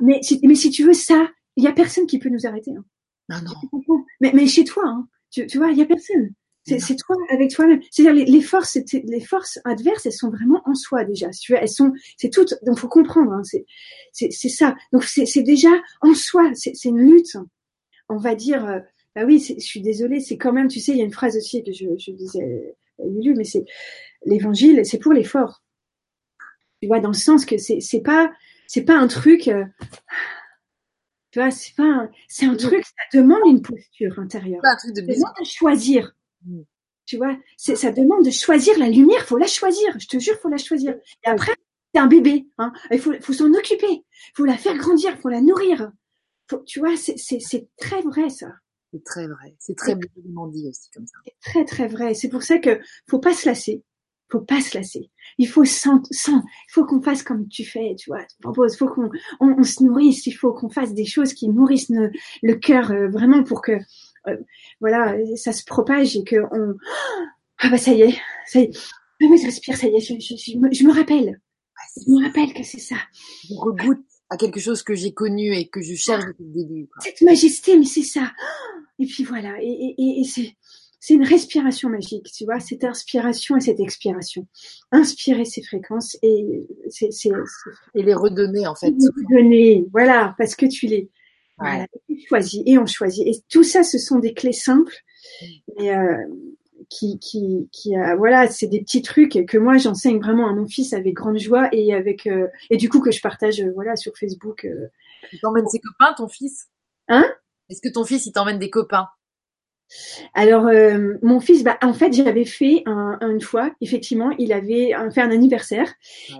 Mais, 0.00 0.20
mais 0.42 0.54
si 0.54 0.70
tu 0.70 0.84
veux 0.84 0.92
ça, 0.92 1.26
il 1.56 1.64
y 1.64 1.66
a 1.66 1.72
personne 1.72 2.06
qui 2.06 2.18
peut 2.18 2.28
nous 2.28 2.46
arrêter. 2.46 2.72
Hein. 2.76 2.84
Non, 3.28 3.36
non. 3.42 4.04
Mais, 4.20 4.32
mais 4.34 4.46
chez 4.46 4.64
toi, 4.64 4.84
hein, 4.86 5.08
tu, 5.30 5.46
tu 5.46 5.58
vois, 5.58 5.70
il 5.70 5.78
y 5.78 5.82
a 5.82 5.86
personne. 5.86 6.32
C'est 6.64 6.96
toi 6.96 7.16
avec 7.30 7.50
toi-même. 7.50 7.80
C'est-à-dire 7.90 8.12
les, 8.12 8.30
les, 8.30 8.42
forces, 8.42 8.76
les 8.92 9.20
forces 9.20 9.58
adverses, 9.64 10.04
elles 10.04 10.12
sont 10.12 10.28
vraiment 10.28 10.60
en 10.66 10.74
soi 10.74 11.04
déjà. 11.04 11.30
Tu 11.30 11.52
vois, 11.52 11.62
elles 11.62 11.68
sont, 11.68 11.92
c'est 12.18 12.28
tout. 12.28 12.44
Donc 12.66 12.78
faut 12.78 12.88
comprendre. 12.88 13.32
Hein, 13.32 13.42
c'est, 13.42 13.64
c'est 14.12 14.48
ça. 14.50 14.76
Donc 14.92 15.04
c'est 15.04 15.42
déjà 15.42 15.70
en 16.02 16.14
soi. 16.14 16.50
C'est 16.54 16.84
une 16.84 16.98
lutte. 16.98 17.36
On 18.10 18.18
va 18.18 18.34
dire. 18.34 18.66
Euh, 18.66 18.80
bah 19.16 19.24
oui, 19.24 19.38
je 19.38 19.64
suis 19.64 19.80
désolée. 19.80 20.20
C'est 20.20 20.36
quand 20.36 20.52
même. 20.52 20.68
Tu 20.68 20.78
sais, 20.80 20.92
il 20.92 20.98
y 20.98 21.00
a 21.00 21.04
une 21.04 21.12
phrase 21.12 21.36
aussi 21.36 21.64
que 21.64 21.72
je, 21.72 21.86
je 21.98 22.10
disais, 22.10 22.76
Lulu, 22.98 23.34
mais 23.34 23.44
c'est 23.44 23.64
l'évangile, 24.24 24.84
c'est 24.84 24.98
pour 24.98 25.12
les 25.12 25.24
forts. 25.24 25.62
Tu 26.82 26.88
vois, 26.88 27.00
dans 27.00 27.08
le 27.08 27.14
sens 27.14 27.44
que 27.44 27.56
c'est 27.56 27.80
c'est 27.80 28.00
pas 28.02 28.30
c'est 28.66 28.82
pas 28.82 28.96
un 28.96 29.08
truc. 29.08 29.48
Euh, 29.48 29.64
tu 31.30 31.40
vois, 31.40 31.50
c'est 31.50 31.74
pas, 31.74 32.08
c'est 32.26 32.46
un 32.46 32.56
truc, 32.56 32.84
ça 32.84 33.18
demande 33.18 33.40
une 33.46 33.62
posture 33.62 34.18
intérieure. 34.18 34.60
un 34.64 34.76
truc 34.76 34.94
de 34.94 35.00
ça 35.00 35.18
demande 35.18 35.34
de 35.40 35.44
choisir. 35.44 36.12
Mm. 36.44 36.60
Tu 37.04 37.16
vois, 37.16 37.36
c'est, 37.56 37.76
ça 37.76 37.90
demande 37.90 38.24
de 38.24 38.30
choisir 38.30 38.78
la 38.78 38.88
lumière. 38.88 39.24
Faut 39.26 39.38
la 39.38 39.46
choisir. 39.46 39.98
Je 39.98 40.06
te 40.06 40.18
jure, 40.18 40.36
faut 40.40 40.48
la 40.48 40.58
choisir. 40.58 40.94
Et 41.24 41.28
après, 41.28 41.54
c'est 41.94 42.00
un 42.00 42.06
bébé. 42.06 42.46
Hein. 42.58 42.72
Il 42.90 42.98
faut, 42.98 43.12
faut 43.20 43.32
s'en 43.32 43.52
occuper. 43.54 43.90
Il 43.90 44.32
faut 44.34 44.44
la 44.44 44.58
faire 44.58 44.76
grandir. 44.76 45.18
Faut 45.18 45.30
la 45.30 45.40
nourrir. 45.40 45.90
Faut, 46.50 46.62
tu 46.66 46.80
vois, 46.80 46.96
c'est, 46.96 47.16
c'est, 47.16 47.40
c'est 47.40 47.68
très 47.78 48.02
vrai 48.02 48.28
ça. 48.28 48.52
C'est 48.92 49.04
très 49.04 49.26
vrai. 49.26 49.54
C'est 49.58 49.76
très 49.76 49.94
bien 49.94 50.08
dit 50.48 50.68
aussi 50.68 50.90
comme 50.90 51.06
ça. 51.06 51.18
C'est 51.24 51.50
très 51.50 51.64
très 51.64 51.88
vrai. 51.88 52.14
C'est 52.14 52.28
pour 52.28 52.42
ça 52.42 52.58
que 52.58 52.78
faut 53.08 53.18
pas 53.18 53.34
se 53.34 53.48
lasser 53.48 53.82
faut 54.30 54.40
pas 54.40 54.60
se 54.60 54.76
lasser. 54.76 55.10
Il 55.38 55.48
faut 55.48 55.64
sans, 55.64 56.02
sans, 56.10 56.38
il 56.38 56.72
faut 56.72 56.84
qu'on 56.84 57.00
fasse 57.00 57.22
comme 57.22 57.48
tu 57.48 57.64
fais, 57.64 57.94
tu 57.98 58.10
vois. 58.10 58.22
Tu 58.24 58.36
proposes, 58.40 58.76
faut 58.76 58.88
qu'on, 58.88 59.10
on, 59.40 59.62
se 59.62 59.82
nourrisse. 59.82 60.26
Il 60.26 60.32
faut 60.32 60.52
qu'on 60.52 60.68
fasse 60.68 60.94
des 60.94 61.06
choses 61.06 61.32
qui 61.32 61.48
nourrissent 61.48 61.92
le 62.42 62.54
cœur 62.56 62.90
euh, 62.90 63.08
vraiment 63.08 63.42
pour 63.42 63.62
que, 63.62 63.72
euh, 64.26 64.36
voilà, 64.80 65.16
ça 65.36 65.52
se 65.52 65.64
propage 65.64 66.16
et 66.16 66.24
que 66.24 66.36
on, 66.52 66.74
ah 67.60 67.70
bah 67.70 67.78
ça 67.78 67.92
y 67.92 68.02
est, 68.02 68.16
ça 68.46 68.60
y 68.60 68.64
est. 68.64 68.78
Ah 69.20 69.26
oui, 69.28 69.38
je 69.38 69.46
respire, 69.46 69.76
ça 69.76 69.88
y 69.88 69.96
est. 69.96 70.00
Je, 70.00 70.14
je, 70.14 70.58
me, 70.58 70.72
je 70.72 70.84
me, 70.84 70.92
rappelle. 70.92 71.40
Je 71.96 72.10
me 72.12 72.24
rappelle 72.24 72.52
que 72.54 72.62
c'est 72.62 72.78
ça. 72.78 72.96
Je 73.48 73.54
regoute 73.54 74.04
à 74.30 74.36
quelque 74.36 74.60
chose 74.60 74.82
que 74.82 74.94
j'ai 74.94 75.12
connu 75.12 75.54
et 75.56 75.68
que 75.68 75.80
je 75.80 75.94
cherche 75.94 76.24
depuis 76.26 76.44
le 76.44 76.52
début. 76.52 76.88
Cette 77.00 77.22
majesté, 77.22 77.76
mais 77.76 77.86
c'est 77.86 78.02
ça. 78.02 78.30
Et 79.00 79.06
puis 79.06 79.24
voilà. 79.24 79.60
Et, 79.60 79.94
et, 79.98 80.20
et 80.20 80.24
c'est 80.24 80.54
c'est 81.00 81.14
une 81.14 81.24
respiration 81.24 81.88
magique, 81.88 82.30
tu 82.32 82.44
vois, 82.44 82.60
cette 82.60 82.84
inspiration 82.84 83.56
et 83.56 83.60
cette 83.60 83.80
expiration. 83.80 84.46
Inspirer 84.90 85.44
ces 85.44 85.62
fréquences 85.62 86.16
et 86.22 86.66
et 87.94 88.02
les 88.02 88.14
redonner 88.14 88.66
en 88.66 88.74
fait. 88.74 88.90
Les 88.90 89.36
redonner, 89.36 89.86
voilà, 89.92 90.34
parce 90.38 90.56
que 90.56 90.66
tu 90.66 90.86
les 90.86 91.10
voilà, 91.58 91.86
tu 92.08 92.20
choisis 92.28 92.62
et 92.66 92.78
on 92.78 92.86
choisit. 92.86 93.26
Et 93.26 93.42
tout 93.48 93.64
ça, 93.64 93.82
ce 93.82 93.98
sont 93.98 94.20
des 94.20 94.32
clés 94.32 94.52
simples, 94.52 94.94
mais 95.76 95.94
euh, 95.94 96.16
qui, 96.88 97.18
qui, 97.18 97.68
qui, 97.72 97.96
euh, 97.96 98.16
voilà, 98.16 98.48
c'est 98.48 98.66
des 98.66 98.80
petits 98.80 99.02
trucs 99.02 99.44
que 99.46 99.58
moi 99.58 99.76
j'enseigne 99.76 100.18
vraiment 100.18 100.48
à 100.48 100.52
mon 100.52 100.66
fils 100.66 100.92
avec 100.92 101.14
grande 101.14 101.38
joie 101.38 101.68
et 101.72 101.92
avec 101.92 102.26
euh, 102.26 102.46
et 102.70 102.76
du 102.76 102.88
coup 102.88 103.00
que 103.00 103.10
je 103.10 103.20
partage, 103.20 103.60
euh, 103.60 103.72
voilà, 103.74 103.96
sur 103.96 104.16
Facebook. 104.16 104.66
il 105.32 105.40
t'emmène 105.40 105.66
ses 105.68 105.80
copains, 105.80 106.14
ton 106.14 106.28
fils? 106.28 106.68
Hein? 107.08 107.24
Est-ce 107.68 107.80
que 107.82 107.92
ton 107.92 108.04
fils 108.04 108.26
il 108.26 108.32
t'emmène 108.32 108.58
des 108.58 108.70
copains? 108.70 109.08
Alors, 110.34 110.66
euh, 110.66 111.14
mon 111.22 111.40
fils, 111.40 111.64
bah, 111.64 111.78
en 111.82 111.92
fait, 111.92 112.12
j'avais 112.12 112.44
fait 112.44 112.82
un, 112.86 113.18
une 113.22 113.40
fois, 113.40 113.70
effectivement, 113.80 114.30
il 114.38 114.52
avait 114.52 114.92
fait 115.12 115.20
un 115.20 115.30
anniversaire 115.30 115.92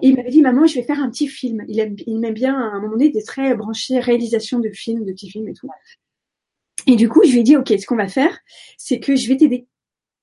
et 0.03 0.09
il 0.09 0.16
m'avait 0.16 0.31
dit, 0.31 0.43
maman, 0.43 0.66
je 0.66 0.75
vais 0.75 0.83
faire 0.83 1.01
un 1.01 1.11
petit 1.11 1.29
film. 1.29 1.65
Il 1.69 1.81
aime, 1.81 1.97
il 2.07 2.25
aime 2.25 2.35
bien, 2.35 2.55
à 2.55 2.77
un 2.77 2.81
moment 2.81 2.93
donné, 2.93 3.07
était 3.07 3.23
très 3.23 3.55
branché 3.55 3.99
réalisation 3.99 4.59
de 4.59 4.69
films, 4.70 5.05
de 5.05 5.12
petits 5.12 5.31
films 5.31 5.49
et 5.49 5.55
tout. 5.55 5.69
Et 6.87 6.97
du 6.97 7.09
coup, 7.09 7.23
je 7.25 7.33
lui 7.33 7.41
ai 7.41 7.43
dit, 7.43 7.57
ok, 7.57 7.69
ce 7.79 7.87
qu'on 7.87 7.97
va 7.97 8.09
faire, 8.09 8.39
c'est 8.77 9.01
que 9.01 9.16
je 9.16 9.29
vais 9.29 9.37
t'aider. 9.37 9.66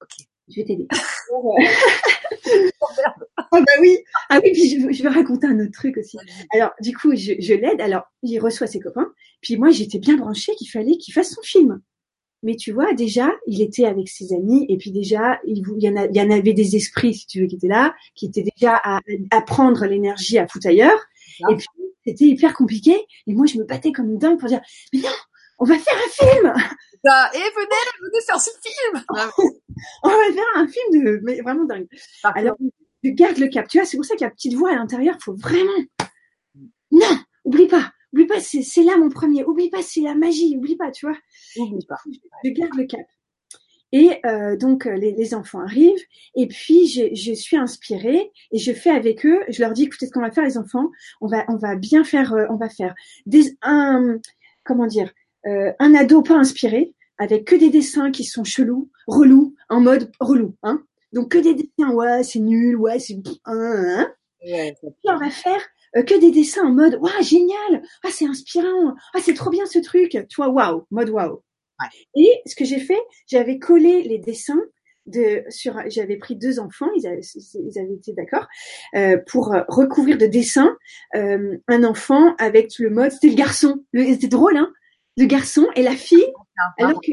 Ok, 0.01 0.25
je 0.49 0.55
vais 0.55 0.65
t'aider. 0.65 0.87
oh 1.31 1.55
bah 3.51 3.59
oui, 3.81 3.97
ah 4.29 4.39
oui, 4.43 4.51
puis 4.51 4.69
je, 4.69 4.91
je, 4.91 5.03
vais 5.03 5.09
raconter 5.09 5.47
un 5.47 5.59
autre 5.59 5.71
truc 5.71 5.97
aussi. 5.97 6.17
Alors, 6.53 6.71
du 6.81 6.95
coup, 6.95 7.15
je, 7.15 7.33
je 7.39 7.53
l'aide. 7.53 7.81
Alors, 7.81 8.03
il 8.23 8.39
reçoit 8.39 8.67
ses 8.67 8.79
copains. 8.79 9.11
Puis 9.41 9.57
moi, 9.57 9.69
j'étais 9.69 9.99
bien 9.99 10.15
branchée 10.17 10.53
qu'il 10.55 10.69
fallait 10.69 10.97
qu'il 10.97 11.13
fasse 11.13 11.31
son 11.31 11.41
film. 11.41 11.81
Mais 12.45 12.55
tu 12.55 12.71
vois, 12.71 12.93
déjà, 12.93 13.31
il 13.47 13.59
était 13.59 13.85
avec 13.85 14.07
ses 14.07 14.31
amis 14.31 14.67
et 14.69 14.77
puis 14.77 14.91
déjà, 14.91 15.39
il, 15.47 15.57
y 15.57 15.89
en, 15.89 16.07
il 16.09 16.15
y 16.15 16.21
en 16.21 16.29
avait 16.29 16.53
des 16.53 16.75
esprits, 16.75 17.15
si 17.15 17.25
tu 17.25 17.41
veux, 17.41 17.47
qui 17.47 17.55
étaient 17.55 17.67
là, 17.67 17.95
qui 18.13 18.27
étaient 18.27 18.43
déjà 18.43 18.75
à, 18.75 18.99
à 19.31 19.41
prendre 19.41 19.83
l'énergie 19.87 20.37
à 20.37 20.47
foutre 20.47 20.67
ailleurs. 20.67 20.99
Et 21.49 21.55
puis, 21.55 21.67
c'était 22.05 22.25
hyper 22.25 22.53
compliqué. 22.53 22.95
Et 23.25 23.33
moi, 23.33 23.47
je 23.47 23.57
me 23.57 23.63
battais 23.63 23.91
comme 23.91 24.11
une 24.11 24.19
dingue 24.19 24.39
pour 24.39 24.47
dire, 24.47 24.61
mais 24.93 24.99
non, 24.99 25.09
on 25.57 25.65
va 25.65 25.79
faire 25.79 25.97
un 25.97 26.09
film. 26.11 26.53
Bah, 27.03 27.31
et 27.33 27.37
venez, 27.37 28.09
venez 28.11 28.21
faire 28.25 28.39
ce 28.39 28.51
film. 28.61 29.03
on 30.03 30.09
va 30.09 30.33
faire 30.33 30.45
un 30.55 30.67
film 30.67 31.03
de, 31.03 31.19
mais 31.23 31.41
vraiment 31.41 31.65
dingue. 31.65 31.87
Alors, 32.23 32.57
je 33.03 33.09
garde 33.09 33.37
le 33.37 33.47
cap. 33.47 33.67
Tu 33.67 33.79
vois, 33.79 33.85
c'est 33.85 33.97
pour 33.97 34.05
ça 34.05 34.15
qu'il 34.15 34.21
y 34.21 34.25
a 34.25 34.29
une 34.29 34.35
petite 34.35 34.53
voix 34.53 34.71
à 34.71 34.75
l'intérieur. 34.75 35.15
Il 35.19 35.23
faut 35.23 35.35
vraiment, 35.35 35.71
non, 36.91 37.19
oublie 37.43 37.67
pas. 37.67 37.91
Oublie 38.15 38.27
pas, 38.27 38.39
c'est 38.39 38.83
là 38.83 38.95
mon 38.95 39.09
premier. 39.09 39.43
Oublie 39.43 39.69
pas, 39.69 39.81
c'est 39.81 39.99
la 39.99 40.15
magie. 40.15 40.55
Oublie 40.55 40.77
pas, 40.77 40.89
tu 40.89 41.05
vois. 41.05 41.17
Oublie 41.57 41.85
pas. 41.85 41.97
Je 42.45 42.49
garde 42.51 42.73
le 42.75 42.85
cap. 42.85 43.05
Et 43.91 44.19
euh, 44.25 44.55
donc 44.55 44.87
euh, 44.87 44.95
les, 44.95 45.11
les, 45.11 45.33
enfants 45.33 45.59
arrivent 45.59 46.03
et 46.35 46.47
puis 46.47 46.87
je, 46.87 47.13
je, 47.13 47.33
suis 47.33 47.55
inspirée 47.55 48.31
et 48.51 48.57
je 48.57 48.71
fais 48.71 48.89
avec 48.89 49.25
eux. 49.25 49.41
Je 49.49 49.61
leur 49.61 49.73
dis 49.73 49.83
écoutez 49.83 50.07
ce 50.07 50.11
qu'on 50.11 50.21
va 50.21 50.31
faire 50.31 50.45
les 50.45 50.57
enfants. 50.57 50.89
On 51.19 51.27
va 51.27 51.45
on 51.49 51.57
va 51.57 51.75
bien 51.75 52.03
faire 52.05 52.33
euh, 52.33 52.45
on 52.49 52.55
va 52.55 52.69
faire 52.69 52.95
des 53.25 53.57
un 53.61 54.17
comment 54.63 54.87
dire 54.87 55.11
euh, 55.45 55.73
un 55.79 55.93
ado 55.93 56.21
pas 56.21 56.35
inspiré 56.35 56.93
avec 57.17 57.45
que 57.45 57.55
des 57.55 57.69
dessins 57.69 58.11
qui 58.11 58.23
sont 58.23 58.43
chelous, 58.43 58.89
relous, 59.07 59.55
en 59.69 59.81
mode 59.81 60.11
relou. 60.19 60.55
Hein 60.63 60.83
donc 61.13 61.31
que 61.31 61.37
des 61.37 61.53
dessins 61.53 61.91
ouais 61.91 62.23
c'est 62.23 62.39
nul 62.39 62.75
ouais 62.75 62.99
c'est 62.99 63.15
hein, 63.45 64.09
hein. 64.45 64.71
on 65.05 65.17
va 65.17 65.29
faire 65.29 65.61
que 66.03 66.19
des 66.19 66.31
dessins 66.31 66.65
en 66.65 66.73
mode 66.73 66.95
waouh 66.95 67.23
génial, 67.23 67.83
ah 68.03 68.09
c'est 68.11 68.25
inspirant, 68.25 68.95
ah 69.13 69.19
c'est 69.21 69.33
trop 69.33 69.49
bien 69.49 69.65
ce 69.65 69.79
truc, 69.79 70.11
tu 70.11 70.35
vois 70.35 70.49
waouh, 70.49 70.85
mode 70.91 71.09
waouh. 71.09 71.41
Et 72.15 72.29
ce 72.45 72.55
que 72.55 72.65
j'ai 72.65 72.79
fait, 72.79 73.01
j'avais 73.27 73.59
collé 73.59 74.03
les 74.03 74.17
dessins 74.17 74.61
de 75.05 75.43
sur, 75.49 75.79
j'avais 75.87 76.17
pris 76.17 76.35
deux 76.35 76.59
enfants, 76.59 76.89
ils 76.95 77.05
avaient, 77.05 77.21
ils 77.21 77.79
avaient 77.79 77.93
été 77.93 78.13
d'accord 78.13 78.47
euh, 78.95 79.17
pour 79.27 79.53
recouvrir 79.67 80.17
de 80.17 80.25
dessins 80.25 80.75
euh, 81.15 81.57
un 81.67 81.83
enfant 81.83 82.35
avec 82.37 82.79
le 82.79 82.89
mode, 82.89 83.11
c'était 83.11 83.29
le 83.29 83.35
garçon, 83.35 83.83
c'était 83.93 84.27
drôle 84.27 84.57
hein, 84.57 84.71
le 85.17 85.25
garçon 85.25 85.67
et 85.75 85.83
la 85.83 85.95
fille, 85.95 86.25
alors 86.79 86.99
que 87.01 87.11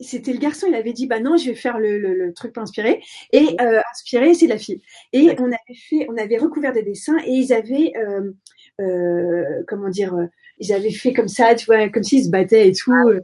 c'était 0.00 0.32
le 0.32 0.38
garçon, 0.38 0.66
il 0.68 0.74
avait 0.74 0.92
dit 0.92 1.06
bah 1.06 1.20
non, 1.20 1.36
je 1.36 1.50
vais 1.50 1.54
faire 1.54 1.78
le, 1.78 1.98
le, 1.98 2.14
le 2.14 2.32
truc 2.34 2.52
pas 2.52 2.60
inspiré 2.60 3.02
et 3.32 3.56
euh, 3.60 3.80
inspiré 3.92 4.34
c'est 4.34 4.46
la 4.46 4.58
fille. 4.58 4.82
Et 5.12 5.30
on 5.38 5.46
avait 5.46 5.78
fait, 5.88 6.06
on 6.10 6.16
avait 6.16 6.38
recouvert 6.38 6.72
des 6.72 6.82
dessins 6.82 7.18
et 7.24 7.32
ils 7.32 7.52
avaient 7.52 7.92
euh, 7.96 8.32
euh, 8.80 9.62
comment 9.66 9.88
dire, 9.88 10.14
euh, 10.14 10.26
ils 10.58 10.72
avaient 10.72 10.90
fait 10.90 11.12
comme 11.12 11.28
ça, 11.28 11.54
tu 11.54 11.66
vois, 11.66 11.88
comme 11.88 12.02
s'ils 12.02 12.24
se 12.24 12.30
battaient 12.30 12.68
et 12.68 12.72
tout. 12.72 12.92
Ah, 12.92 13.06
ouais, 13.06 13.20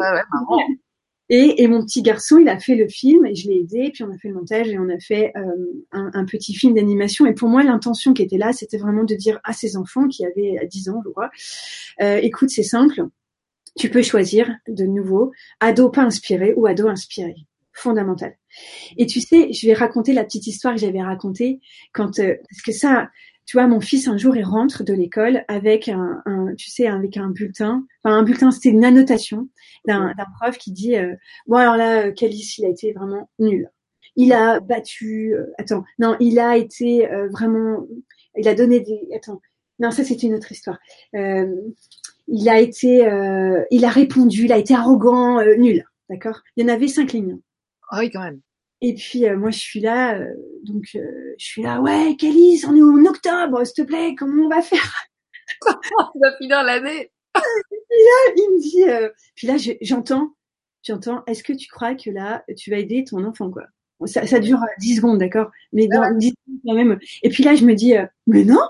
ouais, 0.00 0.64
et, 1.28 1.62
et, 1.62 1.68
mon 1.68 1.84
petit 1.84 2.02
garçon, 2.02 2.38
il 2.38 2.48
a 2.48 2.58
fait 2.58 2.76
le 2.76 2.88
film 2.88 3.26
et 3.26 3.34
je 3.34 3.48
l'ai 3.48 3.58
aidé. 3.58 3.90
Puis 3.92 4.04
on 4.04 4.10
a 4.10 4.18
fait 4.18 4.28
le 4.28 4.34
montage 4.34 4.68
et 4.68 4.78
on 4.78 4.88
a 4.88 4.98
fait 4.98 5.32
euh, 5.36 5.42
un, 5.92 6.10
un, 6.14 6.24
petit 6.24 6.54
film 6.54 6.74
d'animation. 6.74 7.26
Et 7.26 7.34
pour 7.34 7.48
moi, 7.48 7.64
l'intention 7.64 8.14
qui 8.14 8.22
était 8.22 8.38
là, 8.38 8.52
c'était 8.52 8.78
vraiment 8.78 9.04
de 9.04 9.14
dire 9.14 9.40
à 9.42 9.52
ces 9.52 9.76
enfants 9.76 10.06
qui 10.06 10.24
avaient 10.24 10.64
10 10.68 10.88
ans, 10.90 11.02
je 11.04 11.10
crois, 11.10 11.30
euh, 12.00 12.18
écoute, 12.22 12.50
c'est 12.50 12.62
simple 12.62 13.02
tu 13.76 13.90
peux 13.90 14.02
choisir 14.02 14.50
de 14.68 14.84
nouveau 14.84 15.32
ado 15.60 15.90
pas 15.90 16.02
inspiré 16.02 16.54
ou 16.56 16.66
ado 16.66 16.88
inspiré. 16.88 17.34
Fondamental. 17.72 18.34
Et 18.96 19.04
tu 19.04 19.20
sais, 19.20 19.52
je 19.52 19.66
vais 19.66 19.74
raconter 19.74 20.14
la 20.14 20.24
petite 20.24 20.46
histoire 20.46 20.74
que 20.74 20.80
j'avais 20.80 21.02
racontée 21.02 21.60
quand, 21.92 22.18
euh, 22.20 22.34
parce 22.48 22.62
que 22.62 22.72
ça, 22.72 23.10
tu 23.44 23.58
vois, 23.58 23.66
mon 23.66 23.82
fils 23.82 24.08
un 24.08 24.16
jour 24.16 24.34
il 24.34 24.44
rentre 24.44 24.82
de 24.82 24.94
l'école 24.94 25.44
avec 25.46 25.90
un, 25.90 26.22
un, 26.24 26.54
tu 26.54 26.70
sais, 26.70 26.86
avec 26.86 27.18
un 27.18 27.28
bulletin. 27.28 27.86
Enfin, 28.02 28.16
un 28.16 28.22
bulletin, 28.22 28.50
c'était 28.50 28.70
une 28.70 28.84
annotation 28.84 29.50
d'un 29.84 30.14
prof 30.40 30.56
qui 30.56 30.72
dit, 30.72 30.96
euh, 30.96 31.14
bon 31.46 31.56
alors 31.56 31.76
là, 31.76 32.10
Calice, 32.12 32.56
il 32.56 32.64
a 32.64 32.70
été 32.70 32.94
vraiment 32.94 33.28
nul. 33.38 33.70
Il 34.16 34.32
a 34.32 34.58
battu, 34.60 35.34
euh, 35.34 35.44
attends, 35.58 35.84
non, 35.98 36.16
il 36.18 36.38
a 36.38 36.56
été 36.56 37.06
vraiment, 37.30 37.86
il 38.38 38.48
a 38.48 38.54
donné 38.54 38.80
des, 38.80 39.06
attends, 39.14 39.42
non, 39.80 39.90
ça 39.90 40.02
c'est 40.02 40.22
une 40.22 40.34
autre 40.34 40.50
histoire. 40.50 40.78
Euh, 42.28 42.32
il 42.34 42.48
a 42.48 42.60
été, 42.60 43.06
euh, 43.06 43.62
il 43.70 43.84
a 43.84 43.90
répondu, 43.90 44.44
il 44.44 44.52
a 44.52 44.58
été 44.58 44.74
arrogant, 44.74 45.40
euh, 45.40 45.54
nul, 45.56 45.84
d'accord? 46.08 46.40
Il 46.56 46.66
y 46.66 46.70
en 46.70 46.72
avait 46.72 46.88
cinq 46.88 47.12
lignes. 47.12 47.38
Ah 47.90 48.00
oui, 48.00 48.10
quand 48.10 48.22
même. 48.22 48.40
Et 48.82 48.94
puis 48.94 49.24
moi 49.30 49.50
je 49.50 49.58
suis 49.58 49.80
là, 49.80 50.20
donc 50.64 50.84
je 50.92 50.98
suis 51.38 51.62
là, 51.62 51.80
ouais, 51.80 52.14
Calice, 52.18 52.66
on 52.66 52.76
est 52.76 52.82
en 52.82 53.06
octobre, 53.06 53.64
s'il 53.64 53.84
te 53.84 53.88
plaît, 53.88 54.14
comment 54.18 54.44
on 54.44 54.48
va 54.50 54.60
faire? 54.60 55.06
On 56.14 56.18
va 56.18 56.36
finir 56.36 56.62
l'année 56.62 57.10
là, 57.34 58.32
il 58.36 58.50
me 58.50 58.60
dit, 58.60 59.10
puis 59.34 59.46
là 59.46 59.56
j'entends, 59.80 60.34
j'entends, 60.82 61.22
est-ce 61.26 61.42
que 61.42 61.52
tu 61.54 61.68
crois 61.68 61.94
que 61.94 62.10
là 62.10 62.44
tu 62.56 62.70
vas 62.70 62.78
aider 62.78 63.04
ton 63.04 63.24
enfant 63.24 63.50
quoi? 63.50 63.64
Ça, 64.04 64.26
ça 64.26 64.40
dure 64.40 64.58
10 64.80 64.96
secondes, 64.96 65.18
d'accord? 65.18 65.50
Mais 65.72 65.86
dans 65.86 66.14
10 66.14 66.28
secondes 66.28 66.60
quand 66.66 66.74
même. 66.74 66.98
Et 67.22 67.30
puis 67.30 67.44
là, 67.44 67.54
je 67.54 67.64
me 67.64 67.74
dis, 67.74 67.94
mais 68.26 68.44
non 68.44 68.60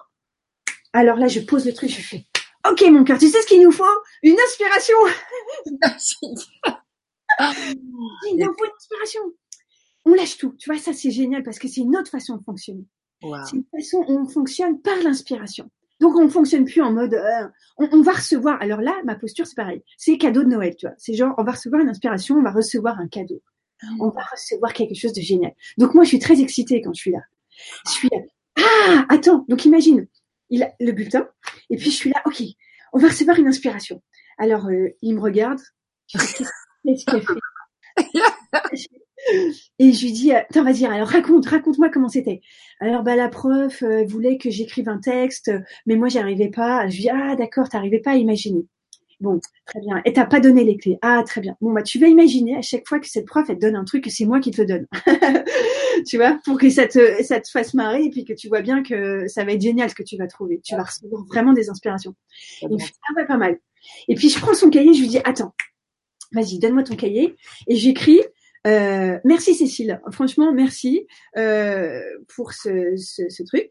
alors 0.92 1.18
là, 1.18 1.28
je 1.28 1.40
pose 1.40 1.66
le 1.66 1.74
truc, 1.74 1.90
je 1.90 2.00
fais 2.00 2.24
Ok, 2.70 2.82
mon 2.90 3.04
cœur, 3.04 3.18
tu 3.18 3.28
sais 3.28 3.40
ce 3.42 3.46
qu'il 3.46 3.62
nous 3.62 3.72
faut? 3.72 3.84
Une 4.22 4.36
inspiration 4.38 4.96
Il 5.66 5.72
nous 8.38 8.46
faut 8.46 8.64
une 8.64 8.70
inspiration. 8.76 9.20
On 10.04 10.14
lâche 10.14 10.38
tout. 10.38 10.54
Tu 10.58 10.70
vois, 10.70 10.78
ça, 10.80 10.92
c'est 10.92 11.10
génial 11.10 11.42
parce 11.42 11.58
que 11.58 11.68
c'est 11.68 11.80
une 11.80 11.96
autre 11.96 12.10
façon 12.10 12.36
de 12.36 12.44
fonctionner. 12.44 12.84
C'est 13.20 13.56
une 13.56 13.64
façon 13.72 14.04
où 14.08 14.18
on 14.18 14.28
fonctionne 14.28 14.80
par 14.80 14.96
l'inspiration. 15.02 15.70
Donc, 16.00 16.14
on 16.16 16.24
ne 16.24 16.28
fonctionne 16.28 16.64
plus 16.64 16.82
en 16.82 16.92
mode 16.92 17.14
euh, 17.14 17.48
on, 17.78 18.02
va 18.02 18.12
recevoir. 18.12 18.60
Alors 18.60 18.80
là, 18.80 18.94
ma 19.04 19.14
posture, 19.14 19.46
c'est 19.46 19.56
pareil. 19.56 19.82
C'est 19.96 20.18
cadeau 20.18 20.42
de 20.42 20.48
Noël, 20.48 20.76
tu 20.76 20.86
vois. 20.86 20.94
C'est 20.98 21.14
genre, 21.14 21.34
on 21.38 21.42
va 21.42 21.52
recevoir 21.52 21.80
une 21.80 21.88
inspiration, 21.88 22.36
on 22.36 22.42
va 22.42 22.50
recevoir 22.50 22.98
un 22.98 23.08
cadeau. 23.08 23.42
Mm. 23.82 24.02
On 24.02 24.10
va 24.10 24.22
recevoir 24.30 24.72
quelque 24.74 24.94
chose 24.94 25.12
de 25.12 25.22
génial. 25.22 25.54
Donc, 25.78 25.94
moi, 25.94 26.04
je 26.04 26.08
suis 26.08 26.18
très 26.18 26.40
excitée 26.40 26.82
quand 26.82 26.92
je 26.92 27.00
suis 27.00 27.10
là. 27.12 27.22
Je 27.86 27.92
suis 27.92 28.08
là. 28.12 28.18
Ah, 28.58 29.06
attends. 29.08 29.44
Donc, 29.48 29.64
imagine, 29.64 30.06
il 30.50 30.62
a 30.62 30.72
le 30.78 30.92
bulletin, 30.92 31.28
et 31.70 31.76
puis 31.76 31.90
je 31.90 31.96
suis 31.96 32.10
là, 32.10 32.22
ok, 32.24 32.42
on 32.92 32.98
va 32.98 33.08
recevoir 33.08 33.38
une 33.38 33.48
inspiration. 33.48 34.02
Alors, 34.38 34.66
euh, 34.68 34.88
il 35.02 35.14
me 35.14 35.20
regarde, 35.20 35.60
qu'est-ce 36.08 36.44
Et 39.78 39.92
je 39.92 40.04
lui 40.04 40.12
dis, 40.12 40.32
attends, 40.32 40.62
vas-y, 40.62 40.84
alors 40.84 41.08
raconte, 41.08 41.46
raconte-moi 41.46 41.88
comment 41.90 42.08
c'était. 42.08 42.40
Alors, 42.80 43.02
bah, 43.02 43.16
la 43.16 43.28
prof 43.28 43.82
euh, 43.82 44.04
voulait 44.04 44.38
que 44.38 44.50
j'écrive 44.50 44.88
un 44.88 44.98
texte, 44.98 45.50
mais 45.86 45.96
moi, 45.96 46.08
j'y 46.08 46.18
arrivais 46.18 46.50
pas. 46.50 46.86
Je 46.88 46.96
lui 46.96 47.02
dis, 47.02 47.10
ah, 47.10 47.34
d'accord, 47.36 47.68
t'arrivais 47.68 48.00
pas 48.00 48.12
à 48.12 48.16
imaginer. 48.16 48.66
Bon, 49.20 49.40
très 49.64 49.80
bien. 49.80 50.02
Et 50.04 50.12
t'as 50.12 50.26
pas 50.26 50.40
donné 50.40 50.62
les 50.64 50.76
clés. 50.76 50.98
Ah, 51.00 51.22
très 51.24 51.40
bien. 51.40 51.56
Bon, 51.60 51.72
bah, 51.72 51.82
tu 51.82 51.98
vas 51.98 52.06
imaginer 52.06 52.56
à 52.56 52.62
chaque 52.62 52.86
fois 52.86 53.00
que 53.00 53.08
cette 53.08 53.24
prof, 53.24 53.46
elle 53.48 53.56
te 53.56 53.60
donne 53.62 53.76
un 53.76 53.84
truc, 53.84 54.04
que 54.04 54.10
c'est 54.10 54.26
moi 54.26 54.40
qui 54.40 54.50
te 54.50 54.60
le 54.60 54.66
donne. 54.66 54.86
tu 56.06 56.18
vois, 56.18 56.38
pour 56.44 56.58
que 56.58 56.68
ça 56.68 56.86
te, 56.86 57.22
ça 57.22 57.40
te 57.40 57.48
fasse 57.48 57.72
marrer 57.72 58.04
et 58.04 58.10
puis 58.10 58.24
que 58.24 58.34
tu 58.34 58.48
vois 58.48 58.60
bien 58.60 58.82
que 58.82 59.26
ça 59.28 59.44
va 59.44 59.52
être 59.52 59.62
génial 59.62 59.88
ce 59.88 59.94
que 59.94 60.02
tu 60.02 60.16
vas 60.18 60.26
trouver. 60.26 60.60
Tu 60.62 60.76
vas 60.76 60.82
recevoir 60.82 61.24
vraiment 61.26 61.54
des 61.54 61.70
inspirations. 61.70 62.14
Il 62.62 62.74
me 62.74 62.78
fait, 62.78 62.92
ah 63.08 63.14
ouais, 63.16 63.26
pas 63.26 63.38
mal. 63.38 63.58
Et 64.08 64.14
puis, 64.14 64.28
je 64.28 64.38
prends 64.38 64.54
son 64.54 64.68
cahier, 64.68 64.92
je 64.92 65.00
lui 65.00 65.08
dis, 65.08 65.20
attends, 65.24 65.54
vas-y, 66.32 66.58
donne-moi 66.58 66.82
ton 66.82 66.96
cahier. 66.96 67.36
Et 67.68 67.76
j'écris, 67.76 68.20
euh, 68.66 69.18
merci 69.24 69.54
Cécile, 69.54 70.00
franchement 70.10 70.52
merci 70.52 71.06
euh, 71.36 72.02
pour 72.34 72.52
ce, 72.52 72.96
ce, 72.96 73.28
ce 73.28 73.42
truc. 73.44 73.68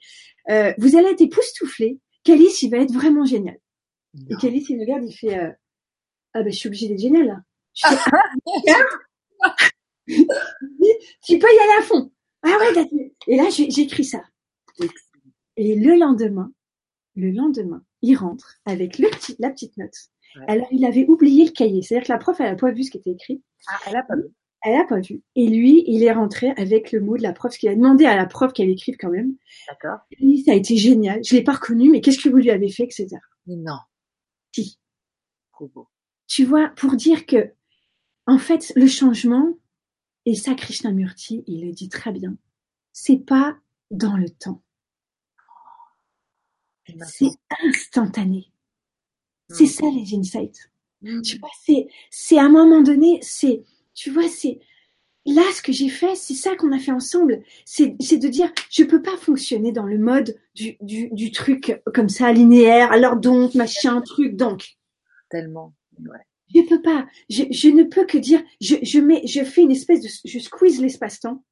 Euh, 0.49 0.73
vous 0.77 0.95
allez 0.95 1.09
être 1.09 1.21
époustouflée. 1.21 1.99
Calice, 2.23 2.63
il 2.63 2.71
va 2.71 2.77
être 2.77 2.93
vraiment 2.93 3.25
génial. 3.25 3.57
Et 4.29 4.35
Kelly, 4.37 4.65
il 4.69 4.77
me 4.77 4.81
regarde, 4.81 5.03
il 5.07 5.13
fait 5.13 5.37
euh, 5.37 5.51
Ah 6.33 6.43
ben 6.43 6.51
je 6.51 6.57
suis 6.57 6.67
obligée 6.67 6.87
d'être 6.87 6.99
géniale 6.99 7.27
là. 7.27 7.37
Je 7.73 7.85
ah, 9.43 9.55
tu 10.07 11.39
peux 11.39 11.47
y 11.47 11.59
aller 11.59 11.79
à 11.79 11.81
fond. 11.81 12.11
Ah 12.43 12.57
ouais, 12.59 12.87
Et 13.27 13.37
là, 13.37 13.49
j'écris 13.49 14.05
ça. 14.05 14.21
Et 15.57 15.75
le 15.75 15.95
lendemain, 15.97 16.51
le 17.15 17.31
lendemain, 17.31 17.83
il 18.01 18.15
rentre 18.15 18.57
avec 18.65 18.99
le 18.99 19.09
petit, 19.09 19.35
la 19.39 19.49
petite 19.49 19.75
note. 19.77 19.95
Alors, 20.47 20.67
il 20.71 20.85
avait 20.85 21.05
oublié 21.07 21.45
le 21.45 21.51
cahier. 21.51 21.81
C'est-à-dire 21.81 22.07
que 22.07 22.11
la 22.11 22.19
prof, 22.19 22.39
elle 22.39 22.51
n'a 22.51 22.55
pas 22.55 22.71
vu 22.71 22.83
ce 22.83 22.91
qui 22.91 22.97
était 22.97 23.11
écrit. 23.11 23.41
Ah, 23.67 23.79
elle 23.87 23.93
n'a 23.93 24.03
pas 24.03 24.15
vu. 24.15 24.27
Elle 24.61 24.77
n'a 24.77 24.85
pas 24.85 24.99
vu. 24.99 25.21
Et 25.35 25.47
lui, 25.47 25.83
il 25.87 26.03
est 26.03 26.11
rentré 26.11 26.51
avec 26.57 26.91
le 26.91 26.99
mot 26.99 27.17
de 27.17 27.23
la 27.23 27.33
prof, 27.33 27.53
ce 27.53 27.59
qu'il 27.59 27.69
a 27.69 27.75
demandé 27.75 28.05
à 28.05 28.15
la 28.15 28.25
prof 28.25 28.51
qu'elle 28.51 28.69
écrive 28.69 28.95
quand 28.99 29.09
même. 29.09 29.35
D'accord. 29.69 29.99
Et 30.11 30.43
ça 30.43 30.51
a 30.51 30.55
été 30.55 30.75
génial. 30.75 31.21
Je 31.23 31.35
l'ai 31.35 31.43
pas 31.43 31.53
reconnu, 31.53 31.89
mais 31.89 32.01
qu'est-ce 32.01 32.21
que 32.21 32.29
vous 32.29 32.37
lui 32.37 32.51
avez 32.51 32.69
fait, 32.69 32.83
etc. 32.83 33.07
non. 33.47 33.77
Tu 36.27 36.45
vois, 36.45 36.69
pour 36.69 36.95
dire 36.95 37.25
que, 37.25 37.53
en 38.25 38.37
fait, 38.37 38.73
le 38.75 38.87
changement, 38.87 39.53
et 40.25 40.35
ça, 40.35 40.55
Krishnamurti, 40.55 41.43
il 41.47 41.65
le 41.65 41.71
dit 41.71 41.89
très 41.89 42.11
bien, 42.11 42.35
c'est 42.91 43.17
pas 43.17 43.57
dans 43.91 44.17
le 44.17 44.29
temps. 44.29 44.61
C'est 47.05 47.29
instantané. 47.63 48.51
C'est 49.49 49.65
hmm. 49.65 49.67
ça 49.67 49.85
les 49.91 50.15
insights. 50.15 50.71
Hmm. 51.01 51.21
Tu 51.21 51.37
vois, 51.37 51.49
c'est, 51.63 51.87
c'est 52.09 52.37
à 52.37 52.45
un 52.45 52.49
moment 52.49 52.81
donné, 52.81 53.19
c'est, 53.21 53.63
tu 53.93 54.09
vois, 54.11 54.27
c'est, 54.27 54.59
là, 55.25 55.43
ce 55.53 55.61
que 55.61 55.71
j'ai 55.71 55.89
fait, 55.89 56.15
c'est 56.15 56.33
ça 56.33 56.55
qu'on 56.55 56.71
a 56.71 56.79
fait 56.79 56.91
ensemble. 56.91 57.41
C'est, 57.65 57.95
c'est 57.99 58.17
de 58.17 58.27
dire, 58.27 58.51
je 58.69 58.83
peux 58.83 59.01
pas 59.01 59.17
fonctionner 59.17 59.71
dans 59.71 59.85
le 59.85 59.97
mode 59.97 60.37
du, 60.53 60.77
du, 60.81 61.09
du 61.11 61.31
truc 61.31 61.81
comme 61.93 62.09
ça, 62.09 62.31
linéaire, 62.31 62.91
alors 62.91 63.17
donc, 63.17 63.55
machin, 63.55 64.01
truc, 64.01 64.35
donc. 64.35 64.77
Tellement, 65.29 65.73
ouais. 65.99 66.19
Je 66.53 66.61
peux 66.61 66.81
pas. 66.81 67.07
Je, 67.29 67.43
je 67.49 67.69
ne 67.69 67.83
peux 67.83 68.05
que 68.05 68.19
dire, 68.19 68.43
je, 68.61 68.75
je 68.83 68.99
mets, 68.99 69.25
je 69.25 69.43
fais 69.43 69.61
une 69.61 69.71
espèce 69.71 70.01
de, 70.01 70.09
je 70.29 70.39
squeeze 70.39 70.79
l'espace-temps, 70.79 71.43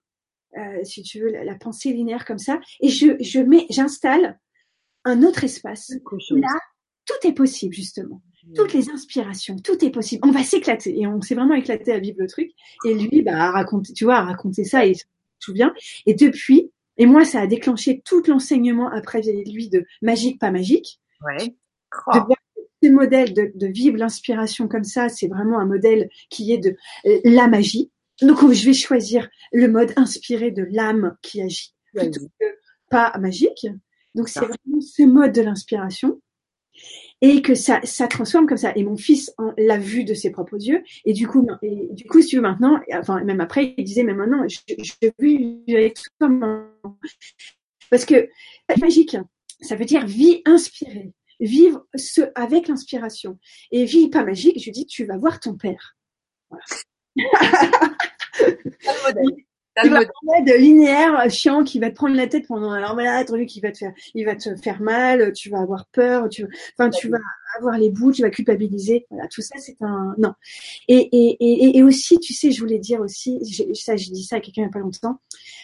euh, 0.57 0.83
si 0.83 1.01
tu 1.01 1.19
veux, 1.19 1.29
la, 1.29 1.55
pensée 1.55 1.91
linéaire 1.91 2.25
comme 2.25 2.37
ça, 2.37 2.59
et 2.79 2.89
je, 2.89 3.15
je 3.19 3.39
mets, 3.39 3.65
j'installe 3.71 4.39
un 5.03 5.23
autre 5.23 5.43
espace. 5.43 5.91
Là, 6.29 6.59
tout 7.05 7.27
est 7.27 7.33
possible, 7.33 7.73
justement 7.73 8.21
toutes 8.55 8.73
les 8.73 8.89
inspirations, 8.89 9.57
tout 9.57 9.83
est 9.83 9.89
possible. 9.89 10.21
On 10.27 10.31
va 10.31 10.43
s'éclater 10.43 10.99
et 10.99 11.07
on 11.07 11.21
s'est 11.21 11.35
vraiment 11.35 11.55
éclaté 11.55 11.91
à 11.91 11.99
vivre 11.99 12.17
le 12.19 12.27
truc. 12.27 12.51
Et 12.85 12.93
lui, 12.93 13.21
bah, 13.21 13.35
a 13.35 13.51
raconté, 13.51 13.93
tu 13.93 14.03
vois, 14.03 14.17
a 14.17 14.23
raconté 14.23 14.63
ça 14.63 14.85
et 14.85 14.93
se 14.93 15.03
souvient. 15.39 15.73
Et 16.05 16.13
depuis, 16.13 16.71
et 16.97 17.05
moi, 17.05 17.25
ça 17.25 17.41
a 17.41 17.47
déclenché 17.47 18.01
tout 18.05 18.23
l'enseignement 18.27 18.89
après 18.89 19.21
lui 19.21 19.69
de 19.69 19.85
magique, 20.01 20.39
pas 20.39 20.51
magique. 20.51 20.99
Ouais. 21.25 21.47
De 21.47 22.19
voir 22.19 22.37
ce 22.81 22.89
modèle 22.89 23.33
de, 23.33 23.51
de 23.55 23.67
vivre 23.67 23.97
l'inspiration 23.97 24.67
comme 24.67 24.83
ça, 24.83 25.09
c'est 25.09 25.27
vraiment 25.27 25.59
un 25.59 25.65
modèle 25.65 26.09
qui 26.29 26.51
est 26.51 26.57
de 26.57 26.75
euh, 27.05 27.19
la 27.23 27.47
magie. 27.47 27.91
Donc, 28.21 28.51
je 28.51 28.65
vais 28.65 28.73
choisir 28.73 29.29
le 29.51 29.67
mode 29.67 29.93
inspiré 29.95 30.51
de 30.51 30.67
l'âme 30.69 31.15
qui 31.21 31.41
agit 31.41 31.73
plutôt 31.93 32.27
que 32.39 32.45
pas 32.89 33.17
magique. 33.19 33.67
Donc, 34.15 34.27
c'est 34.29 34.41
vraiment 34.41 34.81
ce 34.81 35.03
mode 35.03 35.31
de 35.31 35.41
l'inspiration 35.41 36.21
et 37.23 37.41
que 37.41 37.55
ça, 37.55 37.79
ça 37.85 38.07
transforme 38.07 38.45
comme 38.47 38.57
ça. 38.57 38.73
Et 38.75 38.83
mon 38.83 38.97
fils 38.97 39.33
l'a 39.57 39.77
vu 39.77 40.03
de 40.03 40.13
ses 40.13 40.29
propres 40.29 40.57
yeux. 40.57 40.83
Et 41.05 41.13
du 41.13 41.25
coup, 41.25 41.47
du 41.61 42.03
coup, 42.03 42.21
si 42.21 42.27
tu 42.27 42.35
veux 42.35 42.41
maintenant, 42.41 42.81
enfin 42.91 43.23
même 43.23 43.39
après, 43.39 43.73
il 43.77 43.85
disait, 43.85 44.03
mais 44.03 44.13
maintenant, 44.13 44.45
je, 44.49 44.59
je 44.77 44.91
veux 45.01 45.73
avec 45.73 45.97
toi. 46.19 46.29
Parce 47.89 48.03
que 48.03 48.27
magique, 48.77 49.15
ça 49.61 49.77
veut 49.77 49.85
dire 49.85 50.05
vie 50.05 50.41
inspirée, 50.43 51.13
vivre 51.39 51.87
ce 51.95 52.23
avec 52.35 52.67
l'inspiration. 52.67 53.39
Et 53.71 53.85
vie 53.85 54.09
pas 54.09 54.25
magique, 54.25 54.61
je 54.61 54.69
dis, 54.69 54.85
tu 54.85 55.05
vas 55.05 55.17
voir 55.17 55.39
ton 55.39 55.55
père. 55.55 55.95
Voilà. 56.49 56.65
Tu 59.81 59.89
vas 59.89 60.01
de 60.01 60.57
linéaire 60.57 61.29
chiant 61.31 61.63
qui 61.63 61.79
va 61.79 61.89
te 61.89 61.95
prendre 61.95 62.15
la 62.15 62.27
tête 62.27 62.47
pendant 62.47 62.71
alors 62.71 62.95
malade, 62.95 63.31
lui 63.33 63.47
qui 63.47 63.59
va 63.59 63.71
te 63.71 63.79
faire, 63.79 63.93
il 64.13 64.25
va 64.25 64.35
te 64.35 64.55
faire 64.55 64.81
mal, 64.81 65.33
tu 65.33 65.49
vas 65.49 65.61
avoir 65.61 65.87
peur, 65.87 66.29
tu, 66.29 66.45
enfin 66.77 66.89
tu 66.91 67.09
vas 67.09 67.17
avoir 67.57 67.77
les 67.77 67.89
bouts, 67.89 68.11
tu 68.11 68.21
vas 68.21 68.29
culpabiliser. 68.29 69.07
Voilà, 69.09 69.27
tout 69.27 69.41
ça 69.41 69.57
c'est 69.57 69.77
un 69.81 70.13
non. 70.17 70.33
Et, 70.87 71.09
et, 71.11 71.37
et, 71.39 71.77
et 71.77 71.83
aussi, 71.83 72.19
tu 72.19 72.33
sais, 72.33 72.51
je 72.51 72.59
voulais 72.59 72.79
dire 72.79 73.01
aussi, 73.01 73.39
ça 73.73 73.95
j'ai 73.95 74.11
dit 74.11 74.23
ça 74.23 74.35
à 74.35 74.39
quelqu'un 74.39 74.61
il 74.61 74.65
y 74.65 74.67
a 74.67 74.71
pas 74.71 74.79
longtemps. 74.79 75.19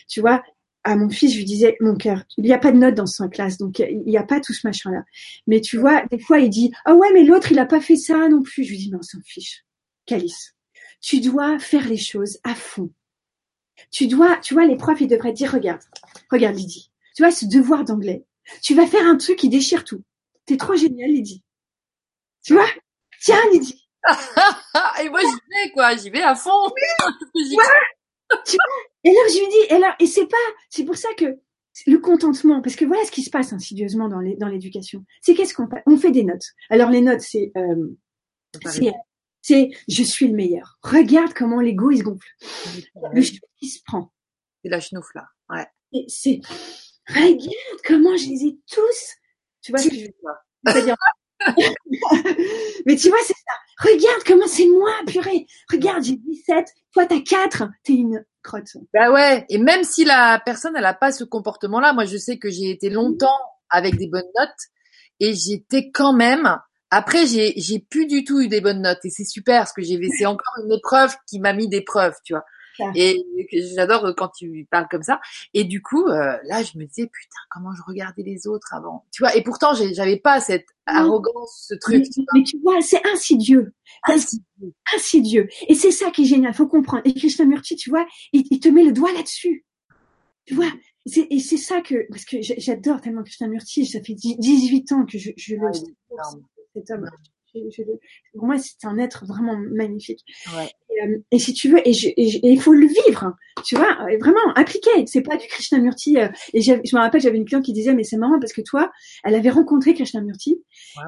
Tu 0.08 0.22
vois, 0.22 0.42
à 0.84 0.96
mon 0.96 1.10
fils, 1.10 1.34
je 1.34 1.38
lui 1.38 1.46
disais, 1.46 1.76
mon 1.80 1.96
cœur, 1.96 2.24
il 2.38 2.46
n'y 2.46 2.54
a 2.54 2.58
pas 2.58 2.72
de 2.72 2.78
notes 2.78 2.96
dans 2.96 3.06
son 3.06 3.30
classe, 3.30 3.58
donc 3.58 3.80
il 3.80 4.04
n'y 4.06 4.18
a 4.18 4.24
pas 4.24 4.40
tout 4.40 4.54
ce 4.54 4.66
machin-là. 4.66 5.04
Mais 5.46 5.62
tu 5.62 5.78
vois, 5.78 6.04
des 6.10 6.20
fois, 6.20 6.40
il 6.40 6.50
dit, 6.50 6.72
ah 6.86 6.96
ouais, 6.96 7.10
mais 7.14 7.24
l'autre, 7.24 7.52
il 7.52 7.60
a 7.60 7.66
pas 7.66 7.82
fait 7.82 7.98
ça 7.98 8.28
non 8.30 8.42
plus. 8.42 8.64
Je 8.64 8.72
lui 8.72 8.78
dis, 8.78 8.90
mais 8.90 8.98
on 8.98 9.04
s'en 9.04 9.20
fiche. 9.24 9.66
Calice. 10.06 10.56
Tu 11.02 11.20
dois 11.20 11.60
faire 11.60 11.88
les 11.88 11.98
choses 11.98 12.40
à 12.44 12.56
fond 12.56 12.90
tu 13.92 14.08
dois, 14.08 14.38
tu 14.38 14.54
vois, 14.54 14.66
les 14.66 14.76
profs, 14.76 15.02
ils 15.02 15.08
devraient 15.08 15.34
dire, 15.34 15.52
regarde, 15.52 15.82
regarde 16.32 16.56
Lydie, 16.56 16.92
tu 17.16 17.24
vois, 17.24 17.32
ce 17.32 17.46
devoir 17.46 17.84
d'anglais, 17.84 18.26
tu 18.62 18.76
vas 18.76 18.88
faire 18.88 19.06
un 19.06 19.18
truc 19.18 19.38
qui 19.38 19.50
déchire 19.50 19.84
tout. 19.84 20.04
T'es 20.46 20.58
trop 20.58 20.76
génial, 20.76 21.12
Lydie. 21.12 21.44
Tu 22.44 22.54
vois? 22.54 22.68
Tiens, 23.22 23.42
Lydie. 23.52 23.88
et 25.04 25.10
moi, 25.10 25.20
j'y 25.22 25.28
vais, 25.28 25.72
quoi, 25.74 25.96
j'y 25.96 26.10
vais 26.10 26.22
à 26.22 26.36
fond. 26.36 26.70
et 27.36 29.12
là, 29.12 29.22
je 29.30 29.40
lui 29.40 29.48
dis, 29.48 29.76
et 29.76 29.78
là, 29.78 29.96
et 30.00 30.08
c'est 30.08 30.28
pas, 30.28 30.38
c'est 30.70 30.86
pour 30.86 30.96
ça 30.96 31.10
que 31.16 31.40
le 31.88 31.98
contentement, 31.98 32.62
parce 32.62 32.76
que 32.76 32.86
voilà 32.86 33.04
ce 33.06 33.12
qui 33.12 33.24
se 33.24 33.30
passe 33.30 33.54
insidieusement 33.54 34.10
dans 34.10 34.20
l'éducation. 34.20 35.06
C'est 35.22 35.34
qu'est-ce 35.34 35.54
qu'on 35.54 35.68
on 35.86 35.98
fait 35.98 36.12
des 36.12 36.24
notes. 36.24 36.46
Alors 36.70 36.90
les 36.90 37.02
notes, 37.02 37.22
c'est 37.22 37.52
euh, 37.56 37.98
c'est 38.66 38.92
c'est 39.42 39.70
je 39.88 40.04
suis 40.04 40.28
le 40.28 40.36
meilleur. 40.36 40.78
Regarde 40.82 41.34
comment 41.34 41.62
l'ego 41.62 41.92
il 41.92 42.00
se 42.00 42.04
gonfle. 42.04 42.28
Le 43.14 43.22
chou 43.22 43.36
qui 43.60 43.70
se 43.70 43.82
prend. 43.86 44.12
C'est 44.64 44.70
la 44.70 44.80
chenouf 44.80 45.08
là. 45.16 45.28
Ouais. 45.50 45.68
C'est 46.08 46.42
regarde 47.08 47.82
comment 47.86 48.16
je 48.18 48.30
les 48.30 48.46
ai 48.46 48.60
tous 48.72 49.16
Tu 49.62 49.72
vois 49.72 49.82
ce 49.82 49.90
que 49.90 49.96
je 49.96 50.02
veux 50.02 50.82
dire? 50.84 50.96
Mais 52.86 52.96
tu 52.98 53.10
vois, 53.10 53.20
c'est 53.24 53.34
ça. 53.34 53.54
Regarde 53.80 54.24
comment 54.26 54.48
c'est 54.48 54.68
moi, 54.68 54.92
purée. 55.08 55.48
Regarde, 55.72 56.04
j'ai 56.04 56.18
17, 56.18 56.68
toi 56.92 57.06
t'as 57.06 57.22
4, 57.22 57.64
t'es 57.84 57.94
une 57.94 58.26
crotte. 58.44 58.76
Bah 58.94 59.12
ouais, 59.12 59.46
et 59.50 59.58
même 59.58 59.84
si 59.84 60.04
la 60.04 60.42
personne, 60.44 60.76
elle 60.76 60.86
a 60.86 60.94
pas 60.94 61.12
ce 61.12 61.24
comportement-là, 61.24 61.94
moi 61.94 62.06
je 62.06 62.18
sais 62.18 62.38
que 62.38 62.50
j'ai 62.50 62.70
été 62.72 62.90
longtemps 62.90 63.40
avec 63.70 63.96
des 63.98 64.08
bonnes 64.08 64.30
notes 64.38 64.50
et 65.22 65.34
j'étais 65.34 65.92
quand 65.92 66.14
même 66.14 66.58
après, 66.92 67.26
j'ai, 67.28 67.54
j'ai 67.58 67.80
plus 67.80 68.08
du 68.08 68.24
tout 68.24 68.40
eu 68.40 68.48
des 68.48 68.62
bonnes 68.62 68.82
notes 68.82 69.04
et 69.04 69.10
c'est 69.10 69.26
super 69.26 69.62
parce 69.62 69.74
que 69.74 69.82
j'ai, 69.82 70.00
c'est 70.18 70.26
encore 70.26 70.54
une 70.64 70.72
épreuve 70.72 71.16
qui 71.28 71.40
m'a 71.40 71.54
mis 71.54 71.68
des 71.68 71.82
preuves, 71.82 72.16
tu 72.24 72.34
vois. 72.34 72.44
Et 72.96 73.26
j'adore 73.76 74.14
quand 74.16 74.30
tu 74.30 74.66
parles 74.72 74.88
comme 74.90 75.04
ça. 75.04 75.20
Et 75.54 75.66
du 75.66 75.82
coup, 75.82 76.08
euh, 76.08 76.38
là, 76.46 76.64
je 76.64 76.78
me 76.78 76.86
disais, 76.86 77.08
putain, 77.08 77.40
comment 77.52 77.74
je 77.74 77.82
regardais 77.86 78.24
les 78.24 78.48
autres 78.48 78.74
avant. 78.74 79.06
Tu 79.12 79.22
vois, 79.22 79.36
et 79.36 79.44
pourtant, 79.44 79.74
j'avais 79.74 80.18
pas 80.18 80.40
cette 80.40 80.66
arrogance, 80.86 81.66
ce 81.68 81.76
truc. 81.76 82.06
Mais 82.34 82.44
tu 82.44 82.58
vois, 82.64 82.80
c'est 82.82 83.06
insidieux. 83.06 83.74
Insidieux. 84.08 84.74
insidieux. 84.96 85.48
Et 85.68 85.76
c'est 85.76 85.92
ça 85.92 86.10
qui 86.12 86.22
est 86.22 86.26
génial, 86.26 86.54
faut 86.54 86.68
comprendre. 86.68 87.02
Et 87.06 87.14
Krishnamurti, 87.14 87.76
tu 87.76 87.90
vois, 87.90 88.06
il, 88.32 88.46
il 88.50 88.60
te 88.62 88.70
met 88.70 88.84
le 88.84 88.94
doigt 88.94 89.12
là-dessus. 89.12 89.66
Tu 90.46 90.56
vois, 90.56 90.72
et 91.16 91.40
c'est 91.40 91.58
ça 91.58 91.82
que, 91.82 92.08
parce 92.10 92.26
que 92.26 92.38
j'adore 92.42 93.02
tellement 93.02 93.24
Krishnamurti, 93.24 93.86
ça 93.86 94.00
fait 94.02 94.16
18 94.16 94.92
ans 94.94 95.06
que 95.06 95.18
je, 95.18 95.32
je 95.38 95.56
le, 95.56 95.72
cet 96.80 96.92
homme. 96.92 97.10
pour 98.34 98.46
moi, 98.46 98.58
c'est 98.58 98.86
un 98.86 98.98
être 98.98 99.26
vraiment 99.26 99.58
magnifique. 99.58 100.24
Ouais. 100.56 100.70
Euh, 101.04 101.18
et, 101.32 101.40
si 101.40 101.54
tu 101.54 101.70
veux, 101.70 101.80
et, 101.88 101.92
il 102.18 102.60
faut 102.60 102.74
le 102.74 102.88
vivre, 102.88 103.24
hein. 103.24 103.36
tu 103.66 103.76
vois, 103.76 103.98
vraiment 104.20 104.54
appliquer. 104.56 105.06
C'est 105.06 105.22
pas 105.22 105.38
du 105.38 105.48
Krishnamurti. 105.48 106.18
Euh, 106.18 106.28
et 106.54 106.62
je 106.62 106.74
me 106.74 107.00
rappelle, 107.00 107.22
j'avais 107.22 107.38
une 107.38 107.46
cliente 107.46 107.66
qui 107.66 107.74
disait, 107.74 107.94
mais 107.94 108.04
c'est 108.04 108.18
marrant 108.18 108.40
parce 108.40 108.54
que 108.54 108.62
toi, 108.62 108.92
elle 109.24 109.36
avait 109.36 109.50
rencontré 109.50 109.94
Krishnamurti. 109.94 110.62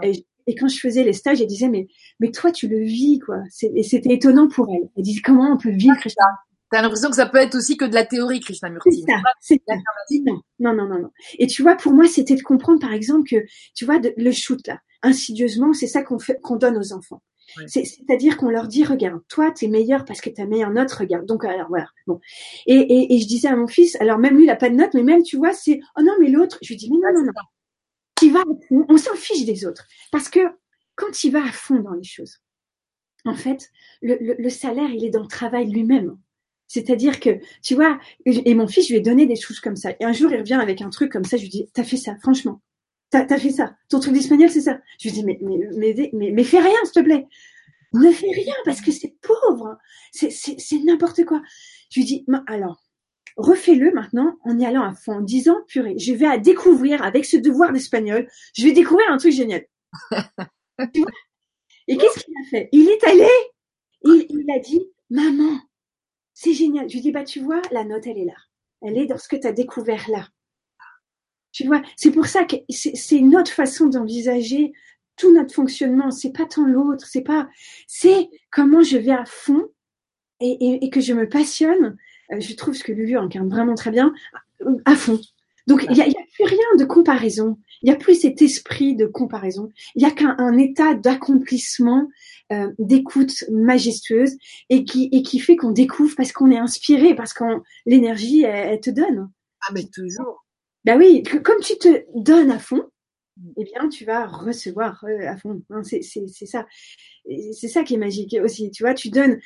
Et, 0.03 0.26
et, 0.48 0.56
quand 0.56 0.68
je 0.68 0.80
faisais 0.80 1.03
les 1.03 1.14
stages, 1.14 1.41
elle 1.41 1.48
disait, 1.48 1.69
mais, 1.69 1.88
mais 2.19 2.31
toi, 2.31 2.52
tu 2.52 2.68
le 2.68 2.80
vis, 2.80 3.19
quoi. 3.19 3.38
Et 3.76 3.84
c'était 3.84 4.14
étonnant 4.14 4.48
pour 4.48 4.68
elle. 4.73 4.89
Elle 4.95 5.03
disait, 5.03 5.22
comment 5.22 5.52
on 5.52 5.57
peut 5.57 5.72
vivre 5.72 5.95
Krishnamurti? 5.95 6.52
T'as 6.72 6.81
l'impression 6.81 7.10
que 7.10 7.18
ça 7.18 7.26
peut 7.26 7.38
être 7.38 7.56
aussi 7.56 7.76
que 7.76 7.84
de 7.84 7.93
la 7.93 8.06
théorie, 8.06 8.39
Krishnamurti. 8.39 9.03
C'est 9.41 9.61
ça, 9.68 9.73
c'est 10.07 10.19
Non, 10.26 10.73
non, 10.73 10.88
non, 10.88 10.99
non. 11.02 11.10
Et 11.38 11.48
tu 11.48 11.64
vois, 11.64 11.76
pour 11.76 11.91
moi, 11.91 12.07
c'était 12.07 12.35
de 12.35 12.41
comprendre, 12.41 12.80
par 12.80 12.93
exemple, 12.93 13.30
que, 13.30 13.43
tu 13.76 13.84
vois, 13.84 13.99
le 14.15 14.31
shoot, 14.31 14.65
là, 14.68 14.80
insidieusement, 15.03 15.73
c'est 15.73 15.88
ça 15.88 16.03
qu'on 16.03 16.19
fait, 16.19 16.40
qu'on 16.41 16.56
donne 16.56 16.78
aux 16.78 16.94
enfants. 16.94 17.22
C'est-à-dire 17.68 18.38
qu'on 18.38 18.49
leur 18.49 18.68
dit, 18.68 18.86
regarde, 18.86 19.22
toi, 19.28 19.52
t'es 19.52 19.68
meilleur 19.68 20.06
parce 20.06 20.22
que 20.22 20.30
t'as 20.30 20.45
meilleure 20.45 20.72
note, 20.72 20.91
regarde. 20.91 21.26
Donc, 21.26 21.44
alors, 21.44 21.68
voilà. 21.68 21.88
Bon. 22.07 22.19
Et, 22.65 22.76
et, 22.76 23.15
et, 23.15 23.19
je 23.19 23.28
disais 23.28 23.49
à 23.49 23.56
mon 23.56 23.68
fils, 23.68 23.99
alors 23.99 24.19
même 24.19 24.38
lui, 24.38 24.45
il 24.45 24.49
a 24.49 24.56
pas 24.56 24.69
de 24.69 24.76
note, 24.76 24.94
mais 24.94 25.03
même, 25.03 25.22
tu 25.23 25.38
vois, 25.38 25.53
c'est, 25.53 25.82
oh 25.98 26.02
non, 26.02 26.14
mais 26.19 26.30
l'autre, 26.30 26.57
je 26.61 26.69
lui 26.69 26.78
dis, 26.78 26.90
mais 26.90 26.98
non, 26.98 27.19
non, 27.19 27.26
non. 27.26 27.32
Qui 28.15 28.30
va, 28.30 28.44
on 28.72 28.98
s'en 28.98 29.15
fiche 29.15 29.45
des 29.45 29.65
autres. 29.65 29.86
Parce 30.11 30.30
que 30.30 30.40
quand 30.95 31.23
il 31.23 31.32
va 31.32 31.44
à 31.44 31.52
fond 31.52 31.80
dans 31.80 31.94
les 31.94 32.03
choses, 32.03 32.38
en 33.26 33.36
fait, 33.36 33.69
le, 34.02 34.18
le, 34.22 34.36
le 34.38 34.49
salaire, 34.49 34.90
il 34.91 35.03
est 35.03 35.10
dans 35.10 35.22
le 35.22 35.28
travail 35.28 35.69
lui-même. 35.69 36.18
C'est-à-dire 36.68 37.19
que, 37.19 37.40
tu 37.61 37.76
vois, 37.76 37.99
et 38.26 38.56
mon 38.56 38.68
fils, 38.68 38.88
je 38.88 38.94
lui 38.94 38.99
ai 38.99 39.02
donné 39.02 39.26
des 39.26 39.36
choses 39.36 39.60
comme 39.60 39.76
ça. 39.76 39.91
Et 39.99 40.06
un 40.06 40.14
jour, 40.14 40.32
il 40.32 40.38
revient 40.38 40.53
avec 40.53 40.82
un 40.82 40.90
truc 40.90 41.11
comme 41.11 41.26
ça, 41.26 41.36
je 41.36 41.41
lui 41.41 41.49
dis, 41.49 41.69
t'as 41.73 41.84
fait 41.84 41.98
ça, 41.98 42.15
franchement. 42.22 42.61
T'as 43.11 43.25
as 43.29 43.38
fait 43.38 43.51
ça. 43.51 43.75
Ton 43.89 43.99
truc 43.99 44.13
d'espagnol, 44.13 44.49
c'est 44.49 44.61
ça. 44.61 44.79
Je 44.99 45.09
lui 45.09 45.13
dis, 45.13 45.23
mais, 45.23 45.38
mais, 45.41 45.59
mais, 45.75 46.09
mais, 46.13 46.31
mais 46.31 46.43
fais 46.43 46.59
rien, 46.59 46.77
s'il 46.85 46.93
te 46.93 46.99
plaît. 47.01 47.27
Ne 47.93 48.09
fais 48.09 48.31
rien 48.31 48.55
parce 48.63 48.79
que 48.79 48.91
c'est 48.91 49.15
pauvre. 49.21 49.77
C'est 50.13 50.79
n'importe 50.85 51.25
quoi. 51.25 51.41
Je 51.89 51.99
lui 51.99 52.05
dis, 52.05 52.25
alors, 52.47 52.81
refais-le 53.35 53.91
maintenant 53.91 54.38
en 54.45 54.57
y 54.57 54.65
allant 54.65 54.83
à 54.83 54.93
fond, 54.93 55.17
en 55.17 55.21
disant, 55.21 55.57
purée, 55.67 55.97
je 55.97 56.13
vais 56.13 56.25
à 56.25 56.38
découvrir 56.38 57.03
avec 57.03 57.25
ce 57.25 57.35
devoir 57.35 57.73
d'espagnol, 57.73 58.27
je 58.55 58.63
vais 58.63 58.71
découvrir 58.71 59.11
un 59.11 59.17
truc 59.17 59.33
génial. 59.33 59.65
Et 61.88 61.97
qu'est-ce 61.97 62.23
qu'il 62.23 62.33
a 62.33 62.49
fait? 62.49 62.69
Il 62.71 62.88
est 62.89 63.03
allé, 63.03 63.27
il, 64.05 64.25
il 64.29 64.51
a 64.55 64.59
dit, 64.59 64.89
maman, 65.09 65.59
c'est 66.33 66.53
génial. 66.53 66.88
Je 66.89 66.93
lui 66.95 67.01
dis, 67.01 67.11
bah, 67.11 67.25
tu 67.25 67.41
vois, 67.41 67.61
la 67.71 67.83
note, 67.83 68.07
elle 68.07 68.19
est 68.19 68.25
là. 68.25 68.38
Elle 68.81 68.97
est 68.97 69.05
dans 69.05 69.17
ce 69.17 69.27
que 69.27 69.35
tu 69.35 69.47
as 69.47 69.51
découvert 69.51 70.09
là. 70.09 70.27
Tu 71.52 71.65
vois, 71.65 71.82
c'est 71.95 72.11
pour 72.11 72.28
ça 72.28 72.45
que 72.45 72.56
c'est 72.69 73.18
une 73.18 73.36
autre 73.36 73.52
façon 73.52 73.88
d'envisager 73.88 74.72
tout 75.18 75.34
notre 75.34 75.53
fonctionnement. 75.53 76.11
C'est 76.11 76.32
pas 76.32 76.45
tant 76.45 76.65
l'autre, 76.65 77.06
c'est 77.07 77.22
pas, 77.22 77.49
c'est 77.88 78.30
comment 78.52 78.82
je 78.82 78.98
vais 78.98 79.11
à 79.11 79.26
fond 79.26 79.68
et, 80.40 80.84
et, 80.84 80.90
que 80.90 81.02
je 81.02 81.14
me 81.14 81.30
passionne. 81.30 81.98
Euh, 82.32 82.40
je 82.40 82.56
trouve 82.56 82.73
ce 82.73 82.84
que 82.84 82.91
Lulu 82.91 83.18
incarne 83.18 83.49
vraiment 83.49 83.76
très 83.76 83.91
bien 83.91 84.14
à 84.86 84.95
fond. 84.95 85.19
Donc 85.68 85.86
il 85.88 85.94
n'y 85.94 86.02
a, 86.02 86.07
y 86.07 86.11
a, 86.11 86.23
plus 86.34 86.45
rien 86.45 86.76
de 86.78 86.86
comparaison. 86.86 87.57
Il 87.82 87.90
n'y 87.90 87.95
a 87.95 87.98
plus 87.98 88.22
cet 88.22 88.41
esprit 88.41 88.95
de 88.95 89.06
comparaison. 89.06 89.69
Il 89.95 90.03
n'y 90.03 90.10
a 90.10 90.11
qu'un 90.11 90.57
état 90.57 90.95
d'accomplissement, 90.95 92.10
euh, 92.52 92.72
d'écoute 92.80 93.44
majestueuse 93.52 94.38
et 94.69 94.84
qui, 94.84 95.10
et 95.11 95.22
qui 95.22 95.40
fait 95.40 95.56
qu'on 95.56 95.72
découvre 95.72 96.15
parce 96.15 96.32
qu'on 96.32 96.52
est 96.52 96.57
inspiré, 96.57 97.15
parce 97.15 97.34
qu'on 97.34 97.61
l'énergie, 97.86 98.44
elle, 98.44 98.80
te 98.80 98.90
donne. 98.90 99.30
Ah 99.61 99.72
mais 99.73 99.86
toujours. 99.86 100.45
Ben 100.85 100.97
oui, 100.97 101.23
comme 101.23 101.61
tu 101.61 101.77
te 101.77 102.05
donnes 102.15 102.51
à 102.51 102.59
fond, 102.59 102.83
eh 103.57 103.63
bien, 103.63 103.87
tu 103.89 104.05
vas 104.05 104.27
recevoir 104.27 105.03
euh, 105.03 105.27
à 105.27 105.37
fond. 105.37 105.61
Hein, 105.69 105.83
c'est 105.83 106.01
ça. 106.01 106.65
C'est 107.53 107.67
ça 107.67 107.83
qui 107.83 107.95
est 107.95 107.97
magique 107.97 108.35
aussi. 108.43 108.71
Tu 108.71 108.83
vois, 108.83 108.93
tu 108.93 109.09
donnes, 109.09 109.39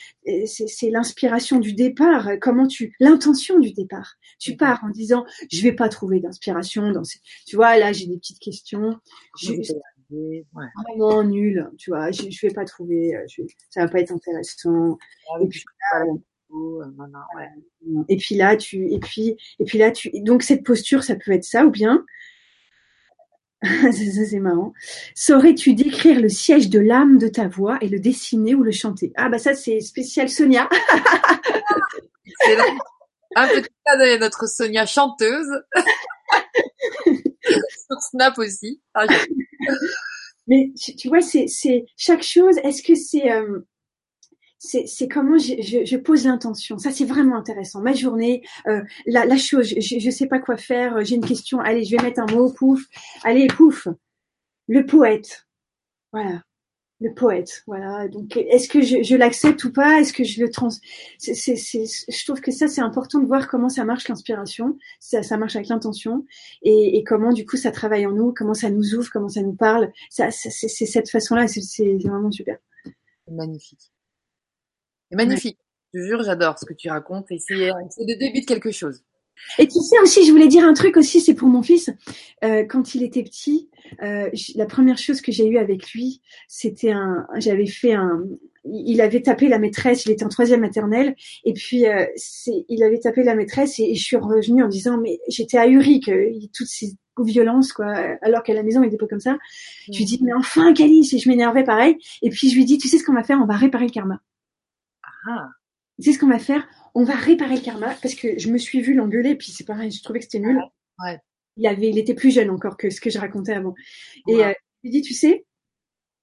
c'est 0.46 0.90
l'inspiration 0.90 1.60
du 1.60 1.74
départ. 1.74 2.30
Comment 2.42 2.68
tu, 2.68 2.96
l'intention 3.00 3.60
du 3.60 3.72
départ. 3.74 4.16
Tu 4.40 4.56
pars 4.56 4.84
en 4.84 4.90
disant, 4.90 5.26
je 5.52 5.62
vais 5.62 5.74
pas 5.74 5.90
trouver 5.90 6.20
d'inspiration 6.20 6.92
dans 6.92 7.04
ces, 7.04 7.20
tu 7.46 7.56
vois, 7.56 7.78
là, 7.78 7.94
j'ai 7.94 8.08
des 8.08 8.18
petites 8.18 8.40
questions. 8.40 8.98
Je, 9.40 9.54
vraiment 10.10 11.24
nul. 11.24 11.70
Tu 11.78 11.90
vois, 11.90 12.12
je, 12.12 12.30
je 12.30 12.48
vais 12.48 12.54
pas 12.54 12.66
trouver, 12.66 13.16
euh, 13.16 13.26
je, 13.28 13.44
ça 13.70 13.82
va 13.82 13.88
pas 13.88 14.00
être 14.00 14.12
intéressant. 14.12 14.98
Ah 15.30 15.42
et 15.42 15.48
puis, 15.48 15.64
euh, 16.52 18.04
et 18.08 18.18
puis 18.18 18.36
là, 18.36 18.56
tu, 18.56 18.92
et 18.92 19.00
puis, 19.00 19.38
et 19.60 19.66
puis 19.66 19.78
là, 19.78 19.92
tu, 19.92 20.12
donc 20.22 20.44
cette 20.44 20.64
posture, 20.64 21.04
ça 21.04 21.16
peut 21.16 21.32
être 21.32 21.44
ça, 21.44 21.66
ou 21.66 21.72
bien, 21.72 22.06
ça 23.62 23.92
c'est 23.92 24.40
marrant. 24.40 24.74
Saurais-tu 25.16 25.74
décrire 25.74 26.20
le 26.20 26.30
siège 26.30 26.70
de 26.70 26.80
l'âme 26.80 27.18
de 27.18 27.28
ta 27.28 27.48
voix 27.48 27.78
et 27.82 27.90
le 27.90 28.00
dessiner 28.00 28.56
ou 28.56 28.64
le 28.64 28.72
chanter? 28.72 29.12
Ah 29.16 29.30
bah 29.30 29.40
ça 29.40 29.54
c'est 29.54 29.80
spécial 29.82 30.30
Sonia. 30.30 30.70
c'est 32.46 32.58
un 33.36 33.48
petit 33.48 33.70
de 33.86 34.20
notre 34.20 34.48
Sonia 34.48 34.86
chanteuse. 34.86 35.64
Sur 37.06 38.02
Snap 38.10 38.38
aussi. 38.40 38.82
Ah, 38.94 39.06
Mais 40.48 40.72
tu, 40.76 41.08
vois, 41.08 41.22
c'est 41.22 41.86
chaque 41.98 42.24
chose. 42.24 42.58
Est-ce 42.64 42.82
que 42.82 42.96
c'est 42.96 43.32
euh, 43.32 43.60
c'est 44.66 45.08
comment 45.08 45.38
je, 45.38 45.62
je, 45.62 45.86
je 45.86 45.98
pose 45.98 46.26
l'intention. 46.26 46.78
Ça, 46.78 46.92
c'est 46.92 47.06
vraiment 47.06 47.38
intéressant. 47.38 47.82
Ma 47.82 47.94
journée, 47.94 48.44
euh, 48.68 48.82
la, 49.06 49.26
la, 49.26 49.38
chose, 49.38 49.74
je 49.78 50.06
ne 50.06 50.12
sais 50.12 50.28
pas 50.28 50.40
quoi 50.40 50.58
faire, 50.58 51.04
j'ai 51.06 51.16
une 51.16 51.26
question, 51.26 51.60
allez, 51.60 51.84
je 51.84 51.96
vais 51.96 52.04
mettre 52.04 52.22
un 52.22 52.32
mot, 52.34 52.52
pouf. 52.52 52.84
Allez, 53.24 53.48
pouf. 53.48 53.88
Le 54.68 54.86
poète. 54.86 55.48
Voilà. 56.12 56.42
Le 57.02 57.14
poète. 57.14 57.64
Voilà. 57.68 58.08
Donc, 58.08 58.38
est-ce 58.38 58.70
que 58.70 58.82
je, 58.82 59.04
je 59.04 59.16
l'accepte 59.16 59.64
ou 59.66 59.72
pas? 59.72 60.00
Est-ce 60.00 60.14
que 60.14 60.24
je 60.24 60.42
le 60.42 60.50
trans... 60.50 60.70
c'est 61.18 61.36
c'est 61.36 61.56
je 61.56 62.26
trouve 62.26 62.40
que 62.40 62.52
ça, 62.52 62.68
c'est 62.68 62.82
important 62.82 63.20
de 63.20 63.26
voir 63.26 63.48
comment 63.50 63.70
ça 63.70 63.84
marche 63.84 64.08
l'inspiration. 64.08 64.78
Ça, 65.00 65.22
ça 65.22 65.38
marche 65.38 65.56
avec 65.58 65.68
l'intention. 65.68 66.26
Et, 66.64 66.98
et, 66.98 67.04
comment, 67.04 67.34
du 67.34 67.46
coup, 67.46 67.58
ça 67.58 67.72
travaille 67.72 68.06
en 68.06 68.14
nous, 68.14 68.34
comment 68.34 68.54
ça 68.54 68.70
nous 68.70 68.96
ouvre, 68.96 69.10
comment 69.12 69.30
ça 69.30 69.42
nous 69.42 69.56
parle. 69.56 69.92
Ça, 70.10 70.32
c'est 70.32 70.50
cette 70.70 71.10
façon-là, 71.10 71.48
c'est 71.48 71.98
vraiment 71.98 72.32
super. 72.32 72.58
Magnifique. 73.30 73.92
C'est 75.10 75.18
magnifique. 75.18 75.58
Je 75.94 76.00
te 76.00 76.06
jure, 76.06 76.24
j'adore 76.24 76.60
ce 76.60 76.66
que 76.66 76.74
tu 76.74 76.90
racontes 76.90 77.32
et 77.32 77.40
c'est 77.40 77.56
le 77.56 78.18
début 78.18 78.42
de 78.42 78.46
quelque 78.46 78.72
chose. 78.72 79.04
Et 79.60 79.68
tu 79.68 79.80
sais 79.80 80.00
aussi, 80.00 80.26
je 80.26 80.32
voulais 80.32 80.48
dire 80.48 80.64
un 80.64 80.74
truc 80.74 80.98
aussi, 80.98 81.22
c'est 81.22 81.34
pour 81.34 81.48
mon 81.48 81.62
fils. 81.62 81.90
Euh, 82.44 82.64
quand 82.64 82.96
il 82.96 83.04
était 83.04 83.24
petit, 83.24 83.70
euh, 84.02 84.30
la 84.56 84.66
première 84.66 84.98
chose 84.98 85.22
que 85.22 85.32
j'ai 85.32 85.48
eue 85.48 85.58
avec 85.58 85.92
lui, 85.92 86.22
c'était 86.48 86.92
un, 86.92 87.28
j'avais 87.38 87.66
fait 87.66 87.94
un, 87.94 88.24
il 88.66 89.02
avait 89.02 89.22
tapé 89.22 89.48
la 89.48 89.60
maîtresse, 89.60 90.06
il 90.06 90.12
était 90.12 90.26
en 90.26 90.30
troisième 90.30 90.62
maternelle, 90.62 91.16
et 91.44 91.54
puis 91.54 91.86
euh, 91.86 92.06
c'est, 92.16 92.66
il 92.70 92.84
avait 92.84 93.00
tapé 93.00 93.24
la 93.24 93.36
maîtresse 93.36 93.80
et, 93.80 93.94
je 93.96 94.04
suis 94.04 94.18
revenue 94.18 94.64
en 94.64 94.68
disant, 94.68 94.98
mais 94.98 95.20
j'étais 95.28 95.58
ahurie 95.58 96.00
que 96.00 96.30
toutes 96.54 96.68
ces 96.68 96.94
violences 97.20 97.72
quoi, 97.72 97.94
alors 98.22 98.44
qu'à 98.44 98.54
la 98.54 98.64
maison 98.64 98.84
il 98.84 98.88
était 98.88 98.98
pas 98.98 99.08
comme 99.08 99.20
ça. 99.20 99.38
Je 99.92 99.98
lui 99.98 100.06
dis, 100.06 100.20
mais 100.22 100.34
enfin 100.34 100.74
Calice, 100.74 101.14
et 101.14 101.20
je 101.20 101.30
m'énervais 101.30 101.64
pareil. 101.64 101.98
Et 102.22 102.30
puis 102.30 102.50
je 102.50 102.56
lui 102.56 102.66
dis, 102.66 102.78
tu 102.78 102.88
sais 102.88 102.98
ce 102.98 103.04
qu'on 103.04 103.14
va 103.14 103.24
faire, 103.24 103.40
on 103.42 103.46
va 103.46 103.56
réparer 103.56 103.86
le 103.86 103.92
karma. 103.92 104.20
Ah. 105.28 105.50
C'est 106.00 106.14
ce 106.14 106.20
qu'on 106.20 106.28
va 106.28 106.40
faire. 106.40 106.68
On 106.94 107.04
va 107.04 107.16
réparer 107.16 107.56
le 107.56 107.62
karma 107.62 107.96
parce 108.02 108.16
que 108.16 108.38
je 108.38 108.50
me 108.50 108.58
suis 108.58 108.82
vue 108.82 108.94
l'engueuler, 108.94 109.36
puis 109.36 109.52
c'est 109.52 109.66
pareil, 109.66 109.92
je 109.92 110.04
trouvais 110.04 110.20
que 110.20 110.26
c'était 110.26 110.40
nul. 110.40 110.62
Ouais. 111.04 111.20
Il 111.58 111.68
avait, 111.68 111.90
il 111.90 111.98
était 111.98 112.14
plus 112.14 112.32
jeune 112.32 112.50
encore 112.50 112.78
que 112.78 112.90
ce 112.90 113.00
que 113.00 113.10
je 113.10 113.18
racontais 113.18 113.54
avant. 113.54 113.74
Et 114.28 114.44
euh, 114.44 114.54
je 114.84 114.90
lui 114.90 114.92
dis, 114.92 115.02
tu 115.02 115.14
sais, 115.14 115.46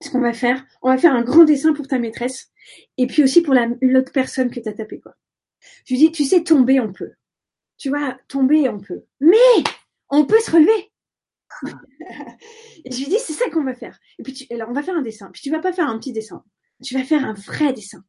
ce 0.03 0.11
qu'on 0.11 0.21
va 0.21 0.33
faire, 0.33 0.65
on 0.83 0.89
va 0.89 0.99
faire 0.99 1.15
un 1.15 1.23
grand 1.23 1.45
dessin 1.45 1.73
pour 1.73 1.89
ta 1.89 1.99
maîtresse 1.99 2.51
et 2.99 3.07
puis 3.07 3.23
aussi 3.23 3.43
pour 3.43 3.55
l'autre 3.81 4.13
personne 4.13 4.51
que 4.51 4.61
tu 4.61 4.69
as 4.69 4.73
tapé 4.73 5.01
quoi. 5.01 5.15
Je 5.87 5.95
lui 5.95 5.99
dis, 5.99 6.13
tu 6.13 6.25
sais, 6.25 6.43
tomber 6.43 6.81
on 6.81 6.93
peut. 6.93 7.13
Tu 7.79 7.89
vois, 7.89 8.19
tomber 8.29 8.69
on 8.69 8.81
peut. 8.81 9.05
Mais 9.21 9.65
on 10.11 10.27
peut 10.27 10.41
se 10.41 10.51
relever. 10.51 10.93
et 12.85 12.91
je 12.91 12.99
lui 12.99 13.07
dis, 13.07 13.19
c'est 13.19 13.33
ça 13.33 13.49
qu'on 13.51 13.65
va 13.65 13.75
faire. 13.75 13.99
Et 14.19 14.23
puis, 14.23 14.33
tu, 14.33 14.53
alors, 14.53 14.69
on 14.69 14.73
va 14.73 14.83
faire 14.83 14.97
un 14.97 15.03
dessin. 15.03 15.31
Puis, 15.33 15.43
tu 15.43 15.51
vas 15.51 15.61
pas 15.61 15.73
faire 15.73 15.89
un 15.89 15.99
petit 15.99 16.13
dessin. 16.13 16.45
Tu 16.83 16.95
vas 16.95 17.05
faire 17.05 17.25
un 17.25 17.35
vrai 17.35 17.73
dessin. 17.73 18.05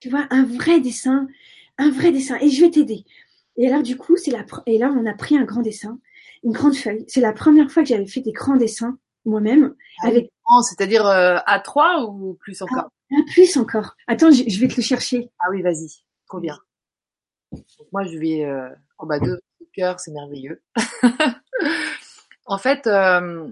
Tu 0.00 0.08
vois, 0.08 0.26
un 0.30 0.44
vrai 0.44 0.80
dessin, 0.80 1.28
un 1.78 1.90
vrai 1.90 2.12
dessin. 2.12 2.38
Et 2.40 2.50
je 2.50 2.64
vais 2.64 2.70
t'aider. 2.70 3.04
Et 3.56 3.68
alors, 3.68 3.82
du 3.82 3.96
coup, 3.96 4.16
c'est 4.16 4.30
la, 4.30 4.44
et 4.66 4.78
là, 4.78 4.92
on 4.96 5.06
a 5.06 5.14
pris 5.14 5.36
un 5.36 5.44
grand 5.44 5.62
dessin, 5.62 5.98
une 6.42 6.52
grande 6.52 6.74
feuille. 6.74 7.04
C'est 7.08 7.20
la 7.20 7.32
première 7.32 7.70
fois 7.70 7.82
que 7.82 7.88
j'avais 7.88 8.06
fait 8.06 8.20
des 8.20 8.32
grands 8.32 8.56
dessins 8.56 8.98
moi-même. 9.24 9.74
Ah 10.02 10.08
avec... 10.08 10.32
C'est-à-dire 10.62 11.06
euh, 11.06 11.36
A3 11.46 12.06
ou 12.08 12.34
plus 12.34 12.60
encore? 12.62 12.90
Ah, 13.12 13.16
Plus 13.32 13.56
encore. 13.56 13.96
Attends, 14.06 14.30
je, 14.30 14.60
vais 14.60 14.68
te 14.68 14.76
le 14.76 14.82
chercher. 14.82 15.30
Ah 15.38 15.48
oui, 15.50 15.62
vas-y. 15.62 15.88
Trop 16.26 16.40
bien. 16.40 16.58
moi, 17.92 18.04
je 18.04 18.18
vais... 18.18 18.44
Euh... 18.44 18.68
Oh 18.98 19.06
bah, 19.06 19.18
deux 19.20 19.40
cœurs, 19.74 20.00
c'est 20.00 20.10
merveilleux. 20.10 20.62
en 22.46 22.58
fait, 22.58 22.86
euh, 22.86 23.48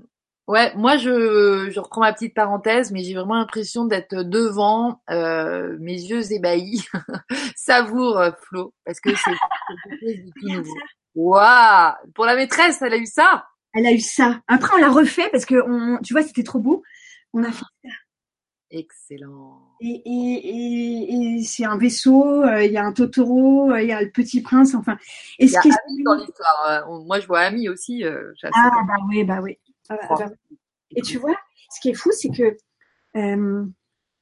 ouais, 0.49 0.75
moi, 0.75 0.97
je, 0.97 1.71
je 1.71 1.79
reprends 1.79 2.01
ma 2.01 2.13
petite 2.13 2.35
parenthèse, 2.35 2.91
mais 2.91 3.05
j'ai 3.05 3.15
vraiment 3.15 3.37
l'impression 3.37 3.85
d'être 3.85 4.23
devant 4.23 5.01
euh, 5.11 5.77
mes 5.79 5.93
yeux 5.93 6.33
ébahis. 6.33 6.85
Savoure, 7.57 8.19
euh, 8.19 8.31
Flo, 8.43 8.75
parce 8.85 8.99
que 9.01 9.11
c'est 9.15 10.15
du 10.15 10.31
tout 10.41 10.49
nouveau. 10.49 10.77
Waouh 11.15 11.95
Pour 12.15 12.25
la 12.25 12.35
maîtresse, 12.35 12.83
elle 12.83 12.95
a 12.95 12.99
eu 12.99 13.07
ça? 13.07 13.47
Elle 13.75 13.87
a 13.87 13.93
eu 13.93 14.01
ça. 14.01 14.41
Après, 14.49 14.75
on 14.75 14.81
l'a 14.81 14.91
refait 14.91 15.29
parce 15.31 15.45
que, 15.45 15.57
on, 15.67 15.99
tu 16.03 16.15
vois, 16.15 16.23
c'était 16.23 16.43
trop 16.43 16.59
beau. 16.59 16.83
On 17.35 17.45
a 17.45 17.53
fait 17.53 17.65
ça. 17.85 17.91
Excellent. 18.71 19.63
Et, 19.81 20.03
et, 20.05 21.39
et, 21.39 21.43
c'est 21.43 21.65
un 21.65 21.79
vaisseau, 21.79 22.43
euh, 22.43 22.65
il 22.65 22.73
y 22.73 22.77
a 22.77 22.85
un 22.85 22.93
Totoro, 22.93 23.71
euh, 23.71 23.81
il 23.81 23.89
y 23.89 23.93
a 23.93 24.03
le 24.03 24.11
Petit 24.11 24.43
Prince, 24.43 24.75
enfin. 24.75 24.99
Et 25.39 25.47
a 25.57 25.61
Ami 25.61 26.03
dans 26.05 26.15
l'histoire. 26.15 26.87
Moi, 27.07 27.21
je 27.21 27.27
vois 27.27 27.41
Ami 27.41 27.69
aussi. 27.69 28.05
ah 28.05 28.71
bah 28.87 28.97
oui, 29.09 29.25
bah 29.25 29.41
oui. 29.43 29.59
Ah, 29.89 29.97
bah, 29.97 30.15
bah 30.19 30.31
et 30.91 31.03
tu 31.03 31.19
vois, 31.19 31.37
ce 31.71 31.81
qui 31.81 31.91
est 31.91 31.95
fou, 31.95 32.11
c'est 32.13 32.31
que, 32.31 32.57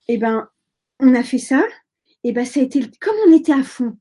eh 0.09 0.19
ben, 0.19 0.49
on 1.01 1.15
a 1.15 1.23
fait 1.23 1.39
ça, 1.39 1.65
et 2.25 2.33
ben 2.33 2.45
ça 2.45 2.61
a 2.61 2.63
été 2.63 2.81
comme 3.01 3.17
on 3.29 3.33
était 3.33 3.53
à 3.53 3.63
fond, 3.63 3.97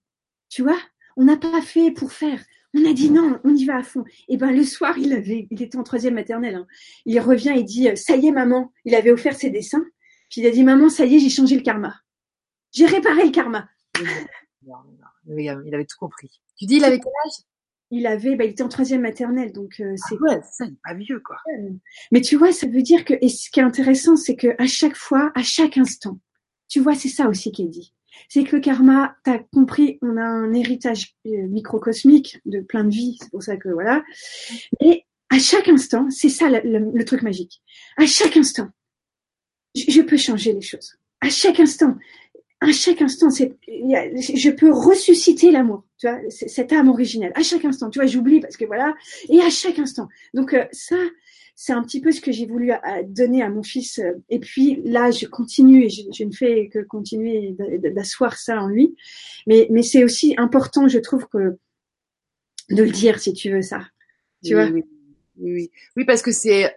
tu 0.49 0.63
vois. 0.63 0.79
On 1.17 1.23
n'a 1.23 1.37
pas 1.37 1.61
fait 1.61 1.91
pour 1.91 2.11
faire. 2.11 2.43
On 2.73 2.83
a 2.85 2.91
dit 2.91 3.09
non, 3.09 3.39
on 3.43 3.55
y 3.55 3.65
va 3.65 3.77
à 3.77 3.83
fond. 3.83 4.03
Et 4.27 4.37
ben 4.37 4.51
le 4.51 4.63
soir, 4.63 4.97
il 4.97 5.13
avait, 5.13 5.47
il 5.49 5.61
était 5.61 5.77
en 5.77 5.83
troisième 5.83 6.15
maternelle. 6.15 6.55
Hein. 6.55 6.67
Il 7.05 7.19
revient 7.19 7.53
et 7.55 7.63
dit, 7.63 7.95
ça 7.95 8.17
y 8.17 8.27
est 8.27 8.31
maman, 8.31 8.73
il 8.83 8.95
avait 8.95 9.11
offert 9.11 9.35
ses 9.35 9.49
dessins. 9.49 9.85
Puis 10.29 10.41
il 10.41 10.47
a 10.47 10.51
dit, 10.51 10.63
maman, 10.63 10.89
ça 10.89 11.05
y 11.05 11.15
est, 11.15 11.19
j'ai 11.19 11.29
changé 11.29 11.55
le 11.55 11.61
karma. 11.61 11.95
J'ai 12.71 12.85
réparé 12.85 13.23
le 13.23 13.31
karma. 13.31 13.69
Il 15.27 15.73
avait 15.73 15.85
tout 15.85 15.97
compris. 15.97 16.41
Tu 16.57 16.65
dis, 16.65 16.77
il 16.77 16.83
avait 16.83 16.99
quel 16.99 17.11
âge 17.25 17.45
il 17.91 18.07
avait, 18.07 18.35
bah, 18.35 18.45
il 18.45 18.51
était 18.51 18.63
en 18.63 18.69
troisième 18.69 19.01
maternelle, 19.01 19.51
donc 19.51 19.79
euh, 19.79 19.93
c'est. 19.95 20.15
Ah 20.15 20.33
ouais, 20.33 20.41
ça, 20.51 20.65
pas 20.83 20.93
vieux, 20.93 21.19
quoi. 21.19 21.37
Mais 22.11 22.21
tu 22.21 22.35
vois, 22.35 22.51
ça 22.51 22.67
veut 22.67 22.81
dire 22.81 23.05
que, 23.05 23.13
et 23.21 23.29
ce 23.29 23.49
qui 23.49 23.59
est 23.59 23.63
intéressant, 23.63 24.15
c'est 24.15 24.35
que 24.35 24.55
à 24.57 24.67
chaque 24.67 24.95
fois, 24.95 25.31
à 25.35 25.43
chaque 25.43 25.77
instant, 25.77 26.19
tu 26.67 26.79
vois, 26.79 26.95
c'est 26.95 27.09
ça 27.09 27.29
aussi 27.29 27.51
qui 27.51 27.63
est 27.63 27.67
dit. 27.67 27.93
C'est 28.29 28.43
que 28.43 28.55
le 28.55 28.61
karma, 28.61 29.15
t'as 29.23 29.39
compris, 29.39 29.99
on 30.01 30.17
a 30.17 30.23
un 30.23 30.53
héritage 30.53 31.15
euh, 31.27 31.47
microcosmique 31.47 32.39
de 32.45 32.61
plein 32.61 32.83
de 32.83 32.89
vies, 32.89 33.17
c'est 33.21 33.29
pour 33.29 33.43
ça 33.43 33.57
que 33.57 33.69
voilà. 33.69 34.03
Et 34.81 35.03
à 35.29 35.37
chaque 35.37 35.67
instant, 35.67 36.09
c'est 36.09 36.29
ça 36.29 36.49
le, 36.49 37.03
truc 37.03 37.21
magique. 37.21 37.61
À 37.97 38.05
chaque 38.05 38.37
instant, 38.37 38.69
je 39.75 40.01
peux 40.01 40.17
changer 40.17 40.53
les 40.53 40.61
choses. 40.61 40.97
À 41.21 41.29
chaque 41.29 41.59
instant, 41.59 41.97
à 42.61 42.71
chaque 42.71 43.01
instant, 43.01 43.29
je 43.29 44.49
peux 44.49 44.71
ressusciter 44.71 45.51
l'amour, 45.51 45.85
tu 45.97 46.07
vois, 46.07 46.19
cette 46.29 46.71
âme 46.71 46.89
originelle. 46.89 47.31
À 47.35 47.43
chaque 47.43 47.65
instant, 47.65 47.89
tu 47.89 47.99
vois, 47.99 48.07
j'oublie 48.07 48.39
parce 48.39 48.57
que 48.57 48.65
voilà, 48.65 48.93
et 49.29 49.41
à 49.41 49.49
chaque 49.49 49.77
instant. 49.77 50.07
Donc 50.33 50.53
euh, 50.53 50.65
ça, 50.71 50.95
c'est 51.55 51.73
un 51.73 51.83
petit 51.83 52.01
peu 52.01 52.11
ce 52.11 52.21
que 52.21 52.31
j'ai 52.31 52.45
voulu 52.45 52.71
euh, 52.71 52.77
donner 53.05 53.41
à 53.41 53.49
mon 53.49 53.61
fils. 53.61 54.01
Et 54.29 54.39
puis 54.39 54.81
là, 54.83 55.11
je 55.11 55.25
continue 55.25 55.85
et 55.85 55.89
je, 55.89 56.23
ne 56.23 56.31
fais 56.31 56.69
que 56.69 56.79
continuer 56.79 57.55
d'asseoir 57.93 58.37
ça 58.37 58.61
en 58.61 58.67
lui. 58.67 58.95
Mais, 59.47 59.67
mais 59.69 59.83
c'est 59.83 60.03
aussi 60.03 60.33
important, 60.37 60.87
je 60.87 60.99
trouve, 60.99 61.27
que 61.27 61.57
de 62.69 62.83
le 62.83 62.91
dire 62.91 63.19
si 63.19 63.33
tu 63.33 63.51
veux 63.51 63.61
ça. 63.61 63.87
Tu 64.43 64.53
vois? 64.53 64.67
Oui, 64.67 64.83
oui, 65.37 65.71
oui, 65.97 66.05
parce 66.05 66.21
que 66.21 66.31
c'est 66.31 66.73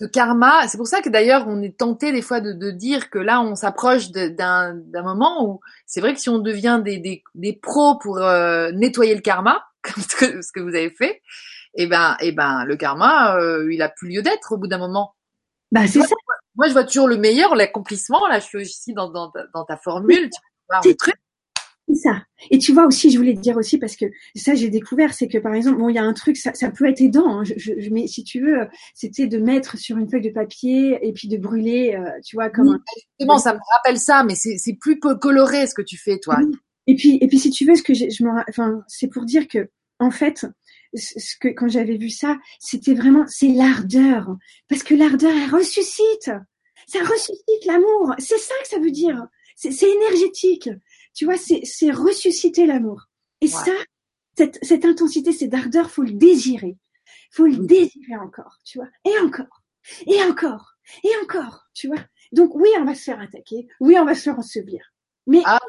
de 0.00 0.06
karma. 0.06 0.66
C'est 0.66 0.78
pour 0.78 0.86
ça 0.86 1.02
que 1.02 1.08
d'ailleurs 1.08 1.46
on 1.46 1.62
est 1.62 1.76
tenté 1.76 2.12
des 2.12 2.22
fois 2.22 2.40
de, 2.40 2.52
de 2.52 2.70
dire 2.70 3.10
que 3.10 3.18
là 3.18 3.40
on 3.40 3.54
s'approche 3.54 4.10
d'un 4.10 4.74
moment 4.94 5.46
où 5.46 5.60
c'est 5.86 6.00
vrai 6.00 6.14
que 6.14 6.20
si 6.20 6.28
on 6.28 6.38
devient 6.38 6.80
des, 6.84 6.98
des, 6.98 7.22
des 7.34 7.52
pros 7.52 7.98
pour 7.98 8.18
euh, 8.18 8.72
nettoyer 8.72 9.14
le 9.14 9.20
karma, 9.20 9.64
comme 9.82 10.02
ce 10.02 10.16
que, 10.16 10.42
ce 10.42 10.52
que, 10.52 10.60
vous 10.60 10.74
avez 10.74 10.90
fait, 10.90 11.22
et 11.74 11.84
eh 11.84 11.86
ben, 11.86 12.16
et 12.20 12.28
eh 12.28 12.32
ben 12.32 12.64
le 12.64 12.76
karma, 12.76 13.36
euh, 13.36 13.72
il 13.72 13.82
a 13.82 13.88
plus 13.88 14.08
lieu 14.08 14.22
d'être 14.22 14.52
au 14.52 14.56
bout 14.56 14.66
d'un 14.66 14.78
moment. 14.78 15.14
Bah 15.70 15.86
c'est 15.86 16.00
ça. 16.00 16.16
Moi, 16.56 16.66
je 16.66 16.72
vois 16.72 16.82
toujours 16.84 17.06
le 17.06 17.16
meilleur, 17.16 17.54
l'accomplissement. 17.54 18.26
Là, 18.26 18.40
je 18.40 18.44
suis 18.44 18.58
aussi 18.58 18.92
dans, 18.92 19.08
dans, 19.08 19.32
dans 19.54 19.64
ta 19.64 19.76
formule. 19.76 20.28
Tu 20.28 20.40
vois, 20.68 20.80
le 20.84 20.94
truc 20.96 21.14
ça. 21.94 22.22
Et 22.50 22.58
tu 22.58 22.72
vois 22.72 22.86
aussi, 22.86 23.10
je 23.10 23.18
voulais 23.18 23.34
te 23.34 23.40
dire 23.40 23.56
aussi 23.56 23.78
parce 23.78 23.96
que 23.96 24.06
ça 24.34 24.54
j'ai 24.54 24.68
découvert, 24.68 25.14
c'est 25.14 25.28
que 25.28 25.38
par 25.38 25.54
exemple, 25.54 25.78
bon, 25.78 25.88
il 25.88 25.94
y 25.94 25.98
a 25.98 26.04
un 26.04 26.12
truc, 26.12 26.36
ça, 26.36 26.54
ça 26.54 26.70
peut 26.70 26.86
être 26.86 27.00
aidant. 27.00 27.40
Hein, 27.40 27.44
je, 27.44 27.54
je, 27.56 27.90
mais 27.90 28.06
si 28.06 28.24
tu 28.24 28.40
veux, 28.40 28.66
c'était 28.94 29.26
de 29.26 29.38
mettre 29.38 29.78
sur 29.78 29.98
une 29.98 30.08
feuille 30.08 30.22
de 30.22 30.30
papier 30.30 30.98
et 31.02 31.12
puis 31.12 31.28
de 31.28 31.36
brûler, 31.36 31.94
euh, 31.94 32.10
tu 32.24 32.36
vois, 32.36 32.50
comme. 32.50 32.68
un... 32.68 32.80
Justement, 33.18 33.38
ça 33.38 33.54
me 33.54 33.60
rappelle 33.76 33.98
ça, 33.98 34.24
mais 34.24 34.34
c'est 34.34 34.76
plus 34.80 34.98
coloré 34.98 35.66
ce 35.66 35.74
que 35.74 35.82
tu 35.82 35.96
fais, 35.96 36.18
toi. 36.18 36.38
Et 36.86 36.94
puis, 36.96 37.18
et 37.20 37.26
puis 37.28 37.38
si 37.38 37.50
tu 37.50 37.66
veux, 37.66 37.74
ce 37.74 37.82
que 37.82 37.94
je 37.94 38.24
me, 38.24 38.30
enfin, 38.48 38.82
c'est 38.88 39.08
pour 39.08 39.24
dire 39.24 39.46
que 39.46 39.68
en 40.00 40.10
fait, 40.10 40.46
ce 40.94 41.36
que 41.38 41.48
quand 41.48 41.68
j'avais 41.68 41.96
vu 41.96 42.10
ça, 42.10 42.38
c'était 42.58 42.94
vraiment, 42.94 43.24
c'est 43.28 43.48
l'ardeur, 43.48 44.36
parce 44.68 44.82
que 44.82 44.94
l'ardeur, 44.94 45.30
elle 45.30 45.54
ressuscite. 45.54 46.30
Ça 46.86 46.98
ressuscite 47.00 47.64
l'amour. 47.66 48.14
C'est 48.18 48.38
ça 48.38 48.54
que 48.62 48.68
ça 48.68 48.78
veut 48.78 48.90
dire. 48.90 49.26
C'est 49.54 49.86
énergétique. 49.86 50.70
Tu 51.20 51.26
vois, 51.26 51.36
c'est 51.36 51.90
ressusciter 51.90 52.64
l'amour. 52.64 53.10
Et 53.42 53.46
ça, 53.46 53.74
cette, 54.38 54.58
cette 54.62 54.86
intensité, 54.86 55.32
cette 55.32 55.52
ardeur, 55.52 55.90
faut 55.90 56.00
le 56.00 56.12
désirer. 56.12 56.78
Faut 57.30 57.44
le 57.44 57.58
désirer 57.58 58.16
encore, 58.16 58.56
tu 58.64 58.78
vois. 58.78 58.88
Et 59.04 59.18
encore. 59.18 59.62
Et 60.06 60.22
encore. 60.22 60.76
Et 61.04 61.10
encore, 61.22 61.66
tu 61.74 61.88
vois. 61.88 62.02
Donc 62.32 62.54
oui, 62.54 62.70
on 62.78 62.86
va 62.86 62.94
se 62.94 63.02
faire 63.02 63.20
attaquer. 63.20 63.68
Oui, 63.80 63.96
on 63.98 64.06
va 64.06 64.14
se 64.14 64.22
faire 64.22 64.38
ensevelir. 64.38 64.80
Mais 65.26 65.42
ah. 65.44 65.60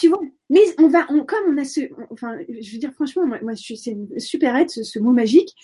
tu 0.00 0.08
vois, 0.08 0.22
mais 0.48 0.62
on 0.78 0.88
va, 0.88 1.04
on, 1.10 1.22
comme 1.26 1.54
on 1.54 1.58
a 1.58 1.66
ce, 1.66 1.80
enfin, 2.10 2.38
je 2.48 2.72
veux 2.72 2.78
dire 2.78 2.94
franchement, 2.94 3.26
moi, 3.26 3.38
moi 3.42 3.52
c'est 3.56 3.90
une 3.90 4.18
super 4.18 4.56
aide, 4.56 4.70
ce, 4.70 4.98
mot 4.98 5.12
magique. 5.12 5.54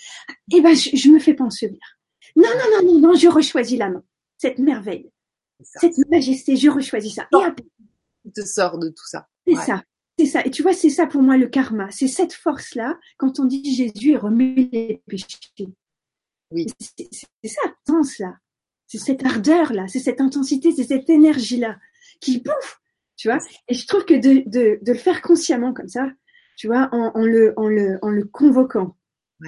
Eh 0.53 0.61
ben, 0.61 0.77
je, 0.77 0.95
je 0.95 1.09
me 1.09 1.19
fais 1.19 1.33
pas 1.33 1.45
ensevelir. 1.45 1.81
Non, 2.37 2.45
non, 2.45 2.77
non, 2.77 2.93
non, 2.93 3.09
non, 3.09 3.15
je 3.15 3.29
rechoisis 3.29 3.79
la 3.79 3.89
main. 3.89 4.05
Cette 4.37 4.59
merveille, 4.59 5.11
cette 5.63 5.97
majesté, 6.11 6.57
je 6.57 6.69
rechoisis 6.69 7.15
ça. 7.15 7.27
Et 7.33 7.45
après, 7.45 7.65
te 8.33 8.43
sort 8.43 8.79
de 8.79 8.89
tout 8.89 9.07
ça. 9.07 9.29
C'est 9.47 9.55
ça. 9.55 9.83
C'est 10.19 10.27
ça. 10.27 10.45
Et 10.45 10.51
tu 10.51 10.63
vois, 10.63 10.73
c'est 10.73 10.91
ça 10.91 11.07
pour 11.07 11.23
moi 11.23 11.37
le 11.37 11.49
karma. 11.49 11.91
C'est 11.91 12.09
cette 12.09 12.33
force-là, 12.33 12.99
quand 13.19 13.41
on 13.41 13.45
dit 13.45 13.75
Jésus 13.75 14.17
remet 14.17 14.55
les 14.73 15.03
péchés. 15.09 15.27
Oui. 16.51 16.67
C'est 16.79 17.49
ça, 17.49 17.63
sens-là. 17.87 18.37
C'est 18.87 18.99
cette 18.99 19.27
ardeur-là, 19.27 19.89
c'est 19.89 19.99
cette 19.99 20.21
intensité, 20.21 20.71
c'est 20.71 20.85
cette 20.85 21.11
énergie-là 21.11 21.79
qui 22.21 22.41
bouffe. 22.41 22.81
Tu 23.17 23.29
vois 23.29 23.39
Et 23.69 23.75
je 23.75 23.87
trouve 23.87 24.05
que 24.05 24.15
de, 24.15 24.49
de, 24.49 24.79
de, 24.83 24.93
le 24.93 24.99
faire 24.99 25.23
consciemment 25.23 25.73
comme 25.73 25.89
ça, 25.89 26.09
tu 26.57 26.67
vois, 26.67 26.89
en, 26.93 27.11
en, 27.15 27.25
le, 27.25 27.55
en, 27.57 27.69
le, 27.69 27.99
en 28.03 28.11
le 28.11 28.25
convoquant 28.25 28.97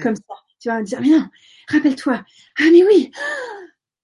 comme 0.01 0.15
ça, 0.15 0.35
tu 0.59 0.69
vas 0.69 0.81
dire, 0.81 1.01
viens, 1.01 1.29
rappelle-toi. 1.69 2.25
Ah, 2.59 2.63
mais 2.71 2.83
oui 2.83 3.11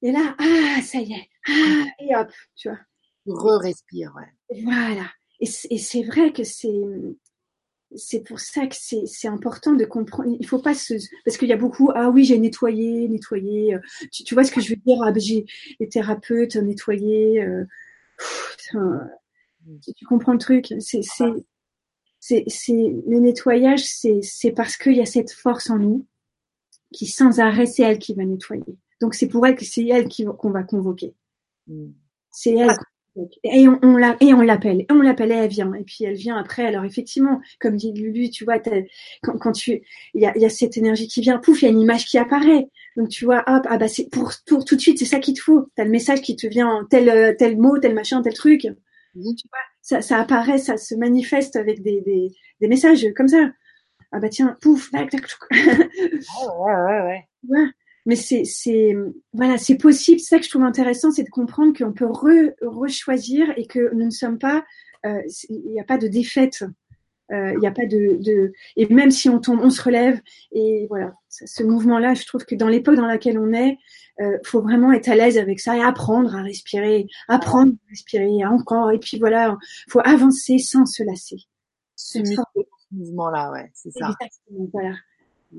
Et 0.01 0.11
là, 0.11 0.35
ah, 0.37 0.81
ça 0.81 0.99
y 0.99 1.13
est. 1.13 1.29
Ah, 1.47 1.85
et 1.99 2.15
hop, 2.15 2.31
tu 2.55 2.69
vois. 2.69 2.79
Re-respire, 3.25 4.13
ouais. 4.15 4.61
Voilà. 4.63 5.05
Et 5.39 5.77
c'est 5.77 6.03
vrai 6.03 6.31
que 6.31 6.43
c'est 6.43 6.71
c'est 7.95 8.21
pour 8.21 8.39
ça 8.39 8.65
que 8.65 8.75
c'est 8.75 9.27
important 9.27 9.73
de 9.73 9.85
comprendre. 9.85 10.35
Il 10.39 10.47
faut 10.47 10.59
pas 10.59 10.73
se 10.73 10.95
parce 11.25 11.37
qu'il 11.37 11.47
y 11.47 11.53
a 11.53 11.57
beaucoup 11.57 11.91
ah 11.93 12.09
oui 12.09 12.25
j'ai 12.25 12.37
nettoyé 12.37 13.07
nettoyé. 13.07 13.77
Tu, 14.11 14.23
tu, 14.23 14.33
vois 14.33 14.43
ce 14.43 14.51
que 14.51 14.61
je 14.61 14.69
veux 14.69 14.75
dire 14.77 14.97
ah, 15.03 15.11
ben, 15.11 15.19
j'ai 15.19 15.45
les 15.79 15.89
thérapeutes 15.89 16.55
nettoyé. 16.55 17.43
Euh, 17.43 17.65
tu 19.95 20.05
comprends 20.05 20.33
le 20.33 20.39
truc 20.39 20.73
C'est 20.79 21.01
c'est 22.19 22.43
c'est 22.47 22.93
le 23.07 23.19
nettoyage 23.19 23.83
c'est 23.83 24.21
c'est 24.21 24.51
parce 24.51 24.77
qu'il 24.77 24.95
y 24.95 25.01
a 25.01 25.05
cette 25.05 25.31
force 25.31 25.69
en 25.69 25.77
nous 25.77 26.05
qui 26.93 27.05
sans 27.05 27.39
arrêt 27.39 27.65
c'est 27.65 27.83
elle 27.83 27.99
qui 27.99 28.13
va 28.13 28.23
nettoyer. 28.23 28.77
Donc 29.01 29.13
c'est 29.13 29.27
pour 29.27 29.45
elle 29.45 29.55
que 29.55 29.65
c'est 29.65 29.85
elle 29.87 30.07
qu'on 30.37 30.51
va 30.51 30.63
convoquer. 30.63 31.13
Mm. 31.67 31.91
C'est 32.31 32.55
elle. 32.55 32.71
Et 33.43 33.67
on, 33.67 33.77
on 33.83 33.95
la, 33.97 34.17
et 34.21 34.33
on 34.33 34.41
l'appelle, 34.41 34.81
et 34.81 34.87
on 34.91 35.01
l'appelle, 35.01 35.31
et 35.31 35.35
elle 35.35 35.49
vient, 35.49 35.71
et 35.75 35.83
puis 35.83 36.03
elle 36.03 36.15
vient 36.15 36.35
après. 36.37 36.65
Alors 36.65 36.83
effectivement, 36.83 37.41
comme 37.59 37.75
dit 37.75 37.93
Lulu, 37.93 38.29
tu 38.31 38.43
vois, 38.43 38.57
quand, 39.21 39.37
quand 39.37 39.51
tu, 39.51 39.83
il 40.15 40.21
y 40.21 40.25
a, 40.25 40.35
y 40.37 40.45
a, 40.45 40.49
cette 40.49 40.77
énergie 40.77 41.07
qui 41.07 41.21
vient, 41.21 41.37
pouf, 41.37 41.61
il 41.61 41.65
y 41.65 41.67
a 41.67 41.71
une 41.71 41.81
image 41.81 42.05
qui 42.05 42.17
apparaît. 42.17 42.67
Donc 42.97 43.09
tu 43.09 43.25
vois, 43.25 43.43
hop, 43.47 43.67
ah 43.69 43.77
bah 43.77 43.87
c'est 43.87 44.09
pour, 44.11 44.31
pour 44.47 44.65
tout 44.65 44.75
de 44.75 44.81
suite, 44.81 44.97
c'est 44.97 45.05
ça 45.05 45.19
qu'il 45.19 45.35
te 45.35 45.41
faut. 45.41 45.67
T'as 45.75 45.83
le 45.85 45.91
message 45.91 46.21
qui 46.21 46.35
te 46.35 46.47
vient, 46.47 46.87
tel 46.89 47.35
tel 47.37 47.57
mot, 47.57 47.77
tel 47.77 47.93
machin, 47.93 48.21
tel 48.23 48.33
truc. 48.33 48.61
Tu 48.61 48.69
vois, 49.49 49.59
ça, 49.81 50.01
ça 50.01 50.19
apparaît, 50.19 50.57
ça 50.57 50.77
se 50.77 50.95
manifeste 50.95 51.55
avec 51.55 51.83
des, 51.83 52.01
des, 52.01 52.29
des 52.61 52.67
messages 52.67 53.05
comme 53.15 53.27
ça. 53.27 53.51
ah 54.11 54.19
bah 54.19 54.29
tiens, 54.29 54.57
pouf, 54.61 54.91
tac, 54.91 55.09
tac. 55.11 55.23
ouais, 55.51 56.75
ouais, 56.75 57.01
ouais. 57.01 57.27
ouais. 57.49 57.67
Mais 58.05 58.15
c'est, 58.15 58.43
c'est, 58.43 58.95
voilà, 59.33 59.57
c'est 59.57 59.77
possible. 59.77 60.19
C'est 60.19 60.35
ça 60.35 60.39
que 60.39 60.45
je 60.45 60.49
trouve 60.49 60.63
intéressant, 60.63 61.11
c'est 61.11 61.23
de 61.23 61.29
comprendre 61.29 61.77
qu'on 61.77 61.93
peut 61.93 62.05
re, 62.05 62.51
rechoisir 62.61 63.53
et 63.57 63.65
que 63.65 63.93
nous 63.93 64.05
ne 64.05 64.11
sommes 64.11 64.39
pas, 64.39 64.63
euh, 65.05 65.21
il 65.49 65.71
n'y 65.71 65.79
a 65.79 65.85
pas 65.85 65.97
de 65.97 66.07
défaite. 66.07 66.63
Il 67.31 67.57
n'y 67.57 67.65
a 67.65 67.71
pas 67.71 67.87
de, 67.87 68.21
de, 68.21 68.51
et 68.75 68.85
même 68.93 69.09
si 69.09 69.27
on 69.27 69.39
tombe, 69.39 69.59
on 69.63 69.71
se 69.71 69.81
relève. 69.81 70.21
Et 70.51 70.85
voilà, 70.87 71.15
ce 71.29 71.63
mouvement-là, 71.63 72.13
je 72.13 72.27
trouve 72.27 72.45
que 72.45 72.53
dans 72.53 72.67
l'époque 72.67 72.95
dans 72.95 73.07
laquelle 73.07 73.39
on 73.39 73.53
est, 73.53 73.79
euh, 74.21 74.37
faut 74.43 74.61
vraiment 74.61 74.91
être 74.91 75.09
à 75.09 75.15
l'aise 75.15 75.39
avec 75.39 75.59
ça 75.59 75.75
et 75.75 75.81
apprendre 75.81 76.35
à 76.35 76.43
respirer, 76.43 77.07
apprendre 77.27 77.71
à 77.71 77.89
respirer 77.89 78.45
encore. 78.45 78.91
Et 78.91 78.99
puis 78.99 79.17
voilà, 79.17 79.57
faut 79.89 80.01
avancer 80.03 80.59
sans 80.59 80.85
se 80.85 81.01
lasser. 81.01 81.37
Ce 81.95 82.19
mouvement-là, 82.91 83.51
ouais, 83.51 83.71
c'est 83.73 83.91
ça. 83.91 84.11
Exactement, 84.21 84.69
voilà. 84.71 84.93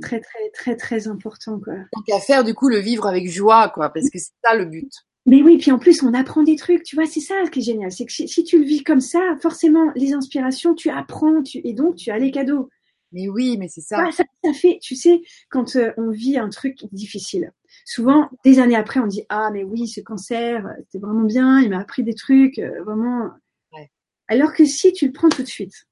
Très, 0.00 0.20
très, 0.20 0.50
très, 0.52 0.76
très 0.76 1.08
important, 1.08 1.60
quoi. 1.60 1.74
Donc 1.74 2.08
à 2.12 2.20
faire, 2.20 2.44
du 2.44 2.54
coup, 2.54 2.68
le 2.68 2.78
vivre 2.78 3.06
avec 3.06 3.28
joie, 3.30 3.68
quoi, 3.68 3.90
parce 3.90 4.10
que 4.10 4.18
c'est 4.18 4.32
ça 4.44 4.54
le 4.54 4.64
but. 4.64 4.90
Mais 5.26 5.42
oui, 5.42 5.56
puis 5.56 5.72
en 5.72 5.78
plus, 5.78 6.02
on 6.02 6.12
apprend 6.12 6.42
des 6.42 6.56
trucs, 6.56 6.82
tu 6.82 6.96
vois, 6.96 7.06
c'est 7.06 7.20
ça 7.20 7.34
qui 7.50 7.60
est 7.60 7.62
génial. 7.62 7.90
C'est 7.90 8.04
que 8.04 8.12
si, 8.12 8.44
tu 8.44 8.58
le 8.58 8.64
vis 8.64 8.82
comme 8.82 9.00
ça, 9.00 9.20
forcément, 9.40 9.90
les 9.96 10.12
inspirations, 10.12 10.74
tu 10.74 10.90
apprends, 10.90 11.42
tu, 11.42 11.60
et 11.64 11.72
donc 11.72 11.96
tu 11.96 12.10
as 12.10 12.18
les 12.18 12.30
cadeaux. 12.30 12.68
Mais 13.12 13.28
oui, 13.28 13.56
mais 13.58 13.68
c'est 13.68 13.80
ça. 13.80 14.10
ça. 14.10 14.24
ça. 14.44 14.52
fait, 14.52 14.78
tu 14.82 14.96
sais, 14.96 15.22
quand 15.48 15.76
euh, 15.76 15.92
on 15.96 16.10
vit 16.10 16.36
un 16.36 16.50
truc 16.50 16.84
difficile, 16.92 17.52
souvent, 17.86 18.28
des 18.44 18.58
années 18.58 18.76
après, 18.76 19.00
on 19.00 19.06
dit, 19.06 19.24
ah, 19.30 19.50
mais 19.52 19.62
oui, 19.64 19.88
ce 19.88 20.00
cancer, 20.00 20.68
c'était 20.84 20.98
vraiment 20.98 21.24
bien, 21.24 21.60
il 21.60 21.70
m'a 21.70 21.78
appris 21.78 22.02
des 22.02 22.14
trucs, 22.14 22.58
euh, 22.58 22.82
vraiment. 22.84 23.30
Ouais. 23.72 23.90
Alors 24.28 24.52
que 24.52 24.66
si 24.66 24.92
tu 24.92 25.06
le 25.06 25.12
prends 25.12 25.30
tout 25.30 25.42
de 25.42 25.48
suite, 25.48 25.86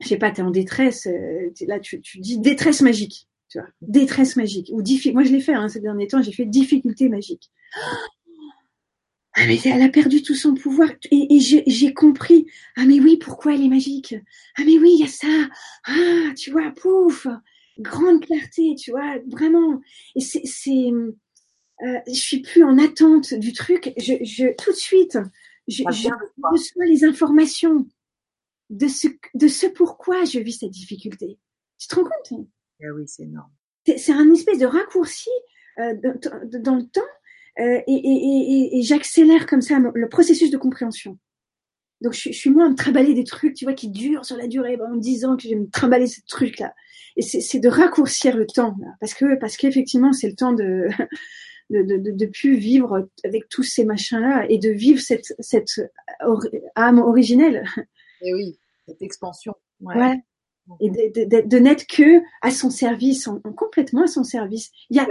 je 0.00 0.08
sais 0.08 0.16
pas, 0.16 0.30
tu 0.30 0.40
es 0.40 0.44
en 0.44 0.50
détresse, 0.50 1.06
euh, 1.06 1.50
là 1.66 1.78
tu, 1.80 2.00
tu, 2.00 2.18
dis 2.20 2.38
détresse 2.38 2.82
magique, 2.82 3.28
tu 3.48 3.58
vois, 3.58 3.68
détresse 3.80 4.36
magique 4.36 4.70
ou 4.72 4.82
moi 5.12 5.24
je 5.24 5.32
l'ai 5.32 5.40
fait 5.40 5.54
hein, 5.54 5.68
ces 5.68 5.80
derniers 5.80 6.08
temps, 6.08 6.22
j'ai 6.22 6.32
fait 6.32 6.46
difficulté 6.46 7.08
magique. 7.08 7.50
Ah 9.34 9.46
mais 9.46 9.58
elle 9.64 9.80
a 9.80 9.88
perdu 9.88 10.22
tout 10.22 10.34
son 10.34 10.54
pouvoir 10.54 10.90
et, 11.10 11.34
et 11.34 11.40
j'ai 11.40 11.94
compris. 11.94 12.44
Ah 12.76 12.84
mais 12.84 13.00
oui, 13.00 13.16
pourquoi 13.16 13.54
elle 13.54 13.64
est 13.64 13.68
magique? 13.68 14.14
Ah 14.58 14.62
mais 14.66 14.76
oui, 14.78 14.90
il 14.92 15.00
y 15.00 15.04
a 15.04 15.08
ça. 15.08 15.48
Ah, 15.86 16.34
tu 16.36 16.50
vois, 16.50 16.70
pouf, 16.70 17.26
grande 17.78 18.20
clarté, 18.20 18.74
tu 18.74 18.90
vois, 18.90 19.16
vraiment. 19.28 19.80
Et 20.16 20.20
c'est, 20.20 20.42
c'est, 20.44 20.90
euh, 20.90 21.98
je 22.06 22.12
suis 22.12 22.40
plus 22.42 22.62
en 22.62 22.76
attente 22.76 23.32
du 23.32 23.54
truc. 23.54 23.94
Je, 23.96 24.22
je 24.22 24.54
tout 24.62 24.72
de 24.72 24.76
suite, 24.76 25.18
je, 25.66 25.82
je 25.90 26.08
reçois 26.42 26.84
les 26.84 27.04
informations 27.04 27.86
de 28.70 28.88
ce, 28.88 29.08
de 29.34 29.48
ce 29.48 29.66
pourquoi 29.66 30.24
je 30.24 30.38
vis 30.38 30.58
cette 30.58 30.70
difficulté. 30.70 31.38
Tu 31.78 31.88
te 31.88 31.94
rends 31.94 32.04
compte 32.04 32.40
hein? 32.40 32.46
Eh 32.80 32.90
Oui, 32.90 33.04
c'est 33.06 33.24
énorme. 33.24 33.50
C'est 33.84 34.12
un 34.12 34.32
espèce 34.32 34.58
de 34.58 34.66
raccourci 34.66 35.30
euh, 35.78 35.94
dans 36.60 36.76
le 36.76 36.86
temps 36.86 37.00
euh, 37.58 37.80
et, 37.86 37.92
et, 37.92 38.76
et, 38.76 38.78
et 38.78 38.82
j'accélère 38.82 39.46
comme 39.46 39.60
ça 39.60 39.78
le 39.78 40.08
processus 40.08 40.50
de 40.50 40.56
compréhension. 40.56 41.18
Donc 42.00 42.14
je, 42.14 42.30
je 42.30 42.36
suis 42.36 42.50
moins 42.50 42.66
à 42.66 42.70
me 42.70 42.74
trimballer 42.74 43.14
des 43.14 43.24
trucs, 43.24 43.54
tu 43.54 43.64
vois, 43.64 43.74
qui 43.74 43.88
durent 43.88 44.24
sur 44.24 44.36
la 44.36 44.46
durée, 44.46 44.78
en 44.80 44.94
me 44.94 45.00
disant 45.00 45.36
que 45.36 45.44
je 45.44 45.50
vais 45.50 45.56
me 45.56 45.68
trimballer 45.68 46.06
ce 46.06 46.20
truc-là. 46.26 46.74
Et 47.16 47.22
c'est 47.22 47.58
de 47.58 47.68
raccourcir 47.68 48.36
le 48.36 48.46
temps, 48.46 48.74
là, 48.80 48.88
parce 49.00 49.12
que 49.12 49.38
parce 49.38 49.56
qu'effectivement 49.56 50.12
c'est 50.12 50.28
le 50.28 50.34
temps 50.34 50.52
de 50.52 50.88
de, 51.70 51.82
de, 51.82 51.96
de, 51.98 52.10
de, 52.10 52.26
plus 52.26 52.56
vivre 52.56 53.08
avec 53.24 53.48
tous 53.48 53.62
ces 53.62 53.84
machins-là 53.84 54.46
et 54.48 54.58
de 54.58 54.70
vivre 54.70 55.00
cette 55.00 55.34
cette 55.38 55.80
âme 56.74 56.98
originelle. 56.98 57.64
Et 58.22 58.34
oui 58.34 58.58
cette 58.86 59.02
expansion. 59.02 59.54
Ouais. 59.80 60.16
Et 60.80 60.90
de, 60.90 61.24
de, 61.24 61.48
de 61.48 61.58
n'être 61.58 61.86
que 61.86 62.22
à 62.40 62.50
son 62.50 62.70
service, 62.70 63.26
en, 63.26 63.40
complètement 63.40 64.04
à 64.04 64.06
son 64.06 64.24
service. 64.24 64.70
Il 64.90 64.96
y 64.96 65.00
a, 65.00 65.08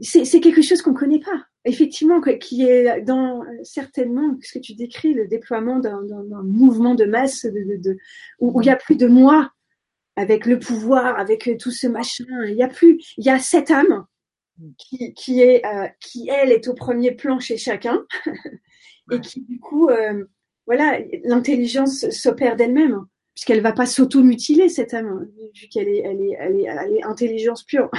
c'est 0.00 0.40
quelque 0.40 0.62
chose 0.62 0.82
qu'on 0.82 0.94
connaît 0.94 1.20
pas. 1.20 1.46
Effectivement, 1.64 2.20
qui 2.20 2.64
est 2.64 3.00
dans 3.00 3.42
certainement 3.62 4.36
ce 4.42 4.58
que 4.58 4.58
tu 4.58 4.74
décris, 4.74 5.14
le 5.14 5.26
déploiement 5.26 5.78
d'un 5.78 6.42
mouvement 6.42 6.94
de 6.94 7.06
masse, 7.06 7.46
de, 7.46 7.76
de, 7.78 7.96
où, 8.40 8.60
il 8.60 8.66
y 8.66 8.70
a 8.70 8.76
plus 8.76 8.96
de 8.96 9.06
moi 9.06 9.50
avec 10.16 10.44
le 10.44 10.58
pouvoir, 10.58 11.18
avec 11.18 11.50
tout 11.58 11.70
ce 11.70 11.86
machin. 11.86 12.24
Il 12.46 12.54
y 12.54 12.62
a 12.62 12.68
plus, 12.68 13.00
il 13.16 13.24
y 13.24 13.30
a 13.30 13.38
cette 13.38 13.70
âme 13.70 14.04
qui, 14.76 15.14
qui 15.14 15.40
est, 15.40 15.64
euh, 15.64 15.88
qui 16.00 16.28
elle 16.28 16.52
est 16.52 16.68
au 16.68 16.74
premier 16.74 17.12
plan 17.12 17.40
chez 17.40 17.56
chacun 17.56 18.04
et 19.10 19.20
qui 19.20 19.40
du 19.40 19.58
coup 19.58 19.88
euh, 19.88 20.24
voilà, 20.66 20.98
l'intelligence 21.24 22.08
s'opère 22.10 22.56
d'elle-même, 22.56 23.04
puisqu'elle 23.34 23.60
va 23.60 23.72
pas 23.72 23.86
s'auto-mutiler 23.86 24.68
cette 24.68 24.94
âme, 24.94 25.28
vu 25.54 25.68
qu'elle 25.68 25.88
est, 25.88 25.98
elle 25.98 26.20
est, 26.20 26.36
elle 26.38 26.60
est, 26.60 26.64
elle 26.64 26.96
est 26.96 27.04
intelligence 27.04 27.62
pure. 27.64 27.90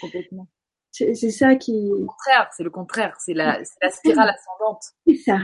Complètement. 0.00 0.48
C'est 0.92 1.14
ça 1.30 1.56
qui. 1.56 1.72
Le 1.72 2.06
contraire, 2.06 2.50
c'est 2.56 2.62
le 2.62 2.70
contraire, 2.70 3.16
c'est 3.22 3.34
la, 3.34 3.60
la 3.82 3.90
spirale 3.90 4.30
ascendante. 4.30 4.82
C'est 5.06 5.16
ça. 5.16 5.40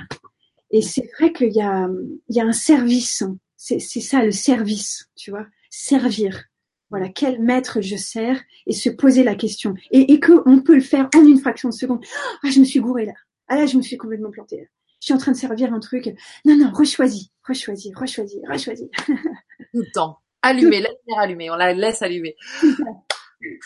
Et 0.70 0.81
c'est 0.81 1.07
vrai 1.19 1.32
qu'il 1.35 1.53
y 1.53 1.61
a, 1.61 1.89
il 2.28 2.36
y 2.36 2.40
a 2.40 2.44
un 2.44 2.53
service. 2.53 3.23
C'est 3.57 3.78
ça 3.78 4.24
le 4.24 4.32
service, 4.32 5.11
tu 5.15 5.31
vois, 5.31 5.47
servir. 5.69 6.44
Voilà, 6.89 7.09
quel 7.11 7.40
maître 7.40 7.81
je 7.81 7.97
sers 7.97 8.40
et 8.66 8.73
se 8.73 8.90
poser 8.90 9.24
la 9.24 9.35
question. 9.35 9.74
Et, 9.90 10.12
et 10.12 10.20
qu'on 10.20 10.62
peut 10.62 10.74
le 10.74 10.81
faire 10.81 11.09
en 11.15 11.27
une 11.27 11.39
fraction 11.39 11.69
de 11.69 11.74
seconde. 11.74 12.05
Ah, 12.43 12.51
je 12.51 12.59
me 12.59 12.65
suis 12.65 12.81
gouré 12.81 13.07
là. 13.07 13.15
Ah 13.49 13.57
là, 13.57 13.66
je 13.66 13.77
me 13.77 13.82
suis 13.82 13.97
complètement 13.99 14.31
plantée 14.31 14.57
là 14.57 14.66
je 15.03 15.07
suis 15.07 15.15
en 15.15 15.19
train 15.19 15.33
de 15.33 15.37
servir 15.37 15.74
un 15.74 15.81
truc. 15.81 16.15
Non, 16.45 16.57
non, 16.57 16.70
rechoisis, 16.73 17.33
rechoisis, 17.45 17.93
rechoisis, 17.97 18.41
rechoisis. 18.49 18.89
Tout 19.05 19.81
le 19.81 19.93
temps. 19.93 20.19
Allumez, 20.43 20.81
la 20.81 20.91
lumière 20.91 21.19
allumée, 21.19 21.51
on 21.51 21.57
la 21.57 21.73
laisse 21.73 22.03
allumer. 22.03 22.37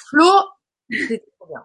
Flo, 0.08 0.24
c'était 0.90 1.22
trop 1.38 1.46
bien. 1.46 1.62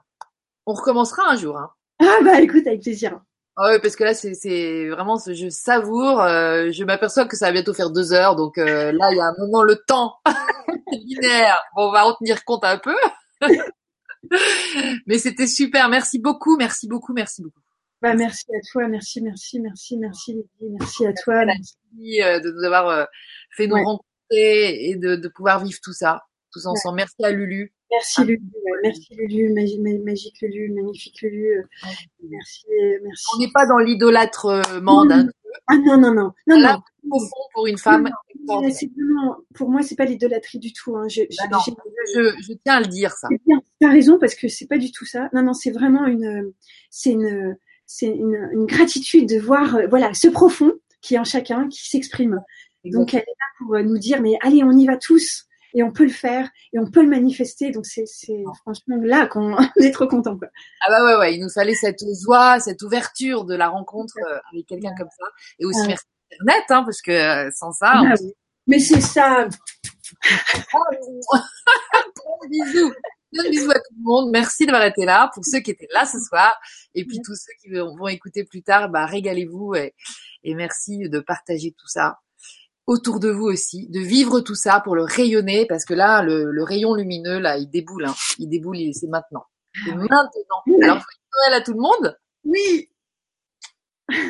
On 0.66 0.74
recommencera 0.74 1.32
un 1.32 1.38
jour. 1.38 1.58
Hein. 1.58 1.72
Ah 2.02 2.18
bah 2.22 2.42
écoute, 2.42 2.68
avec 2.68 2.82
plaisir. 2.82 3.22
Ah 3.56 3.70
ouais, 3.70 3.80
parce 3.80 3.96
que 3.96 4.04
là, 4.04 4.14
c'est 4.14 4.90
vraiment, 4.90 5.18
je 5.26 5.48
savoure. 5.48 6.22
Euh, 6.22 6.70
je 6.72 6.84
m'aperçois 6.84 7.26
que 7.26 7.38
ça 7.38 7.46
va 7.46 7.54
bientôt 7.54 7.74
faire 7.74 7.92
deux 7.92 8.12
heures, 8.12 8.36
donc 8.36 8.58
euh, 8.58 8.92
là, 8.92 9.10
il 9.12 9.18
y 9.18 9.22
a 9.22 9.26
un 9.26 9.36
moment 9.38 9.64
le 9.64 9.78
temps 9.88 10.18
linéaire. 10.92 11.62
Bon, 11.78 11.88
on 11.88 11.92
va 11.94 12.06
en 12.06 12.14
tenir 12.16 12.44
compte 12.44 12.66
un 12.66 12.78
peu. 12.78 12.96
Mais 15.08 15.18
c'était 15.18 15.48
super. 15.48 15.88
Merci 15.88 16.20
beaucoup, 16.20 16.58
merci 16.58 16.90
beaucoup, 16.90 17.14
merci 17.14 17.42
beaucoup. 17.42 17.62
Bah, 18.02 18.16
merci 18.16 18.46
à 18.56 18.60
toi, 18.72 18.88
merci, 18.88 19.22
merci, 19.22 19.60
merci, 19.60 19.98
merci, 19.98 20.36
merci 20.60 21.06
à 21.06 21.14
toi. 21.14 21.46
Merci 21.46 22.22
euh, 22.24 22.40
de 22.40 22.52
nous 22.52 22.64
avoir 22.64 22.90
euh, 22.90 23.06
fait 23.52 23.68
nous 23.68 23.76
rencontrer 23.76 24.90
et 24.90 24.96
de, 24.96 25.16
de, 25.16 25.28
pouvoir 25.28 25.64
vivre 25.64 25.78
tout 25.84 25.94
ça, 25.94 26.24
tous 26.52 26.66
ensemble. 26.66 26.98
Merci 26.98 27.24
à 27.24 27.32
Lulu. 27.32 27.74
Merci 27.92 28.24
Lulu, 28.24 28.42
merci 28.84 29.14
Lulu, 29.16 29.54
magique 30.04 30.42
Lulu, 30.42 30.74
magnifique 30.74 31.22
Lulu. 31.22 31.60
Euh, 31.60 31.64
merci, 32.28 32.66
merci. 33.04 33.26
On 33.36 33.40
n'est 33.40 33.52
pas 33.54 33.68
dans 33.68 33.78
l'idolâtrement 33.78 35.06
d'un 35.06 35.28
Ah 35.68 35.78
non, 35.78 35.98
non, 35.98 36.12
non. 36.12 36.32
non, 36.48 36.60
Là, 36.60 36.82
au 37.08 37.20
fond, 37.20 37.44
pour 37.54 37.68
une 37.68 37.78
femme. 37.78 38.10
Non, 38.48 39.36
pour 39.54 39.70
moi, 39.70 39.84
c'est 39.84 39.96
pas 39.96 40.06
l'idolâtrie 40.06 40.58
du 40.58 40.74
tout. 40.74 40.96
Hein. 40.96 41.08
Je, 41.08 41.22
bah 41.50 41.60
je, 42.16 42.36
je, 42.42 42.54
tiens 42.64 42.76
à 42.78 42.80
le 42.80 42.88
dire, 42.88 43.12
ça. 43.12 43.28
Tu 43.30 43.88
as 43.88 43.92
raison, 43.92 44.18
parce 44.18 44.34
que 44.34 44.48
c'est 44.48 44.68
pas 44.68 44.80
du 44.80 44.92
tout 44.92 45.06
ça. 45.06 45.30
Non, 45.34 45.44
non, 45.44 45.54
c'est 45.54 45.72
vraiment 45.72 46.08
une, 46.08 46.52
c'est 46.90 47.12
une, 47.12 47.56
c'est 47.92 48.08
une, 48.08 48.50
une, 48.54 48.66
gratitude 48.66 49.28
de 49.28 49.38
voir 49.38 49.76
euh, 49.76 49.88
voilà 49.88 50.14
ce 50.14 50.30
profond 50.30 50.72
qui 51.02 51.16
est 51.16 51.20
en 51.20 51.26
chacun, 51.26 51.68
qui 51.68 51.90
s'exprime. 51.90 52.42
Donc 52.86 53.14
elle 53.14 53.20
est 53.20 53.26
là 53.26 53.46
pour 53.60 53.76
euh, 53.76 53.84
nous 53.84 53.98
dire 53.98 54.22
mais 54.22 54.38
allez 54.42 54.64
on 54.64 54.72
y 54.72 54.86
va 54.86 54.98
tous 54.98 55.46
et 55.74 55.84
on 55.84 55.92
peut 55.92 56.06
le 56.06 56.10
faire 56.10 56.50
et 56.74 56.80
on 56.80 56.90
peut 56.90 57.04
le 57.04 57.10
manifester. 57.10 57.72
Donc 57.72 57.86
c'est 57.86 58.06
franchement 58.62 58.98
là 59.04 59.28
qu'on 59.28 59.58
est 59.78 59.92
trop 59.92 60.08
content 60.08 60.38
quoi. 60.38 60.48
Ah 60.88 60.90
bah 60.90 61.06
ouais 61.06 61.18
ouais, 61.18 61.36
il 61.36 61.42
nous 61.42 61.50
fallait 61.50 61.76
cette 61.76 62.04
joie, 62.24 62.60
cette 62.60 62.82
ouverture 62.82 63.44
de 63.44 63.56
la 63.56 63.68
rencontre 63.68 64.14
euh, 64.26 64.40
avec 64.54 64.68
quelqu'un 64.68 64.94
comme 64.98 65.10
ça 65.10 65.26
et 65.60 65.66
aussi 65.66 65.86
merci 65.88 66.06
Internet 66.34 66.64
hein, 66.70 66.84
parce 66.84 67.02
que 67.02 67.50
sans 67.54 67.74
ça. 67.74 67.92
Ah 67.94 68.14
mais 68.68 68.80
c'est 68.80 69.02
ça. 69.02 69.50
bisous. 72.50 72.94
Un 73.38 73.50
bisou 73.50 73.72
à 73.72 73.76
tout 73.76 73.96
le 73.98 74.04
monde. 74.04 74.32
Merci 74.32 74.66
d'avoir 74.66 74.86
été 74.86 75.06
là. 75.06 75.30
Pour 75.34 75.46
ceux 75.46 75.60
qui 75.60 75.72
étaient 75.72 75.88
là 75.94 76.06
ce 76.06 76.20
soir. 76.20 76.54
Et 76.96 77.06
puis 77.06 77.20
tous 77.24 77.36
ceux 77.36 77.54
qui 77.62 77.74
vont 77.74 78.08
écouter 78.08 78.44
plus 78.44 78.62
tard, 78.62 78.90
bah, 78.90 79.06
régalez-vous 79.06 79.76
et, 79.76 79.94
merci 80.44 81.10
de 81.10 81.20
partager 81.20 81.72
tout 81.72 81.88
ça 81.88 82.20
autour 82.88 83.20
de 83.20 83.30
vous 83.30 83.46
aussi, 83.46 83.88
de 83.90 84.00
vivre 84.00 84.42
tout 84.42 84.56
ça 84.56 84.82
pour 84.82 84.96
le 84.96 85.04
rayonner, 85.04 85.66
parce 85.66 85.86
que 85.86 85.94
là, 85.94 86.24
le, 86.24 86.64
rayon 86.64 86.94
lumineux, 86.94 87.40
là, 87.40 87.58
il 87.58 87.70
déboule, 87.70 88.06
hein. 88.06 88.16
il 88.38 88.50
déboule, 88.50 88.78
c'est 88.94 89.08
maintenant. 89.08 89.46
C'est 89.86 89.92
ah 89.92 89.96
maintenant. 89.96 90.82
Alors, 90.82 91.04
Noël 91.34 91.54
à 91.54 91.62
tout 91.62 91.74
le 91.74 91.80
monde 91.80 92.18
Oui. 92.44 92.90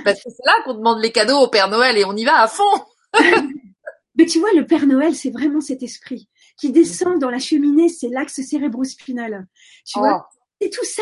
Parce 0.03 0.21
que 0.21 0.29
c'est 0.29 0.45
là 0.45 0.53
qu'on 0.63 0.75
demande 0.75 1.01
les 1.01 1.11
cadeaux 1.11 1.39
au 1.39 1.47
Père 1.47 1.69
Noël 1.69 1.97
et 1.97 2.05
on 2.05 2.15
y 2.15 2.23
va 2.23 2.41
à 2.41 2.47
fond. 2.47 2.63
Mais 4.15 4.25
tu 4.25 4.39
vois, 4.39 4.51
le 4.53 4.67
Père 4.67 4.85
Noël, 4.85 5.15
c'est 5.15 5.31
vraiment 5.31 5.61
cet 5.61 5.81
esprit 5.81 6.29
qui 6.61 6.71
descend 6.71 7.19
dans 7.19 7.31
la 7.31 7.39
cheminée, 7.39 7.89
c'est 7.89 8.07
l'axe 8.07 8.39
cérébrospinal. 8.39 9.47
Tu 9.83 9.97
vois, 9.97 10.29
c'est 10.61 10.69
tout 10.69 10.85
ça, 10.85 11.01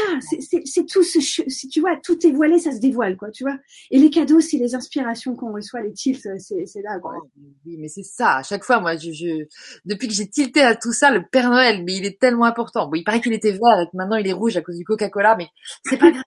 c'est 0.64 0.86
tout 0.86 1.04
ce, 1.04 1.20
si 1.20 1.68
tu 1.68 1.82
vois, 1.82 1.98
tout 2.02 2.26
est 2.26 2.32
voilé, 2.32 2.60
ça 2.60 2.72
se 2.72 2.80
dévoile, 2.80 3.18
quoi, 3.18 3.30
tu 3.30 3.44
vois. 3.44 3.58
Et 3.92 4.00
les 4.00 4.10
cadeaux, 4.10 4.40
c'est 4.40 4.56
les 4.56 4.74
inspirations 4.74 5.36
qu'on 5.36 5.54
reçoit, 5.54 5.82
les 5.82 5.92
tilts, 5.92 6.26
c'est 6.38 6.82
là, 6.82 6.98
quoi. 7.00 7.12
Oh, 7.22 7.28
oui, 7.66 7.76
mais 7.78 7.90
c'est 7.90 8.04
ça. 8.04 8.38
À 8.38 8.44
chaque 8.44 8.64
fois, 8.64 8.80
moi, 8.80 8.96
je, 8.96 9.12
je... 9.12 9.48
depuis 9.84 10.08
que 10.08 10.14
j'ai 10.14 10.30
tilté 10.30 10.62
à 10.62 10.78
tout 10.78 10.94
ça, 10.94 11.12
le 11.12 11.26
Père 11.30 11.50
Noël, 11.50 11.84
mais 11.84 11.98
il 11.98 12.06
est 12.06 12.22
tellement 12.22 12.46
important. 12.46 12.88
Bon, 12.88 12.96
il 12.96 13.04
paraît 13.04 13.20
qu'il 13.20 13.34
était 13.34 13.52
vert, 13.52 13.82
et 13.82 13.88
que 13.88 13.98
maintenant 13.98 14.16
il 14.16 14.28
est 14.28 14.34
rouge 14.34 14.56
à 14.56 14.62
cause 14.62 14.78
du 14.78 14.86
Coca-Cola, 14.86 15.36
mais 15.36 15.50
c'est 15.84 15.98
pas 15.98 16.12
grave. 16.12 16.24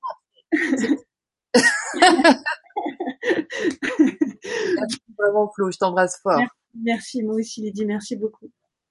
vraiment, 5.19 5.51
Flo. 5.55 5.71
Je 5.71 5.79
t'embrasse 5.79 6.21
fort. 6.23 6.39
Merci, 6.39 6.53
merci, 6.75 7.23
moi 7.23 7.37
aussi, 7.37 7.63
Lydie. 7.63 7.87
Merci 7.87 8.17
beaucoup. 8.17 8.51